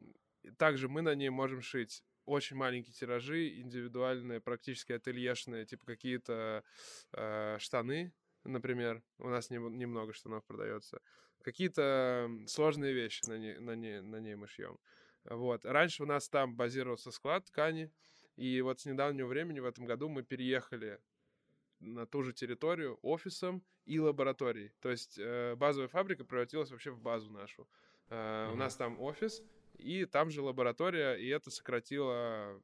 Также 0.58 0.88
мы 0.88 1.02
на 1.02 1.14
ней 1.14 1.30
можем 1.30 1.62
шить 1.62 2.02
очень 2.26 2.56
маленькие 2.56 2.94
тиражи, 2.94 3.60
индивидуальные, 3.60 4.40
практически 4.40 4.92
ательешные, 4.92 5.66
типа 5.66 5.86
какие-то 5.86 6.64
э, 7.12 7.56
штаны, 7.58 8.12
например. 8.44 9.02
У 9.18 9.28
нас 9.28 9.50
не- 9.50 9.58
немного 9.58 10.12
штанов 10.12 10.44
продается. 10.44 11.00
Какие-то 11.42 12.30
сложные 12.46 12.94
вещи 12.94 13.22
на 13.28 13.38
ней, 13.38 13.58
на 13.58 13.74
ней, 13.76 14.00
на 14.00 14.16
ней 14.16 14.34
мы 14.34 14.48
шьем. 14.48 14.78
Вот. 15.24 15.64
Раньше 15.64 16.02
у 16.02 16.06
нас 16.06 16.28
там 16.28 16.54
базировался 16.56 17.10
склад 17.10 17.44
ткани, 17.46 17.90
и 18.36 18.60
вот 18.60 18.80
с 18.80 18.86
недавнего 18.86 19.26
времени 19.26 19.60
в 19.60 19.64
этом 19.64 19.84
году 19.84 20.08
мы 20.08 20.22
переехали 20.22 20.98
на 21.80 22.06
ту 22.06 22.22
же 22.22 22.32
территорию 22.32 22.98
офисом 23.02 23.62
и 23.84 23.98
лабораторией. 23.98 24.72
То 24.80 24.90
есть 24.90 25.18
э, 25.18 25.54
базовая 25.56 25.88
фабрика 25.88 26.24
превратилась 26.24 26.70
вообще 26.70 26.90
в 26.90 27.00
базу 27.00 27.30
нашу. 27.30 27.68
Э, 28.08 28.14
mm-hmm. 28.14 28.52
У 28.52 28.56
нас 28.56 28.76
там 28.76 29.00
офис, 29.00 29.42
и 29.78 30.04
там 30.04 30.30
же 30.30 30.42
лаборатория, 30.42 31.14
и 31.14 31.28
это 31.28 31.50
сократило 31.50 32.60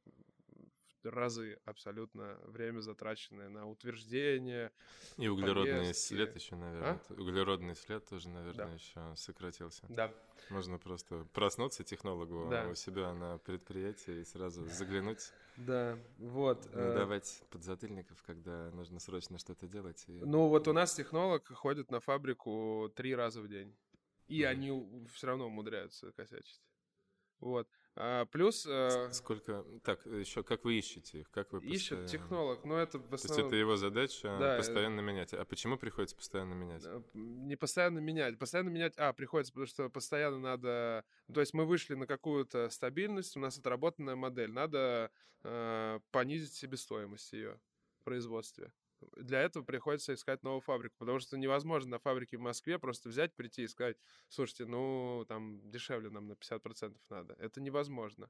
разы 1.03 1.59
абсолютно 1.65 2.37
время 2.45 2.79
затраченное 2.81 3.49
на 3.49 3.67
утверждение. 3.67 4.71
И 5.17 5.27
углеродный 5.27 5.79
повестки. 5.79 6.07
след 6.07 6.35
еще, 6.35 6.55
наверное. 6.55 6.99
А? 7.09 7.13
Углеродный 7.13 7.75
след 7.75 8.05
тоже, 8.05 8.29
наверное, 8.29 8.67
да. 8.67 8.73
еще 8.73 9.15
сократился. 9.15 9.85
Да. 9.89 10.13
Можно 10.49 10.77
просто 10.77 11.25
проснуться 11.33 11.83
технологу 11.83 12.49
да. 12.49 12.67
у 12.67 12.75
себя 12.75 13.13
на 13.13 13.37
предприятии 13.39 14.21
и 14.21 14.25
сразу 14.25 14.65
заглянуть. 14.65 15.31
Да, 15.57 15.97
вот. 16.17 16.65
Не 16.73 16.81
э, 16.81 16.95
давать 16.95 17.43
подзатыльников, 17.49 18.21
когда 18.23 18.71
нужно 18.71 18.99
срочно 18.99 19.37
что-то 19.37 19.67
делать. 19.67 20.03
И... 20.07 20.21
Ну 20.23 20.47
вот 20.47 20.67
у 20.67 20.73
нас 20.73 20.93
технолог 20.93 21.47
ходит 21.47 21.91
на 21.91 21.99
фабрику 21.99 22.91
три 22.95 23.15
раза 23.15 23.41
в 23.41 23.47
день. 23.47 23.75
И 24.27 24.41
mm-hmm. 24.41 24.47
они 24.47 25.07
все 25.13 25.27
равно 25.27 25.47
умудряются 25.47 26.11
косячить. 26.13 26.61
Вот. 27.41 27.67
А, 27.95 28.25
плюс... 28.25 28.65
Э, 28.65 29.11
Сколько... 29.11 29.65
Так, 29.83 30.05
еще 30.05 30.43
как 30.43 30.63
вы 30.63 30.77
ищете 30.77 31.21
их? 31.21 31.31
Как 31.31 31.51
вы 31.51 31.59
Ищет 31.65 32.01
постоянно... 32.01 32.07
технолог, 32.07 32.63
но 32.63 32.77
это 32.77 32.99
в 32.99 33.13
основном... 33.13 33.19
То 33.19 33.27
есть 33.27 33.47
это 33.47 33.55
его 33.55 33.75
задача 33.75 34.37
да, 34.39 34.57
постоянно 34.57 35.01
менять. 35.01 35.33
А 35.33 35.43
почему 35.43 35.77
приходится 35.77 36.15
постоянно 36.15 36.53
менять? 36.53 36.83
Э, 36.85 37.01
не 37.13 37.57
постоянно 37.57 37.99
менять. 37.99 38.39
Постоянно 38.39 38.69
менять... 38.69 38.93
А, 38.97 39.11
приходится, 39.11 39.51
потому 39.51 39.67
что 39.67 39.89
постоянно 39.89 40.39
надо... 40.39 41.03
То 41.33 41.41
есть 41.41 41.53
мы 41.53 41.65
вышли 41.65 41.95
на 41.95 42.07
какую-то 42.07 42.69
стабильность, 42.69 43.35
у 43.35 43.39
нас 43.39 43.57
отработанная 43.57 44.15
модель. 44.15 44.51
Надо 44.51 45.11
э, 45.43 45.99
понизить 46.11 46.53
себестоимость 46.53 47.33
ее 47.33 47.59
в 47.99 48.03
производстве 48.03 48.71
для 49.15 49.41
этого 49.41 49.63
приходится 49.63 50.13
искать 50.13 50.43
новую 50.43 50.61
фабрику, 50.61 50.95
потому 50.97 51.19
что 51.19 51.37
невозможно 51.37 51.91
на 51.91 51.99
фабрике 51.99 52.37
в 52.37 52.41
Москве 52.41 52.79
просто 52.79 53.09
взять, 53.09 53.35
прийти 53.35 53.63
и 53.63 53.67
сказать, 53.67 53.97
слушайте, 54.29 54.65
ну, 54.65 55.25
там, 55.27 55.61
дешевле 55.69 56.09
нам 56.09 56.27
на 56.27 56.33
50% 56.33 56.95
надо. 57.09 57.35
Это 57.39 57.61
невозможно. 57.61 58.29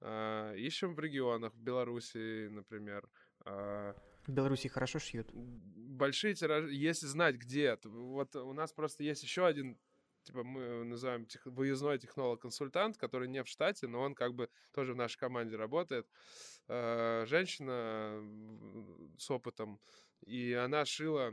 А, 0.00 0.54
ищем 0.54 0.94
в 0.94 1.00
регионах, 1.00 1.54
в 1.54 1.60
Беларуси, 1.60 2.48
например. 2.48 3.08
А, 3.44 3.94
в 4.26 4.32
Беларуси 4.32 4.68
хорошо 4.68 4.98
шьют? 4.98 5.28
Большие 5.32 6.34
тиражи, 6.34 6.72
если 6.72 7.06
знать 7.06 7.36
где. 7.36 7.78
Вот 7.84 8.34
у 8.36 8.52
нас 8.52 8.72
просто 8.72 9.04
есть 9.04 9.22
еще 9.22 9.46
один 9.46 9.78
типа 10.26 10.42
мы 10.42 10.84
называем 10.84 11.24
тех, 11.24 11.46
выездной 11.46 11.98
технолог-консультант, 11.98 12.96
который 12.96 13.28
не 13.28 13.42
в 13.42 13.48
штате, 13.48 13.86
но 13.86 14.00
он 14.00 14.14
как 14.14 14.34
бы 14.34 14.50
тоже 14.72 14.92
в 14.92 14.96
нашей 14.96 15.18
команде 15.18 15.56
работает. 15.56 16.06
Э, 16.68 17.24
женщина 17.26 18.20
с 19.18 19.30
опытом, 19.30 19.80
и 20.26 20.52
она 20.52 20.84
шила, 20.84 21.32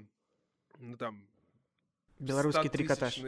ну 0.80 0.98
там, 0.98 1.28
Белорусский 2.20 2.70
трикотаж. 2.70 3.20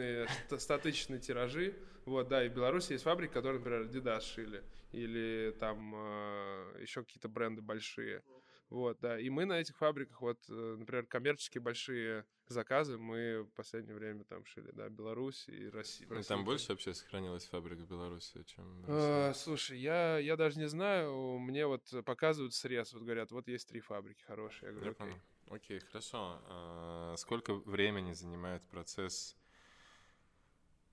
Статичные 0.58 1.20
тиражи. 1.20 1.76
Вот, 2.04 2.28
да, 2.28 2.44
и 2.44 2.48
в 2.48 2.54
Беларуси 2.54 2.92
есть 2.92 3.04
фабрики, 3.04 3.32
которые, 3.32 3.58
например, 3.58 3.82
Adidas 3.82 4.20
шили. 4.20 4.64
Или 4.92 5.54
там 5.58 5.92
э, 5.94 6.78
еще 6.80 7.02
какие-то 7.02 7.28
бренды 7.28 7.62
большие. 7.62 8.22
Вот, 8.68 8.98
да. 9.00 9.18
И 9.18 9.28
мы 9.28 9.44
на 9.44 9.60
этих 9.60 9.76
фабриках, 9.76 10.20
вот, 10.20 10.38
э, 10.48 10.76
например, 10.78 11.06
коммерческие 11.06 11.60
большие 11.60 12.24
заказы 12.48 12.96
мы 12.96 13.42
в 13.42 13.50
последнее 13.54 13.94
время 13.94 14.24
там 14.24 14.44
шили, 14.44 14.70
да, 14.72 14.88
Беларусь 14.88 15.48
и 15.48 15.68
Россия. 15.68 16.06
Ну, 16.08 16.22
там 16.22 16.44
больше 16.44 16.68
вообще 16.70 16.94
сохранилось 16.94 17.46
фабрик 17.46 17.78
в 17.78 17.86
Беларуси, 17.86 18.42
чем 18.44 18.82
в 18.82 18.84
а, 18.88 19.32
Слушай, 19.34 19.78
я, 19.78 20.18
я 20.18 20.36
даже 20.36 20.58
не 20.58 20.68
знаю, 20.68 21.38
мне 21.38 21.66
вот 21.66 21.92
показывают 22.04 22.54
срез, 22.54 22.92
вот 22.92 23.02
говорят, 23.02 23.30
вот 23.32 23.48
есть 23.48 23.68
три 23.68 23.80
фабрики 23.80 24.22
хорошие. 24.22 24.68
Я 24.68 24.72
говорю, 24.72 24.96
я 24.98 25.04
окей. 25.04 25.20
Окей, 25.50 25.80
хорошо. 25.80 26.40
А 26.48 27.14
сколько 27.16 27.54
времени 27.54 28.12
занимает 28.12 28.62
процесс 28.68 29.36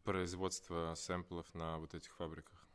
производства 0.04 0.94
сэмплов 0.96 1.54
на 1.54 1.80
вот 1.80 1.94
этих 1.94 2.16
фабриках? 2.16 2.68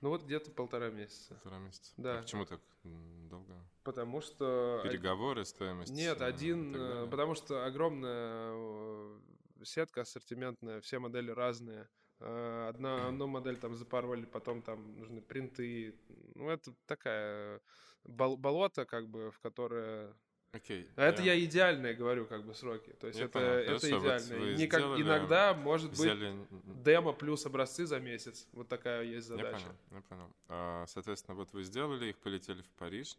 Ну 0.00 0.10
вот 0.10 0.22
где-то 0.22 0.50
полтора 0.52 0.90
месяца. 0.90 1.34
Полтора 1.34 1.58
месяца. 1.58 1.92
Да. 1.96 2.18
А 2.18 2.22
почему 2.22 2.46
так 2.46 2.60
долго? 2.84 3.54
Потому 3.82 4.20
что... 4.20 4.80
Переговоры, 4.84 5.44
стоимость? 5.44 5.92
Нет, 5.92 6.22
один... 6.22 6.74
Э, 6.76 7.06
потому 7.10 7.34
что 7.34 7.64
огромная 7.64 8.52
э, 8.52 9.18
сетка 9.64 10.02
ассортиментная, 10.02 10.80
все 10.80 11.00
модели 11.00 11.32
разные. 11.32 11.88
Э, 12.20 12.68
одна, 12.68 12.96
одну 13.08 13.26
модель 13.26 13.56
там 13.56 13.74
запороли, 13.74 14.24
потом 14.24 14.62
там 14.62 14.98
нужны 14.98 15.20
принты. 15.20 15.98
Ну, 16.36 16.48
это 16.48 16.72
такая 16.86 17.60
бол- 18.04 18.36
болото, 18.36 18.84
как 18.84 19.08
бы, 19.08 19.32
в 19.32 19.40
которое 19.40 20.14
Окей. 20.52 20.84
Okay, 20.84 20.88
а 20.96 21.04
это 21.04 21.22
я 21.22 21.38
идеальные 21.44 21.92
говорю, 21.94 22.26
как 22.26 22.44
бы 22.44 22.54
сроки. 22.54 22.90
То 23.00 23.08
есть 23.08 23.18
я 23.18 23.26
это, 23.26 23.38
это 23.38 23.86
идеальные. 23.86 24.56
Не 24.56 24.66
как 24.66 24.80
иногда 24.98 25.52
может 25.52 25.92
взяли... 25.92 26.32
быть 26.50 26.82
демо 26.82 27.12
плюс 27.12 27.44
образцы 27.44 27.84
за 27.86 28.00
месяц. 28.00 28.48
Вот 28.52 28.66
такая 28.66 29.04
есть 29.04 29.26
задача. 29.26 29.50
Я 29.50 29.58
понял, 29.58 29.76
я 29.90 30.00
понял. 30.00 30.32
А, 30.48 30.84
соответственно, 30.86 31.36
вот 31.36 31.52
вы 31.52 31.64
сделали 31.64 32.06
их, 32.06 32.18
полетели 32.18 32.62
в 32.62 32.70
Париж 32.78 33.18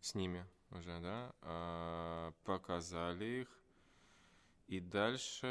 с 0.00 0.14
ними 0.14 0.44
уже, 0.70 1.00
да? 1.00 1.32
А, 1.40 2.32
показали 2.44 3.24
их. 3.24 3.48
И 4.68 4.80
дальше, 4.80 5.46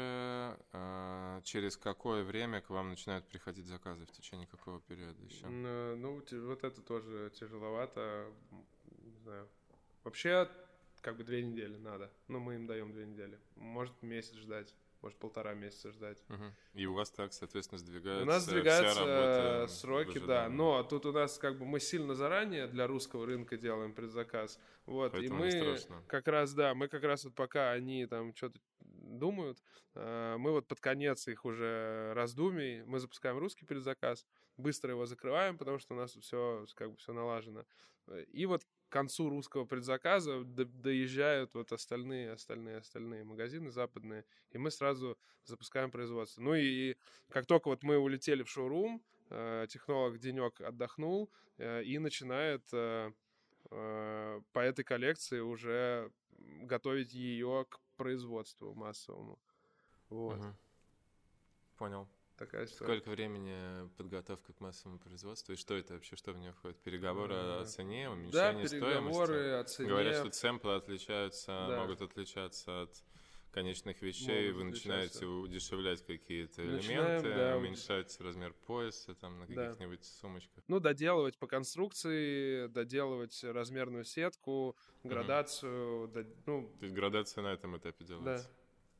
а, 0.72 1.40
через 1.42 1.76
какое 1.76 2.22
время 2.24 2.60
к 2.60 2.70
вам 2.70 2.88
начинают 2.88 3.26
приходить 3.26 3.66
заказы? 3.66 4.06
В 4.06 4.12
течение 4.12 4.46
какого 4.46 4.80
периода 4.80 5.22
еще? 5.24 5.46
Ну, 5.46 6.14
вот 6.14 6.64
это 6.64 6.80
тоже 6.82 7.30
тяжеловато. 7.34 8.32
Не 9.04 9.18
знаю, 9.18 9.48
Вообще, 10.04 10.48
как 11.00 11.16
бы 11.16 11.24
две 11.24 11.42
недели 11.42 11.76
надо. 11.76 12.10
Но 12.28 12.38
мы 12.38 12.54
им 12.54 12.66
даем 12.66 12.92
две 12.92 13.06
недели. 13.06 13.38
Может 13.56 14.02
месяц 14.02 14.34
ждать, 14.36 14.74
может 15.02 15.18
полтора 15.18 15.54
месяца 15.54 15.90
ждать. 15.90 16.22
Угу. 16.28 16.44
И 16.74 16.86
у 16.86 16.94
вас 16.94 17.10
так, 17.10 17.32
соответственно, 17.32 17.78
сдвигаются 17.78 18.22
У 18.22 18.26
нас 18.26 18.44
сдвигаются 18.44 19.66
сроки, 19.74 20.18
да. 20.18 20.48
Но 20.48 20.82
тут 20.84 21.06
у 21.06 21.12
нас 21.12 21.38
как 21.38 21.58
бы 21.58 21.66
мы 21.66 21.80
сильно 21.80 22.14
заранее 22.14 22.68
для 22.68 22.86
русского 22.86 23.26
рынка 23.26 23.56
делаем 23.56 23.92
предзаказ. 23.92 24.58
Вот, 24.86 25.12
Поэтому 25.12 25.44
и 25.44 25.60
мы 25.60 25.78
как 26.06 26.28
раз, 26.28 26.54
да, 26.54 26.74
мы 26.74 26.88
как 26.88 27.02
раз 27.02 27.24
вот 27.24 27.34
пока 27.34 27.72
они 27.72 28.06
там 28.06 28.34
что-то 28.34 28.60
думают, 28.80 29.58
э, 29.94 30.36
мы 30.38 30.52
вот 30.52 30.66
под 30.66 30.80
конец 30.80 31.28
их 31.28 31.44
уже 31.44 32.12
раздумий, 32.14 32.82
мы 32.84 32.98
запускаем 32.98 33.38
русский 33.38 33.64
предзаказ, 33.64 34.26
быстро 34.56 34.92
его 34.92 35.06
закрываем, 35.06 35.58
потому 35.58 35.78
что 35.78 35.94
у 35.94 35.96
нас 35.96 36.12
все 36.14 36.64
как 36.74 36.90
бы 36.90 36.96
все 36.96 37.12
налажено. 37.12 37.64
И 38.32 38.46
вот 38.46 38.62
концу 38.92 39.30
русского 39.30 39.64
предзаказа 39.64 40.44
доезжают 40.44 41.54
вот 41.54 41.72
остальные, 41.72 42.32
остальные, 42.32 42.76
остальные 42.76 43.24
магазины 43.24 43.70
западные, 43.70 44.24
и 44.50 44.58
мы 44.58 44.70
сразу 44.70 45.18
запускаем 45.44 45.90
производство. 45.90 46.42
Ну 46.42 46.54
и 46.54 46.96
как 47.30 47.46
только 47.46 47.68
вот 47.68 47.82
мы 47.82 47.98
улетели 47.98 48.42
в 48.42 48.48
шоурум, 48.48 49.02
э, 49.30 49.66
технолог 49.68 50.18
денек 50.18 50.60
отдохнул 50.60 51.30
э, 51.58 51.82
и 51.82 51.98
начинает 51.98 52.62
э, 52.72 53.10
по 53.68 54.58
этой 54.60 54.84
коллекции 54.84 55.40
уже 55.40 56.12
готовить 56.62 57.14
ее 57.14 57.64
к 57.68 57.80
производству 57.96 58.74
массовому. 58.74 59.38
Вот. 60.10 60.38
Угу. 60.38 60.56
Понял 61.78 62.08
такая 62.36 62.64
история. 62.64 62.94
Сколько 62.94 63.10
времени 63.10 63.88
подготовка 63.96 64.52
к 64.52 64.60
массовому 64.60 64.98
производству? 64.98 65.52
И 65.52 65.56
что 65.56 65.74
это 65.74 65.94
вообще, 65.94 66.16
что 66.16 66.32
в 66.32 66.38
нее 66.38 66.52
входит? 66.52 66.78
Переговоры 66.78 67.34
о 67.34 67.64
цене, 67.64 68.10
уменьшение 68.10 68.62
да, 68.62 68.68
переговоры 68.68 69.26
стоимости? 69.26 69.60
о 69.60 69.64
цене. 69.64 69.88
Говорят, 69.88 70.16
что 70.16 70.32
сэмплы 70.32 70.74
отличаются, 70.74 71.66
да. 71.68 71.80
могут 71.80 72.02
отличаться 72.02 72.82
от 72.82 73.02
конечных 73.52 74.00
вещей, 74.00 74.50
могут 74.50 74.56
вы 74.56 74.70
начинаете 74.70 75.26
удешевлять 75.26 76.04
какие-то 76.04 76.64
элементы, 76.64 77.34
да, 77.34 77.56
уменьшать 77.56 78.18
размер 78.20 78.54
пояса 78.66 79.14
там 79.14 79.38
на 79.38 79.46
каких-нибудь 79.46 80.00
да. 80.00 80.20
сумочках. 80.20 80.64
Ну, 80.68 80.80
доделывать 80.80 81.38
по 81.38 81.46
конструкции, 81.46 82.66
доделывать 82.68 83.44
размерную 83.44 84.04
сетку, 84.04 84.74
градацию. 85.04 86.04
Угу. 86.04 86.12
До, 86.12 86.26
ну, 86.46 86.72
То 86.78 86.84
есть 86.84 86.94
градация 86.94 87.42
на 87.42 87.52
этом 87.52 87.76
этапе 87.76 88.04
делается? 88.04 88.48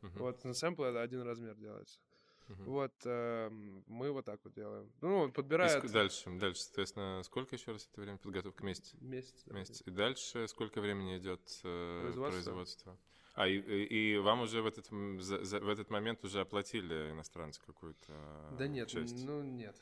Да. 0.03 0.09
Угу. 0.09 0.19
Вот 0.19 0.45
на 0.45 0.55
сэмпле 0.55 0.99
один 0.99 1.23
размер 1.23 1.55
делается. 1.57 1.99
Угу. 2.49 2.71
Вот 2.71 2.93
э, 3.05 3.51
мы 3.87 4.11
вот 4.13 4.25
так 4.25 4.41
вот 4.45 4.55
делаем. 4.55 4.91
Ну, 5.01 5.31
подбирают. 5.31 5.85
И 5.85 5.89
дальше, 5.89 6.31
дальше, 6.39 6.63
соответственно, 6.63 7.23
сколько 7.25 7.55
еще 7.55 7.73
раз 7.73 7.89
это 7.91 8.01
время 8.01 8.19
подготовки? 8.19 8.63
Месяц? 8.63 8.95
Месяц. 9.01 9.43
Да. 9.47 9.55
Месяц. 9.55 9.83
И 9.87 9.91
дальше 9.91 10.49
сколько 10.49 10.81
времени 10.81 11.19
идет 11.19 11.41
э, 11.65 12.01
производство? 12.03 12.33
производство? 12.33 12.99
А, 13.35 13.49
и, 13.49 13.57
и, 13.57 14.19
вам 14.19 14.43
уже 14.43 14.61
в 14.61 14.67
этот, 14.67 14.89
за, 15.23 15.43
за, 15.43 15.61
в 15.61 15.69
этот 15.69 15.89
момент 15.89 16.23
уже 16.23 16.41
оплатили 16.41 17.13
иностранцы 17.13 17.63
какую-то 17.65 18.13
Да 18.59 18.67
нет, 18.67 18.89
часть? 18.89 19.25
ну 19.25 19.43
нет. 19.43 19.75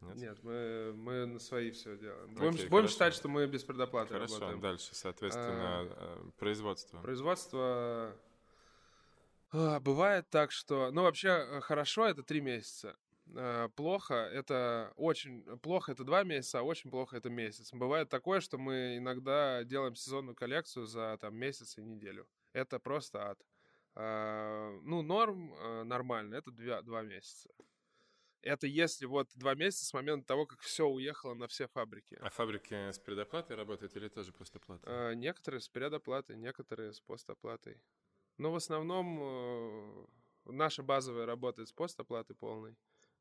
Нет? 0.00 0.16
Нет, 0.16 0.38
мы, 0.44 0.92
мы 0.94 1.26
на 1.26 1.38
свои 1.40 1.70
все 1.70 1.96
делаем. 1.96 2.32
Будем, 2.34 2.50
Окей, 2.50 2.68
будем 2.68 2.88
считать, 2.88 3.14
что 3.14 3.28
мы 3.28 3.46
без 3.46 3.64
предоплаты 3.64 4.12
Хорошо, 4.12 4.34
работаем. 4.34 4.60
дальше, 4.60 4.94
соответственно, 4.94 5.80
а, 5.80 6.18
э, 6.20 6.30
производство. 6.38 7.00
Производство 7.00 8.16
бывает 9.52 10.28
так, 10.30 10.52
что... 10.52 10.90
Ну, 10.90 11.02
вообще, 11.02 11.28
э, 11.28 11.60
хорошо— 11.60 12.06
это 12.08 12.22
три 12.22 12.40
месяца. 12.40 12.96
А, 13.34 13.68
плохо— 13.68 14.14
это 14.32 14.92
очень... 14.96 15.42
Плохо— 15.60 15.92
это 15.92 16.04
два 16.04 16.24
месяца, 16.24 16.60
а 16.60 16.62
очень 16.62 16.90
плохо— 16.90 17.16
это 17.18 17.30
месяц. 17.30 17.72
Бывает 17.72 18.08
такое, 18.08 18.40
что 18.40 18.58
мы 18.58 18.96
иногда 18.98 19.64
делаем 19.64 19.94
сезонную 19.94 20.34
коллекцию 20.34 20.86
за 20.86 21.16
там 21.20 21.36
месяц 21.36 21.78
и 21.78 21.82
неделю. 21.82 22.26
это 22.52 22.78
просто 22.78 23.30
ад. 23.30 23.38
А, 23.94 24.78
ну, 24.82 25.02
норм 25.02 25.54
а, 25.54 25.84
нормально, 25.84 26.36
это 26.36 26.50
два, 26.50 26.82
два 26.82 27.02
месяца. 27.02 27.50
Это 28.42 28.66
если 28.66 29.06
вот 29.06 29.28
два 29.34 29.54
месяца 29.54 29.84
с 29.84 29.92
момента 29.92 30.28
того, 30.28 30.46
как 30.46 30.60
все 30.60 30.86
уехало 30.86 31.34
на 31.34 31.48
все 31.48 31.66
фабрики. 31.66 32.16
А 32.20 32.30
фабрики 32.30 32.74
с 32.74 32.98
предоплатой 32.98 33.56
работают 33.56 33.96
или 33.96 34.08
тоже 34.08 34.32
постоплатой? 34.32 34.84
А, 34.86 35.12
некоторые 35.14 35.60
с 35.60 35.68
предоплатой, 35.68 36.36
некоторые 36.36 36.92
с 36.92 37.00
постоплатой. 37.00 37.82
Но 38.38 38.52
в 38.52 38.54
основном 38.56 39.18
э, 39.20 40.04
наша 40.46 40.84
базовая 40.84 41.26
работает 41.26 41.68
с 41.68 41.72
постоплатой 41.72 42.36
полной, 42.36 42.76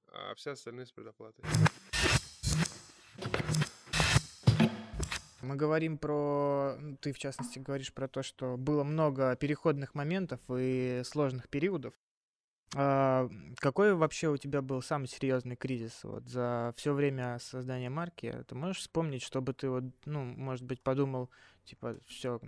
а 0.07 0.35
все 0.35 0.51
остальные 0.51 0.85
с 0.85 0.91
предоплатой. 0.91 1.43
Мы 5.41 5.55
говорим 5.55 5.97
про, 5.97 6.75
ну, 6.79 6.97
ты 6.97 7.13
в 7.13 7.17
частности 7.17 7.57
говоришь 7.57 7.93
про 7.93 8.07
то, 8.07 8.21
что 8.21 8.57
было 8.57 8.83
много 8.83 9.35
переходных 9.35 9.95
моментов 9.95 10.39
и 10.49 11.01
сложных 11.03 11.49
периодов. 11.49 11.93
А 12.75 13.29
какой 13.55 13.95
вообще 13.95 14.27
у 14.27 14.37
тебя 14.37 14.61
был 14.61 14.81
самый 14.81 15.07
серьезный 15.07 15.55
кризис 15.55 16.03
вот 16.03 16.27
за 16.27 16.73
все 16.75 16.93
время 16.93 17.39
создания 17.39 17.89
марки? 17.89 18.43
Ты 18.47 18.55
можешь 18.55 18.81
вспомнить, 18.81 19.23
чтобы 19.23 19.53
ты 19.53 19.69
вот, 19.69 19.85
ну, 20.05 20.25
может 20.25 20.65
быть, 20.65 20.81
подумал, 20.81 21.29
типа, 21.63 21.97
все, 22.07 22.41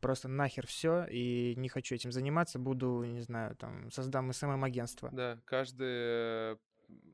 просто 0.00 0.28
нахер 0.28 0.66
все 0.66 1.06
и 1.10 1.54
не 1.56 1.68
хочу 1.68 1.94
этим 1.94 2.12
заниматься, 2.12 2.58
буду, 2.58 3.04
не 3.04 3.20
знаю, 3.20 3.56
там, 3.56 3.90
создам 3.90 4.32
СММ-агентство. 4.32 5.10
Да, 5.12 5.40
каждый 5.44 6.56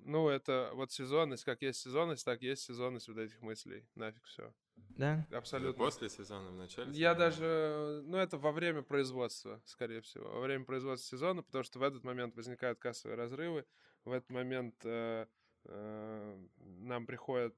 ну, 0.04 0.28
это 0.28 0.70
вот 0.74 0.92
сезонность, 0.92 1.44
как 1.44 1.62
есть 1.62 1.80
сезонность, 1.80 2.24
так 2.24 2.42
есть 2.42 2.62
сезонность 2.62 3.08
вот 3.08 3.18
этих 3.18 3.40
мыслей. 3.40 3.86
Нафиг 3.94 4.24
все. 4.24 4.52
Да? 4.90 5.26
Абсолютно. 5.32 5.84
После 5.84 6.08
сезона, 6.10 6.50
в 6.50 6.54
начале 6.54 6.92
Я 6.92 7.14
даже, 7.14 8.02
ну, 8.04 8.18
это 8.18 8.36
во 8.36 8.52
время 8.52 8.82
производства, 8.82 9.62
скорее 9.64 10.00
всего. 10.02 10.28
Во 10.28 10.40
время 10.40 10.64
производства 10.64 11.16
сезона, 11.16 11.42
потому 11.42 11.64
что 11.64 11.78
в 11.78 11.82
этот 11.82 12.04
момент 12.04 12.36
возникают 12.36 12.78
кассовые 12.78 13.16
разрывы, 13.16 13.64
в 14.04 14.12
этот 14.12 14.30
момент 14.30 14.74
э, 14.84 15.26
э, 15.64 16.46
нам 16.58 17.06
приходят 17.06 17.56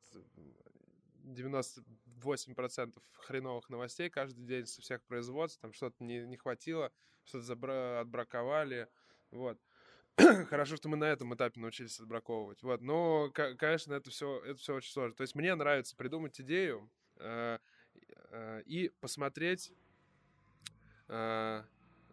98% 2.22 3.00
хреновых 3.12 3.68
новостей 3.70 4.10
каждый 4.10 4.44
день 4.44 4.66
со 4.66 4.80
всех 4.82 5.02
производств, 5.04 5.60
там 5.60 5.72
что-то 5.72 6.02
не, 6.04 6.20
не 6.26 6.36
хватило, 6.36 6.92
что-то 7.24 7.52
забра- 7.52 8.00
отбраковали, 8.00 8.88
вот. 9.30 9.58
Хорошо, 10.48 10.76
что 10.76 10.88
мы 10.88 10.96
на 10.96 11.04
этом 11.04 11.34
этапе 11.34 11.60
научились 11.60 11.98
отбраковывать. 11.98 12.62
Вот. 12.62 12.80
Но, 12.80 13.30
конечно, 13.30 13.94
это 13.94 14.10
все, 14.10 14.40
это 14.44 14.56
все 14.56 14.74
очень 14.76 14.92
сложно. 14.92 15.16
То 15.16 15.22
есть 15.22 15.34
мне 15.34 15.54
нравится 15.54 15.96
придумать 15.96 16.40
идею 16.40 16.88
э, 17.16 17.58
э, 18.30 18.62
и 18.64 18.90
посмотреть 19.00 19.72
э, 21.08 21.64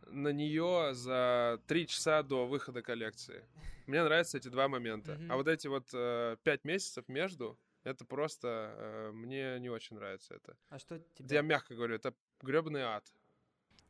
на 0.08 0.30
нее 0.30 0.94
за 0.94 1.62
три 1.68 1.86
часа 1.86 2.24
до 2.24 2.48
выхода 2.48 2.82
коллекции. 2.82 3.46
Мне 3.86 4.04
нравятся 4.04 4.38
эти 4.38 4.48
два 4.48 4.68
момента. 4.68 5.14
Mm-hmm. 5.14 5.28
А 5.30 5.36
вот 5.36 5.48
эти 5.48 5.68
вот 5.68 5.90
э, 5.94 6.38
месяцев 6.64 7.08
между, 7.08 7.60
это 7.84 8.06
просто 8.06 8.76
э, 8.78 9.12
мне 9.14 9.60
не 9.60 9.70
очень 9.70 9.96
нравится 9.96 10.36
это. 10.36 10.56
А 10.70 10.80
что 10.80 11.00
тебе? 11.16 11.36
Я 11.36 11.42
мягко 11.42 11.76
говорю, 11.76 11.96
это 11.96 12.14
гребаный 12.42 12.82
ад. 12.84 13.12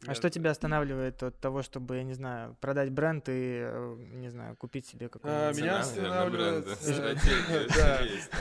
А 0.08 0.16
что 0.16 0.32
тебя 0.32 0.50
останавливает 0.50 1.22
от 1.22 1.40
того, 1.40 1.62
чтобы, 1.62 1.98
я 1.98 2.04
не 2.04 2.14
знаю, 2.14 2.58
продать 2.60 2.90
бренд 2.90 3.30
и, 3.30 3.64
э, 3.68 3.96
не 4.00 4.30
знаю, 4.30 4.56
купить 4.56 4.88
себе 4.88 5.10
какой-нибудь... 5.10 5.58
А, 5.58 5.62
меня 5.62 5.80
останавливает... 5.80 6.66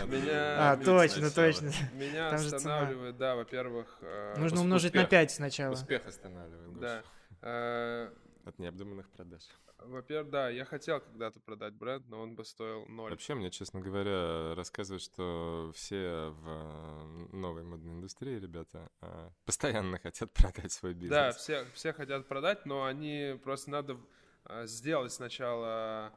Меня... 0.08 0.72
А, 0.72 0.76
точно, 0.78 1.30
точно. 1.30 1.70
Меня 1.92 2.30
останавливает, 2.30 3.18
да, 3.18 3.36
во-первых... 3.36 3.98
Э, 4.00 4.36
Нужно 4.38 4.62
умножить 4.62 4.94
на 4.94 5.04
5 5.04 5.30
сначала. 5.32 5.74
Успех 5.74 6.06
останавливает, 6.06 6.80
Да. 6.80 7.02
Э, 7.42 8.10
от 8.46 8.58
необдуманных 8.58 9.10
продаж. 9.10 9.42
Во-первых, 9.84 10.30
да, 10.30 10.48
я 10.48 10.64
хотел 10.64 11.00
когда-то 11.00 11.40
продать 11.40 11.74
бренд, 11.74 12.08
но 12.08 12.20
он 12.20 12.34
бы 12.34 12.44
стоил 12.44 12.86
ноль. 12.86 13.10
Вообще, 13.10 13.34
мне, 13.34 13.50
честно 13.50 13.80
говоря, 13.80 14.54
рассказывают, 14.54 15.02
что 15.02 15.72
все 15.74 16.30
в 16.30 17.28
новой 17.32 17.62
модной 17.62 17.92
индустрии, 17.92 18.38
ребята, 18.38 18.90
а, 19.00 19.30
постоянно 19.44 19.98
хотят 19.98 20.32
продать 20.34 20.72
свой 20.72 20.94
бизнес. 20.94 21.10
Да, 21.10 21.32
все, 21.32 21.64
все 21.74 21.92
хотят 21.92 22.26
продать, 22.28 22.66
но 22.66 22.84
они 22.84 23.38
просто 23.42 23.70
надо 23.70 23.96
а, 24.44 24.66
сделать 24.66 25.12
сначала 25.12 26.12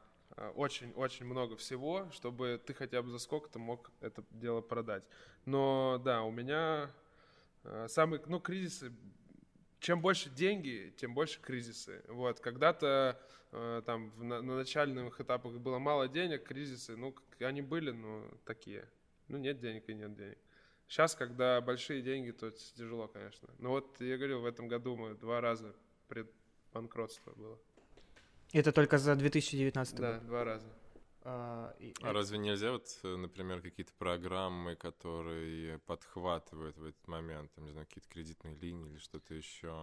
очень-очень 0.56 1.26
много 1.26 1.56
всего, 1.56 2.10
чтобы 2.10 2.60
ты 2.66 2.74
хотя 2.74 3.02
бы 3.02 3.10
за 3.10 3.18
сколько-то 3.18 3.60
мог 3.60 3.92
это 4.00 4.24
дело 4.30 4.62
продать. 4.62 5.04
Но 5.44 6.00
да, 6.04 6.22
у 6.22 6.32
меня 6.32 6.90
самый, 7.86 8.20
ну, 8.26 8.40
кризисы 8.40 8.92
чем 9.84 10.00
больше 10.00 10.30
деньги, 10.30 10.94
тем 10.96 11.12
больше 11.12 11.38
кризисы. 11.42 12.02
Вот, 12.08 12.40
когда-то 12.40 13.20
э, 13.52 13.82
там 13.84 14.10
в, 14.12 14.24
на, 14.24 14.40
на 14.40 14.56
начальных 14.56 15.20
этапах 15.20 15.52
было 15.58 15.78
мало 15.78 16.08
денег, 16.08 16.44
кризисы, 16.44 16.96
ну, 16.96 17.14
они 17.40 17.60
были, 17.60 17.90
ну, 17.90 18.24
такие. 18.46 18.88
Ну, 19.28 19.36
нет 19.36 19.60
денег 19.60 19.86
и 19.90 19.94
нет 19.94 20.16
денег. 20.16 20.38
Сейчас, 20.88 21.14
когда 21.14 21.60
большие 21.60 22.00
деньги, 22.00 22.30
то 22.30 22.50
тяжело, 22.50 23.08
конечно. 23.08 23.48
Но 23.58 23.70
вот 23.70 24.00
я 24.00 24.16
говорил, 24.16 24.40
в 24.40 24.46
этом 24.46 24.68
году 24.68 24.96
мы 24.96 25.14
два 25.16 25.42
раза 25.42 25.74
пред 26.08 26.32
банкротство 26.72 27.32
было. 27.32 27.58
Это 28.54 28.72
только 28.72 28.96
за 28.96 29.14
2019 29.16 29.96
да, 29.96 30.12
год? 30.12 30.20
Да, 30.20 30.26
два 30.26 30.44
раза. 30.44 30.68
А, 31.26 31.74
а 32.02 32.12
разве 32.12 32.36
нельзя 32.36 32.72
вот, 32.72 32.86
э, 33.02 33.16
например, 33.16 33.62
какие-то 33.62 33.94
программы, 33.94 34.76
которые 34.76 35.78
подхватывают 35.78 36.76
в 36.76 36.84
этот 36.84 37.08
момент, 37.08 37.50
там, 37.54 37.64
не 37.64 37.70
знаю, 37.70 37.86
какие-то 37.86 38.10
кредитные 38.10 38.54
линии 38.56 38.90
или 38.90 38.98
что-то 38.98 39.34
еще, 39.34 39.74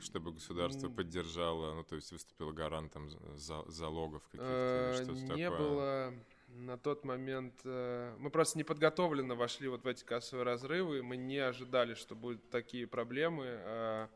чтобы 0.00 0.32
государство 0.32 0.90
поддержало, 0.90 1.74
ну, 1.74 1.82
то 1.82 1.96
есть 1.96 2.12
выступило 2.12 2.52
гарантом 2.52 3.08
за, 3.38 3.64
залогов 3.70 4.22
каких-то, 4.24 4.92
что-то 4.96 5.34
Не 5.34 5.48
такое? 5.48 5.58
было 5.58 6.14
на 6.48 6.76
тот 6.76 7.04
момент... 7.04 7.54
Э, 7.64 8.14
мы 8.18 8.30
просто 8.30 8.58
неподготовленно 8.58 9.34
вошли 9.34 9.68
вот 9.68 9.84
в 9.84 9.86
эти 9.86 10.04
кассовые 10.04 10.44
разрывы, 10.44 11.02
мы 11.02 11.16
не 11.16 11.38
ожидали, 11.38 11.94
что 11.94 12.14
будут 12.14 12.50
такие 12.50 12.86
проблемы, 12.86 13.46
а, 13.48 14.10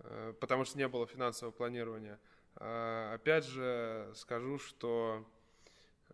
э, 0.00 0.34
потому 0.40 0.64
что 0.64 0.78
не 0.78 0.88
было 0.88 1.06
финансового 1.06 1.52
планирования. 1.52 2.18
А, 2.56 3.14
опять 3.14 3.46
же, 3.46 4.12
скажу, 4.14 4.58
что 4.58 5.26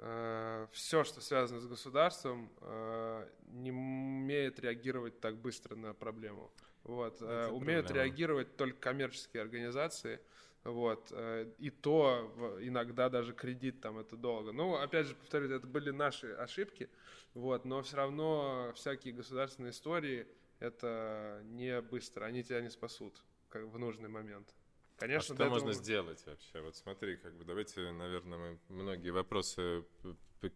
Э, 0.02 0.66
все, 0.72 1.05
что 1.05 1.20
связано 1.20 1.60
с 1.60 1.66
государством, 1.66 2.51
э, 2.62 3.28
не 3.48 3.70
умеет 3.70 4.59
реагировать 4.59 5.20
так 5.20 5.36
быстро 5.36 5.77
на 5.77 5.93
проблему. 5.93 6.51
Вот. 6.85 7.18
Э, 7.20 7.48
Умеют 7.48 7.86
проблема. 7.86 8.06
реагировать 8.06 8.56
только 8.56 8.78
коммерческие 8.81 9.43
организации. 9.43 10.20
Вот. 10.64 11.10
И 11.59 11.70
то 11.70 12.59
иногда 12.60 13.09
даже 13.09 13.32
кредит 13.32 13.81
там 13.81 13.98
это 13.98 14.14
долго. 14.16 14.52
Ну, 14.52 14.74
опять 14.74 15.06
же, 15.06 15.14
повторюсь, 15.14 15.52
это 15.52 15.66
были 15.66 15.90
наши 15.90 16.32
ошибки. 16.32 16.90
Вот. 17.32 17.64
Но 17.64 17.81
все 17.82 17.97
равно 17.97 18.70
всякие 18.74 19.14
государственные 19.14 19.70
истории 19.70 20.27
это 20.59 21.40
не 21.44 21.81
быстро. 21.81 22.27
Они 22.27 22.43
тебя 22.43 22.60
не 22.60 22.68
спасут 22.68 23.22
как 23.48 23.64
в 23.64 23.78
нужный 23.78 24.10
момент. 24.10 24.55
Конечно, 25.01 25.32
а 25.32 25.36
что 25.36 25.48
можно 25.48 25.70
этого... 25.70 25.82
сделать 25.82 26.27
вообще? 26.27 26.60
Вот 26.60 26.77
смотри, 26.77 27.16
как 27.16 27.35
бы 27.35 27.44
давайте, 27.44 27.90
наверное, 27.90 28.39
мы 28.39 28.59
многие 28.68 29.10
вопросы 29.10 29.85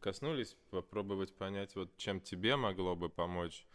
коснулись, 0.01 0.57
попробовать 0.71 1.35
понять, 1.35 1.75
вот 1.77 1.97
чем 1.97 2.21
тебе 2.21 2.57
могло 2.57 2.95
бы 2.95 3.09
помочь 3.09 3.67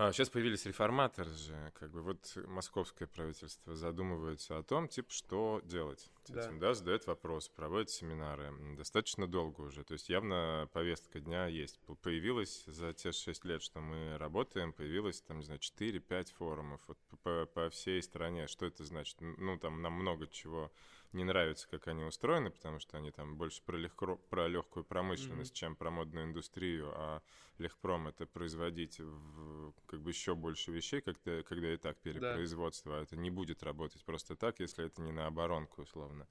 а, 0.00 0.12
сейчас 0.12 0.30
появились 0.30 0.64
реформаторы 0.64 1.30
же, 1.34 1.72
как 1.78 1.90
бы 1.90 2.00
вот 2.00 2.32
московское 2.46 3.06
правительство 3.06 3.76
задумывается 3.76 4.56
о 4.56 4.62
том, 4.62 4.88
типа, 4.88 5.10
что 5.12 5.60
делать 5.64 6.10
с 6.24 6.30
да. 6.30 6.40
этим, 6.40 6.58
да, 6.58 6.72
задает 6.72 7.06
вопрос, 7.06 7.50
проводит 7.50 7.90
семинары, 7.90 8.50
достаточно 8.78 9.26
долго 9.26 9.60
уже, 9.60 9.84
то 9.84 9.92
есть 9.92 10.08
явно 10.08 10.70
повестка 10.72 11.20
дня 11.20 11.48
есть. 11.48 11.78
Появилось 12.02 12.64
за 12.66 12.94
те 12.94 13.12
шесть 13.12 13.44
лет, 13.44 13.62
что 13.62 13.80
мы 13.80 14.16
работаем, 14.16 14.72
появилось 14.72 15.20
там, 15.20 15.40
не 15.40 15.44
знаю, 15.44 15.60
4-5 15.60 16.32
форумов 16.32 16.80
вот 16.86 16.98
по, 17.22 17.44
по 17.44 17.68
всей 17.68 18.02
стране. 18.02 18.46
Что 18.46 18.64
это 18.64 18.84
значит? 18.84 19.18
Ну, 19.20 19.58
там 19.58 19.82
нам 19.82 19.92
много 19.92 20.26
чего 20.28 20.72
не 21.12 21.24
нравится, 21.24 21.68
как 21.68 21.88
они 21.88 22.04
устроены, 22.04 22.50
потому 22.50 22.78
что 22.78 22.96
они 22.96 23.10
там 23.10 23.36
больше 23.36 23.62
про, 23.64 23.76
легко, 23.76 24.16
про 24.16 24.46
легкую 24.48 24.84
промышленность, 24.84 25.52
mm-hmm. 25.52 25.58
чем 25.58 25.76
про 25.76 25.90
модную 25.90 26.26
индустрию, 26.26 26.92
а 26.94 27.22
легпром 27.58 28.08
это 28.08 28.26
производить 28.26 29.00
в, 29.00 29.72
как 29.86 30.00
бы 30.00 30.10
еще 30.10 30.34
больше 30.34 30.70
вещей, 30.70 31.00
когда, 31.00 31.42
когда 31.42 31.72
и 31.72 31.76
так 31.76 31.98
перепроизводство, 31.98 32.96
да. 32.96 33.02
это 33.02 33.16
не 33.16 33.30
будет 33.30 33.62
работать 33.62 34.04
просто 34.04 34.36
так, 34.36 34.60
если 34.60 34.86
это 34.86 35.02
не 35.02 35.12
на 35.12 35.26
оборонку, 35.26 35.82
условно. 35.82 36.26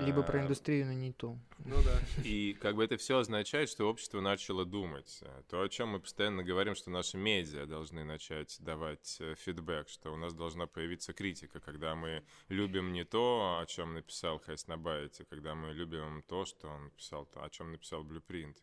Либо 0.00 0.22
про 0.22 0.38
а, 0.38 0.42
индустрию, 0.42 0.86
но 0.86 0.92
не 0.92 1.12
ту. 1.12 1.38
Ну 1.58 1.76
да. 1.82 1.98
И 2.24 2.54
как 2.54 2.76
бы 2.76 2.84
это 2.84 2.96
все 2.96 3.18
означает, 3.18 3.68
что 3.68 3.88
общество 3.88 4.20
начало 4.20 4.64
думать. 4.64 5.22
То, 5.48 5.60
о 5.60 5.68
чем 5.68 5.90
мы 5.90 6.00
постоянно 6.00 6.42
говорим, 6.42 6.74
что 6.74 6.90
наши 6.90 7.18
медиа 7.18 7.66
должны 7.66 8.04
начать 8.04 8.56
давать 8.60 9.18
э, 9.20 9.34
фидбэк, 9.34 9.88
что 9.88 10.12
у 10.12 10.16
нас 10.16 10.34
должна 10.34 10.66
появиться 10.66 11.12
критика, 11.12 11.60
когда 11.60 11.94
мы 11.94 12.24
любим 12.48 12.92
не 12.92 13.04
то, 13.04 13.58
о 13.60 13.66
чем 13.66 13.94
написал 13.94 14.38
Хайснабайте, 14.38 15.24
когда 15.24 15.54
мы 15.54 15.72
любим 15.72 16.22
то, 16.26 16.44
что 16.46 16.68
он 16.68 16.84
написал, 16.84 17.28
о 17.34 17.50
чем 17.50 17.72
написал 17.72 18.02
Blueprint. 18.02 18.56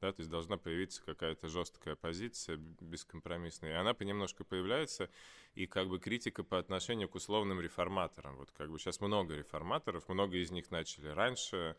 Да, 0.00 0.12
то 0.12 0.20
есть 0.20 0.30
должна 0.30 0.56
появиться 0.56 1.02
какая-то 1.04 1.48
жесткая 1.48 1.96
позиция, 1.96 2.56
бескомпромиссная, 2.80 3.72
и 3.72 3.74
она 3.74 3.94
понемножку 3.94 4.44
появляется, 4.44 5.08
и 5.54 5.66
как 5.66 5.88
бы 5.88 5.98
критика 5.98 6.44
по 6.44 6.58
отношению 6.58 7.08
к 7.08 7.14
условным 7.14 7.60
реформаторам, 7.60 8.36
вот 8.36 8.50
как 8.52 8.70
бы 8.70 8.78
сейчас 8.78 9.00
много 9.00 9.34
реформаторов, 9.34 10.08
много 10.08 10.36
из 10.36 10.50
них 10.50 10.70
начали 10.70 11.08
раньше, 11.08 11.76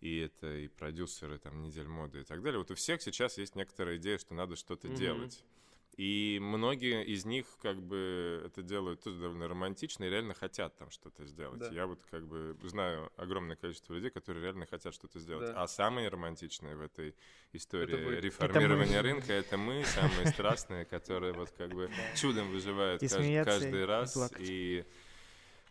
и 0.00 0.18
это 0.18 0.56
и 0.56 0.68
продюсеры, 0.68 1.38
там, 1.38 1.62
недель 1.62 1.88
моды 1.88 2.20
и 2.20 2.24
так 2.24 2.42
далее. 2.42 2.58
Вот 2.58 2.70
у 2.70 2.74
всех 2.74 3.02
сейчас 3.02 3.36
есть 3.36 3.54
некоторая 3.54 3.96
идея, 3.96 4.18
что 4.18 4.34
надо 4.34 4.56
что-то 4.56 4.88
mm-hmm. 4.88 4.96
делать. 4.96 5.44
И 6.00 6.38
многие 6.40 7.04
из 7.04 7.26
них 7.26 7.44
как 7.60 7.82
бы 7.82 8.42
это 8.46 8.62
делают 8.62 9.02
тоже 9.02 9.20
довольно 9.20 9.48
романтично 9.48 10.04
и 10.04 10.08
реально 10.08 10.32
хотят 10.32 10.74
там 10.78 10.90
что-то 10.90 11.26
сделать. 11.26 11.60
Да. 11.60 11.68
Я 11.68 11.86
вот 11.86 11.98
как 12.10 12.26
бы 12.26 12.56
знаю 12.62 13.12
огромное 13.18 13.54
количество 13.54 13.92
людей, 13.92 14.08
которые 14.08 14.42
реально 14.42 14.64
хотят 14.64 14.94
что-то 14.94 15.20
сделать. 15.20 15.52
Да. 15.52 15.62
А 15.62 15.68
самые 15.68 16.08
романтичные 16.08 16.74
в 16.74 16.80
этой 16.80 17.14
истории 17.52 18.18
реформирования 18.18 18.94
это 18.94 19.02
рынка 19.02 19.32
это 19.34 19.58
мы, 19.58 19.84
самые 19.84 20.26
страстные, 20.32 20.86
которые 20.86 21.34
вот 21.34 21.50
как 21.50 21.68
бы 21.68 21.90
чудом 22.16 22.50
выживают 22.50 23.02
каждый 23.02 23.84
раз. 23.84 24.16
И 24.38 24.86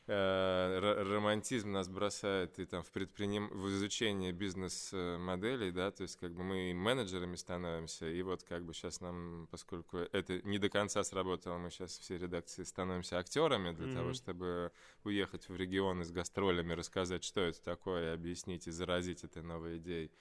романтизм 0.09 1.71
нас 1.71 1.87
бросает 1.87 2.57
и 2.59 2.65
там 2.65 2.83
в 2.83 2.91
предприним... 2.91 3.47
в 3.49 3.69
изучение 3.69 4.31
бизнес-моделей, 4.31 5.71
да, 5.71 5.91
то 5.91 6.03
есть 6.03 6.17
как 6.17 6.33
бы 6.33 6.43
мы 6.43 6.73
менеджерами 6.73 7.35
становимся, 7.35 8.09
и 8.09 8.21
вот 8.21 8.43
как 8.43 8.65
бы 8.65 8.73
сейчас 8.73 9.01
нам, 9.01 9.47
поскольку 9.51 9.97
это 9.97 10.41
не 10.41 10.57
до 10.57 10.69
конца 10.69 11.03
сработало, 11.03 11.57
мы 11.57 11.69
сейчас 11.69 11.97
все 11.99 12.17
редакции 12.17 12.63
становимся 12.63 13.19
актерами 13.19 13.71
для 13.71 13.87
mm-hmm. 13.87 13.93
того, 13.93 14.13
чтобы 14.13 14.71
уехать 15.03 15.47
в 15.47 15.55
регионы 15.55 16.03
с 16.03 16.11
гастролями, 16.11 16.73
рассказать, 16.73 17.23
что 17.23 17.41
это 17.41 17.61
такое, 17.61 18.13
объяснить 18.13 18.67
и 18.67 18.71
заразить 18.71 19.23
этой 19.23 19.43
новой 19.43 19.77
идеей 19.77 20.11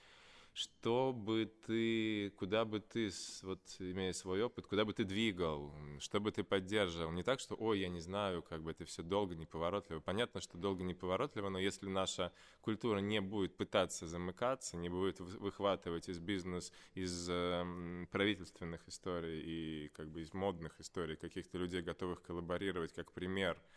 что 0.59 1.13
бы 1.13 1.47
ты, 1.67 2.31
куда 2.31 2.65
бы 2.65 2.81
ты, 2.81 3.11
вот 3.43 3.61
имея 3.79 4.13
свой 4.13 4.43
опыт, 4.43 4.67
куда 4.67 4.85
бы 4.85 4.93
ты 4.93 5.05
двигал, 5.05 5.73
что 6.01 6.19
бы 6.21 6.33
ты 6.33 6.43
поддерживал? 6.43 7.13
Не 7.13 7.23
так, 7.23 7.39
что, 7.39 7.55
ой, 7.55 7.79
я 7.79 7.89
не 7.89 8.01
знаю, 8.01 8.43
как 8.43 8.65
бы 8.65 8.73
это 8.73 8.85
все 8.85 9.03
долго, 9.05 9.37
неповоротливо. 9.37 10.01
Понятно, 10.01 10.41
что 10.41 10.59
долго, 10.59 10.83
неповоротливо, 10.83 11.49
но 11.49 11.61
если 11.61 11.89
наша 11.89 12.33
культура 12.61 12.99
не 12.99 13.21
будет 13.21 13.57
пытаться 13.57 14.09
замыкаться, 14.09 14.77
не 14.77 14.89
будет 14.89 15.21
выхватывать 15.21 16.09
из 16.09 16.19
бизнес, 16.19 16.73
из 16.95 17.29
э, 17.31 18.07
правительственных 18.11 18.89
историй 18.89 19.41
и 19.41 19.89
как 19.91 20.11
бы 20.11 20.23
из 20.23 20.35
модных 20.35 20.81
историй 20.81 21.15
каких-то 21.15 21.57
людей, 21.59 21.83
готовых 21.83 22.21
коллаборировать, 22.23 22.93
как 22.93 23.13
пример– 23.13 23.63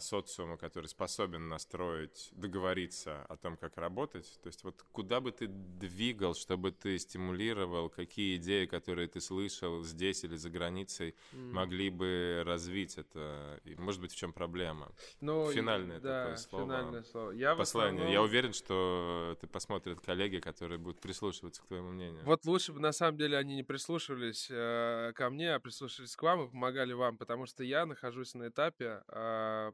социума, 0.00 0.56
который 0.56 0.86
способен 0.86 1.48
настроить, 1.48 2.30
договориться 2.32 3.22
о 3.28 3.36
том, 3.36 3.56
как 3.56 3.76
работать. 3.76 4.38
То 4.42 4.48
есть 4.48 4.64
вот 4.64 4.84
куда 4.92 5.20
бы 5.20 5.32
ты 5.32 5.46
двигал, 5.46 6.34
чтобы 6.34 6.72
ты 6.72 6.98
стимулировал, 6.98 7.88
какие 7.88 8.36
идеи, 8.36 8.66
которые 8.66 9.08
ты 9.08 9.20
слышал 9.20 9.82
здесь 9.82 10.24
или 10.24 10.36
за 10.36 10.50
границей, 10.50 11.14
mm. 11.32 11.52
могли 11.52 11.90
бы 11.90 12.42
развить 12.44 12.98
это? 12.98 13.60
И, 13.64 13.74
может 13.76 14.00
быть, 14.00 14.12
в 14.12 14.16
чем 14.16 14.32
проблема? 14.32 14.92
Ну, 15.20 15.50
финальное 15.50 16.00
да, 16.00 16.22
такое 16.22 16.36
слово. 16.36 16.64
Финальное 16.64 17.02
слово. 17.04 17.30
Я 17.32 17.54
послание. 17.54 17.92
Основном... 17.92 18.12
Я 18.12 18.22
уверен, 18.22 18.52
что 18.52 19.36
ты 19.40 19.46
посмотрят 19.46 20.00
коллеги, 20.00 20.38
которые 20.38 20.78
будут 20.78 21.00
прислушиваться 21.00 21.62
к 21.62 21.66
твоему 21.66 21.90
мнению. 21.90 22.24
Вот 22.24 22.44
лучше 22.46 22.72
бы, 22.72 22.80
на 22.80 22.92
самом 22.92 23.16
деле, 23.16 23.36
они 23.36 23.56
не 23.56 23.62
прислушивались 23.62 24.48
э, 24.50 25.12
ко 25.14 25.30
мне, 25.30 25.54
а 25.54 25.60
прислушивались 25.60 26.16
к 26.16 26.22
вам 26.22 26.46
и 26.46 26.50
помогали 26.50 26.92
вам, 26.92 27.16
потому 27.16 27.46
что 27.46 27.62
я 27.64 27.86
нахожусь 27.86 28.34
на 28.34 28.48
этапе 28.48 29.02
э, 29.08 29.67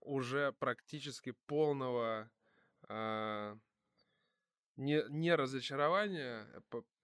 уже 0.00 0.52
практически 0.52 1.32
полного 1.46 2.30
э, 2.88 3.56
не, 4.76 5.04
не 5.08 5.34
разочарования, 5.34 6.46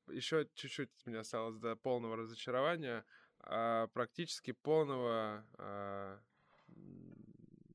еще 0.09 0.49
чуть-чуть 0.55 0.91
меня 1.07 1.21
осталось 1.21 1.59
до 1.59 1.77
полного 1.77 2.16
разочарования, 2.16 3.05
а 3.41 3.89
практически 3.89 4.53
полного... 4.53 5.47
Э, 5.59 6.19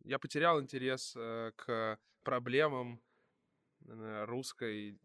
я 0.03 0.17
потерял 0.17 0.59
интерес 0.59 1.13
э, 1.15 1.51
к 1.55 1.99
проблемам 2.23 3.01
э, 3.85 4.25
русской 4.25 4.99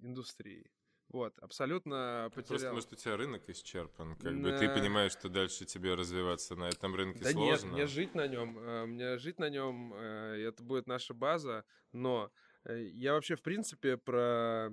индустрии. 0.00 0.70
Вот, 1.14 1.38
абсолютно 1.38 2.28
потерял. 2.34 2.48
Просто, 2.48 2.72
может, 2.72 2.92
у 2.92 2.96
тебя 2.96 3.16
рынок 3.16 3.48
исчерпан, 3.48 4.16
как 4.16 4.32
на... 4.32 4.50
бы 4.50 4.58
ты 4.58 4.68
понимаешь, 4.68 5.12
что 5.12 5.28
дальше 5.28 5.64
тебе 5.64 5.94
развиваться 5.94 6.56
на 6.56 6.64
этом 6.64 6.92
рынке 6.92 7.22
да 7.22 7.30
сложно. 7.30 7.66
нет, 7.66 7.72
мне 7.72 7.86
жить 7.86 8.16
на 8.16 8.26
нем, 8.26 8.58
э, 8.58 8.86
мне 8.86 9.16
жить 9.18 9.38
на 9.38 9.48
нем, 9.48 9.94
э, 9.94 10.44
это 10.48 10.64
будет 10.64 10.88
наша 10.88 11.14
база, 11.14 11.64
но 11.92 12.32
э, 12.64 12.86
я 12.86 13.12
вообще, 13.12 13.36
в 13.36 13.42
принципе, 13.42 13.96
про, 13.96 14.72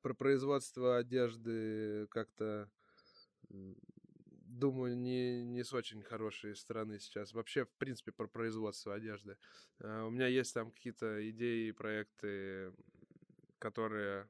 про 0.00 0.14
производство 0.14 0.96
одежды 0.96 2.06
как-то 2.10 2.70
думаю, 3.50 4.96
не, 4.96 5.42
не 5.44 5.64
с 5.64 5.72
очень 5.72 6.02
хорошей 6.02 6.54
стороны 6.54 7.00
сейчас. 7.00 7.32
Вообще, 7.32 7.64
в 7.64 7.74
принципе, 7.78 8.12
про 8.12 8.28
производство 8.28 8.94
одежды. 8.94 9.36
У 9.80 10.10
меня 10.10 10.28
есть 10.28 10.54
там 10.54 10.70
какие-то 10.70 11.28
идеи 11.30 11.70
и 11.70 11.72
проекты, 11.72 12.72
которые 13.58 14.28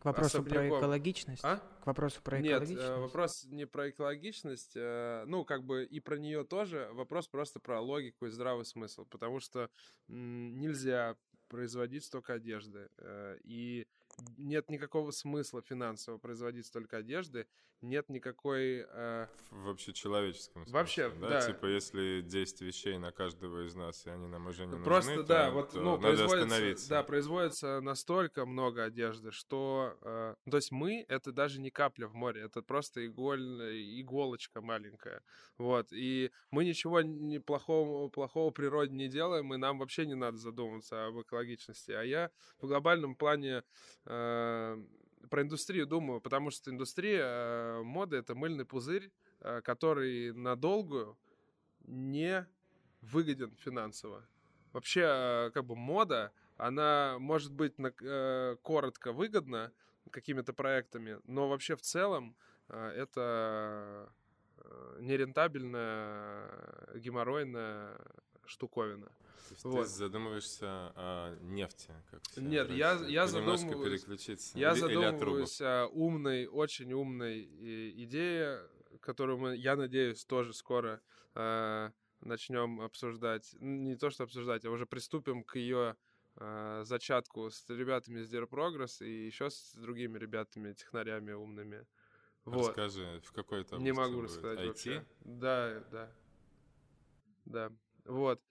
к 0.00 0.04
вопросу 0.04 0.38
особняком. 0.38 0.68
про 0.68 0.78
экологичность? 0.78 1.44
А? 1.44 1.58
К 1.82 1.86
вопросу 1.86 2.20
про 2.22 2.40
экологичность? 2.40 2.88
Нет, 2.88 2.98
вопрос 2.98 3.44
не 3.46 3.66
про 3.66 3.90
экологичность, 3.90 4.72
э, 4.76 5.24
ну, 5.26 5.44
как 5.44 5.64
бы 5.64 5.84
и 5.84 6.00
про 6.00 6.18
нее 6.18 6.44
тоже, 6.44 6.88
вопрос 6.92 7.28
просто 7.28 7.60
про 7.60 7.80
логику 7.80 8.26
и 8.26 8.30
здравый 8.30 8.64
смысл, 8.64 9.04
потому 9.04 9.40
что 9.40 9.70
нельзя 10.08 11.16
производить 11.48 12.04
столько 12.04 12.34
одежды, 12.34 12.88
э, 12.96 13.38
и 13.44 13.86
нет 14.36 14.70
никакого 14.70 15.10
смысла 15.10 15.62
финансово 15.62 16.18
производить 16.18 16.66
столько 16.66 16.98
одежды, 16.98 17.46
нет 17.82 18.08
никакой... 18.08 18.86
Э... 18.88 19.26
В 19.50 19.68
общечеловеческом 19.68 20.62
смысле, 20.62 20.72
Вообще, 20.72 21.10
да? 21.10 21.28
да? 21.28 21.40
Типа, 21.40 21.66
если 21.66 22.20
10 22.22 22.60
вещей 22.60 22.96
на 22.98 23.10
каждого 23.10 23.66
из 23.66 23.74
нас, 23.74 24.06
и 24.06 24.10
они 24.10 24.28
нам 24.28 24.46
уже 24.46 24.66
не 24.66 24.76
Просто, 24.82 25.10
нужны, 25.10 25.26
да, 25.26 25.46
то, 25.46 25.52
вот, 25.52 25.70
то 25.70 25.80
ну, 25.80 25.96
надо 25.98 26.24
остановиться. 26.24 26.88
Да, 26.88 27.02
производится 27.02 27.80
настолько 27.80 28.46
много 28.46 28.84
одежды, 28.84 29.32
что... 29.32 29.98
Э, 30.02 30.34
то 30.48 30.56
есть 30.56 30.70
мы— 30.70 31.04
это 31.08 31.32
даже 31.32 31.60
не 31.60 31.70
капля 31.70 32.06
в 32.06 32.14
море, 32.14 32.42
это 32.42 32.62
просто 32.62 33.04
иголь, 33.04 33.42
иголочка 34.00 34.60
маленькая. 34.60 35.22
Вот, 35.58 35.92
и 35.92 36.30
мы 36.50 36.64
ничего 36.64 37.02
не 37.02 37.40
плохого, 37.40 38.08
плохого 38.08 38.50
природе 38.50 38.92
не 38.94 39.08
делаем, 39.08 39.52
и 39.52 39.56
нам 39.56 39.78
вообще 39.78 40.06
не 40.06 40.14
надо 40.14 40.36
задумываться 40.36 41.06
об 41.06 41.20
экологичности. 41.20 41.90
А 41.90 42.02
я 42.02 42.30
в 42.60 42.68
глобальном 42.68 43.16
плане 43.16 43.64
про 45.32 45.42
индустрию 45.42 45.86
думаю, 45.86 46.20
потому 46.20 46.50
что 46.50 46.70
индустрия 46.70 47.24
э, 47.24 47.82
моды 47.82 48.16
это 48.16 48.34
мыльный 48.34 48.66
пузырь, 48.66 49.10
э, 49.40 49.62
который 49.62 50.32
надолго 50.34 51.16
не 51.86 52.46
выгоден 53.00 53.56
финансово. 53.56 54.28
Вообще, 54.72 55.00
э, 55.02 55.50
как 55.54 55.64
бы 55.64 55.74
мода, 55.74 56.32
она 56.58 57.16
может 57.18 57.52
быть 57.52 57.78
на, 57.78 57.92
э, 57.98 58.56
коротко 58.60 59.12
выгодна 59.12 59.72
какими-то 60.10 60.52
проектами, 60.52 61.18
но 61.24 61.48
вообще 61.48 61.76
в 61.76 61.80
целом 61.80 62.36
э, 62.68 62.88
это 62.96 64.12
э, 64.58 64.98
нерентабельная, 65.00 66.50
геморройная 66.96 67.98
штуковина. 68.44 69.10
То 69.48 69.54
есть 69.54 69.64
вот. 69.64 69.82
ты 69.84 69.88
задумываешься 69.90 70.92
о 70.94 71.36
нефти? 71.42 71.90
Как 72.10 72.20
Нет, 72.36 72.70
я, 72.70 72.94
я 73.06 73.26
задумываюсь, 73.26 73.62
переключиться. 73.62 74.58
Я 74.58 74.72
или, 74.72 74.80
задумываюсь 74.80 75.60
или 75.60 75.66
о 75.66 75.86
умной, 75.88 76.46
очень 76.46 76.92
умной 76.92 77.42
идее, 78.04 78.68
которую 79.00 79.38
мы, 79.38 79.56
я 79.56 79.76
надеюсь, 79.76 80.24
тоже 80.24 80.52
скоро 80.52 81.00
э, 81.34 81.90
начнем 82.20 82.80
обсуждать. 82.80 83.54
Не 83.60 83.96
то, 83.96 84.10
что 84.10 84.24
обсуждать, 84.24 84.64
а 84.64 84.70
уже 84.70 84.86
приступим 84.86 85.44
к 85.44 85.56
ее 85.56 85.96
э, 86.36 86.82
зачатку 86.84 87.50
с 87.50 87.68
ребятами 87.68 88.20
из 88.20 88.32
Dear 88.32 88.48
Progress 88.48 89.04
и 89.04 89.26
еще 89.26 89.50
с 89.50 89.74
другими 89.74 90.18
ребятами, 90.18 90.72
технарями 90.72 91.32
умными. 91.32 91.86
Вот. 92.44 92.68
Расскажи, 92.68 93.20
в 93.24 93.32
какой 93.32 93.64
то 93.64 93.76
Не 93.76 93.92
могу 93.92 94.22
рассказать 94.22 94.58
IT? 94.58 94.66
вообще. 94.66 95.06
Да, 95.20 95.80
да. 95.90 96.12
Да. 97.44 97.72
Вот. 98.04 98.42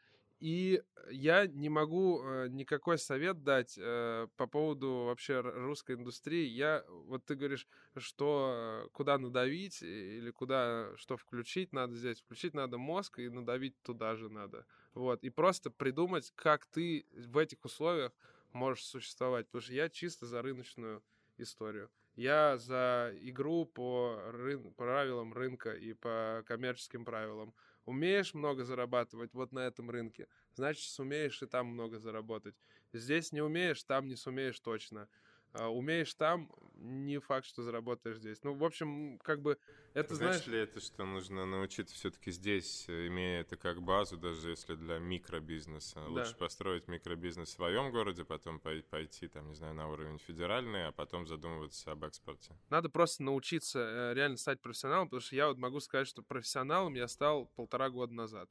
И 0.42 0.82
я 1.12 1.46
не 1.46 1.70
могу 1.70 2.24
э, 2.24 2.48
никакой 2.50 2.98
совет 2.98 3.44
дать 3.44 3.78
э, 3.78 4.28
по 4.38 4.48
поводу 4.48 5.04
вообще 5.06 5.40
русской 5.40 5.96
индустрии. 5.96 6.48
Я, 6.48 6.84
вот 6.90 7.24
ты 7.26 7.36
говоришь, 7.36 7.68
что 7.96 8.86
э, 8.86 8.90
куда 8.92 9.20
надавить 9.20 9.84
или 9.84 10.32
куда 10.32 10.98
что 10.98 11.16
включить 11.16 11.74
надо 11.74 11.96
здесь. 11.96 12.22
Включить 12.22 12.56
надо 12.56 12.80
мозг 12.80 13.20
и 13.20 13.30
надавить 13.30 13.80
туда 13.84 14.16
же 14.16 14.30
надо. 14.30 14.66
Вот. 14.96 15.24
И 15.24 15.30
просто 15.30 15.70
придумать, 15.70 16.32
как 16.34 16.66
ты 16.66 17.06
в 17.12 17.38
этих 17.38 17.64
условиях 17.64 18.12
можешь 18.52 18.84
существовать. 18.86 19.46
Потому 19.46 19.62
что 19.62 19.74
я 19.74 19.90
чисто 19.90 20.26
за 20.26 20.42
рыночную 20.42 21.04
историю. 21.38 21.92
Я 22.16 22.58
за 22.58 23.14
игру 23.22 23.66
по 23.66 24.20
рын... 24.32 24.74
правилам 24.74 25.34
рынка 25.34 25.72
и 25.72 25.94
по 25.94 26.44
коммерческим 26.48 27.06
правилам. 27.06 27.54
Умеешь 27.86 28.34
много 28.34 28.64
зарабатывать 28.64 29.34
вот 29.34 29.52
на 29.52 29.60
этом 29.60 29.90
рынке, 29.90 30.28
значит, 30.54 30.84
сумеешь 30.84 31.42
и 31.42 31.48
там 31.48 31.68
много 31.68 32.00
заработать. 32.00 32.56
Здесь 32.94 33.32
не 33.32 33.42
умеешь, 33.42 33.84
там 33.84 34.08
не 34.08 34.16
сумеешь 34.16 34.60
точно. 34.60 35.08
А, 35.54 35.70
умеешь 35.70 36.14
там, 36.14 36.50
не 36.76 37.20
факт, 37.20 37.46
что 37.46 37.64
заработаешь 37.64 38.18
здесь. 38.18 38.42
Ну, 38.44 38.54
в 38.54 38.64
общем, 38.64 39.20
как 39.20 39.42
бы 39.42 39.58
это, 39.94 40.16
Значит 40.16 40.46
знаешь... 40.46 40.48
ли 40.48 40.60
это, 40.60 40.80
что 40.80 41.06
нужно 41.06 41.46
научиться 41.46 41.94
все-таки 41.94 42.32
здесь, 42.32 42.86
э, 42.88 43.08
имея 43.08 43.42
это 43.42 43.58
как 43.58 43.82
базу, 43.82 44.18
даже 44.18 44.52
если 44.52 44.76
для 44.76 45.00
микробизнеса? 45.00 45.96
Да. 45.96 46.08
Лучше 46.08 46.36
построить 46.38 46.88
микробизнес 46.88 47.50
в 47.50 47.52
своем 47.52 47.92
городе, 47.92 48.24
потом 48.24 48.60
пой- 48.60 48.84
пойти, 48.84 49.28
там, 49.28 49.50
не 49.50 49.56
знаю, 49.56 49.74
на 49.74 49.90
уровень 49.90 50.18
федеральный, 50.18 50.88
а 50.88 50.92
потом 50.94 51.28
задумываться 51.28 51.92
об 51.92 52.06
экспорте. 52.06 52.56
Надо 52.70 52.90
просто 52.90 53.24
научиться 53.24 53.80
э, 53.80 54.14
реально 54.14 54.38
стать 54.38 54.62
профессионалом, 54.62 55.08
потому 55.08 55.22
что 55.22 55.36
я 55.36 55.50
вот 55.50 55.58
могу 55.58 55.82
сказать, 55.82 56.08
что 56.08 56.24
профессионалом 56.24 56.94
я 56.94 57.10
стал 57.10 57.48
полтора 57.48 57.90
года 57.90 58.14
назад. 58.14 58.50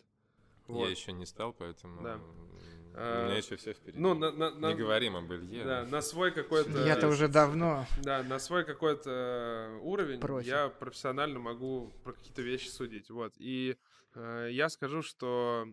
Вот. 0.67 0.85
Я 0.85 0.91
еще 0.91 1.13
не 1.13 1.25
стал, 1.25 1.55
поэтому 1.55 2.03
Да. 2.03 2.21
А, 3.03 3.23
у 3.23 3.29
меня 3.29 3.39
еще 3.39 3.57
все 3.57 3.73
впереди. 3.73 3.99
Ну, 3.99 4.15
на, 4.15 4.31
на- 4.31 4.51
на- 4.51 4.69
Не 4.69 4.75
говорим 4.75 5.17
об 5.17 5.33
Илье. 5.33 5.65
да, 5.65 5.85
на 5.87 6.01
свой 6.03 6.33
какой-то... 6.33 6.85
Я-то 6.87 7.09
уже 7.09 7.29
давно. 7.29 7.87
Да, 8.03 8.23
на 8.23 8.39
свой 8.39 8.65
какой-то 8.65 9.79
уровень 9.83 10.21
Профи. 10.21 10.47
я 10.49 10.69
профессионально 10.69 11.39
могу 11.39 11.93
про 12.05 12.13
какие-то 12.13 12.43
вещи 12.43 12.69
судить. 12.69 13.09
Вот. 13.11 13.33
И 13.39 13.77
э, 14.15 14.49
я 14.53 14.69
скажу, 14.69 15.03
что 15.03 15.67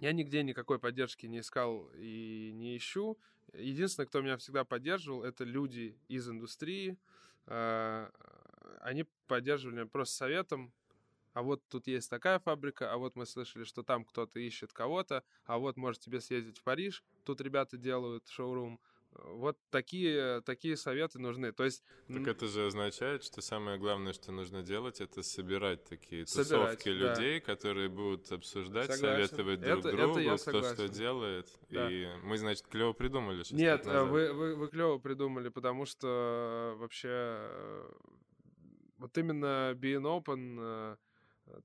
я 0.00 0.12
нигде 0.12 0.42
никакой 0.42 0.78
поддержки 0.78 1.26
не 1.26 1.40
искал 1.40 1.88
и 1.96 2.50
не 2.54 2.76
ищу. 2.76 3.18
Единственное, 3.54 4.06
кто 4.06 4.20
меня 4.20 4.36
всегда 4.36 4.64
поддерживал, 4.64 5.22
это 5.24 5.44
люди 5.44 5.96
из 6.08 6.28
индустрии. 6.28 6.98
Э, 7.46 8.08
Они 8.80 9.06
поддерживали 9.28 9.76
меня 9.76 9.86
просто 9.86 10.14
советом. 10.16 10.72
А 11.34 11.42
вот 11.42 11.62
тут 11.68 11.88
есть 11.88 12.08
такая 12.08 12.38
фабрика, 12.38 12.92
а 12.92 12.96
вот 12.96 13.16
мы 13.16 13.26
слышали, 13.26 13.64
что 13.64 13.82
там 13.82 14.04
кто-то 14.04 14.38
ищет 14.38 14.72
кого-то, 14.72 15.24
а 15.44 15.58
вот 15.58 15.76
может 15.76 16.00
тебе 16.00 16.20
съездить 16.20 16.58
в 16.58 16.62
Париж, 16.62 17.02
тут 17.24 17.40
ребята 17.40 17.76
делают 17.76 18.28
шоурум. 18.28 18.80
Вот 19.10 19.56
такие, 19.70 20.40
такие 20.42 20.76
советы 20.76 21.20
нужны. 21.20 21.52
То 21.52 21.64
есть 21.64 21.84
Так 22.08 22.26
это 22.26 22.46
же 22.46 22.66
означает, 22.66 23.22
что 23.22 23.42
самое 23.42 23.78
главное, 23.78 24.12
что 24.12 24.32
нужно 24.32 24.62
делать, 24.62 25.00
это 25.00 25.22
собирать 25.22 25.84
такие 25.84 26.26
Собирать, 26.26 26.80
тусовки 26.80 26.98
да. 26.98 27.10
людей, 27.10 27.40
которые 27.40 27.88
будут 27.88 28.30
обсуждать, 28.32 28.92
Согласен. 28.92 29.28
советовать 29.28 29.60
друг 29.60 29.78
Это- 29.78 29.88
это 29.88 29.96
другу, 29.96 30.18
я 30.18 30.36
кто 30.36 30.62
что 30.62 30.88
делает. 30.88 31.48
Да. 31.70 31.90
И 31.90 32.08
мы, 32.22 32.38
значит, 32.38 32.66
клево 32.66 32.92
придумали. 32.92 33.44
Нет, 33.50 33.86
э, 33.86 34.02
вы, 34.04 34.32
вы, 34.32 34.56
вы 34.56 34.68
клево 34.68 34.98
придумали, 34.98 35.48
потому 35.48 35.84
что 35.86 36.72
э, 36.74 36.78
вообще 36.78 37.08
э, 37.10 37.92
вот 38.98 39.16
именно 39.18 39.72
Being 39.74 40.02
Open 40.02 40.96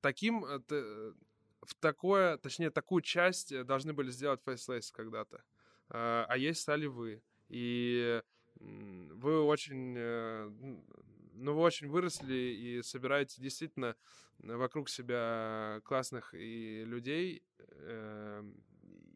таким 0.01 0.45
э, 0.45 0.60
э, 0.69 1.14
в 1.61 1.76
такое, 1.76 2.38
точнее, 2.38 2.69
такую 2.69 3.01
часть 3.01 3.51
э, 3.51 3.64
должны 3.64 3.93
были 3.93 4.11
сделать 4.11 4.41
Faceless 4.45 4.91
когда-то. 4.91 5.43
Э, 5.89 6.26
А 6.27 6.38
есть 6.38 6.61
стали 6.61 6.85
вы. 6.85 7.22
И 7.49 8.22
вы 8.60 9.41
очень, 9.41 9.93
ну, 9.95 11.53
вы 11.53 11.61
очень 11.61 11.88
выросли 11.88 12.34
и 12.34 12.81
собираете 12.84 13.41
действительно 13.41 13.95
вокруг 14.38 14.89
себя 14.89 15.81
классных 15.85 16.34
и 16.34 16.84
людей, 16.85 17.41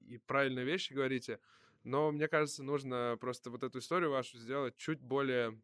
и 0.07 0.17
правильные 0.25 0.65
вещи 0.65 0.93
говорите. 0.93 1.39
Но 1.83 2.11
мне 2.11 2.27
кажется, 2.27 2.63
нужно 2.63 3.17
просто 3.19 3.49
вот 3.49 3.63
эту 3.63 3.79
историю 3.79 4.11
вашу 4.11 4.37
сделать 4.37 4.77
чуть 4.77 5.01
более... 5.01 5.59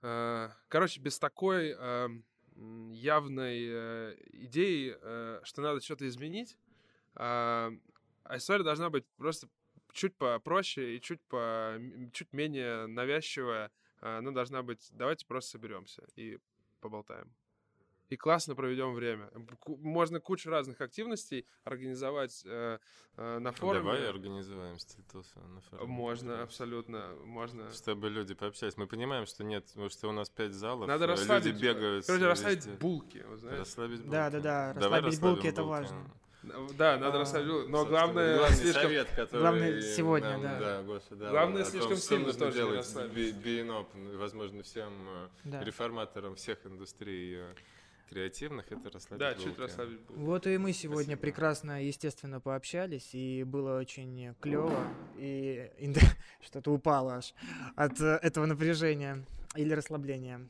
Короче, 0.00 1.00
без 1.00 1.18
такой 1.18 1.76
явной 2.92 3.66
э, 3.68 4.16
идеи, 4.32 4.96
э, 5.00 5.40
что 5.44 5.62
надо 5.62 5.80
что-то 5.80 6.06
изменить, 6.06 6.56
а 7.14 7.72
а 8.30 8.36
история 8.36 8.62
должна 8.62 8.90
быть 8.90 9.04
просто 9.16 9.48
чуть 9.92 10.14
попроще 10.14 10.96
и 10.96 11.00
чуть, 11.00 11.20
по, 11.22 11.76
чуть 12.12 12.32
менее 12.32 12.86
навязчивая. 12.86 13.72
А 14.00 14.18
Она 14.18 14.30
должна 14.30 14.62
быть 14.62 14.88
«давайте 14.92 15.26
просто 15.26 15.50
соберемся 15.50 16.06
и 16.14 16.38
поболтаем». 16.80 17.34
И 18.10 18.16
классно 18.16 18.56
проведем 18.56 18.92
время. 18.92 19.30
Можно 19.66 20.18
кучу 20.18 20.50
разных 20.50 20.80
активностей 20.80 21.46
организовать 21.62 22.42
э, 22.44 22.78
э, 23.16 23.38
на 23.38 23.52
форуме. 23.52 23.84
Давай 23.84 24.08
организуем 24.08 24.78
стилтусы 24.80 25.38
на 25.38 25.60
форуме. 25.60 25.88
Можно, 25.92 26.42
абсолютно, 26.42 27.14
можно. 27.24 27.70
Чтобы 27.72 28.10
люди 28.10 28.34
пообщались. 28.34 28.76
Мы 28.76 28.88
понимаем, 28.88 29.26
что 29.26 29.44
нет, 29.44 29.64
потому 29.66 29.88
что 29.90 30.08
у 30.08 30.12
нас 30.12 30.28
пять 30.28 30.52
залов. 30.54 30.88
Надо 30.88 31.04
э, 31.04 31.08
расслабить, 31.08 31.46
Люди 31.54 31.62
бегают. 31.62 32.04
короче, 32.04 32.24
э, 32.24 32.28
расслабить 32.28 32.56
везде. 32.66 32.72
булки, 32.72 33.18
вы 33.28 33.36
знаете. 33.36 33.60
Расслабить 33.60 34.00
булки. 34.00 34.10
Да, 34.10 34.30
да, 34.30 34.40
да, 34.40 34.72
Давай 34.74 34.74
расслабить 35.00 35.04
расслабим 35.04 35.34
булки 35.36 35.46
это 35.46 35.62
важно. 35.62 36.10
Да, 36.76 36.96
надо 36.98 37.18
А, 37.18 37.20
расслабить 37.20 37.48
булки. 37.48 37.68
Но 37.70 37.84
главное, 37.86 38.38
главный 38.38 38.56
слишком... 38.56 38.82
совет, 38.82 39.08
который 39.14 39.40
Главное, 39.40 39.80
сегодня, 39.82 40.38
нам, 40.38 40.42
да. 40.58 40.82
Гоша 40.82 41.14
дал, 41.14 41.30
Главное, 41.30 41.62
том, 41.62 41.70
слишком 41.70 41.96
что 41.96 42.06
сильно 42.08 42.32
тоже 42.32 42.44
не 42.44 42.52
делать 42.54 42.76
расслабить. 42.78 43.34
open, 43.36 44.16
возможно, 44.16 44.62
всем 44.64 44.92
э, 45.08 45.28
Да. 45.44 45.62
реформаторам 45.62 46.34
всех 46.34 46.66
индустрий 46.66 47.36
э, 47.36 47.54
креативных, 48.10 48.70
это 48.70 48.90
расслабить 48.90 49.18
Да, 49.20 49.32
булки. 49.34 49.44
чуть 49.48 49.58
расслабить 49.58 50.00
булки. 50.00 50.20
Вот 50.20 50.46
и 50.46 50.58
мы 50.58 50.72
сегодня 50.72 51.02
Спасибо. 51.16 51.20
прекрасно, 51.22 51.84
естественно, 51.84 52.40
пообщались, 52.40 53.14
и 53.14 53.44
было 53.44 53.78
очень 53.78 54.34
клево, 54.40 54.84
и 55.16 55.70
что-то 56.44 56.72
упало 56.72 57.14
аж 57.14 57.34
от 57.76 58.00
э, 58.00 58.18
этого 58.22 58.46
напряжения 58.46 59.24
или 59.56 59.72
расслабления. 59.72 60.48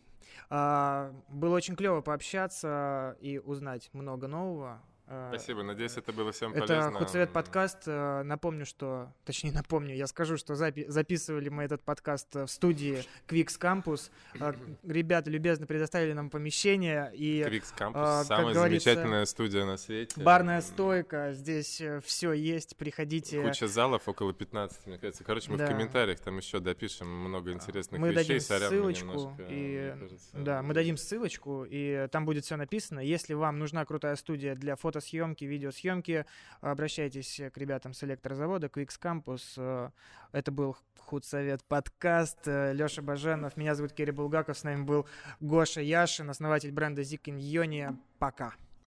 А, 0.49 1.13
Было 1.29 1.55
очень 1.57 1.77
клево 1.77 2.01
пообщаться 2.01 3.17
и 3.21 3.39
узнать 3.39 3.89
много 3.93 4.27
нового. 4.27 4.83
А, 5.13 5.29
Спасибо, 5.35 5.65
надеюсь, 5.65 5.97
это 5.97 6.13
было 6.13 6.31
всем 6.31 6.53
Это 6.53 6.67
полезно. 6.69 6.99
Худсовет 7.01 7.33
подкаст. 7.33 7.79
Э, 7.87 8.23
Напомню, 8.23 8.65
что, 8.65 9.13
точнее 9.25 9.51
напомню, 9.55 9.97
я 9.97 10.07
скажу, 10.07 10.37
что 10.37 10.55
запи- 10.55 10.89
записывали 10.89 11.49
мы 11.49 11.65
этот 11.65 11.83
подкаст 11.83 12.37
э, 12.37 12.47
в 12.47 12.49
студии 12.51 13.03
Quix 13.27 13.59
Campus. 13.59 14.13
Э, 14.39 14.53
Ребята 14.85 15.29
любезно 15.29 15.67
предоставили 15.67 16.13
нам 16.13 16.31
помещение 16.31 17.11
и 17.13 17.43
а, 17.43 18.21
как 18.21 18.27
самая 18.27 18.55
замечательная 18.55 19.25
студия 19.25 19.65
на 19.65 19.79
свете. 19.79 20.21
барная 20.23 20.61
стойка. 20.61 21.33
Здесь 21.33 21.83
все 22.05 22.33
есть. 22.33 22.77
Приходите. 22.77 23.43
Куча 23.43 23.67
залов, 23.67 24.07
около 24.07 24.33
15, 24.33 24.87
мне 24.87 24.99
кажется. 24.99 25.25
Короче, 25.25 25.51
мы 25.51 25.57
Да. 25.59 25.67
в 25.67 25.71
комментариях 25.71 26.21
там 26.21 26.37
еще 26.39 26.61
допишем 26.61 27.09
много 27.09 27.51
интересных 27.51 28.01
Мы 28.01 28.11
вещей. 28.11 28.23
дадим 28.29 28.41
Сорян, 28.41 28.69
ссылочку, 28.71 29.07
немножко, 29.07 29.43
и- 29.49 29.95
кажется, 29.99 30.29
Да, 30.39 30.63
мы 30.63 30.73
дадим 30.73 30.97
ссылочку, 30.97 31.67
и 31.69 32.07
там 32.13 32.25
будет 32.25 32.45
все 32.45 32.55
написано. 32.55 33.01
Если 33.01 33.35
вам 33.35 33.59
нужна 33.59 33.85
крутая 33.85 34.15
студия 34.15 34.55
для 34.55 34.77
фотосъемки, 35.01 35.45
видеосъемки, 35.45 36.25
обращайтесь 36.61 37.41
к 37.53 37.57
ребятам 37.57 37.95
с 37.95 38.05
электрозавода, 38.05 38.67
Quix 38.67 38.99
Campus. 39.01 39.55
Э, 39.57 39.91
Это 40.33 40.53
был 40.53 40.77
Худсовет 40.99 41.65
подкаст. 41.65 42.47
Леша 42.47 43.03
Баженов, 43.03 43.57
меня 43.57 43.75
зовут 43.75 43.93
Кирилл 43.93 44.15
Булгаков, 44.15 44.57
с 44.59 44.65
нами 44.65 44.83
был 44.83 45.07
Гоша 45.41 45.81
Яшин, 45.81 46.31
основатель 46.31 46.71
бренда 46.71 47.03
in 47.03 47.37
Ionia. 47.39 47.97
Пока. 48.19 48.55